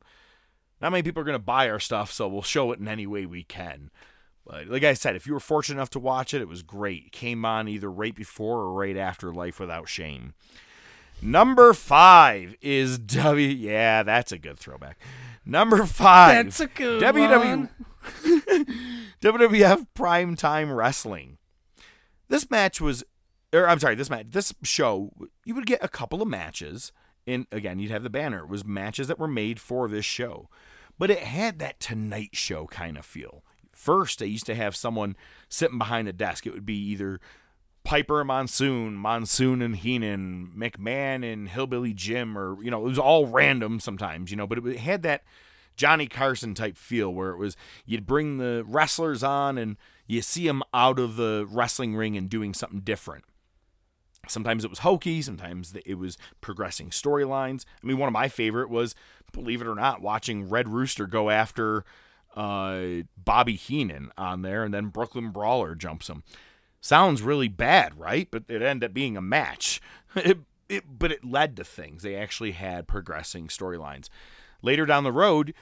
not 0.81 0.93
many 0.93 1.03
people 1.03 1.23
are 1.23 1.25
going 1.25 1.39
to 1.39 1.39
buy 1.39 1.71
our 1.71 1.81
stuff, 1.81 2.13
so 2.13 2.29
we'll 2.29 2.43
show 2.43 2.73
it 2.73 2.81
in 2.81 2.89
any 2.89 3.07
way 3.07 3.25
we 3.27 3.45
can. 3.45 3.91
But 4.45 4.69
like 4.69 4.85
I 4.85 4.95
said, 4.95 5.17
if 5.17 5.27
you 5.27 5.33
were 5.33 5.41
fortunate 5.41 5.77
enough 5.77 5.91
to 5.91 5.99
watch 5.99 6.35
it, 6.35 6.41
it 6.43 6.49
was 6.49 6.63
great. 6.63 7.07
It 7.07 7.13
came 7.13 7.45
on 7.45 7.67
either 7.69 7.91
right 7.91 8.15
before 8.15 8.61
or 8.61 8.73
right 8.73 8.97
after 8.97 9.33
Life 9.33 9.59
Without 9.59 9.89
Shame. 9.89 10.35
Number 11.23 11.73
five 11.73 12.55
is 12.61 12.99
W. 12.99 13.49
Yeah, 13.49 14.03
that's 14.03 14.33
a 14.33 14.39
good 14.39 14.59
throwback. 14.59 14.99
Number 15.45 15.85
five. 15.87 16.45
That's 16.45 16.61
a 16.61 16.67
good 16.67 17.03
WW- 17.03 17.57
one. 17.59 17.71
WWF 19.21 19.87
Primetime 19.95 20.75
Wrestling. 20.77 21.39
This 22.29 22.51
match 22.51 22.81
was, 22.81 23.05
or 23.53 23.69
I'm 23.69 23.79
sorry, 23.79 23.95
this 23.95 24.11
match, 24.11 24.27
this 24.31 24.55
show, 24.63 25.13
you 25.45 25.55
would 25.55 25.67
get 25.67 25.83
a 25.83 25.89
couple 25.89 26.23
of 26.23 26.29
matches. 26.29 26.93
And 27.27 27.47
again, 27.51 27.79
you'd 27.79 27.91
have 27.91 28.03
the 28.03 28.11
banner. 28.11 28.41
It 28.41 28.49
was 28.49 28.65
matches 28.65 29.09
that 29.09 29.19
were 29.19 29.29
made 29.29 29.61
for 29.61 29.89
this 29.89 30.05
show. 30.05 30.49
But 30.99 31.11
it 31.11 31.21
had 31.21 31.59
that 31.59 31.81
Tonight 31.81 32.31
Show 32.33 32.67
kind 32.67 32.97
of 32.97 33.05
feel. 33.05 33.45
First, 33.73 34.19
they 34.19 34.27
used 34.27 34.47
to 34.47 34.55
have 34.55 34.75
someone 34.75 35.17
sitting 35.49 35.79
behind 35.79 36.09
the 36.09 36.13
desk. 36.13 36.47
It 36.47 36.55
would 36.55 36.65
be 36.65 36.79
either 36.79 37.21
Piper 37.85 38.21
and 38.21 38.29
Monsoon, 38.29 38.95
Monsoon 38.95 39.61
and 39.61 39.77
Heenan, 39.77 40.53
McMahon 40.57 41.31
and 41.31 41.49
Hillbilly 41.49 41.93
Jim, 41.93 42.37
or, 42.37 42.63
you 42.63 42.71
know, 42.71 42.81
it 42.81 42.89
was 42.89 42.99
all 42.99 43.27
random 43.27 43.79
sometimes, 43.79 44.31
you 44.31 44.37
know, 44.37 44.47
but 44.47 44.59
it 44.59 44.79
had 44.79 45.03
that 45.03 45.23
Johnny 45.77 46.07
Carson 46.07 46.55
type 46.55 46.77
feel 46.77 47.13
where 47.13 47.31
it 47.31 47.39
was 47.39 47.57
you'd 47.85 48.07
bring 48.07 48.39
the 48.39 48.65
wrestlers 48.67 49.23
on 49.23 49.59
and 49.59 49.77
you 50.07 50.23
see 50.23 50.47
them 50.47 50.63
out 50.73 50.99
of 50.99 51.17
the 51.17 51.47
wrestling 51.51 51.97
ring 51.97 52.17
and 52.17 52.29
doing 52.31 52.55
something 52.55 52.81
different. 52.81 53.25
Sometimes 54.29 54.65
it 54.65 54.71
was 54.71 54.81
hokey, 54.81 55.23
sometimes 55.23 55.75
it 55.85 55.95
was 55.95 56.19
progressing 56.41 56.91
storylines. 56.91 57.65
I 57.83 57.87
mean, 57.87 57.99
one 57.99 58.09
of 58.09 58.13
my 58.13 58.29
favorite 58.29 58.71
was, 58.71 58.95
believe 59.33 59.61
it 59.61 59.69
or 59.69 59.75
not, 59.75 60.03
watching 60.03 60.49
Red 60.49 60.69
Rooster 60.69 61.07
go 61.07 61.31
after 61.31 61.85
uh, 62.35 63.03
Bobby 63.17 63.55
Heenan 63.55 64.11
on 64.19 64.43
there, 64.43 64.65
and 64.65 64.75
then 64.75 64.89
Brooklyn 64.89 65.31
Brawler 65.31 65.75
jumps 65.75 66.09
him. 66.09 66.23
Sounds 66.81 67.23
really 67.23 67.49
bad, 67.49 67.99
right? 67.99 68.29
But 68.31 68.45
it 68.49 68.63
ended 68.63 68.91
up 68.91 68.95
being 68.95 69.17
a 69.17 69.23
match. 69.23 69.81
It, 70.17 70.39
it, 70.71 70.99
but 70.99 71.13
it 71.13 71.27
led 71.27 71.57
to 71.57 71.65
things. 71.65 72.03
They 72.03 72.17
actually 72.17 72.53
had 72.53 72.89
progressing 72.89 73.49
storylines. 73.49 74.09
Later 74.63 74.87
down 74.87 75.05
the 75.05 75.13
road, 75.13 75.55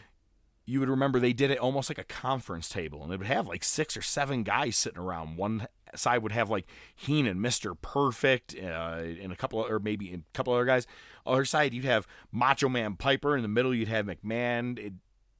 you 0.67 0.81
would 0.81 0.89
remember 0.89 1.21
they 1.21 1.33
did 1.33 1.51
it 1.51 1.59
almost 1.59 1.91
like 1.91 1.99
a 1.99 2.05
conference 2.05 2.69
table, 2.69 3.03
and 3.03 3.13
it 3.13 3.19
would 3.19 3.27
have 3.27 3.47
like 3.47 3.65
six 3.65 3.97
or 3.97 4.03
seven 4.03 4.43
guys 4.43 4.77
sitting 4.77 4.99
around. 4.99 5.37
One 5.37 5.67
side 5.95 6.23
would 6.23 6.33
have 6.33 6.49
like 6.49 6.67
Heenan, 6.97 7.33
and 7.33 7.43
Mister 7.43 7.75
Perfect, 7.75 8.55
uh, 8.57 9.01
and 9.21 9.33
a 9.33 9.37
couple, 9.37 9.61
or 9.61 9.79
maybe 9.79 10.13
a 10.13 10.21
couple 10.33 10.55
other 10.55 10.65
guys. 10.65 10.87
Other 11.27 11.45
side, 11.45 11.75
you'd 11.75 11.85
have 11.85 12.07
Macho 12.33 12.69
Man 12.69 12.97
Piper. 12.97 13.37
In 13.37 13.43
the 13.43 13.49
middle, 13.49 13.75
you'd 13.75 13.89
have 13.89 14.07
McMahon. 14.07 14.79
It, 14.79 14.93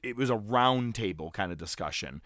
it 0.03 0.17
was 0.17 0.29
a 0.29 0.37
round 0.37 0.95
table 0.95 1.31
kind 1.31 1.51
of 1.51 1.59
discussion. 1.59 2.21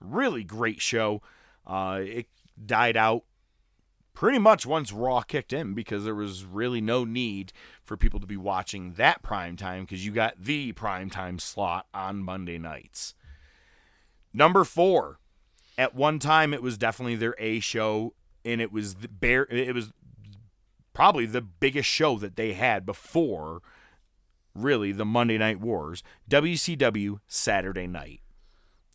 Really 0.00 0.42
great 0.42 0.80
show. 0.80 1.22
Uh, 1.66 2.00
it 2.02 2.26
died 2.66 2.96
out 2.96 3.24
pretty 4.14 4.38
much 4.38 4.66
once 4.66 4.92
Raw 4.92 5.22
kicked 5.22 5.52
in 5.52 5.74
because 5.74 6.04
there 6.04 6.14
was 6.14 6.44
really 6.44 6.80
no 6.80 7.04
need 7.04 7.52
for 7.82 7.96
people 7.96 8.20
to 8.20 8.26
be 8.26 8.36
watching 8.36 8.92
that 8.94 9.22
prime 9.22 9.56
time 9.56 9.84
because 9.84 10.04
you 10.04 10.12
got 10.12 10.42
the 10.42 10.72
prime 10.72 11.10
time 11.10 11.38
slot 11.38 11.86
on 11.94 12.22
Monday 12.22 12.58
nights. 12.58 13.14
Number 14.32 14.64
four, 14.64 15.18
at 15.76 15.94
one 15.94 16.18
time 16.18 16.52
it 16.52 16.62
was 16.62 16.78
definitely 16.78 17.16
their 17.16 17.34
A 17.38 17.60
show, 17.60 18.14
and 18.44 18.60
it 18.60 18.72
was 18.72 18.96
the 18.96 19.08
bear. 19.08 19.46
It 19.50 19.74
was 19.74 19.92
probably 20.92 21.26
the 21.26 21.40
biggest 21.40 21.88
show 21.88 22.16
that 22.18 22.36
they 22.36 22.52
had 22.52 22.84
before, 22.84 23.62
really 24.54 24.92
the 24.92 25.04
Monday 25.04 25.38
Night 25.38 25.60
Wars. 25.60 26.02
WCW 26.28 27.20
Saturday 27.26 27.86
Night. 27.86 28.20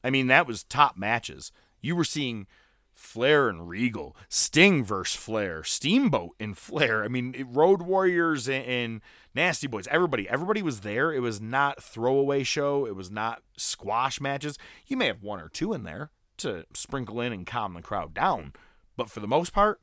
I 0.03 0.09
mean 0.09 0.27
that 0.27 0.47
was 0.47 0.63
top 0.63 0.97
matches. 0.97 1.51
You 1.81 1.95
were 1.95 2.03
seeing 2.03 2.47
Flair 2.95 3.49
and 3.49 3.67
Regal, 3.67 4.15
Sting 4.29 4.83
versus 4.83 5.15
Flair, 5.15 5.63
Steamboat 5.63 6.31
and 6.39 6.57
Flair. 6.57 7.03
I 7.03 7.09
mean, 7.09 7.45
Road 7.51 7.81
Warriors 7.81 8.47
and, 8.47 8.65
and, 8.65 9.01
Nasty 9.35 9.67
Boys. 9.67 9.85
Everybody, 9.87 10.29
everybody 10.29 10.61
was 10.61 10.79
there. 10.79 11.11
It 11.11 11.19
was 11.19 11.41
not 11.41 11.83
throwaway 11.83 12.43
show. 12.43 12.85
It 12.85 12.95
was 12.95 13.11
not 13.11 13.43
squash 13.57 14.21
matches. 14.21 14.57
You 14.87 14.95
may 14.95 15.07
have 15.07 15.21
one 15.21 15.41
or 15.41 15.49
two 15.49 15.73
in 15.73 15.83
there 15.83 16.11
to 16.37 16.65
sprinkle 16.73 17.19
in 17.19 17.33
and 17.33 17.45
calm 17.45 17.73
the 17.73 17.81
crowd 17.81 18.13
down, 18.13 18.53
but 18.95 19.09
for 19.09 19.19
the 19.19 19.27
most 19.27 19.51
part, 19.51 19.81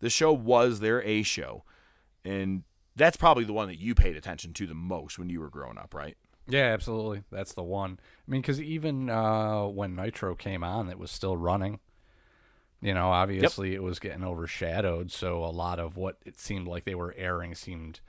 the 0.00 0.10
show 0.10 0.32
was 0.32 0.80
their 0.80 1.02
A 1.02 1.22
show, 1.22 1.64
and 2.22 2.64
that's 2.94 3.16
probably 3.16 3.44
the 3.44 3.54
one 3.54 3.68
that 3.68 3.80
you 3.80 3.94
paid 3.94 4.14
attention 4.14 4.52
to 4.54 4.66
the 4.66 4.74
most 4.74 5.18
when 5.18 5.30
you 5.30 5.40
were 5.40 5.50
growing 5.50 5.78
up, 5.78 5.94
right? 5.94 6.16
Yeah, 6.48 6.66
absolutely. 6.66 7.22
That's 7.30 7.54
the 7.54 7.62
one. 7.62 7.98
I 8.00 8.30
mean, 8.30 8.40
because 8.40 8.60
even 8.60 9.10
uh, 9.10 9.64
when 9.64 9.96
Nitro 9.96 10.34
came 10.34 10.62
on, 10.62 10.88
it 10.88 10.98
was 10.98 11.10
still 11.10 11.36
running. 11.36 11.80
You 12.80 12.94
know, 12.94 13.10
obviously 13.10 13.70
yep. 13.70 13.76
it 13.76 13.82
was 13.82 13.98
getting 13.98 14.22
overshadowed, 14.24 15.10
so 15.10 15.44
a 15.44 15.46
lot 15.46 15.78
of 15.78 15.96
what 15.96 16.18
it 16.24 16.38
seemed 16.38 16.68
like 16.68 16.84
they 16.84 16.94
were 16.94 17.14
airing 17.16 17.54
seemed 17.54 18.00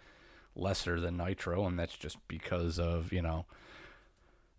lesser 0.56 1.00
than 1.00 1.18
Nitro, 1.18 1.66
and 1.66 1.80
that's 1.80 1.98
just 1.98 2.18
because 2.28 2.78
of, 2.78 3.14
you 3.14 3.22
know, 3.22 3.46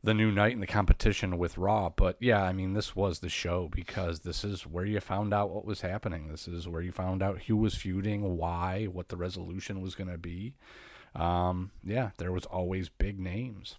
the 0.02 0.14
new 0.14 0.30
night 0.30 0.52
and 0.52 0.62
the 0.62 0.66
competition 0.66 1.38
with 1.38 1.58
Raw. 1.58 1.90
But 1.90 2.16
yeah, 2.20 2.42
I 2.42 2.52
mean, 2.52 2.72
this 2.72 2.94
was 2.94 3.18
the 3.18 3.28
show 3.28 3.68
because 3.70 4.20
this 4.20 4.44
is 4.44 4.62
where 4.66 4.84
you 4.84 5.00
found 5.00 5.34
out 5.34 5.50
what 5.50 5.64
was 5.64 5.80
happening. 5.80 6.28
This 6.28 6.48
is 6.48 6.68
where 6.68 6.82
you 6.82 6.92
found 6.92 7.22
out 7.22 7.42
who 7.42 7.56
was 7.56 7.74
feuding, 7.74 8.36
why, 8.36 8.84
what 8.84 9.08
the 9.08 9.16
resolution 9.16 9.80
was 9.80 9.94
going 9.94 10.10
to 10.10 10.18
be. 10.18 10.54
Um, 11.14 11.72
yeah, 11.84 12.10
there 12.18 12.32
was 12.32 12.46
always 12.46 12.88
big 12.88 13.18
names. 13.18 13.76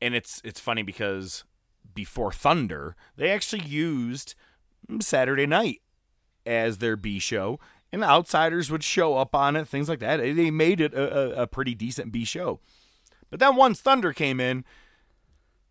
And 0.00 0.14
it's 0.14 0.40
it's 0.44 0.60
funny 0.60 0.82
because 0.82 1.44
before 1.94 2.32
Thunder, 2.32 2.96
they 3.16 3.30
actually 3.30 3.62
used 3.62 4.34
Saturday 5.00 5.46
night 5.46 5.80
as 6.44 6.78
their 6.78 6.96
B 6.96 7.18
show, 7.18 7.58
and 7.92 8.02
outsiders 8.02 8.70
would 8.70 8.84
show 8.84 9.16
up 9.16 9.34
on 9.34 9.56
it, 9.56 9.66
things 9.68 9.88
like 9.88 10.00
that. 10.00 10.18
They 10.18 10.50
made 10.50 10.80
it 10.80 10.94
a, 10.94 11.42
a 11.42 11.46
pretty 11.46 11.74
decent 11.74 12.12
B 12.12 12.24
show. 12.24 12.60
But 13.30 13.40
then 13.40 13.56
once 13.56 13.80
Thunder 13.80 14.12
came 14.12 14.40
in, 14.40 14.64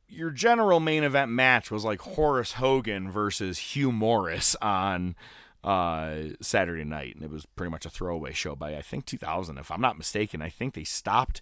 your 0.07 0.29
general 0.29 0.79
main 0.79 1.03
event 1.03 1.31
match 1.31 1.71
was 1.71 1.83
like 1.83 2.01
Horace 2.01 2.53
Hogan 2.53 3.09
versus 3.11 3.57
Hugh 3.57 3.91
Morris 3.91 4.55
on 4.61 5.15
uh, 5.63 6.15
Saturday 6.41 6.83
night, 6.83 7.15
and 7.15 7.23
it 7.23 7.31
was 7.31 7.45
pretty 7.45 7.71
much 7.71 7.85
a 7.85 7.89
throwaway 7.89 8.33
show 8.33 8.55
by 8.55 8.75
I 8.75 8.81
think 8.81 9.05
2000, 9.05 9.57
if 9.57 9.71
I'm 9.71 9.81
not 9.81 9.97
mistaken. 9.97 10.41
I 10.41 10.49
think 10.49 10.73
they 10.73 10.83
stopped 10.83 11.41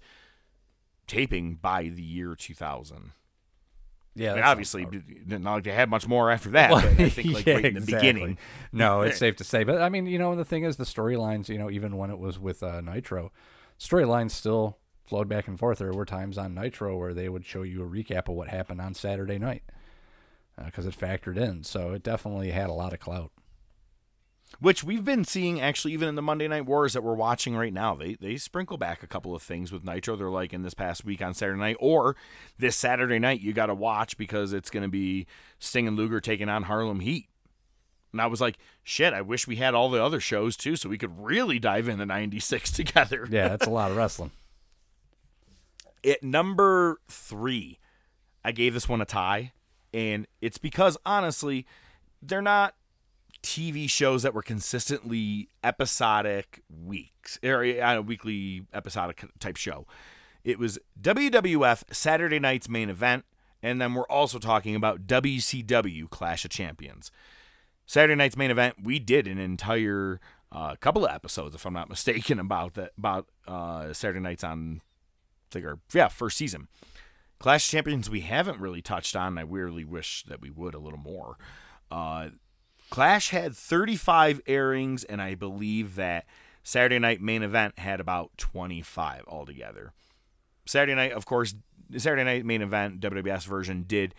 taping 1.07 1.55
by 1.55 1.83
the 1.83 2.03
year 2.03 2.35
2000. 2.35 3.11
Yeah, 4.15 4.33
I 4.33 4.35
mean, 4.35 4.43
obviously, 4.43 4.87
not 5.25 5.53
like 5.55 5.63
they 5.63 5.71
had 5.71 5.89
much 5.89 6.07
more 6.07 6.29
after 6.29 6.49
that. 6.51 6.71
Well, 6.71 6.85
I 6.85 7.09
think 7.09 7.33
like 7.33 7.45
yeah, 7.45 7.55
right 7.55 7.65
in 7.65 7.73
the 7.73 7.79
exactly. 7.79 8.11
beginning. 8.13 8.37
No, 8.71 9.01
it's 9.03 9.17
safe 9.17 9.35
to 9.37 9.43
say. 9.43 9.63
But 9.63 9.81
I 9.81 9.89
mean, 9.89 10.05
you 10.05 10.19
know, 10.19 10.35
the 10.35 10.45
thing 10.45 10.63
is, 10.63 10.77
the 10.77 10.83
storylines. 10.83 11.49
You 11.49 11.57
know, 11.57 11.71
even 11.71 11.97
when 11.97 12.11
it 12.11 12.19
was 12.19 12.37
with 12.37 12.61
uh, 12.61 12.81
Nitro, 12.81 13.31
storylines 13.79 14.31
still 14.31 14.77
flowed 15.03 15.27
back 15.27 15.47
and 15.47 15.57
forth. 15.59 15.79
There 15.79 15.93
were 15.93 16.05
times 16.05 16.37
on 16.37 16.53
Nitro 16.53 16.95
where 16.97 17.13
they 17.13 17.27
would 17.27 17.45
show 17.45 17.63
you 17.63 17.83
a 17.83 17.87
recap 17.87 18.29
of 18.29 18.35
what 18.35 18.49
happened 18.49 18.81
on 18.81 18.93
Saturday 18.93 19.39
night 19.39 19.63
because 20.63 20.85
uh, 20.85 20.89
it 20.89 20.97
factored 20.97 21.37
in. 21.37 21.63
So 21.63 21.93
it 21.93 22.03
definitely 22.03 22.51
had 22.51 22.69
a 22.69 22.73
lot 22.73 22.93
of 22.93 22.99
clout. 22.99 23.31
Which 24.59 24.83
we've 24.83 25.03
been 25.03 25.25
seeing 25.25 25.59
actually 25.59 25.93
even 25.93 26.07
in 26.07 26.15
the 26.15 26.21
Monday 26.21 26.47
Night 26.47 26.65
Wars 26.65 26.93
that 26.93 27.03
we're 27.03 27.15
watching 27.15 27.55
right 27.55 27.73
now. 27.73 27.95
They 27.95 28.15
they 28.15 28.37
sprinkle 28.37 28.77
back 28.77 29.03
a 29.03 29.07
couple 29.07 29.35
of 29.35 29.41
things 29.41 29.71
with 29.71 29.83
Nitro. 29.83 30.15
They're 30.15 30.29
like 30.29 30.53
in 30.53 30.61
this 30.61 30.73
past 30.73 31.03
week 31.03 31.21
on 31.21 31.33
Saturday 31.33 31.59
night 31.59 31.77
or 31.79 32.15
this 32.57 32.75
Saturday 32.75 33.19
night 33.19 33.41
you 33.41 33.51
got 33.51 33.65
to 33.65 33.75
watch 33.75 34.17
because 34.17 34.53
it's 34.53 34.69
going 34.69 34.83
to 34.83 34.89
be 34.89 35.27
Sting 35.59 35.87
and 35.87 35.97
Luger 35.97 36.21
taking 36.21 36.49
on 36.49 36.63
Harlem 36.63 37.01
Heat. 37.01 37.27
And 38.13 38.21
I 38.21 38.27
was 38.27 38.39
like, 38.39 38.57
shit, 38.83 39.11
I 39.11 39.21
wish 39.21 39.47
we 39.47 39.55
had 39.55 39.73
all 39.73 39.89
the 39.89 40.01
other 40.01 40.19
shows 40.19 40.55
too 40.55 40.75
so 40.75 40.87
we 40.87 40.99
could 40.99 41.19
really 41.21 41.59
dive 41.59 41.89
into 41.89 42.05
96 42.05 42.71
together. 42.73 43.27
Yeah, 43.29 43.49
that's 43.49 43.67
a 43.67 43.71
lot 43.71 43.91
of 43.91 43.97
wrestling. 43.97 44.31
At 46.05 46.21
number 46.21 46.99
3, 47.09 47.79
I 48.45 48.51
gave 48.51 48.73
this 48.73 48.87
one 48.87 49.01
a 49.01 49.05
tie 49.05 49.51
and 49.93 50.27
it's 50.41 50.57
because 50.57 50.97
honestly, 51.05 51.65
they're 52.21 52.41
not 52.41 52.75
TV 53.43 53.89
shows 53.89 54.23
that 54.23 54.33
were 54.33 54.41
consistently 54.41 55.49
episodic 55.63 56.63
weeks 56.69 57.37
or 57.43 57.63
a 57.63 58.01
weekly 58.01 58.65
episodic 58.73 59.23
type 59.39 59.57
show. 59.57 59.85
It 60.43 60.57
was 60.59 60.79
WWF 60.99 61.83
Saturday 61.93 62.39
night's 62.39 62.67
main 62.67 62.89
event, 62.89 63.25
and 63.61 63.79
then 63.79 63.93
we're 63.93 64.07
also 64.07 64.39
talking 64.39 64.75
about 64.75 65.05
WCW 65.05 66.09
Clash 66.09 66.43
of 66.43 66.51
Champions. 66.51 67.11
Saturday 67.85 68.15
night's 68.15 68.37
main 68.37 68.51
event, 68.51 68.77
we 68.81 68.99
did 68.99 69.27
an 69.27 69.37
entire 69.37 70.19
uh, 70.51 70.75
couple 70.75 71.05
of 71.05 71.13
episodes, 71.13 71.55
if 71.55 71.65
I'm 71.65 71.73
not 71.73 71.89
mistaken, 71.89 72.39
about 72.39 72.73
that 72.75 72.91
about 72.97 73.27
uh, 73.47 73.93
Saturday 73.93 74.19
nights 74.19 74.43
on, 74.43 74.81
I 74.81 75.47
think, 75.51 75.65
our 75.65 75.79
yeah 75.93 76.07
first 76.07 76.37
season. 76.37 76.67
Clash 77.39 77.67
of 77.67 77.71
Champions 77.71 78.09
we 78.09 78.21
haven't 78.21 78.59
really 78.59 78.81
touched 78.81 79.15
on. 79.15 79.37
I 79.37 79.43
weirdly 79.43 79.83
wish 79.83 80.23
that 80.27 80.41
we 80.41 80.49
would 80.49 80.73
a 80.73 80.79
little 80.79 80.99
more. 80.99 81.37
Uh, 81.91 82.29
Clash 82.93 83.31
had 83.31 83.55
35 83.55 84.39
airings, 84.45 85.03
and 85.03 85.19
I 85.19 85.33
believe 85.33 85.95
that 85.95 86.27
Saturday 86.61 86.99
Night 86.99 87.21
Main 87.21 87.41
Event 87.41 87.79
had 87.79 87.99
about 87.99 88.37
25 88.37 89.23
altogether. 89.27 89.93
Saturday 90.67 90.93
Night, 90.93 91.11
of 91.11 91.25
course, 91.25 91.55
Saturday 91.97 92.23
Night 92.23 92.45
Main 92.45 92.61
Event 92.61 92.99
WWS 92.99 93.47
version 93.47 93.85
did 93.87 94.13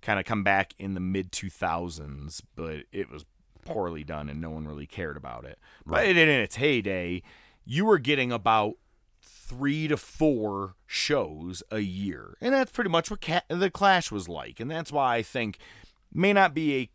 kind 0.00 0.18
of 0.18 0.24
come 0.24 0.42
back 0.42 0.72
in 0.78 0.94
the 0.94 1.00
mid 1.00 1.32
2000s, 1.32 2.40
but 2.56 2.84
it 2.92 3.10
was 3.10 3.26
poorly 3.66 4.04
done 4.04 4.30
and 4.30 4.40
no 4.40 4.48
one 4.48 4.66
really 4.66 4.86
cared 4.86 5.18
about 5.18 5.44
it. 5.44 5.58
Right. 5.84 6.06
But 6.06 6.16
in 6.16 6.30
its 6.30 6.56
heyday, 6.56 7.20
you 7.66 7.84
were 7.84 7.98
getting 7.98 8.32
about 8.32 8.76
three 9.20 9.86
to 9.86 9.98
four 9.98 10.76
shows 10.86 11.62
a 11.70 11.80
year. 11.80 12.38
And 12.40 12.54
that's 12.54 12.72
pretty 12.72 12.88
much 12.88 13.10
what 13.10 13.20
the 13.50 13.70
Clash 13.70 14.10
was 14.10 14.30
like. 14.30 14.60
And 14.60 14.70
that's 14.70 14.90
why 14.90 15.16
I 15.16 15.22
think 15.22 15.58
may 16.10 16.32
not 16.32 16.54
be 16.54 16.74
a 16.76 16.90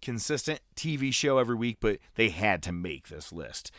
consistent 0.00 0.60
TV 0.76 1.12
show 1.12 1.38
every 1.38 1.54
week, 1.54 1.78
but 1.80 1.98
they 2.14 2.30
had 2.30 2.62
to 2.64 2.72
make 2.72 3.08
this 3.08 3.32
list. 3.32 3.70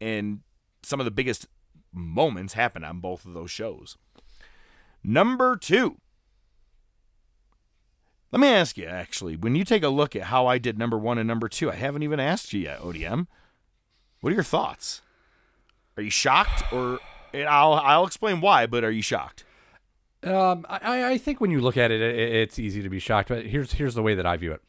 And 0.00 0.40
some 0.82 1.00
of 1.00 1.04
the 1.04 1.10
biggest 1.10 1.46
moments 1.92 2.54
happened 2.54 2.84
on 2.84 3.00
both 3.00 3.24
of 3.24 3.34
those 3.34 3.50
shows. 3.50 3.96
Number 5.02 5.56
two. 5.56 5.98
Let 8.30 8.40
me 8.40 8.48
ask 8.48 8.76
you, 8.76 8.86
actually, 8.86 9.36
when 9.36 9.54
you 9.54 9.64
take 9.64 9.82
a 9.82 9.88
look 9.88 10.14
at 10.14 10.24
how 10.24 10.46
I 10.46 10.58
did 10.58 10.78
number 10.78 10.98
one 10.98 11.16
and 11.16 11.26
number 11.26 11.48
two, 11.48 11.70
I 11.70 11.76
haven't 11.76 12.02
even 12.02 12.20
asked 12.20 12.52
you 12.52 12.60
yet, 12.60 12.80
ODM. 12.80 13.26
What 14.20 14.30
are 14.30 14.34
your 14.34 14.44
thoughts? 14.44 15.00
Are 15.96 16.02
you 16.02 16.10
shocked 16.10 16.70
or 16.72 17.00
I'll 17.34 17.74
I'll 17.74 18.06
explain 18.06 18.40
why, 18.40 18.66
but 18.66 18.84
are 18.84 18.90
you 18.90 19.02
shocked? 19.02 19.44
Um, 20.22 20.66
I, 20.68 21.12
I 21.12 21.18
think 21.18 21.40
when 21.40 21.50
you 21.50 21.60
look 21.60 21.76
at 21.76 21.90
it, 21.90 22.00
it, 22.00 22.18
it's 22.18 22.58
easy 22.58 22.82
to 22.82 22.88
be 22.88 22.98
shocked. 22.98 23.28
But 23.28 23.46
here's 23.46 23.72
here's 23.72 23.94
the 23.94 24.02
way 24.02 24.14
that 24.14 24.26
I 24.26 24.36
view 24.36 24.52
it. 24.52 24.62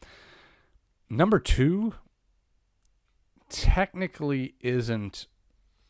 Number 1.10 1.40
two 1.40 1.94
technically 3.48 4.54
isn't 4.60 5.26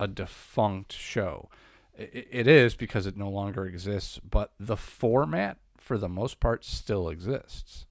a 0.01 0.09
defunct 0.09 0.93
show. 0.95 1.51
It, 1.95 2.27
it 2.31 2.47
is 2.49 2.75
because 2.75 3.07
it 3.07 3.17
no 3.17 3.29
longer 3.29 3.67
exists, 3.67 4.19
but 4.19 4.53
the 4.59 4.79
format, 4.79 5.59
for 5.77 5.99
the 5.99 6.09
most 6.09 6.41
part, 6.41 6.65
still 6.65 7.11
exists. 7.11 7.85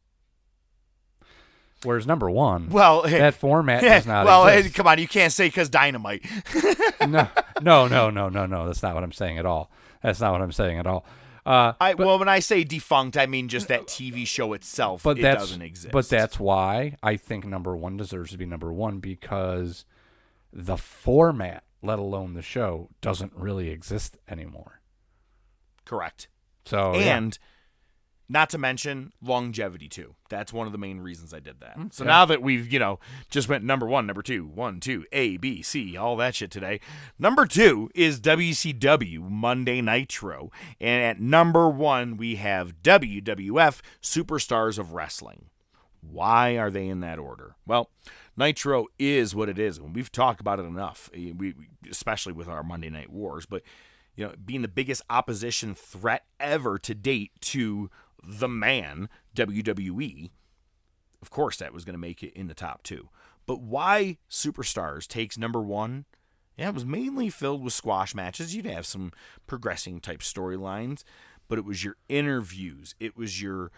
Whereas 1.83 2.05
number 2.05 2.29
one, 2.29 2.69
well, 2.69 3.01
that 3.05 3.35
format 3.35 3.81
does 3.81 4.05
not. 4.05 4.25
Well, 4.25 4.47
exist. 4.47 4.75
come 4.75 4.87
on, 4.87 4.97
you 4.99 5.07
can't 5.07 5.31
say 5.31 5.47
because 5.47 5.69
dynamite. 5.69 6.25
no, 7.07 7.29
no, 7.61 7.87
no, 7.87 8.09
no, 8.09 8.27
no, 8.27 8.45
no. 8.45 8.65
That's 8.65 8.83
not 8.83 8.95
what 8.95 9.03
I'm 9.03 9.13
saying 9.13 9.37
at 9.37 9.45
all. 9.45 9.71
That's 10.01 10.19
not 10.19 10.31
what 10.31 10.41
I'm 10.41 10.51
saying 10.51 10.79
at 10.79 10.87
all. 10.87 11.05
Uh, 11.45 11.73
I, 11.79 11.93
but, 11.93 12.05
well, 12.05 12.19
when 12.19 12.29
I 12.29 12.39
say 12.39 12.63
defunct, 12.63 13.17
I 13.17 13.25
mean 13.25 13.47
just 13.47 13.67
that 13.67 13.87
TV 13.87 14.25
show 14.25 14.53
itself. 14.53 15.03
But 15.03 15.19
it 15.19 15.21
that's, 15.21 15.41
doesn't 15.41 15.61
exist. 15.61 15.91
But 15.91 16.09
that's 16.09 16.39
why 16.39 16.97
I 17.01 17.17
think 17.17 17.45
number 17.45 17.75
one 17.75 17.97
deserves 17.97 18.31
to 18.31 18.37
be 18.37 18.45
number 18.45 18.71
one 18.71 18.99
because 18.99 19.85
the 20.51 20.77
format, 20.77 21.63
let 21.81 21.99
alone 21.99 22.33
the 22.33 22.41
show, 22.41 22.89
doesn't 23.01 23.33
really 23.35 23.69
exist 23.69 24.17
anymore. 24.27 24.81
Correct. 25.85 26.27
So 26.65 26.93
and 26.93 27.37
yeah. 27.39 27.45
Not 28.31 28.49
to 28.51 28.57
mention 28.59 29.11
longevity 29.21 29.89
too. 29.89 30.13
That's 30.29 30.53
one 30.53 30.67
of 30.67 30.71
the 30.71 30.77
main 30.77 30.99
reasons 30.99 31.33
I 31.33 31.39
did 31.39 31.59
that. 31.61 31.77
Okay. 31.77 31.87
So 31.91 32.03
now 32.03 32.25
that 32.25 32.41
we've, 32.43 32.71
you 32.71 32.77
know, 32.77 32.99
just 33.31 33.49
went 33.49 33.63
number 33.63 33.87
one, 33.87 34.05
number 34.05 34.21
two, 34.21 34.45
one, 34.45 34.79
two, 34.79 35.05
A, 35.11 35.37
B, 35.37 35.63
C, 35.63 35.97
all 35.97 36.15
that 36.17 36.35
shit 36.35 36.51
today. 36.51 36.79
Number 37.17 37.45
two 37.47 37.89
is 37.95 38.19
WCW 38.21 39.19
Monday 39.29 39.81
Nitro. 39.81 40.51
And 40.79 41.03
at 41.03 41.19
number 41.19 41.67
one, 41.69 42.17
we 42.17 42.35
have 42.35 42.81
WWF 42.83 43.81
Superstars 44.01 44.77
of 44.77 44.93
Wrestling. 44.93 45.45
Why 46.01 46.57
are 46.57 46.69
they 46.71 46.87
in 46.87 46.99
that 47.01 47.19
order? 47.19 47.55
Well, 47.65 47.89
Nitro 48.37 48.85
is 48.97 49.35
what 49.35 49.49
it 49.49 49.59
is, 49.59 49.77
and 49.79 49.93
we've 49.93 50.11
talked 50.11 50.39
about 50.39 50.59
it 50.59 50.65
enough. 50.65 51.09
eh, 51.13 51.33
We, 51.35 51.55
especially 51.89 52.31
with 52.33 52.47
our 52.47 52.63
Monday 52.63 52.89
Night 52.89 53.09
Wars, 53.09 53.45
but 53.45 53.63
you 54.15 54.25
know, 54.25 54.33
being 54.43 54.61
the 54.61 54.67
biggest 54.67 55.01
opposition 55.09 55.73
threat 55.73 56.25
ever 56.39 56.77
to 56.79 56.93
date 56.95 57.31
to 57.41 57.89
the 58.23 58.47
man, 58.47 59.09
WWE, 59.35 60.31
of 61.21 61.29
course 61.29 61.57
that 61.57 61.73
was 61.73 61.85
going 61.85 61.93
to 61.93 61.99
make 61.99 62.23
it 62.23 62.33
in 62.33 62.47
the 62.47 62.53
top 62.53 62.83
two. 62.83 63.09
But 63.45 63.61
why 63.61 64.17
Superstars 64.29 65.07
takes 65.07 65.37
number 65.37 65.61
one? 65.61 66.05
Yeah, 66.57 66.69
it 66.69 66.75
was 66.75 66.85
mainly 66.85 67.29
filled 67.29 67.63
with 67.63 67.73
squash 67.73 68.13
matches. 68.13 68.55
You'd 68.55 68.65
have 68.65 68.85
some 68.85 69.11
progressing 69.47 70.01
type 70.01 70.19
storylines, 70.19 71.03
but 71.47 71.57
it 71.57 71.65
was 71.65 71.83
your 71.83 71.95
interviews. 72.09 72.95
It 72.99 73.17
was 73.17 73.41
your 73.41 73.71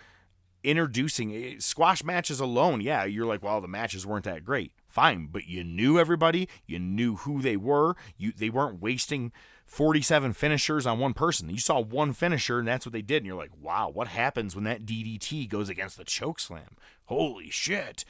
introducing 0.64 1.34
eh, 1.34 1.56
squash 1.60 2.04
matches 2.04 2.40
alone. 2.40 2.82
Yeah, 2.82 3.06
you're 3.06 3.26
like, 3.26 3.44
well, 3.44 3.62
the 3.62 3.68
matches 3.68 4.06
weren't 4.06 4.26
that 4.26 4.44
great. 4.44 4.74
Fine, 4.88 5.30
but 5.32 5.48
you 5.48 5.64
knew 5.64 6.00
everybody. 6.00 6.50
You 6.66 6.80
knew 6.80 7.18
who 7.18 7.42
they 7.42 7.56
were. 7.56 7.96
You 8.18 8.34
they 8.36 8.50
weren't 8.50 8.82
wasting 8.82 9.32
47 9.72 10.34
finishers 10.34 10.86
on 10.86 11.00
one 11.00 11.14
person. 11.14 11.50
You 11.50 11.58
saw 11.58 11.80
one 11.80 12.12
finisher, 12.12 12.60
and 12.60 12.68
that's 12.68 12.86
what 12.86 12.92
they 12.92 13.02
did. 13.02 13.18
And 13.18 13.26
you're 13.26 13.38
like, 13.38 13.54
wow, 13.58 13.90
what 13.90 14.10
happens 14.10 14.54
when 14.54 14.66
that 14.66 14.86
DDT 14.86 15.48
goes 15.48 15.70
against 15.70 15.96
the 15.96 16.04
choke 16.04 16.42
slam? 16.42 16.76
Holy 17.06 17.50
shit. 17.50 18.04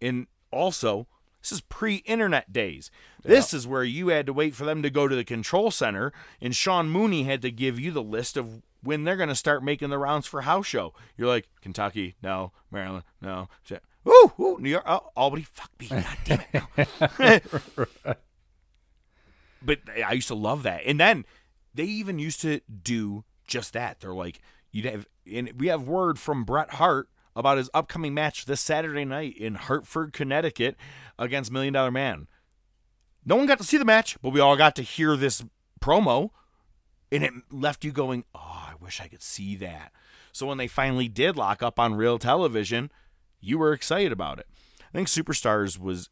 And 0.00 0.26
also, 0.50 1.06
this 1.42 1.52
is 1.52 1.60
pre 1.60 1.96
internet 2.06 2.50
days. 2.50 2.90
This 3.22 3.52
is 3.52 3.66
where 3.66 3.84
you 3.84 4.08
had 4.08 4.24
to 4.24 4.32
wait 4.32 4.54
for 4.54 4.64
them 4.64 4.82
to 4.82 4.88
go 4.88 5.06
to 5.06 5.14
the 5.14 5.22
control 5.22 5.70
center, 5.70 6.14
and 6.40 6.56
Sean 6.56 6.88
Mooney 6.88 7.24
had 7.24 7.42
to 7.42 7.50
give 7.50 7.78
you 7.78 7.90
the 7.90 8.02
list 8.02 8.38
of 8.38 8.62
when 8.82 9.04
they're 9.04 9.16
going 9.16 9.28
to 9.28 9.34
start 9.34 9.62
making 9.62 9.90
the 9.90 9.98
rounds 9.98 10.26
for 10.26 10.42
house 10.42 10.66
show. 10.66 10.94
You're 11.18 11.28
like, 11.28 11.46
Kentucky, 11.60 12.16
no. 12.22 12.52
Maryland, 12.70 13.04
no. 13.20 13.50
Woo, 14.04 14.32
woo, 14.38 14.58
New 14.58 14.70
York, 14.70 14.84
oh, 14.86 15.10
Albany, 15.14 15.42
fuck 15.42 15.70
me. 15.78 15.88
God 15.88 16.16
damn 16.24 16.42
it. 17.18 18.16
But 19.64 19.80
I 20.04 20.12
used 20.12 20.28
to 20.28 20.34
love 20.34 20.62
that. 20.64 20.82
And 20.84 21.00
then 21.00 21.24
they 21.74 21.84
even 21.84 22.18
used 22.18 22.40
to 22.42 22.60
do 22.82 23.24
just 23.46 23.72
that. 23.72 24.00
They're 24.00 24.14
like, 24.14 24.40
you'd 24.72 24.84
have, 24.84 25.06
and 25.32 25.52
we 25.58 25.68
have 25.68 25.88
word 25.88 26.18
from 26.18 26.44
Bret 26.44 26.74
Hart 26.74 27.08
about 27.36 27.58
his 27.58 27.70
upcoming 27.74 28.14
match 28.14 28.44
this 28.44 28.60
Saturday 28.60 29.04
night 29.04 29.36
in 29.36 29.54
Hartford, 29.56 30.12
Connecticut 30.12 30.76
against 31.18 31.50
Million 31.50 31.74
Dollar 31.74 31.90
Man. 31.90 32.28
No 33.24 33.36
one 33.36 33.46
got 33.46 33.58
to 33.58 33.64
see 33.64 33.78
the 33.78 33.84
match, 33.84 34.16
but 34.22 34.30
we 34.30 34.40
all 34.40 34.56
got 34.56 34.76
to 34.76 34.82
hear 34.82 35.16
this 35.16 35.42
promo, 35.80 36.30
and 37.10 37.24
it 37.24 37.32
left 37.50 37.84
you 37.84 37.90
going, 37.90 38.24
oh, 38.34 38.68
I 38.68 38.74
wish 38.80 39.00
I 39.00 39.08
could 39.08 39.22
see 39.22 39.56
that. 39.56 39.92
So 40.30 40.46
when 40.46 40.58
they 40.58 40.68
finally 40.68 41.08
did 41.08 41.36
lock 41.36 41.62
up 41.62 41.78
on 41.78 41.94
real 41.94 42.18
television, 42.18 42.92
you 43.40 43.58
were 43.58 43.72
excited 43.72 44.12
about 44.12 44.38
it. 44.38 44.46
I 44.80 44.92
think 44.92 45.08
Superstars 45.08 45.78
was, 45.78 46.10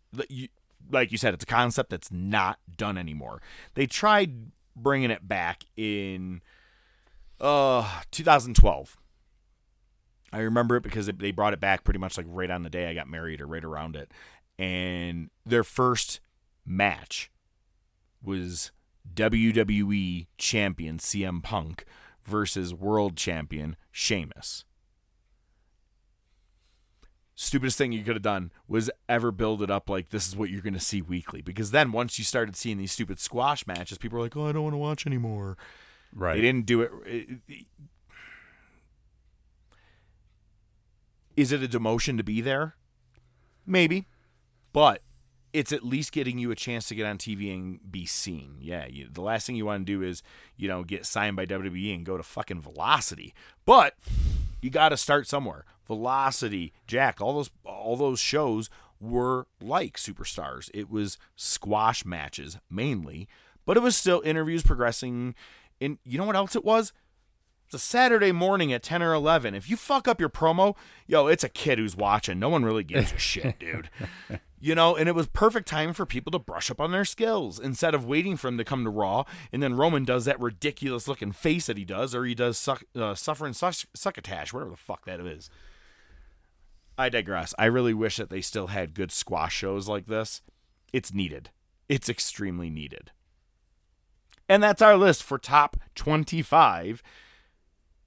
like 0.93 1.13
you 1.13 1.19
said, 1.19 1.35
it's 1.35 1.45
a 1.45 1.47
concept 1.47 1.91
that's 1.91 2.13
not 2.13 2.59
done 2.77 2.99
anymore. 2.99 3.41
They 3.75 3.87
tried 3.87 4.53
bringing 4.77 5.11
it 5.11 5.27
back 5.27 5.65
in 5.77 6.43
uh 7.41 8.03
2012. 8.11 8.97
I 10.33 10.39
remember 10.39 10.77
it 10.77 10.83
because 10.83 11.07
they 11.07 11.31
brought 11.31 11.53
it 11.53 11.61
back 11.61 11.85
pretty 11.85 11.99
much 11.99 12.17
like 12.17 12.27
right 12.29 12.51
on 12.51 12.63
the 12.63 12.71
day 12.71 12.89
I 12.89 12.95
got 12.95 13.09
married 13.09 13.41
or 13.41 13.47
right 13.47 13.65
around 13.65 13.97
it. 13.97 14.11
And 14.59 15.31
their 15.45 15.65
first 15.65 16.21
match 16.65 17.31
was 18.23 18.71
WWE 19.15 20.27
champion 20.39 20.99
CM 20.99 21.43
Punk 21.43 21.85
versus 22.25 22.73
world 22.73 23.17
champion 23.17 23.77
Sheamus. 23.91 24.65
Stupidest 27.43 27.77
thing 27.77 27.91
you 27.91 28.05
could 28.05 28.15
have 28.15 28.23
done 28.23 28.53
was 28.69 28.89
ever 29.09 29.33
build 29.33 29.63
it 29.63 29.71
up 29.71 29.91
like 29.91 30.11
this 30.11 30.29
is 30.29 30.37
what 30.37 30.49
you're 30.49 30.63
going 30.63 30.75
to 30.75 30.79
see 30.79 31.03
weekly. 31.03 31.43
Because 31.43 31.73
then 31.73 31.91
once 31.91 32.17
you 32.17 32.25
started 32.25 32.55
seeing 32.55 32.79
these 32.79 32.93
stupid 32.93 33.19
squash 33.19 33.67
matches, 33.67 33.99
people 33.99 34.17
were 34.17 34.25
like, 34.25 34.37
oh, 34.37 34.47
I 34.47 34.53
don't 34.53 34.63
want 34.63 34.75
to 34.75 34.79
watch 34.79 35.09
anymore. 35.09 35.59
Right. 36.15 36.37
They 36.37 36.41
didn't 36.41 36.67
do 36.67 36.83
it. 36.83 37.41
Is 41.37 41.51
it 41.51 41.65
a 41.65 41.67
demotion 41.67 42.17
to 42.17 42.23
be 42.23 42.41
there? 42.41 42.77
Maybe. 43.67 44.07
But 44.73 45.03
it's 45.53 45.73
at 45.73 45.83
least 45.83 46.13
getting 46.13 46.39
you 46.39 46.53
a 46.53 46.57
chance 46.57 46.87
to 46.87 46.95
get 46.95 47.07
on 47.07 47.19
TV 47.19 47.53
and 47.53 47.81
be 47.91 48.07
seen. 48.07 48.59
Yeah, 48.61 48.87
you, 48.87 49.09
the 49.11 49.21
last 49.21 49.49
thing 49.49 49.57
you 49.57 49.67
want 49.67 49.85
to 49.85 49.93
do 49.93 50.01
is, 50.01 50.23
you 50.57 50.69
know, 50.69 50.85
get 50.85 51.07
signed 51.07 51.35
by 51.35 51.47
WWE 51.47 51.93
and 51.93 52.07
go 52.07 52.17
to 52.17 52.23
fucking 52.23 52.61
Velocity. 52.61 53.35
But 53.67 53.97
you 54.63 54.71
got 54.71 54.91
to 54.91 54.97
start 54.97 55.27
somewhere. 55.27 55.65
Velocity, 55.87 56.73
Jack, 56.87 57.21
all 57.21 57.35
those 57.35 57.51
all 57.65 57.97
those 57.97 58.21
shows 58.21 58.71
were 59.01 59.47
like 59.61 59.97
superstars. 59.99 60.71
It 60.73 60.89
was 60.89 61.19
squash 61.37 62.05
matches 62.05 62.59
mainly, 62.71 63.29
but 63.67 63.77
it 63.77 63.83
was 63.83 63.97
still 63.97 64.23
interviews 64.25 64.63
progressing. 64.63 65.35
And 65.81 65.99
you 66.05 66.17
know 66.17 66.25
what 66.25 66.37
else 66.37 66.57
it 66.57 66.65
was? 66.65 66.93
It's 67.67 67.75
a 67.75 67.79
Saturday 67.87 68.33
morning 68.33 68.73
at 68.73 68.83
10 68.83 69.03
or 69.03 69.13
11. 69.15 69.55
If 69.55 69.69
you 69.69 69.77
fuck 69.77 70.07
up 70.07 70.21
your 70.21 70.29
promo, 70.29 70.77
yo, 71.07 71.27
it's 71.27 71.43
a 71.43 71.49
kid 71.49 71.79
who's 71.79 71.97
watching. 71.97 72.39
No 72.39 72.49
one 72.49 72.65
really 72.65 72.85
gives 72.85 73.13
a 73.13 73.19
shit, 73.19 73.59
dude. 73.59 73.91
You 74.65 74.77
know, 74.77 74.95
and 74.95 75.09
it 75.09 75.15
was 75.17 75.27
perfect 75.27 75.67
time 75.67 75.93
for 75.93 76.07
people 76.07 76.31
to 76.31 76.39
brush 76.39 76.71
up 76.71 76.81
on 76.81 76.93
their 76.93 77.05
skills 77.05 77.59
instead 77.59 77.97
of 77.97 78.05
waiting 78.05 78.37
for 78.37 78.47
him 78.47 78.59
to 78.59 78.65
come 78.65 78.85
to 78.85 78.91
Raw. 78.91 79.25
And 79.51 79.61
then 79.61 79.75
Roman 79.75 80.05
does 80.05 80.25
that 80.27 80.39
ridiculous 80.39 81.09
looking 81.09 81.33
face 81.33 81.67
that 81.67 81.77
he 81.77 81.85
does, 81.85 82.15
or 82.15 82.25
he 82.25 82.37
does 82.37 82.59
suck, 82.59 82.85
uh, 82.95 83.17
suffering 83.17 83.55
suck, 83.55 83.75
succotash, 83.93 84.53
whatever 84.53 84.71
the 84.71 84.77
fuck 84.77 85.05
that 85.05 85.19
is. 85.19 85.51
I 86.97 87.09
digress. 87.09 87.55
I 87.59 87.65
really 87.65 87.93
wish 87.93 88.19
that 88.19 88.31
they 88.31 88.41
still 88.41 88.69
had 88.69 88.95
good 88.95 89.11
squash 89.11 89.53
shows 89.53 89.89
like 89.89 90.07
this. 90.07 90.43
It's 90.93 91.13
needed. 91.13 91.51
It's 91.89 92.09
extremely 92.09 92.71
needed. 92.71 93.11
And 94.49 94.63
that's 94.63 94.81
our 94.81 94.97
list 94.97 95.25
for 95.25 95.39
top 95.39 95.77
25 95.97 97.03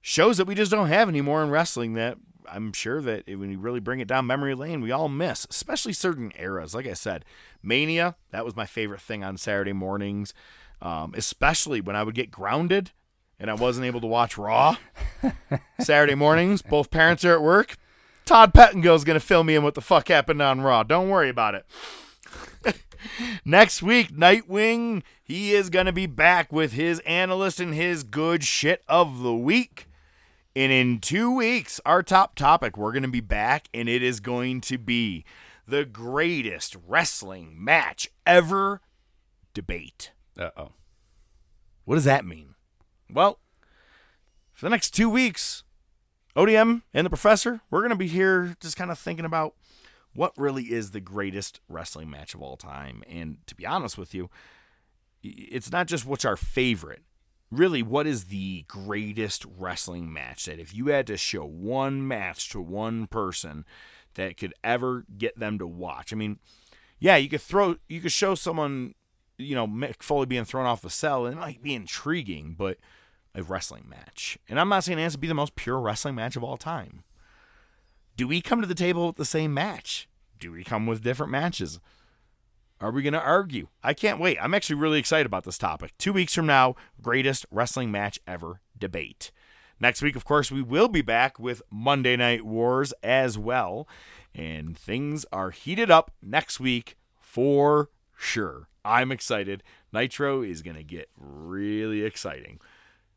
shows 0.00 0.38
that 0.38 0.46
we 0.46 0.54
just 0.54 0.70
don't 0.70 0.88
have 0.88 1.10
anymore 1.10 1.42
in 1.42 1.50
wrestling 1.50 1.92
that 1.94 2.16
I'm 2.48 2.72
sure 2.72 3.00
that 3.02 3.26
when 3.26 3.50
you 3.50 3.58
really 3.58 3.80
bring 3.80 4.00
it 4.00 4.08
down 4.08 4.26
memory 4.26 4.54
lane, 4.54 4.80
we 4.80 4.92
all 4.92 5.08
miss, 5.08 5.46
especially 5.50 5.92
certain 5.92 6.32
eras. 6.38 6.74
Like 6.74 6.86
I 6.86 6.94
said, 6.94 7.24
Mania, 7.62 8.16
that 8.30 8.44
was 8.44 8.56
my 8.56 8.66
favorite 8.66 9.00
thing 9.00 9.24
on 9.24 9.36
Saturday 9.36 9.72
mornings, 9.72 10.34
um, 10.80 11.14
especially 11.16 11.80
when 11.80 11.96
I 11.96 12.02
would 12.02 12.14
get 12.14 12.30
grounded 12.30 12.92
and 13.38 13.50
I 13.50 13.54
wasn't 13.54 13.86
able 13.86 14.00
to 14.00 14.06
watch 14.06 14.38
Raw. 14.38 14.76
Saturday 15.80 16.14
mornings, 16.14 16.62
both 16.62 16.90
parents 16.90 17.24
are 17.24 17.34
at 17.34 17.42
work. 17.42 17.76
Todd 18.24 18.52
Pettengill's 18.52 19.04
going 19.04 19.18
to 19.18 19.24
fill 19.24 19.44
me 19.44 19.54
in 19.54 19.62
what 19.62 19.74
the 19.74 19.80
fuck 19.80 20.08
happened 20.08 20.42
on 20.42 20.60
Raw. 20.60 20.82
Don't 20.82 21.08
worry 21.08 21.28
about 21.28 21.54
it. 21.54 21.66
Next 23.44 23.82
week, 23.82 24.10
Nightwing, 24.10 25.02
he 25.22 25.52
is 25.52 25.70
going 25.70 25.86
to 25.86 25.92
be 25.92 26.06
back 26.06 26.52
with 26.52 26.72
his 26.72 26.98
analyst 27.00 27.60
and 27.60 27.74
his 27.74 28.02
good 28.02 28.42
shit 28.42 28.82
of 28.88 29.20
the 29.20 29.34
week. 29.34 29.86
And 30.56 30.72
in 30.72 31.00
two 31.00 31.30
weeks, 31.30 31.82
our 31.84 32.02
top 32.02 32.34
topic, 32.34 32.78
we're 32.78 32.92
going 32.92 33.02
to 33.02 33.08
be 33.08 33.20
back, 33.20 33.68
and 33.74 33.90
it 33.90 34.02
is 34.02 34.20
going 34.20 34.62
to 34.62 34.78
be 34.78 35.26
the 35.68 35.84
greatest 35.84 36.74
wrestling 36.86 37.62
match 37.62 38.08
ever 38.26 38.80
debate. 39.52 40.12
Uh 40.38 40.48
oh. 40.56 40.72
What 41.84 41.96
does 41.96 42.04
that 42.04 42.24
mean? 42.24 42.54
Well, 43.12 43.38
for 44.54 44.64
the 44.64 44.70
next 44.70 44.92
two 44.92 45.10
weeks, 45.10 45.62
ODM 46.34 46.80
and 46.94 47.04
the 47.04 47.10
professor, 47.10 47.60
we're 47.70 47.80
going 47.80 47.90
to 47.90 47.96
be 47.96 48.08
here 48.08 48.56
just 48.58 48.78
kind 48.78 48.90
of 48.90 48.98
thinking 48.98 49.26
about 49.26 49.54
what 50.14 50.32
really 50.38 50.72
is 50.72 50.92
the 50.92 51.00
greatest 51.02 51.60
wrestling 51.68 52.08
match 52.08 52.34
of 52.34 52.40
all 52.40 52.56
time. 52.56 53.04
And 53.06 53.46
to 53.46 53.54
be 53.54 53.66
honest 53.66 53.98
with 53.98 54.14
you, 54.14 54.30
it's 55.22 55.70
not 55.70 55.86
just 55.86 56.06
what's 56.06 56.24
our 56.24 56.36
favorite. 56.36 57.02
Really, 57.50 57.82
what 57.82 58.06
is 58.06 58.24
the 58.24 58.64
greatest 58.66 59.44
wrestling 59.56 60.12
match 60.12 60.46
that 60.46 60.58
if 60.58 60.74
you 60.74 60.88
had 60.88 61.06
to 61.06 61.16
show 61.16 61.44
one 61.44 62.06
match 62.06 62.48
to 62.50 62.60
one 62.60 63.06
person 63.06 63.64
that 64.14 64.36
could 64.36 64.52
ever 64.64 65.04
get 65.16 65.38
them 65.38 65.58
to 65.58 65.66
watch? 65.66 66.12
I 66.12 66.16
mean, 66.16 66.38
yeah, 66.98 67.16
you 67.16 67.28
could 67.28 67.40
throw, 67.40 67.76
you 67.88 68.00
could 68.00 68.12
show 68.12 68.34
someone, 68.34 68.94
you 69.38 69.54
know, 69.54 69.66
Mick 69.66 70.02
Foley 70.02 70.26
being 70.26 70.44
thrown 70.44 70.66
off 70.66 70.82
the 70.82 70.90
cell, 70.90 71.26
and 71.26 71.36
it 71.36 71.40
might 71.40 71.62
be 71.62 71.74
intriguing, 71.74 72.54
but 72.58 72.78
a 73.34 73.42
wrestling 73.42 73.84
match. 73.88 74.38
And 74.48 74.58
I'm 74.58 74.68
not 74.68 74.82
saying 74.82 74.98
it 74.98 75.02
has 75.02 75.12
to 75.12 75.18
be 75.18 75.28
the 75.28 75.34
most 75.34 75.54
pure 75.54 75.78
wrestling 75.78 76.14
match 76.14 76.36
of 76.36 76.42
all 76.42 76.56
time. 76.56 77.04
Do 78.16 78.26
we 78.26 78.40
come 78.40 78.60
to 78.60 78.66
the 78.66 78.74
table 78.74 79.06
with 79.06 79.16
the 79.16 79.24
same 79.24 79.52
match? 79.52 80.08
Do 80.40 80.50
we 80.52 80.64
come 80.64 80.86
with 80.86 81.04
different 81.04 81.30
matches? 81.30 81.78
Are 82.80 82.90
we 82.90 83.02
going 83.02 83.14
to 83.14 83.20
argue? 83.20 83.68
I 83.82 83.94
can't 83.94 84.20
wait. 84.20 84.36
I'm 84.40 84.52
actually 84.52 84.76
really 84.76 84.98
excited 84.98 85.24
about 85.24 85.44
this 85.44 85.56
topic. 85.56 85.94
Two 85.96 86.12
weeks 86.12 86.34
from 86.34 86.46
now, 86.46 86.74
greatest 87.00 87.46
wrestling 87.50 87.90
match 87.90 88.20
ever 88.26 88.60
debate. 88.78 89.32
Next 89.80 90.02
week, 90.02 90.14
of 90.14 90.24
course, 90.26 90.50
we 90.50 90.60
will 90.62 90.88
be 90.88 91.00
back 91.02 91.38
with 91.38 91.62
Monday 91.70 92.16
Night 92.16 92.44
Wars 92.44 92.92
as 93.02 93.38
well. 93.38 93.88
And 94.34 94.76
things 94.76 95.24
are 95.32 95.50
heated 95.50 95.90
up 95.90 96.10
next 96.22 96.60
week 96.60 96.96
for 97.18 97.88
sure. 98.16 98.68
I'm 98.84 99.10
excited. 99.10 99.62
Nitro 99.92 100.42
is 100.42 100.60
going 100.60 100.76
to 100.76 100.84
get 100.84 101.08
really 101.16 102.02
exciting. 102.02 102.60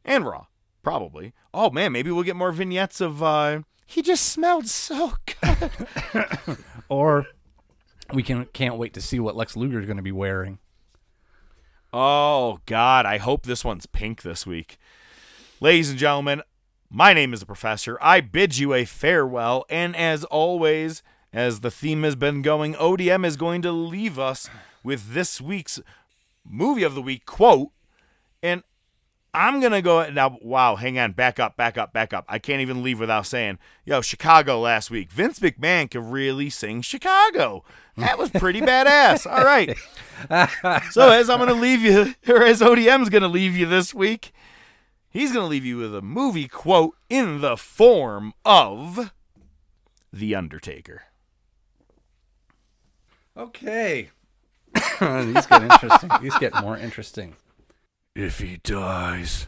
And 0.06 0.26
Raw, 0.26 0.46
probably. 0.84 1.34
Oh, 1.54 1.70
man, 1.70 1.92
maybe 1.92 2.12
we'll 2.12 2.24
get 2.24 2.36
more 2.38 2.54
vignettes 2.54 3.02
of. 3.02 3.22
Uh, 3.22 3.62
he 3.86 4.02
just 4.02 4.26
smelled 4.26 4.68
so 4.68 5.14
good. 5.42 6.58
or 6.88 7.28
we 8.14 8.24
can 8.24 8.46
can't 8.46 8.78
wait 8.78 8.94
to 8.94 9.02
see 9.02 9.20
what 9.20 9.36
Lex 9.36 9.56
Luger 9.56 9.80
is 9.80 9.86
going 9.86 9.98
to 9.98 10.04
be 10.04 10.12
wearing. 10.12 10.60
Oh 11.92 12.60
God, 12.66 13.06
I 13.06 13.18
hope 13.18 13.44
this 13.44 13.66
one's 13.66 13.86
pink 13.86 14.22
this 14.22 14.46
week. 14.46 14.78
Ladies 15.60 15.90
and 15.90 16.00
gentlemen, 16.00 16.42
my 16.90 17.14
name 17.14 17.34
is 17.34 17.40
the 17.40 17.46
professor. 17.46 17.98
I 18.02 18.22
bid 18.22 18.58
you 18.58 18.74
a 18.74 18.86
farewell, 18.86 19.66
and 19.70 19.96
as 19.96 20.24
always, 20.26 21.04
as 21.34 21.60
the 21.62 21.72
theme 21.72 22.04
has 22.04 22.16
been 22.16 22.42
going, 22.42 22.76
ODM 22.76 23.26
is 23.26 23.38
going 23.38 23.62
to 23.64 23.72
leave 23.72 24.18
us 24.18 24.50
with 24.84 25.14
this 25.14 25.42
week's 25.42 25.80
movie 26.48 26.84
of 26.84 26.96
the 26.96 27.02
week 27.02 27.26
quote. 27.26 27.70
And 28.42 28.64
I'm 29.34 29.60
gonna 29.60 29.82
go 29.82 30.10
now. 30.10 30.38
Wow, 30.42 30.76
hang 30.76 30.98
on, 30.98 31.12
back 31.12 31.40
up, 31.40 31.56
back 31.56 31.78
up, 31.78 31.94
back 31.94 32.14
up. 32.14 32.26
I 32.28 32.40
can't 32.40 32.62
even 32.62 32.82
leave 32.82 33.00
without 33.00 33.28
saying, 33.28 33.60
yo, 33.86 34.02
Chicago 34.02 34.60
last 34.60 34.90
week. 34.90 35.12
Vince 35.12 35.40
McMahon 35.40 35.90
could 35.92 36.06
really 36.06 36.50
sing 36.50 36.82
Chicago. 36.82 37.64
That 38.00 38.18
was 38.18 38.30
pretty 38.30 38.62
badass. 38.62 39.30
All 39.30 39.44
right. 39.44 39.78
So 40.92 41.10
as 41.12 41.30
I'm 41.30 41.40
gonna 41.40 41.54
leave 41.54 41.82
you, 41.82 42.14
or 42.28 42.44
as 42.44 42.60
ODM's 42.60 43.08
gonna 43.08 43.30
leave 43.30 43.56
you 43.56 43.66
this 43.66 43.94
week, 43.94 44.34
he's 45.10 45.32
gonna 45.32 45.48
leave 45.48 45.64
you 45.64 45.78
with 45.78 45.96
a 45.96 46.02
movie 46.02 46.50
quote 46.50 46.96
in 47.10 47.40
the 47.40 47.56
form 47.56 48.34
of 48.44 49.14
The 50.12 50.36
Undertaker. 50.36 51.04
Okay. 53.38 54.10
These 55.00 55.46
get 55.46 55.62
interesting. 55.64 56.10
These 56.22 56.38
get 56.38 56.62
more 56.62 56.78
interesting. 56.78 57.36
If 58.14 58.40
he 58.40 58.58
dies, 58.58 59.48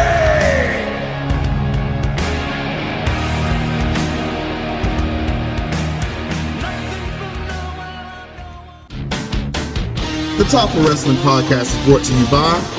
The 10.38 10.44
Top 10.44 10.74
of 10.74 10.86
Wrestling 10.86 11.16
Podcast 11.16 11.76
is 11.78 11.84
brought 11.84 12.04
to 12.04 12.14
you 12.14 12.26
by 12.30 12.77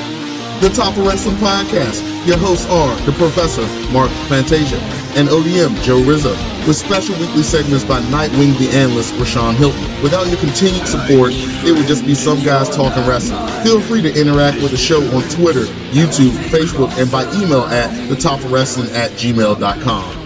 The 0.60 0.68
Top 0.68 0.96
of 0.98 1.06
Wrestling 1.06 1.36
Podcast. 1.36 2.04
Your 2.26 2.36
hosts 2.36 2.68
are 2.68 2.94
the 3.06 3.12
Professor, 3.12 3.62
Mark 3.92 4.10
Fantasia, 4.28 4.76
and 5.16 5.26
ODM, 5.28 5.82
Joe 5.82 6.02
Rizzo, 6.04 6.32
with 6.66 6.76
special 6.76 7.18
weekly 7.18 7.42
segments 7.42 7.82
by 7.82 8.00
Nightwing 8.12 8.58
the 8.58 8.68
Analyst, 8.76 9.14
Rashawn 9.14 9.54
Hilton. 9.54 9.80
Without 10.02 10.26
your 10.28 10.36
continued 10.38 10.86
support, 10.86 11.32
it 11.32 11.72
would 11.72 11.86
just 11.86 12.04
be 12.04 12.14
some 12.14 12.42
guys 12.42 12.68
talking 12.76 13.06
wrestling. 13.06 13.40
Feel 13.64 13.80
free 13.80 14.02
to 14.02 14.20
interact 14.20 14.60
with 14.60 14.70
the 14.70 14.76
show 14.76 15.00
on 15.16 15.22
Twitter, 15.30 15.64
YouTube, 15.92 16.32
Facebook, 16.50 16.90
and 17.00 17.10
by 17.10 17.22
email 17.42 17.62
at 17.62 17.88
thetopofwrestling 18.10 18.94
at 18.94 19.12
gmail.com. 19.12 20.19